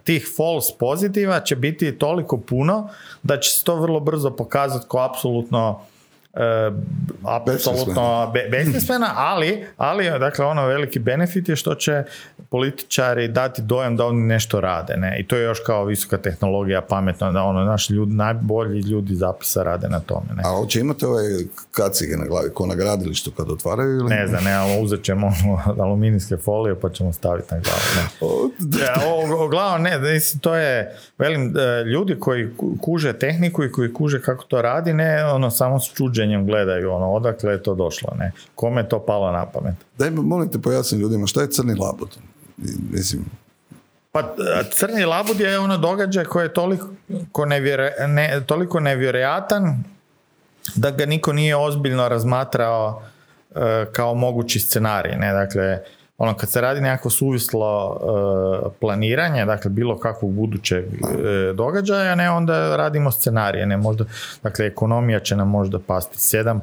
tih 0.05 0.29
false 0.37 0.73
pozitiva 0.79 1.41
će 1.41 1.57
biti 1.57 1.99
toliko 1.99 2.39
puno 2.39 2.89
da 3.23 3.41
će 3.41 3.51
se 3.51 3.65
to 3.65 3.77
vrlo 3.77 4.01
brzo 4.01 4.31
pokazati 4.31 4.87
kao 4.91 5.01
apsolutno 5.05 5.81
apsolutno 7.25 8.31
be, 8.35 8.49
besmislena, 8.51 9.11
ali, 9.17 9.67
ali 9.77 10.05
dakle 10.19 10.45
ono 10.45 10.67
veliki 10.67 10.99
benefit 10.99 11.49
je 11.49 11.57
što 11.57 11.75
će 11.75 12.05
političari 12.51 13.29
dati 13.29 13.63
dojam 13.63 13.97
da 13.97 14.07
oni 14.07 14.23
nešto 14.23 14.61
rade, 14.61 14.97
ne? 14.97 15.17
I 15.21 15.27
to 15.27 15.37
je 15.37 15.43
još 15.43 15.59
kao 15.67 15.85
visoka 15.85 16.19
tehnologija, 16.19 16.81
pametno, 16.81 17.33
da 17.33 17.43
ono, 17.43 17.65
naši 17.65 17.93
ljudi, 17.93 18.15
najbolji 18.15 18.81
ljudi 18.81 19.15
zapisa 19.15 19.63
rade 19.63 19.89
na 19.89 20.01
tome, 20.01 20.27
ne? 20.37 20.43
A 20.45 20.49
hoće 20.49 20.81
imate 20.81 21.07
ove 21.07 21.23
kacige 21.71 22.17
na 22.17 22.25
glavi, 22.25 22.51
ko 22.55 22.67
na 22.67 22.75
gradilištu 22.75 23.31
kad 23.31 23.51
otvaraju 23.51 23.97
ili? 23.97 24.09
Ne 24.09 24.27
znam, 24.27 24.45
ne, 24.45 24.55
ali 24.55 24.83
uzet 24.83 25.03
ćemo 25.03 25.27
ono, 25.27 25.61
aluminijske 25.85 26.37
folije 26.37 26.81
pa 26.81 26.91
ćemo 26.91 27.13
staviti 27.13 27.55
na 27.55 27.61
glavu, 27.61 27.81
ne. 27.97 28.29
O, 28.29 29.79
ne, 29.79 29.99
mislim, 29.99 30.41
to 30.41 30.55
je, 30.55 30.97
velim, 31.19 31.57
e, 31.57 31.85
ljudi 31.85 32.17
koji 32.21 32.49
kuže 32.81 33.13
tehniku 33.13 33.65
i 33.65 33.73
koji 33.73 33.93
kuže 33.93 34.23
kako 34.23 34.45
to 34.45 34.63
radi, 34.63 34.93
ne, 34.93 35.25
ono, 35.25 35.51
samo 35.51 35.81
s 35.81 35.93
čuđenjem 36.23 36.47
gledaju, 36.47 36.93
ono, 36.93 37.13
odakle 37.13 37.53
je 37.53 37.63
to 37.63 37.75
došlo, 37.75 38.15
ne. 38.19 38.33
Kome 38.55 38.81
je 38.81 38.89
to 38.89 39.05
palo 39.07 39.33
na 39.33 39.47
pamet? 39.47 39.75
Daj, 39.99 40.11
molim 40.11 40.51
te 40.51 40.59
pojasni 40.59 40.99
ljudima, 40.99 41.27
šta 41.27 41.43
je 41.43 41.51
crni 41.51 41.75
labut? 41.75 42.19
Mislim, 42.91 43.25
pa 44.13 44.35
crni 44.71 45.05
labud 45.05 45.41
je 45.41 45.59
ono 45.59 45.79
događaj 45.79 46.25
koji 46.25 46.45
je 46.45 46.55
toliko, 46.55 47.47
ne, 48.09 48.41
toliko 48.47 48.81
nevjerojatan 48.81 49.85
da 50.75 50.91
ga 50.91 51.07
niko 51.07 51.33
nije 51.33 51.57
ozbiljno 51.57 52.09
razmatrao 52.09 53.03
e, 53.55 53.87
kao 53.93 54.15
mogući 54.15 54.61
scenarij. 54.61 55.17
Ne? 55.17 55.33
Dakle, 55.33 55.79
ono 56.23 56.35
kad 56.35 56.51
se 56.51 56.61
radi 56.61 56.81
nekako 56.81 57.11
suvislo 57.11 57.97
e, 57.97 58.79
planiranje, 58.81 59.45
dakle 59.45 59.71
bilo 59.71 59.99
kakvog 59.99 60.33
budućeg 60.33 60.85
e, 60.85 61.53
događaja, 61.53 62.15
ne, 62.15 62.31
onda 62.31 62.77
radimo 62.77 63.11
scenarije, 63.11 63.67
ne, 63.67 63.77
možda, 63.77 64.05
dakle 64.43 64.67
ekonomija 64.67 65.21
će 65.21 65.37
nam 65.37 65.49
možda 65.49 65.79
pasti 65.79 66.17
7%, 66.17 66.61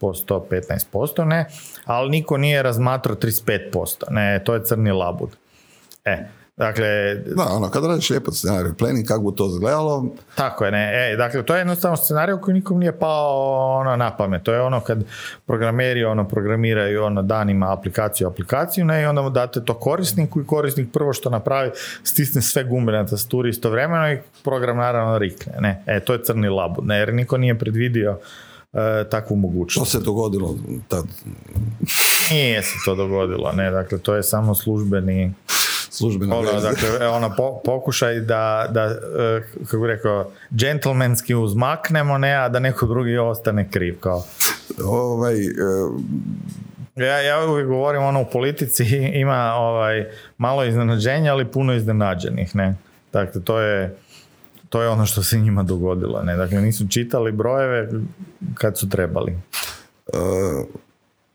10%, 0.00 0.40
15%, 0.50 1.24
ne, 1.24 1.46
ali 1.84 2.10
niko 2.10 2.36
nije 2.36 2.62
razmatrao 2.62 3.16
35%, 3.16 4.04
ne, 4.10 4.42
to 4.44 4.54
je 4.54 4.64
crni 4.64 4.92
labud. 4.92 5.36
E, 6.04 6.26
Dakle, 6.56 7.14
da, 7.14 7.46
ono, 7.50 7.70
kad 7.70 7.84
radiš 7.84 8.10
lijepo 8.10 8.32
scenarij 8.32 8.72
planning, 8.78 9.06
kako 9.06 9.30
bi 9.30 9.36
to 9.36 9.46
izgledalo? 9.46 10.06
Tako 10.34 10.64
je, 10.64 10.70
ne, 10.70 11.12
e, 11.12 11.16
dakle, 11.16 11.42
to 11.42 11.54
je 11.54 11.60
jednostavno 11.60 11.96
scenarij 11.96 12.36
koji 12.40 12.54
nikom 12.54 12.78
nije 12.78 12.98
pao 12.98 13.78
ono, 13.80 13.96
na 13.96 14.16
pamet. 14.16 14.42
To 14.42 14.52
je 14.52 14.60
ono 14.60 14.80
kad 14.80 15.04
programeri 15.46 16.04
ono, 16.04 16.28
programiraju 16.28 17.04
ono, 17.04 17.22
danima 17.22 17.72
aplikaciju 17.72 18.28
aplikaciju, 18.28 18.84
ne, 18.84 19.02
i 19.02 19.06
onda 19.06 19.22
mu 19.22 19.30
date 19.30 19.64
to 19.64 19.74
korisniku 19.74 20.40
i 20.40 20.46
korisnik 20.46 20.92
prvo 20.92 21.12
što 21.12 21.30
napravi, 21.30 21.70
stisne 22.02 22.42
sve 22.42 22.64
gumbe 22.64 22.92
na 22.92 23.06
tasturi 23.06 23.50
istovremeno 23.50 24.12
i 24.12 24.18
program 24.44 24.76
naravno 24.76 25.18
rikne, 25.18 25.52
ne. 25.60 25.82
E, 25.86 26.00
to 26.00 26.12
je 26.12 26.24
crni 26.24 26.48
labud, 26.48 26.86
ne, 26.86 26.98
jer 26.98 27.14
niko 27.14 27.36
nije 27.38 27.58
predvidio 27.58 28.18
e, 28.72 29.04
takvu 29.10 29.36
mogućnost. 29.36 29.92
To 29.92 29.98
se 29.98 30.04
dogodilo 30.04 30.56
tad? 30.88 31.04
Nije 32.30 32.62
se 32.62 32.74
to 32.84 32.94
dogodilo, 32.94 33.52
ne, 33.52 33.70
dakle, 33.70 33.98
to 33.98 34.14
je 34.14 34.22
samo 34.22 34.54
službeni 34.54 35.32
službena 35.96 36.36
ono, 36.36 36.60
dakle, 36.60 36.88
e, 37.00 37.08
ono, 37.08 37.34
pokušaj 37.64 38.20
da, 38.20 38.66
da 38.70 38.82
e, 38.82 39.42
kako 39.64 39.78
bi 39.78 39.86
rekao, 39.86 40.30
džentlmenski 40.54 41.34
uzmaknemo, 41.34 42.18
ne, 42.18 42.34
a 42.34 42.48
da 42.48 42.58
neko 42.58 42.86
drugi 42.86 43.18
ostane 43.18 43.70
kriv, 43.70 44.00
kao. 44.00 44.24
Ovaj, 44.84 45.34
e, 45.36 45.46
ja, 46.96 47.20
ja 47.20 47.50
uvijek 47.50 47.68
govorim, 47.68 48.02
ono, 48.02 48.22
u 48.22 48.26
politici 48.32 48.84
ima 49.22 49.54
ovaj, 49.54 50.06
malo 50.38 50.64
iznenađenja, 50.64 51.32
ali 51.32 51.44
puno 51.44 51.74
iznenađenih, 51.74 52.56
ne. 52.56 52.74
Dakle, 53.12 53.42
to 53.42 53.60
je, 53.60 53.96
to 54.68 54.82
je 54.82 54.88
ono 54.88 55.06
što 55.06 55.22
se 55.22 55.38
njima 55.38 55.62
dogodilo, 55.62 56.22
ne. 56.22 56.36
Dakle, 56.36 56.60
nisu 56.60 56.88
čitali 56.88 57.32
brojeve 57.32 57.88
kad 58.54 58.78
su 58.78 58.88
trebali. 58.88 59.38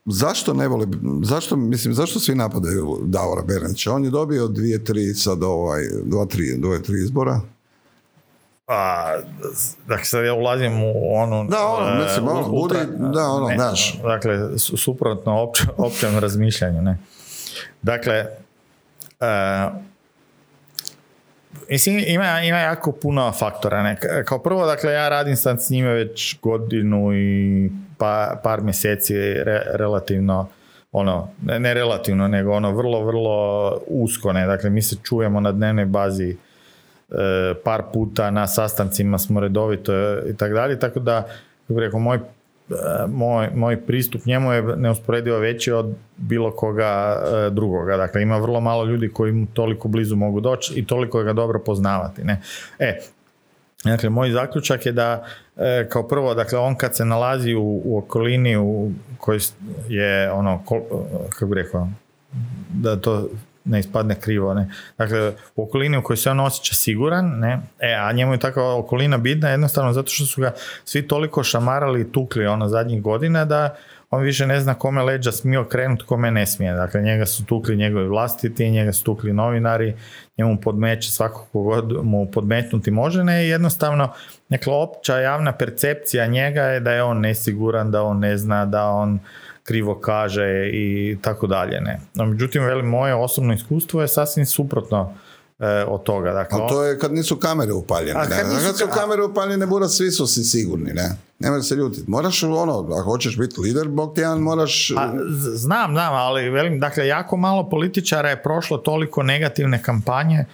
Zašto 0.06 0.54
ne 0.54 0.68
vole, 0.68 0.88
zašto, 1.24 1.56
mislim, 1.56 1.94
zašto 1.94 2.20
svi 2.20 2.36
napadaju 2.36 2.98
Davora 3.04 3.42
Bernardića? 3.42 3.92
On 3.92 4.04
je 4.04 4.10
dobio 4.10 4.48
dvije, 4.48 4.84
tri, 4.84 5.14
sad 5.14 5.44
ovaj, 5.44 5.82
dva, 6.06 6.26
tri, 6.26 6.58
dvoje, 6.58 6.84
tri 6.84 6.96
izbora. 7.04 7.42
A, 8.68 9.16
dakle, 9.88 10.06
sad 10.06 10.26
ja 10.26 10.34
ulazim 10.34 10.84
u 10.84 11.16
onu... 11.16 11.48
Da, 11.50 11.68
ono, 11.68 12.04
mislim, 12.04 12.28
ono, 12.28 12.50
budi, 12.50 12.76
da, 12.98 13.28
ono, 13.28 13.48
ne, 13.48 13.56
naš. 13.56 14.02
Dakle, 14.02 14.58
suprotno 14.58 15.42
opć, 15.42 15.62
općem 15.78 16.20
razmišljanju, 16.20 16.82
ne. 16.82 16.98
Dakle, 17.82 18.26
uh, 19.20 19.74
Mislim, 21.70 22.04
ima, 22.08 22.42
ima 22.42 22.58
jako 22.58 22.92
puno 22.92 23.32
faktora. 23.32 23.84
Ne? 23.84 23.98
Kao 24.26 24.40
prvo, 24.40 24.66
dakle, 24.66 24.92
ja 24.92 25.10
radim 25.10 25.36
sad 25.36 25.64
s 25.64 25.70
njime 25.70 25.94
već 25.94 26.40
godinu 26.42 27.14
i 27.14 27.72
pa, 28.02 28.40
par 28.44 28.62
mjeseci 28.62 29.14
relativno 29.74 30.48
ono, 30.92 31.28
ne, 31.60 31.74
relativno, 31.74 32.28
nego 32.28 32.52
ono 32.52 32.72
vrlo, 32.72 33.06
vrlo 33.06 33.78
usko, 33.88 34.34
ne, 34.34 34.46
dakle 34.46 34.70
mi 34.70 34.82
se 34.82 34.96
čujemo 35.04 35.40
na 35.40 35.52
dnevnoj 35.52 35.86
bazi 35.86 36.30
e, 36.30 36.36
par 37.64 37.84
puta 37.94 38.32
na 38.32 38.48
sastancima 38.48 39.18
smo 39.18 39.40
redovito 39.40 39.94
i 40.28 40.38
tako 40.38 40.54
dalje, 40.54 40.80
tako 40.80 41.00
da, 41.00 41.28
kako 41.68 41.80
rekao, 41.80 42.00
moj, 42.00 42.18
e, 42.18 42.22
moj, 43.08 43.50
moj 43.56 43.86
pristup 43.86 44.26
njemu 44.26 44.54
je 44.54 44.62
neusporedivo 44.62 45.40
veći 45.40 45.72
od 45.72 45.94
bilo 46.18 46.52
koga 46.52 47.22
e, 47.24 47.50
drugoga, 47.50 47.98
dakle 47.98 48.22
ima 48.22 48.38
vrlo 48.38 48.60
malo 48.60 48.86
ljudi 48.86 49.10
koji 49.10 49.32
mu 49.32 49.48
toliko 49.54 49.88
blizu 49.88 50.16
mogu 50.16 50.40
doći 50.40 50.74
i 50.76 50.86
toliko 50.86 51.24
ga 51.24 51.34
dobro 51.34 51.60
poznavati, 51.60 52.24
ne. 52.24 52.42
E, 52.80 53.00
Dakle, 53.84 54.10
moj 54.10 54.32
zaključak 54.32 54.86
je 54.86 54.92
da 54.92 55.26
e, 55.58 55.88
kao 55.90 56.08
prvo, 56.08 56.34
dakle, 56.34 56.60
on 56.60 56.76
kad 56.76 56.96
se 56.96 57.06
nalazi 57.06 57.54
u, 57.54 57.82
u 57.86 57.98
okolini 57.98 58.58
u 58.58 58.92
koji 59.18 59.40
je 59.88 60.32
ono, 60.32 60.64
kako 61.30 61.46
bi 61.46 61.56
rekao, 61.56 61.88
da 62.74 62.96
to 62.96 63.30
ne 63.66 63.80
ispadne 63.80 64.16
krivo, 64.16 64.54
ne. 64.54 64.70
Dakle, 64.98 65.34
u 65.56 65.64
okolini 65.64 65.98
u 65.98 66.04
kojoj 66.04 66.18
se 66.18 66.32
on 66.32 66.40
osjeća 66.40 66.74
siguran, 66.74 67.26
ne, 67.26 67.60
e, 67.80 67.94
a 67.94 68.12
njemu 68.12 68.34
je 68.34 68.40
takva 68.40 68.76
okolina 68.76 69.18
bitna 69.18 69.50
jednostavno 69.50 69.94
zato 69.94 70.10
što 70.10 70.26
su 70.26 70.42
ga 70.42 70.54
svi 70.86 71.08
toliko 71.08 71.44
šamarali 71.44 72.02
i 72.02 72.12
tukli 72.12 72.48
ono 72.48 72.68
zadnjih 72.68 73.02
godina 73.02 73.46
da 73.46 73.76
on 74.12 74.24
više 74.24 74.48
ne 74.48 74.60
zna 74.60 74.74
kome 74.74 75.04
leđa 75.04 75.32
smije 75.32 75.60
okrenuti, 75.60 76.04
kome 76.06 76.32
ne 76.32 76.46
smije. 76.46 76.74
Dakle, 76.74 77.02
njega 77.02 77.26
su 77.26 77.46
tukli 77.46 77.76
njegovi 77.76 78.08
vlastiti, 78.08 78.70
njega 78.70 78.94
su 78.94 79.04
tukli 79.04 79.34
novinari, 79.34 79.94
njemu 80.38 80.58
podmeće 80.62 81.12
svako 81.12 81.48
kogod 81.52 81.94
mu 82.04 82.32
podmetnuti 82.32 82.92
može, 82.92 83.24
ne, 83.24 83.48
jednostavno, 83.48 84.14
dakle, 84.50 84.74
opća 84.74 85.20
javna 85.20 85.52
percepcija 85.52 86.28
njega 86.28 86.62
je 86.62 86.80
da 86.80 86.92
je 86.92 87.04
on 87.04 87.20
nesiguran, 87.20 87.92
da 87.92 88.04
on 88.04 88.20
ne 88.20 88.38
zna, 88.38 88.66
da 88.66 88.86
on 88.86 89.20
krivo 89.64 90.00
kaže 90.00 90.70
i 90.74 91.18
tako 91.22 91.48
dalje, 91.48 91.82
ne. 91.82 92.00
No, 92.16 92.26
međutim, 92.26 92.64
moje 92.84 93.16
osobno 93.16 93.54
iskustvo 93.54 94.02
je 94.02 94.08
sasvim 94.08 94.46
suprotno 94.46 95.14
e, 95.62 95.86
od 95.88 96.04
toga. 96.04 96.34
Dakle, 96.34 96.60
A 96.64 96.68
to 96.68 96.84
je 96.84 97.00
kad 97.00 97.14
nisu 97.14 97.36
kamere 97.36 97.74
upaljene. 97.74 98.20
A 98.20 98.26
kad, 98.26 98.48
nisu, 98.48 98.66
kad 98.66 98.78
su 98.78 98.88
kamere 98.94 99.24
upaljene, 99.24 99.66
bura 99.66 99.88
svi 99.88 100.12
su 100.12 100.28
si 100.28 100.44
sigurni, 100.44 100.94
ne? 100.94 101.10
Nemoj 101.40 101.62
se 101.62 101.76
ljutiti. 101.76 102.12
Moraš 102.12 102.44
ono, 102.44 102.80
ako 102.80 103.04
hoćeš 103.04 103.38
biti 103.38 103.62
lider, 103.62 103.88
bog 103.88 104.16
ti 104.16 104.22
moraš... 104.26 104.92
A, 104.92 105.14
znam, 105.56 105.92
znam, 105.92 106.14
ali 106.14 106.50
velim, 106.50 106.80
dakle, 106.80 107.08
jako 107.08 107.38
malo 107.38 107.70
političara 107.70 108.30
je 108.30 108.44
prošlo 108.44 108.78
toliko 108.78 109.24
negativne 109.24 109.84
kampanje 109.84 110.46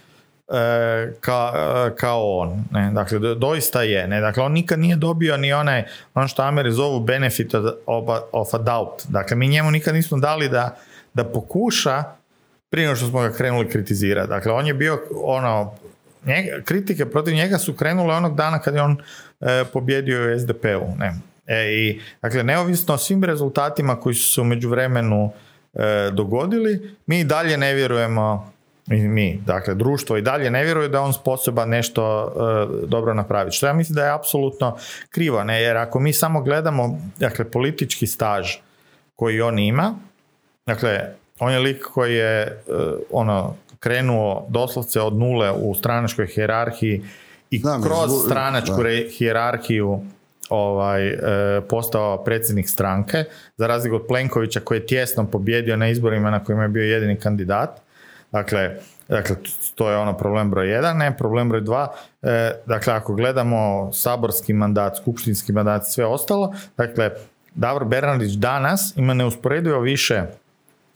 e, 0.47 1.13
ka, 1.19 1.53
e, 1.55 1.95
kao 1.95 2.37
on. 2.37 2.63
Ne? 2.71 2.91
Dakle, 2.91 3.19
doista 3.19 3.81
je. 3.81 4.07
Ne? 4.07 4.21
Dakle, 4.21 4.43
on 4.43 4.51
nikad 4.51 4.79
nije 4.79 4.95
dobio 4.95 5.37
ni 5.37 5.53
onaj, 5.53 5.83
ono 6.13 6.27
što 6.27 6.41
Ameri 6.41 6.71
zovu 6.71 6.99
benefit 6.99 7.53
of 8.31 8.53
a 8.53 8.57
doubt. 8.57 9.03
Dakle, 9.07 9.37
mi 9.37 9.47
njemu 9.47 9.71
nikad 9.71 9.95
nismo 9.95 10.17
dali 10.17 10.49
da, 10.49 10.77
da 11.13 11.23
pokuša 11.23 12.16
prije 12.69 12.95
što 12.95 13.07
smo 13.07 13.21
ga 13.21 13.31
krenuli 13.31 13.69
kritizirati. 13.69 14.29
Dakle, 14.29 14.51
on 14.51 14.67
je 14.67 14.73
bio 14.73 14.99
ono, 15.23 15.73
njega, 16.25 16.61
kritike 16.65 17.05
protiv 17.05 17.33
njega 17.33 17.57
su 17.57 17.73
krenule 17.73 18.15
onog 18.15 18.35
dana 18.35 18.59
kad 18.59 18.75
je 18.75 18.81
on 18.81 18.97
e, 19.41 19.63
pobjedio 19.73 20.35
u 20.35 20.39
SDP-u. 20.39 20.95
Ne? 20.97 21.13
E, 21.47 21.73
i, 21.73 22.01
dakle, 22.21 22.43
neovisno 22.43 22.93
o 22.93 22.97
svim 22.97 23.23
rezultatima 23.23 23.99
koji 23.99 24.15
su 24.15 24.33
se 24.33 24.41
u 24.41 24.43
međuvremenu 24.43 25.31
e, 25.73 26.11
dogodili, 26.13 26.95
mi 27.05 27.19
i 27.19 27.23
dalje 27.23 27.57
ne 27.57 27.73
vjerujemo 27.73 28.51
mi, 28.89 29.41
dakle, 29.45 29.75
društvo 29.75 30.17
i 30.17 30.21
dalje 30.21 30.51
ne 30.51 30.63
vjeruje 30.63 30.89
da 30.89 31.01
on 31.01 31.13
sposoban 31.13 31.69
nešto 31.69 32.33
e, 32.83 32.87
dobro 32.87 33.13
napraviti. 33.13 33.55
Što 33.55 33.67
ja 33.67 33.73
mislim 33.73 33.95
da 33.95 34.05
je 34.05 34.13
apsolutno 34.13 34.77
krivo, 35.09 35.43
ne? 35.43 35.61
jer 35.61 35.77
ako 35.77 35.99
mi 35.99 36.13
samo 36.13 36.41
gledamo 36.41 37.01
dakle, 37.17 37.51
politički 37.51 38.07
staž 38.07 38.55
koji 39.15 39.41
on 39.41 39.59
ima, 39.59 39.95
dakle, 40.65 41.13
on 41.39 41.51
je 41.51 41.59
lik 41.59 41.83
koji 41.83 42.15
je 42.15 42.41
e, 42.41 42.53
ono 43.11 43.55
krenuo 43.79 44.45
doslovce 44.49 45.01
od 45.01 45.13
nule 45.13 45.51
u 45.51 45.75
stranačkoj 45.75 46.27
hijerarhiji 46.27 47.03
i 47.51 47.61
kroz 47.61 48.11
stranačku 48.25 48.75
hijerarhiju 49.17 49.99
ovaj, 50.49 51.07
e, 51.07 51.17
postao 51.69 52.23
predsjednik 52.23 52.69
stranke, 52.69 53.23
za 53.57 53.67
razliku 53.67 53.95
od 53.95 54.07
Plenkovića 54.07 54.59
koji 54.59 54.77
je 54.77 54.85
tjesno 54.85 55.25
pobjedio 55.25 55.77
na 55.77 55.89
izborima 55.89 56.31
na 56.31 56.43
kojima 56.43 56.63
je 56.63 56.69
bio 56.69 56.83
jedini 56.83 57.19
kandidat. 57.19 57.81
Dakle, 58.31 58.75
dakle, 59.07 59.35
to 59.75 59.89
je 59.89 59.97
ono 59.97 60.17
problem 60.17 60.51
broj 60.51 60.69
jedan, 60.69 60.97
ne, 60.97 61.17
problem 61.17 61.49
broj 61.49 61.61
dva, 61.61 61.93
e, 62.21 62.51
dakle, 62.65 62.93
ako 62.93 63.13
gledamo 63.13 63.89
saborski 63.93 64.53
mandat, 64.53 64.97
skupštinski 64.97 65.51
mandat 65.51 65.81
i 65.81 65.91
sve 65.91 66.05
ostalo, 66.05 66.53
dakle, 66.77 67.11
Davor 67.55 67.85
Bernardić 67.85 68.31
danas 68.31 68.93
ima 68.95 69.13
neusporedivo 69.13 69.79
više 69.79 70.23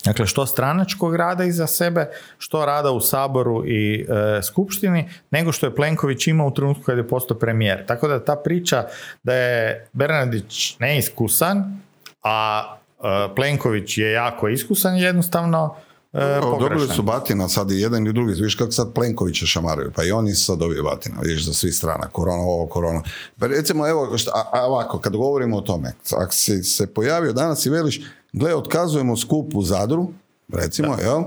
Dakle, 0.06 0.28
što 0.28 0.45
stranačkog 0.45 1.15
rada 1.15 1.44
iza 1.44 1.68
sebe, 1.68 2.10
što 2.38 2.65
rada 2.65 2.91
u 2.91 3.02
Saboru 3.02 3.64
i 3.68 4.06
e, 4.10 4.41
Skupštini, 4.44 5.10
nego 5.32 5.52
što 5.52 5.65
je 5.65 5.76
Plenković 5.76 6.28
imao 6.28 6.48
u 6.48 6.53
trenutku 6.53 6.84
kad 6.84 6.98
je 6.98 7.07
postao 7.07 7.38
premijer. 7.38 7.86
Tako 7.86 8.07
da 8.07 8.26
ta 8.26 8.36
priča 8.36 8.88
da 9.23 9.34
je 9.34 9.88
Bernardić 9.94 10.80
neiskusan, 10.80 11.82
a 12.23 12.64
e, 12.99 13.36
Plenković 13.36 13.98
je 13.98 14.11
jako 14.11 14.49
iskusan, 14.49 14.98
jednostavno 14.98 15.76
e, 16.14 16.40
Dobili 16.60 16.88
su 16.88 17.02
batina 17.02 17.48
sad 17.48 17.72
i 17.72 17.80
jedan 17.80 18.07
i 18.07 18.14
drugi. 18.14 18.41
Viš 18.41 18.56
kako 18.56 18.72
sad 18.72 18.94
Plenkovića 18.94 19.45
šamaraju, 19.45 19.91
pa 19.95 20.03
i 20.03 20.11
oni 20.11 20.34
sad 20.34 20.57
dobiju 20.57 20.84
batina, 20.84 21.15
vidiš, 21.22 21.45
za 21.45 21.53
svi 21.53 21.72
strana, 21.72 22.07
korona, 22.07 22.41
ovo, 22.41 22.68
korona. 22.68 23.02
Pa 23.40 23.48
recimo, 23.48 23.88
evo, 23.88 24.18
šta, 24.18 24.32
a, 24.52 24.65
ovako, 24.65 24.99
kad 24.99 25.15
govorimo 25.15 25.57
o 25.57 25.61
tome, 25.61 25.94
ako 26.18 26.34
si 26.34 26.64
se 26.64 26.94
pojavio 26.94 27.34
danas 27.34 27.65
i 27.65 27.69
veliš, 27.69 28.02
gle, 28.33 28.55
otkazujemo 28.55 29.17
skup 29.17 29.55
u 29.55 29.61
Zadru, 29.61 30.11
recimo, 30.53 30.97
jel? 31.01 31.23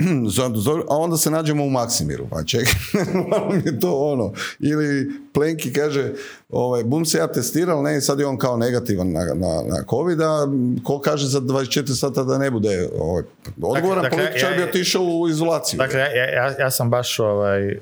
a 0.90 0.96
onda 0.96 1.16
se 1.16 1.30
nađemo 1.30 1.64
u 1.64 1.70
Maksimiru, 1.70 2.26
pa 2.30 2.44
čekaj, 2.44 2.72
malo 3.30 3.50
mi 3.52 3.62
je 3.64 3.80
to 3.80 3.96
ono, 3.96 4.32
ili 4.58 5.10
Plenki 5.32 5.72
kaže, 5.72 6.12
ovaj, 6.48 6.84
bum 6.84 7.04
se 7.04 7.18
ja 7.18 7.26
testirao, 7.26 7.82
ne, 7.82 8.00
sad 8.00 8.20
je 8.20 8.26
on 8.26 8.38
kao 8.38 8.56
negativan 8.56 9.12
na, 9.12 9.20
na, 9.20 9.62
na 9.68 9.84
COVID, 9.90 10.20
a 10.20 10.48
ko 10.84 11.00
kaže 11.00 11.26
za 11.26 11.40
24 11.40 12.00
sata 12.00 12.24
da 12.24 12.38
ne 12.38 12.50
bude 12.50 12.88
ovaj, 12.98 13.22
odgovoran 13.62 14.02
dakle, 14.02 14.18
političar 14.18 14.56
bi 14.56 14.62
otišao 14.62 15.02
u 15.02 15.28
izolaciju. 15.28 15.78
Dakle, 15.78 16.00
ja, 16.00 16.30
ja, 16.30 16.54
ja 16.58 16.70
sam 16.70 16.90
baš 16.90 17.18
ovaj, 17.18 17.68
e, 17.68 17.78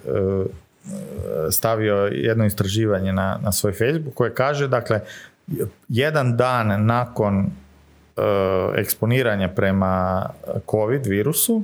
stavio 1.50 1.94
jedno 2.12 2.46
istraživanje 2.46 3.12
na, 3.12 3.38
na 3.42 3.52
svoj 3.52 3.72
Facebook 3.72 4.14
koje 4.14 4.34
kaže, 4.34 4.68
dakle, 4.68 5.00
jedan 5.88 6.36
dan 6.36 6.86
nakon 6.86 7.50
eksponiranja 8.76 9.48
prema 9.48 10.26
COVID 10.70 11.06
virusu, 11.06 11.62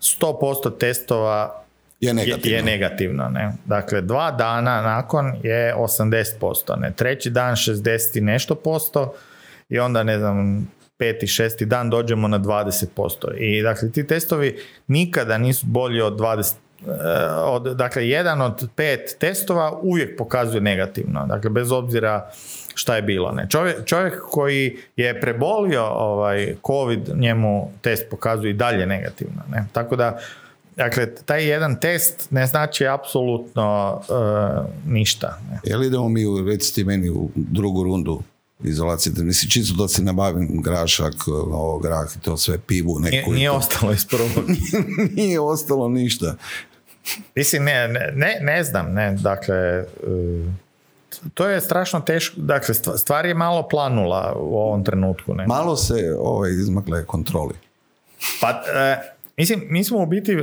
100% 0.00 0.78
testova 0.78 1.62
je 2.00 2.14
negativno. 2.14 2.56
Je, 2.56 2.62
negativno 2.62 3.28
ne? 3.28 3.52
Dakle, 3.64 4.00
dva 4.00 4.30
dana 4.30 4.82
nakon 4.82 5.32
je 5.42 5.74
80%, 5.74 6.80
ne? 6.80 6.92
treći 6.96 7.30
dan 7.30 7.54
60 7.54 8.18
i 8.18 8.20
nešto 8.20 8.54
posto 8.54 9.14
i 9.68 9.78
onda 9.78 10.02
ne 10.02 10.18
znam 10.18 10.68
peti, 10.98 11.26
šesti 11.26 11.66
dan 11.66 11.90
dođemo 11.90 12.28
na 12.28 12.38
20%. 12.38 13.36
I 13.38 13.62
dakle, 13.62 13.90
ti 13.90 14.06
testovi 14.06 14.58
nikada 14.86 15.38
nisu 15.38 15.66
bolji 15.66 16.00
od 16.00 16.18
20 16.18 16.54
eh, 16.86 16.92
od, 17.34 17.76
dakle, 17.76 18.08
jedan 18.08 18.40
od 18.42 18.68
pet 18.76 19.16
testova 19.18 19.78
uvijek 19.82 20.18
pokazuje 20.18 20.60
negativno. 20.60 21.26
Dakle, 21.26 21.50
bez 21.50 21.72
obzira 21.72 22.30
šta 22.76 22.96
je 22.96 23.02
bilo. 23.02 23.32
Ne? 23.32 23.46
Čovjek, 23.50 23.84
čovjek 23.84 24.20
koji 24.30 24.76
je 24.96 25.20
prebolio 25.20 25.84
ovaj 25.84 26.54
COVID, 26.66 27.00
njemu 27.16 27.70
test 27.82 28.04
pokazuje 28.10 28.50
i 28.50 28.54
dalje 28.54 28.86
negativno. 28.86 29.42
Ne? 29.50 29.66
Tako 29.72 29.96
da, 29.96 30.18
Dakle, 30.76 31.14
taj 31.14 31.48
jedan 31.48 31.80
test 31.80 32.30
ne 32.30 32.46
znači 32.46 32.86
apsolutno 32.86 34.00
uh, 34.08 34.92
ništa. 34.92 35.38
Ne? 35.50 35.60
Jel 35.64 35.84
idemo 35.84 36.08
mi, 36.08 36.26
u, 36.26 36.44
recite 36.46 36.84
meni, 36.84 37.10
u 37.10 37.30
drugu 37.34 37.84
rundu 37.84 38.22
izolacije? 38.64 39.12
Mislim, 39.16 39.50
čisto 39.50 39.74
da 39.74 39.88
se 39.88 40.02
nabavim 40.02 40.62
grašak, 40.62 41.28
ovo, 41.28 41.78
grah 41.78 42.16
i 42.16 42.20
to 42.20 42.36
sve, 42.36 42.58
pivu, 42.58 42.98
neku. 42.98 43.30
Nije, 43.30 43.36
nije 43.36 43.50
ostalo 43.50 43.92
iz 43.92 44.06
prvog. 44.06 44.44
nije 45.16 45.40
ostalo 45.40 45.88
ništa. 45.88 46.36
Mislim, 47.34 47.64
ne, 47.64 47.88
ne, 48.14 48.38
ne 48.40 48.64
znam, 48.64 48.92
ne, 48.92 49.12
dakle, 49.12 49.84
uh, 50.02 50.52
to 51.34 51.48
je 51.48 51.60
strašno 51.60 52.00
teško, 52.00 52.34
dakle 52.40 52.74
stvar 52.74 53.26
je 53.26 53.34
malo 53.34 53.68
planula 53.68 54.34
u 54.36 54.58
ovom 54.58 54.84
trenutku. 54.84 55.34
Ne? 55.34 55.46
Malo 55.46 55.76
se 55.76 56.16
ovaj, 56.20 56.50
izmakle 56.50 57.04
kontroli. 57.04 57.54
Pa, 58.40 58.50
e, 58.50 58.98
mislim, 59.36 59.62
mi 59.68 59.84
smo 59.84 59.98
u 59.98 60.06
biti 60.06 60.32
e, 60.32 60.38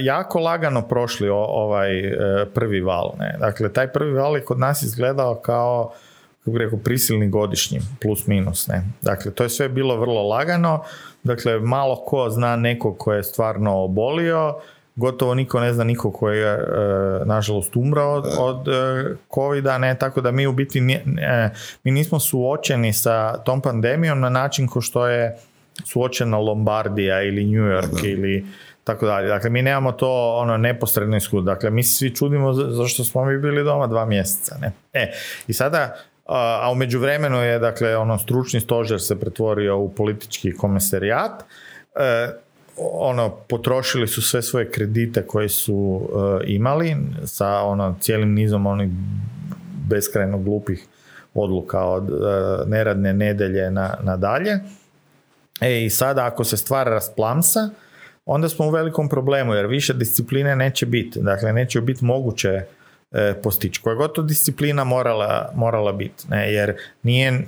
jako 0.00 0.40
lagano 0.40 0.82
prošli 0.82 1.28
ovaj 1.28 1.98
e, 1.98 2.14
prvi 2.54 2.80
val. 2.80 3.12
Ne? 3.18 3.36
Dakle, 3.40 3.72
taj 3.72 3.92
prvi 3.92 4.12
val 4.12 4.36
je 4.36 4.44
kod 4.44 4.58
nas 4.58 4.82
izgledao 4.82 5.34
kao 5.34 5.92
kako 6.46 6.58
rekao, 6.58 6.78
prisilni 6.78 7.28
godišnji, 7.28 7.80
plus 8.00 8.26
minus. 8.26 8.68
Ne? 8.68 8.84
Dakle, 9.02 9.30
to 9.30 9.42
je 9.42 9.48
sve 9.48 9.68
bilo 9.68 9.96
vrlo 9.96 10.28
lagano. 10.28 10.82
Dakle, 11.22 11.60
malo 11.60 11.96
ko 11.96 12.30
zna 12.30 12.56
nekog 12.56 12.98
ko 12.98 13.12
je 13.12 13.22
stvarno 13.22 13.84
obolio, 13.84 14.54
gotovo 14.96 15.34
niko 15.34 15.60
ne 15.60 15.72
zna 15.72 15.84
niko 15.84 16.10
koji 16.12 16.38
je 16.38 16.52
e, 16.52 16.60
nažalost 17.24 17.76
umrao 17.76 18.12
od, 18.12 18.26
od 18.38 18.68
e, 18.68 19.14
covida, 19.34 19.78
ne, 19.78 19.98
tako 19.98 20.20
da 20.20 20.30
mi 20.30 20.46
u 20.46 20.52
biti 20.52 20.80
mi 21.84 21.90
nismo 21.90 22.20
suočeni 22.20 22.92
sa 22.92 23.36
tom 23.36 23.60
pandemijom 23.60 24.20
na 24.20 24.28
način 24.28 24.68
ko 24.68 24.80
što 24.80 25.08
je 25.08 25.36
suočena 25.84 26.38
Lombardija 26.38 27.22
ili 27.22 27.44
New 27.44 27.64
York 27.64 28.04
ili 28.04 28.46
tako 28.84 29.06
dalje. 29.06 29.28
Dakle, 29.28 29.50
mi 29.50 29.62
nemamo 29.62 29.92
to 29.92 30.36
ono 30.36 30.56
neposredno 30.56 31.16
iskustvo. 31.16 31.40
Dakle, 31.40 31.70
mi 31.70 31.84
se 31.84 31.96
svi 31.96 32.14
čudimo 32.14 32.52
zašto 32.52 33.04
smo 33.04 33.24
mi 33.24 33.38
bili 33.38 33.64
doma 33.64 33.86
dva 33.86 34.04
mjeseca. 34.04 34.56
Ne? 34.60 34.72
E, 34.92 35.12
i 35.46 35.52
sada, 35.52 35.96
a, 36.26 36.68
u 36.72 36.74
međuvremenu 36.74 37.36
je, 37.36 37.58
dakle, 37.58 37.96
ono, 37.96 38.18
stručni 38.18 38.60
stožer 38.60 39.00
se 39.00 39.20
pretvorio 39.20 39.78
u 39.78 39.92
politički 39.92 40.52
komesarijat. 40.52 41.42
E, 41.94 42.30
ono 42.78 43.30
potrošili 43.30 44.08
su 44.08 44.22
sve 44.22 44.42
svoje 44.42 44.70
kredite 44.70 45.22
koje 45.26 45.48
su 45.48 46.08
e, 46.42 46.44
imali 46.46 46.96
sa 47.24 47.60
ono 47.60 47.96
cijelim 48.00 48.34
nizom 48.34 48.66
onih 48.66 48.90
beskrajno 49.88 50.38
glupih 50.38 50.86
odluka 51.36 51.84
od 51.84 52.10
uh, 52.10 52.18
neradne 52.68 53.12
nedelje 53.12 53.70
na, 53.70 53.94
na 54.02 54.16
dalje. 54.16 54.58
E 55.60 55.84
i 55.84 55.90
sada 55.90 56.26
ako 56.26 56.44
se 56.44 56.56
stvar 56.56 56.86
rasplamsa, 56.86 57.70
onda 58.26 58.48
smo 58.48 58.66
u 58.66 58.70
velikom 58.70 59.08
problemu 59.08 59.54
jer 59.54 59.66
više 59.66 59.94
discipline 59.94 60.56
neće 60.56 60.86
biti. 60.86 61.20
Dakle, 61.22 61.52
neće 61.52 61.80
biti 61.80 62.04
moguće 62.04 62.62
e, 63.12 63.34
postići. 63.42 63.82
Koja 63.82 63.94
god 63.94 64.14
to 64.14 64.22
disciplina 64.22 64.84
morala, 64.84 65.52
morala 65.54 65.92
biti. 65.92 66.24
Ne? 66.28 66.52
Jer 66.52 66.76
nije, 67.02 67.46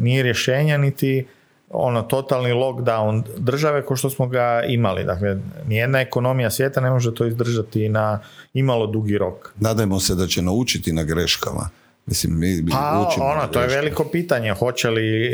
nije 0.00 0.22
rješenja 0.22 0.78
niti 0.78 1.26
ono 1.70 2.02
totalni 2.02 2.52
lockdown 2.52 3.22
države 3.36 3.84
ko 3.84 3.96
što 3.96 4.10
smo 4.10 4.26
ga 4.26 4.62
imali. 4.68 5.04
Dakle, 5.04 5.36
nijedna 5.66 6.00
ekonomija 6.00 6.50
svijeta 6.50 6.80
ne 6.80 6.90
može 6.90 7.14
to 7.14 7.26
izdržati 7.26 7.88
na 7.88 8.20
imalo 8.54 8.86
dugi 8.86 9.18
rok. 9.18 9.52
Nadajmo 9.56 10.00
se 10.00 10.14
da 10.14 10.26
će 10.26 10.42
naučiti 10.42 10.92
na 10.92 11.02
greškama. 11.02 11.68
Mislim, 12.06 12.38
mi, 12.38 12.62
mi 12.62 12.70
pa, 12.70 13.06
učimo 13.08 13.26
ono, 13.26 13.46
to 13.46 13.60
je 13.60 13.68
veliko 13.68 14.04
pitanje, 14.04 14.54
hoće 14.54 14.90
li 14.90 15.26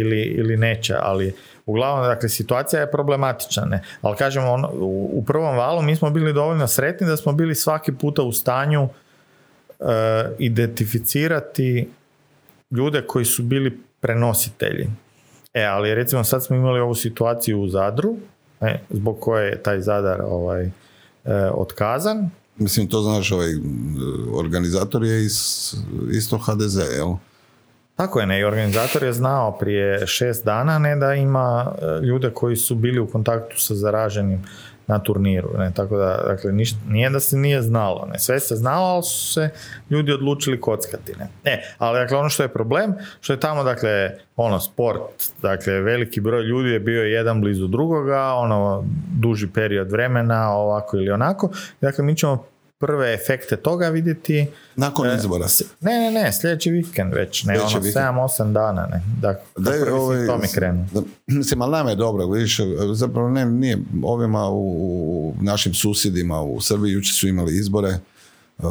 ili, 0.00 0.20
ili 0.20 0.56
neće, 0.56 0.94
ali 1.00 1.34
uglavnom, 1.66 2.06
dakle, 2.06 2.28
situacija 2.28 2.80
je 2.80 2.90
problematična, 2.90 3.64
ne? 3.64 3.82
Ali 4.02 4.16
kažemo, 4.16 4.52
ono, 4.52 4.70
u, 5.12 5.24
prvom 5.26 5.56
valu 5.56 5.82
mi 5.82 5.96
smo 5.96 6.10
bili 6.10 6.32
dovoljno 6.32 6.68
sretni 6.68 7.06
da 7.06 7.16
smo 7.16 7.32
bili 7.32 7.54
svaki 7.54 7.92
puta 7.92 8.22
u 8.22 8.32
stanju 8.32 8.82
uh, 8.82 9.86
identificirati 10.38 11.88
ljude 12.70 13.02
koji 13.06 13.24
su 13.24 13.42
bili 13.42 13.78
prenositelji. 14.00 14.88
E, 15.54 15.64
ali 15.64 15.94
recimo 15.94 16.24
sad 16.24 16.44
smo 16.44 16.56
imali 16.56 16.80
ovu 16.80 16.94
situaciju 16.94 17.60
u 17.60 17.68
Zadru, 17.68 18.16
e, 18.60 18.78
zbog 18.90 19.20
koje 19.20 19.48
je 19.48 19.62
taj 19.62 19.80
Zadar 19.80 20.20
ovaj, 20.22 20.64
e, 20.64 20.70
otkazan. 21.54 22.30
Mislim, 22.56 22.88
to 22.88 23.02
znaš, 23.02 23.32
ovaj 23.32 23.50
organizator 24.34 25.04
je 25.04 25.24
iz, 25.24 25.74
isto 26.10 26.38
HDZ, 26.38 26.76
jel? 26.76 27.14
Tako 27.96 28.20
je, 28.20 28.26
ne, 28.26 28.40
i 28.40 28.44
organizator 28.44 29.02
je 29.02 29.12
znao 29.12 29.58
prije 29.58 30.06
šest 30.06 30.44
dana 30.44 30.78
ne 30.78 30.96
da 30.96 31.14
ima 31.14 31.72
e, 31.82 32.06
ljude 32.06 32.30
koji 32.30 32.56
su 32.56 32.74
bili 32.74 33.00
u 33.00 33.06
kontaktu 33.06 33.60
sa 33.60 33.74
zaraženim 33.74 34.44
na 34.88 34.98
turniru. 34.98 35.48
Ne? 35.58 35.70
Tako 35.74 35.96
da, 35.96 36.22
dakle, 36.26 36.52
nije 36.88 37.10
da 37.10 37.20
se 37.20 37.36
nije 37.36 37.62
znalo. 37.62 38.08
Ne? 38.12 38.18
Sve 38.18 38.40
se 38.40 38.56
znalo, 38.56 38.86
ali 38.86 39.02
su 39.02 39.32
se 39.32 39.50
ljudi 39.90 40.12
odlučili 40.12 40.60
kockati. 40.60 41.12
Ne? 41.18 41.28
E, 41.44 41.62
ali 41.78 41.98
dakle, 41.98 42.16
ono 42.16 42.28
što 42.28 42.42
je 42.42 42.48
problem, 42.48 42.94
što 43.20 43.32
je 43.32 43.40
tamo, 43.40 43.64
dakle, 43.64 44.10
ono, 44.36 44.60
sport, 44.60 45.32
dakle, 45.42 45.80
veliki 45.80 46.20
broj 46.20 46.42
ljudi 46.42 46.70
je 46.70 46.80
bio 46.80 47.02
jedan 47.02 47.40
blizu 47.40 47.66
drugoga, 47.66 48.32
ono, 48.34 48.84
duži 49.20 49.48
period 49.54 49.90
vremena, 49.90 50.50
ovako 50.52 50.96
ili 50.96 51.10
onako. 51.10 51.50
Dakle, 51.80 52.04
mi 52.04 52.16
ćemo 52.16 52.44
prve 52.78 53.14
efekte 53.14 53.56
toga 53.56 53.88
vidjeti. 53.88 54.46
Nakon 54.76 55.10
e, 55.10 55.16
izbora. 55.16 55.46
Ne, 55.80 55.98
ne, 55.98 56.10
ne, 56.10 56.32
sljedeći 56.32 56.70
vikend 56.70 57.14
već, 57.14 57.44
ne, 57.44 57.60
ono, 57.60 57.68
7-8 57.68 58.52
dana, 58.52 58.86
ne. 58.86 59.02
Dakle, 59.20 59.42
da, 59.56 59.70
prvi 59.70 59.90
ovaj, 59.90 60.38
mi 60.42 60.48
krenu. 60.54 60.86
Da, 60.92 61.02
mislim, 61.26 61.62
ali 61.62 61.72
nama 61.72 61.90
je 61.90 61.96
dobro, 61.96 62.26
vidiš, 62.26 62.60
zapravo 62.92 63.30
ne, 63.30 63.46
nije 63.46 63.78
ovima 64.02 64.48
u, 64.48 64.58
u 64.58 65.34
našim 65.40 65.74
susjedima 65.74 66.42
u 66.42 66.60
Srbiji, 66.60 66.92
jučer 66.92 67.14
su 67.14 67.28
imali 67.28 67.58
izbore, 67.58 67.98
uh, 68.58 68.64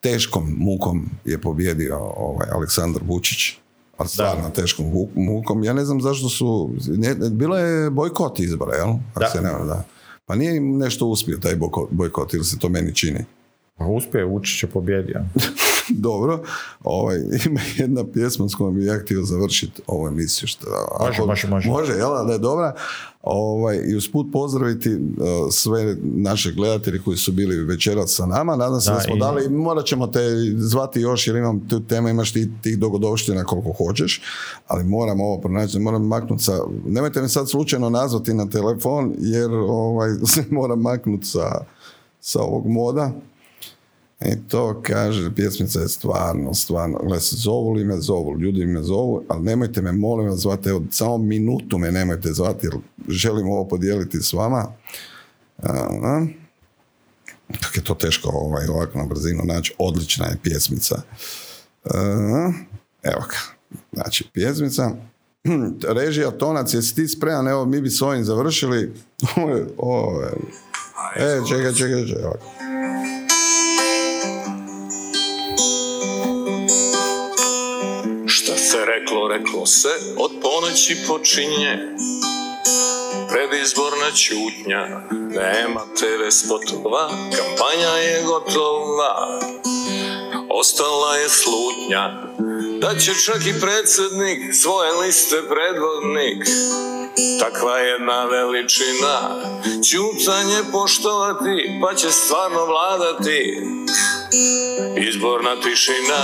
teškom 0.00 0.54
mukom 0.58 1.10
je 1.24 1.40
pobjedio 1.40 1.98
ovaj 1.98 2.48
Aleksandar 2.52 3.02
Vučić, 3.06 3.56
ali 3.96 4.08
stvarno 4.08 4.50
teškom 4.50 4.86
mukom. 5.14 5.64
Ja 5.64 5.72
ne 5.72 5.84
znam 5.84 6.00
zašto 6.00 6.28
su, 6.28 6.70
bilo 7.30 7.58
je 7.58 7.90
bojkot 7.90 8.40
izbora, 8.40 8.76
jel? 8.76 8.94
da. 9.20 9.28
Se 9.28 9.40
ne, 9.40 9.50
da. 9.50 9.84
Pa 10.26 10.34
nije 10.34 10.56
im 10.56 10.78
nešto 10.78 11.06
uspio 11.06 11.38
taj 11.38 11.56
bojkot, 11.56 11.88
bojkot 11.90 12.34
ili 12.34 12.44
se 12.44 12.58
to 12.58 12.68
meni 12.68 12.94
čini? 12.94 13.24
Pa 13.80 13.86
uspije, 13.86 14.24
uči 14.26 14.58
će 14.58 14.66
pobjedio. 14.66 15.20
Dobro, 15.88 16.42
ovaj, 16.84 17.16
ima 17.46 17.60
jedna 17.76 18.04
pjesma 18.04 18.48
s 18.48 18.54
kojom 18.54 18.74
bi 18.74 18.84
ja 18.84 18.98
htio 18.98 19.22
završiti 19.22 19.82
ovu 19.86 20.08
emisiju. 20.08 20.46
Što, 20.46 20.66
Može, 21.00 21.22
može, 21.22 21.48
može. 21.48 21.68
Može, 21.68 21.92
jel, 21.92 22.26
da 22.26 22.32
je 22.32 22.38
dobra. 22.38 22.74
Ovaj, 23.22 23.80
I 23.84 23.96
usput 23.96 24.26
pozdraviti 24.32 24.94
uh, 24.94 25.00
sve 25.50 25.96
naše 26.02 26.52
gledatelje 26.52 26.98
koji 26.98 27.16
su 27.16 27.32
bili 27.32 27.64
večeras 27.64 28.10
sa 28.10 28.26
nama. 28.26 28.56
Nadam 28.56 28.80
se 28.80 28.90
da, 28.90 28.96
Da, 28.96 29.00
smo 29.00 29.16
i- 29.16 29.18
dali, 29.18 29.48
morat 29.48 29.84
ćemo 29.84 30.06
te 30.06 30.20
zvati 30.56 31.00
još 31.00 31.26
jer 31.26 31.36
imam 31.36 31.68
tu 31.68 31.80
temu, 31.80 32.08
imaš 32.08 32.32
ti 32.32 32.50
tih 32.62 32.78
dogodovština 32.78 33.44
koliko 33.44 33.72
hoćeš, 33.74 34.22
ali 34.66 34.84
moram 34.84 35.20
ovo 35.20 35.38
pronaći, 35.38 35.78
moram 35.78 36.06
maknuti 36.06 36.44
sa, 36.44 36.52
nemojte 36.86 37.22
me 37.22 37.28
sad 37.28 37.50
slučajno 37.50 37.90
nazvati 37.90 38.34
na 38.34 38.46
telefon 38.46 39.14
jer 39.18 39.50
ovaj, 39.52 40.10
se 40.26 40.44
moram 40.50 40.80
maknuti 40.80 41.26
sa, 41.26 41.64
sa 42.20 42.40
ovog 42.40 42.66
moda. 42.66 43.12
I 44.26 44.48
to 44.48 44.82
kaže, 44.82 45.34
pjesmica 45.34 45.80
je 45.80 45.88
stvarno, 45.88 46.54
stvarno, 46.54 46.98
gle, 47.02 47.20
se 47.20 47.36
zovu 47.36 47.72
li 47.72 47.84
me 47.84 48.00
zovu, 48.00 48.38
ljudi 48.38 48.66
me 48.66 48.82
zovu, 48.82 49.24
ali 49.28 49.42
nemojte 49.42 49.82
me, 49.82 49.92
molim 49.92 50.28
vas, 50.28 50.40
zvati, 50.40 50.68
evo, 50.68 50.82
samo 50.90 51.18
minutu 51.18 51.78
me 51.78 51.92
nemojte 51.92 52.32
zvati, 52.32 52.66
jer 52.66 52.74
želim 53.08 53.48
ovo 53.48 53.68
podijeliti 53.68 54.22
s 54.22 54.32
vama. 54.32 54.66
A, 55.62 56.26
kako 57.60 57.74
je 57.74 57.84
to 57.84 57.94
teško 57.94 58.30
ovaj, 58.34 58.66
ovako 58.66 58.98
na 58.98 59.04
brzinu 59.04 59.42
naći, 59.44 59.74
odlična 59.78 60.26
je 60.26 60.38
pjesmica. 60.42 61.02
A, 61.84 62.52
evo 63.02 63.20
ga, 63.28 63.38
znači, 63.92 64.24
pjesmica, 64.32 64.90
režija, 65.96 66.30
tonac, 66.30 66.74
jesi 66.74 66.94
ti 66.94 67.08
spreman, 67.08 67.48
evo, 67.48 67.66
mi 67.66 67.80
bi 67.80 67.90
s 67.90 68.02
ovim 68.02 68.24
završili. 68.24 68.92
Ovo 69.36 69.50
je, 69.50 69.66
ovo 69.76 70.22
je, 70.22 70.32
e, 71.16 71.40
čekaj, 71.48 71.72
čekaj, 71.72 72.06
čekaj, 72.06 72.24
ovako. 72.24 72.59
Se 78.70 78.84
reklo, 78.84 79.28
reklo 79.28 79.66
se, 79.66 79.88
od 80.16 80.30
ponoći 80.42 80.96
počinje 81.08 81.78
Predizborna 83.30 84.10
čutnja, 84.16 84.86
nema 85.10 85.80
TV 85.80 86.28
spotova, 86.30 87.08
kampanja 87.08 87.96
je 87.96 88.22
gotova. 88.22 89.40
Ostala 90.48 91.16
je 91.16 91.28
slutnja, 91.28 92.10
da 92.80 92.98
će 92.98 93.12
čak 93.24 93.46
i 93.46 93.60
predsjednik 93.60 94.54
svoje 94.54 94.92
liste 94.92 95.36
predvodnik. 95.48 96.44
Takva 97.40 97.78
jedna 97.78 98.24
veličina, 98.24 99.18
ćutanje 99.90 100.72
poštovati, 100.72 101.78
pa 101.82 101.94
će 101.94 102.10
stvarno 102.10 102.64
vladati. 102.66 103.62
Izborna 105.08 105.60
tišina, 105.62 106.20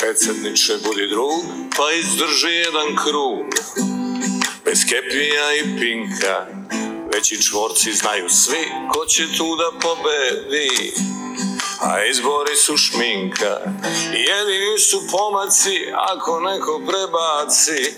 Пецятниче 0.00 0.76
буде 0.76 1.08
друг, 1.08 1.44
та 1.76 1.92
й 1.92 2.02
здержи 2.02 2.50
jedan 2.50 2.96
krug 3.04 3.46
Bez 4.64 4.84
kepija 4.84 5.54
i 5.54 5.80
pinka 5.80 6.46
Veći 7.14 7.42
čvorci 7.42 7.92
znaju 7.92 8.28
svi 8.28 8.68
Ko 8.92 9.06
će 9.06 9.22
tu 9.38 9.56
da 9.56 9.78
pobedi 9.80 10.92
A 11.80 12.04
izbori 12.04 12.56
su 12.56 12.76
šminka, 12.76 13.60
jedini 14.12 14.78
su 14.78 15.02
pomaci 15.10 15.92
ako 15.94 16.40
neko 16.40 16.80
prebaci 16.86 17.94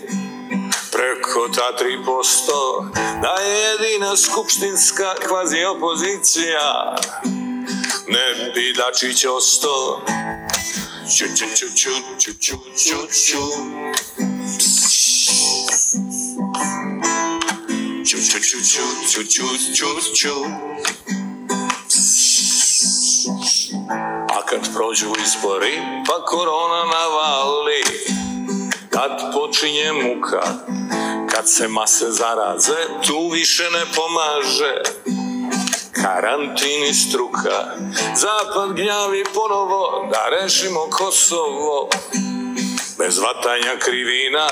preko 0.91 1.49
ta 1.55 1.85
3%, 1.85 3.21
da 3.21 3.43
je 3.43 3.59
jedina 3.59 4.17
skupštinska 4.17 5.15
kvazi 5.27 5.63
opozicija, 5.63 6.95
ne 8.07 8.51
bi 8.55 8.73
Dačić 8.77 9.25
osto. 9.25 10.01
Ču, 11.17 11.25
ču, 11.37 11.45
ču, 11.55 11.67
ču, 11.75 11.91
ču, 12.19 12.31
ču, 12.39 12.55
ču, 12.77 12.97
ču. 13.25 13.41
Ču, 18.05 18.17
ču, 18.31 18.39
ču, 18.41 18.57
ču, 19.11 19.23
ču, 19.29 19.45
ču, 19.75 19.87
ču, 20.15 20.35
kad 24.53 24.73
prođu 24.75 25.05
izbori, 25.25 25.81
pa 26.07 26.25
korona 26.25 26.83
navali, 26.83 27.83
kad 28.89 29.33
počinje 29.33 29.91
muka, 29.93 30.41
kad 31.31 31.49
se 31.49 31.67
mase 31.67 32.05
zaraze, 32.09 32.77
tu 33.07 33.29
više 33.29 33.63
ne 33.63 33.85
pomaže. 33.95 34.81
Karantin 36.01 36.83
i 36.89 36.93
struka, 36.93 37.75
zapad 38.15 38.73
gnjavi 38.75 39.23
ponovo, 39.33 40.09
da 40.11 40.29
rešimo 40.29 40.79
Kosovo. 40.91 41.89
Bez 42.97 43.17
vatanja 43.17 43.79
krivina, 43.79 44.47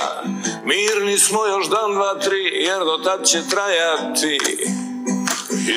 mirni 0.65 1.18
smo 1.18 1.45
još 1.45 1.68
dan, 1.68 1.94
dva, 1.94 2.19
tri, 2.19 2.52
jer 2.53 2.80
do 2.80 2.98
tad 3.03 3.26
će 3.26 3.41
trajati 3.49 4.40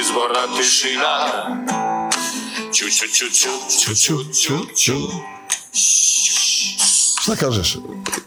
izborna 0.01 0.57
tišina. 0.57 1.27
Ču, 2.75 2.85
ču, 2.87 3.07
ču, 3.09 3.25
ču, 3.31 3.51
ču, 3.81 3.95
ču, 3.97 4.15
ču, 4.35 4.55
ču. 4.77 4.93
Šta 7.21 7.37
kažeš? 7.37 7.79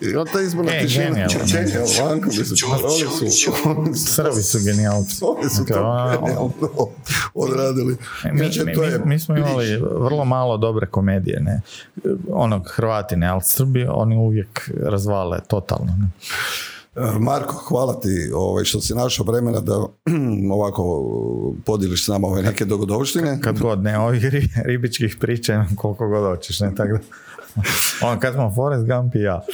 I 0.02 0.15
od 0.15 0.32
ta 0.34 0.41
izborna 0.41 0.72
E, 0.72 0.82
tišina. 0.82 1.03
genijalno. 1.06 1.48
Čekaj, 1.48 1.82
ovako, 2.02 2.26
mislim, 2.28 2.72
oni 3.78 3.95
su, 3.95 4.06
Srbi 4.07 4.41
su 4.44 4.57
genijalci. 4.61 5.15
oni 5.24 5.49
su 5.49 5.60
Dakle, 5.60 5.76
to 5.76 5.82
ono- 5.82 6.18
genijalno 6.19 6.52
odradili. 7.34 7.98
Mi, 8.26 8.38
Znači, 8.40 8.61
mi, 8.61 8.74
to 8.74 8.84
je 8.84 8.99
mi, 8.99 9.06
mi 9.06 9.19
smo 9.19 9.38
imali 9.38 9.76
vrlo 9.78 10.26
malo 10.26 10.57
dobre 10.57 10.88
komedije, 10.88 11.40
ne. 11.40 11.61
Onog 12.30 12.68
Hrvati, 12.68 13.15
ne, 13.15 13.28
ali 13.28 13.41
Srbi, 13.44 13.86
oni 13.90 14.15
uvijek 14.18 14.72
razvale 14.76 15.40
totalno. 15.48 15.94
Ne. 15.94 16.07
E, 16.98 17.19
Marko, 17.19 17.53
hvala 17.57 17.99
ti 17.99 18.32
ovaj, 18.34 18.64
što 18.65 18.82
si 18.82 18.94
našao 18.95 19.26
vremena 19.26 19.60
da 19.60 19.74
ovako 20.53 21.03
podijeliš 21.65 22.06
s 22.06 22.07
nama 22.07 22.28
ove 22.28 22.41
neke 22.41 22.65
dogodovštine. 22.65 23.40
Kad 23.41 23.60
god, 23.60 23.84
ne, 23.84 23.99
ovih 23.99 24.24
ri- 24.24 24.64
ribičkih 24.65 25.18
priča 25.19 25.65
koliko 25.76 26.07
god 26.07 26.24
hoćeš, 26.26 26.60
ne, 26.60 26.76
tako 26.76 26.91
da. 26.91 26.99
On, 28.07 28.19
kad 28.19 28.34
smo 28.34 28.53
Forrest 28.56 28.86
Gump 28.86 29.15
i 29.15 29.19
ja. 29.19 29.41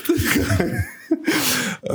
E, 1.84 1.90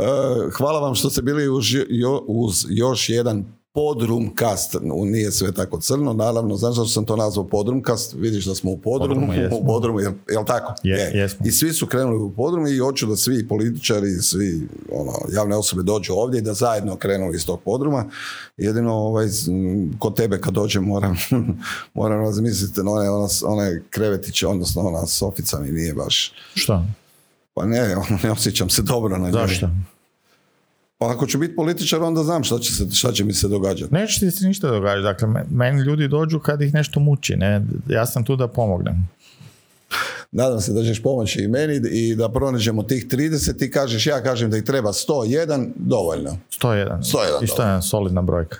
Hvala 0.53 0.81
vam 0.81 0.95
što 0.95 1.11
ste 1.11 1.23
bili 1.23 1.49
uz, 1.49 1.65
jo- 1.89 2.25
uz 2.27 2.67
još 2.69 3.09
jedan 3.09 3.45
podrumkast. 3.79 4.75
U- 4.85 5.05
Nije 5.05 5.33
sve 5.33 5.53
tako 5.53 5.81
crno, 5.81 6.13
naravno, 6.13 6.57
znaš 6.57 6.75
zašto 6.75 6.89
sam 6.89 7.05
to 7.05 7.17
nazvao 7.17 7.47
podrumkast? 7.47 8.15
Vidiš 8.15 8.45
da 8.45 8.55
smo 8.55 8.71
u 8.71 8.79
podrumu, 8.79 9.27
Podrumu, 9.27 9.49
u 9.55 9.67
podrumu, 9.67 10.01
jel, 10.01 10.13
jel 10.31 10.45
tako? 10.45 10.75
Je, 10.83 11.11
jesmo. 11.15 11.47
I 11.47 11.51
svi 11.51 11.73
su 11.73 11.87
krenuli 11.87 12.19
u 12.19 12.31
podrum 12.31 12.67
i 12.67 12.79
hoću 12.79 13.07
da 13.07 13.17
svi 13.17 13.49
političari, 13.49 14.11
svi 14.13 14.69
ono, 14.93 15.13
javne 15.33 15.57
osobe 15.57 15.83
dođu 15.83 16.13
ovdje 16.13 16.39
i 16.39 16.43
da 16.43 16.55
zajedno 16.55 16.97
krenu 16.97 17.33
iz 17.35 17.47
tog 17.47 17.61
podruma. 17.61 18.05
Jedino 18.57 18.95
ovaj, 18.95 19.27
kod 19.99 20.17
tebe 20.17 20.41
kad 20.41 20.55
dođem 20.55 20.85
moram, 20.85 21.17
moram 21.95 22.21
razmisliti 22.21 22.83
na 22.83 22.91
one, 22.91 23.11
one, 23.11 23.29
one 23.45 23.83
krevetiće, 23.91 24.47
odnosno 24.47 24.83
ona 24.83 25.07
sofica 25.07 25.61
mi 25.61 25.73
nije 25.73 25.95
baš, 25.95 26.33
Što? 26.55 26.83
pa 27.55 27.67
ne, 27.67 27.97
ne 28.23 28.31
osjećam 28.31 28.71
se 28.71 28.83
dobro 28.83 29.19
na 29.19 29.31
njoj. 29.31 29.33
Zašto? 29.33 29.69
Pa 30.99 31.11
ako 31.11 31.27
ću 31.27 31.39
biti 31.39 31.57
političar, 31.57 32.03
onda 32.03 32.23
znam 32.23 32.45
šta 32.45 32.59
će, 32.59 32.73
se, 32.73 32.91
šta 32.91 33.13
će 33.13 33.25
mi 33.25 33.33
se 33.33 33.49
događati. 33.49 33.95
Neće 33.95 34.21
ti 34.21 34.31
se 34.31 34.47
ništa 34.47 34.69
događati. 34.69 35.03
Dakle, 35.03 35.29
me- 35.29 35.45
meni 35.51 35.83
ljudi 35.83 36.09
dođu 36.09 36.39
kad 36.41 36.63
ih 36.63 36.75
nešto 36.75 37.01
muči. 37.01 37.37
Ne? 37.37 37.63
Ja 37.89 38.07
sam 38.07 38.25
tu 38.25 38.37
da 38.37 38.49
pomognem. 38.49 39.09
Nadam 40.33 40.61
se 40.61 40.73
da 40.73 40.83
ćeš 40.83 41.03
pomoći 41.03 41.41
i 41.41 41.49
meni 41.49 41.81
i 41.91 42.15
da 42.17 42.29
pronađemo 42.29 42.83
tih 42.83 43.07
30 43.07 43.65
i 43.65 43.71
kažeš, 43.71 44.07
ja 44.07 44.23
kažem 44.23 44.51
da 44.51 44.57
ih 44.57 44.63
treba 44.65 44.93
101, 44.93 45.69
dovoljno. 45.77 46.39
101. 46.53 46.99
101, 46.99 47.43
I 47.43 47.47
101, 47.49 47.81
solidna 47.83 48.23
brojka. 48.23 48.57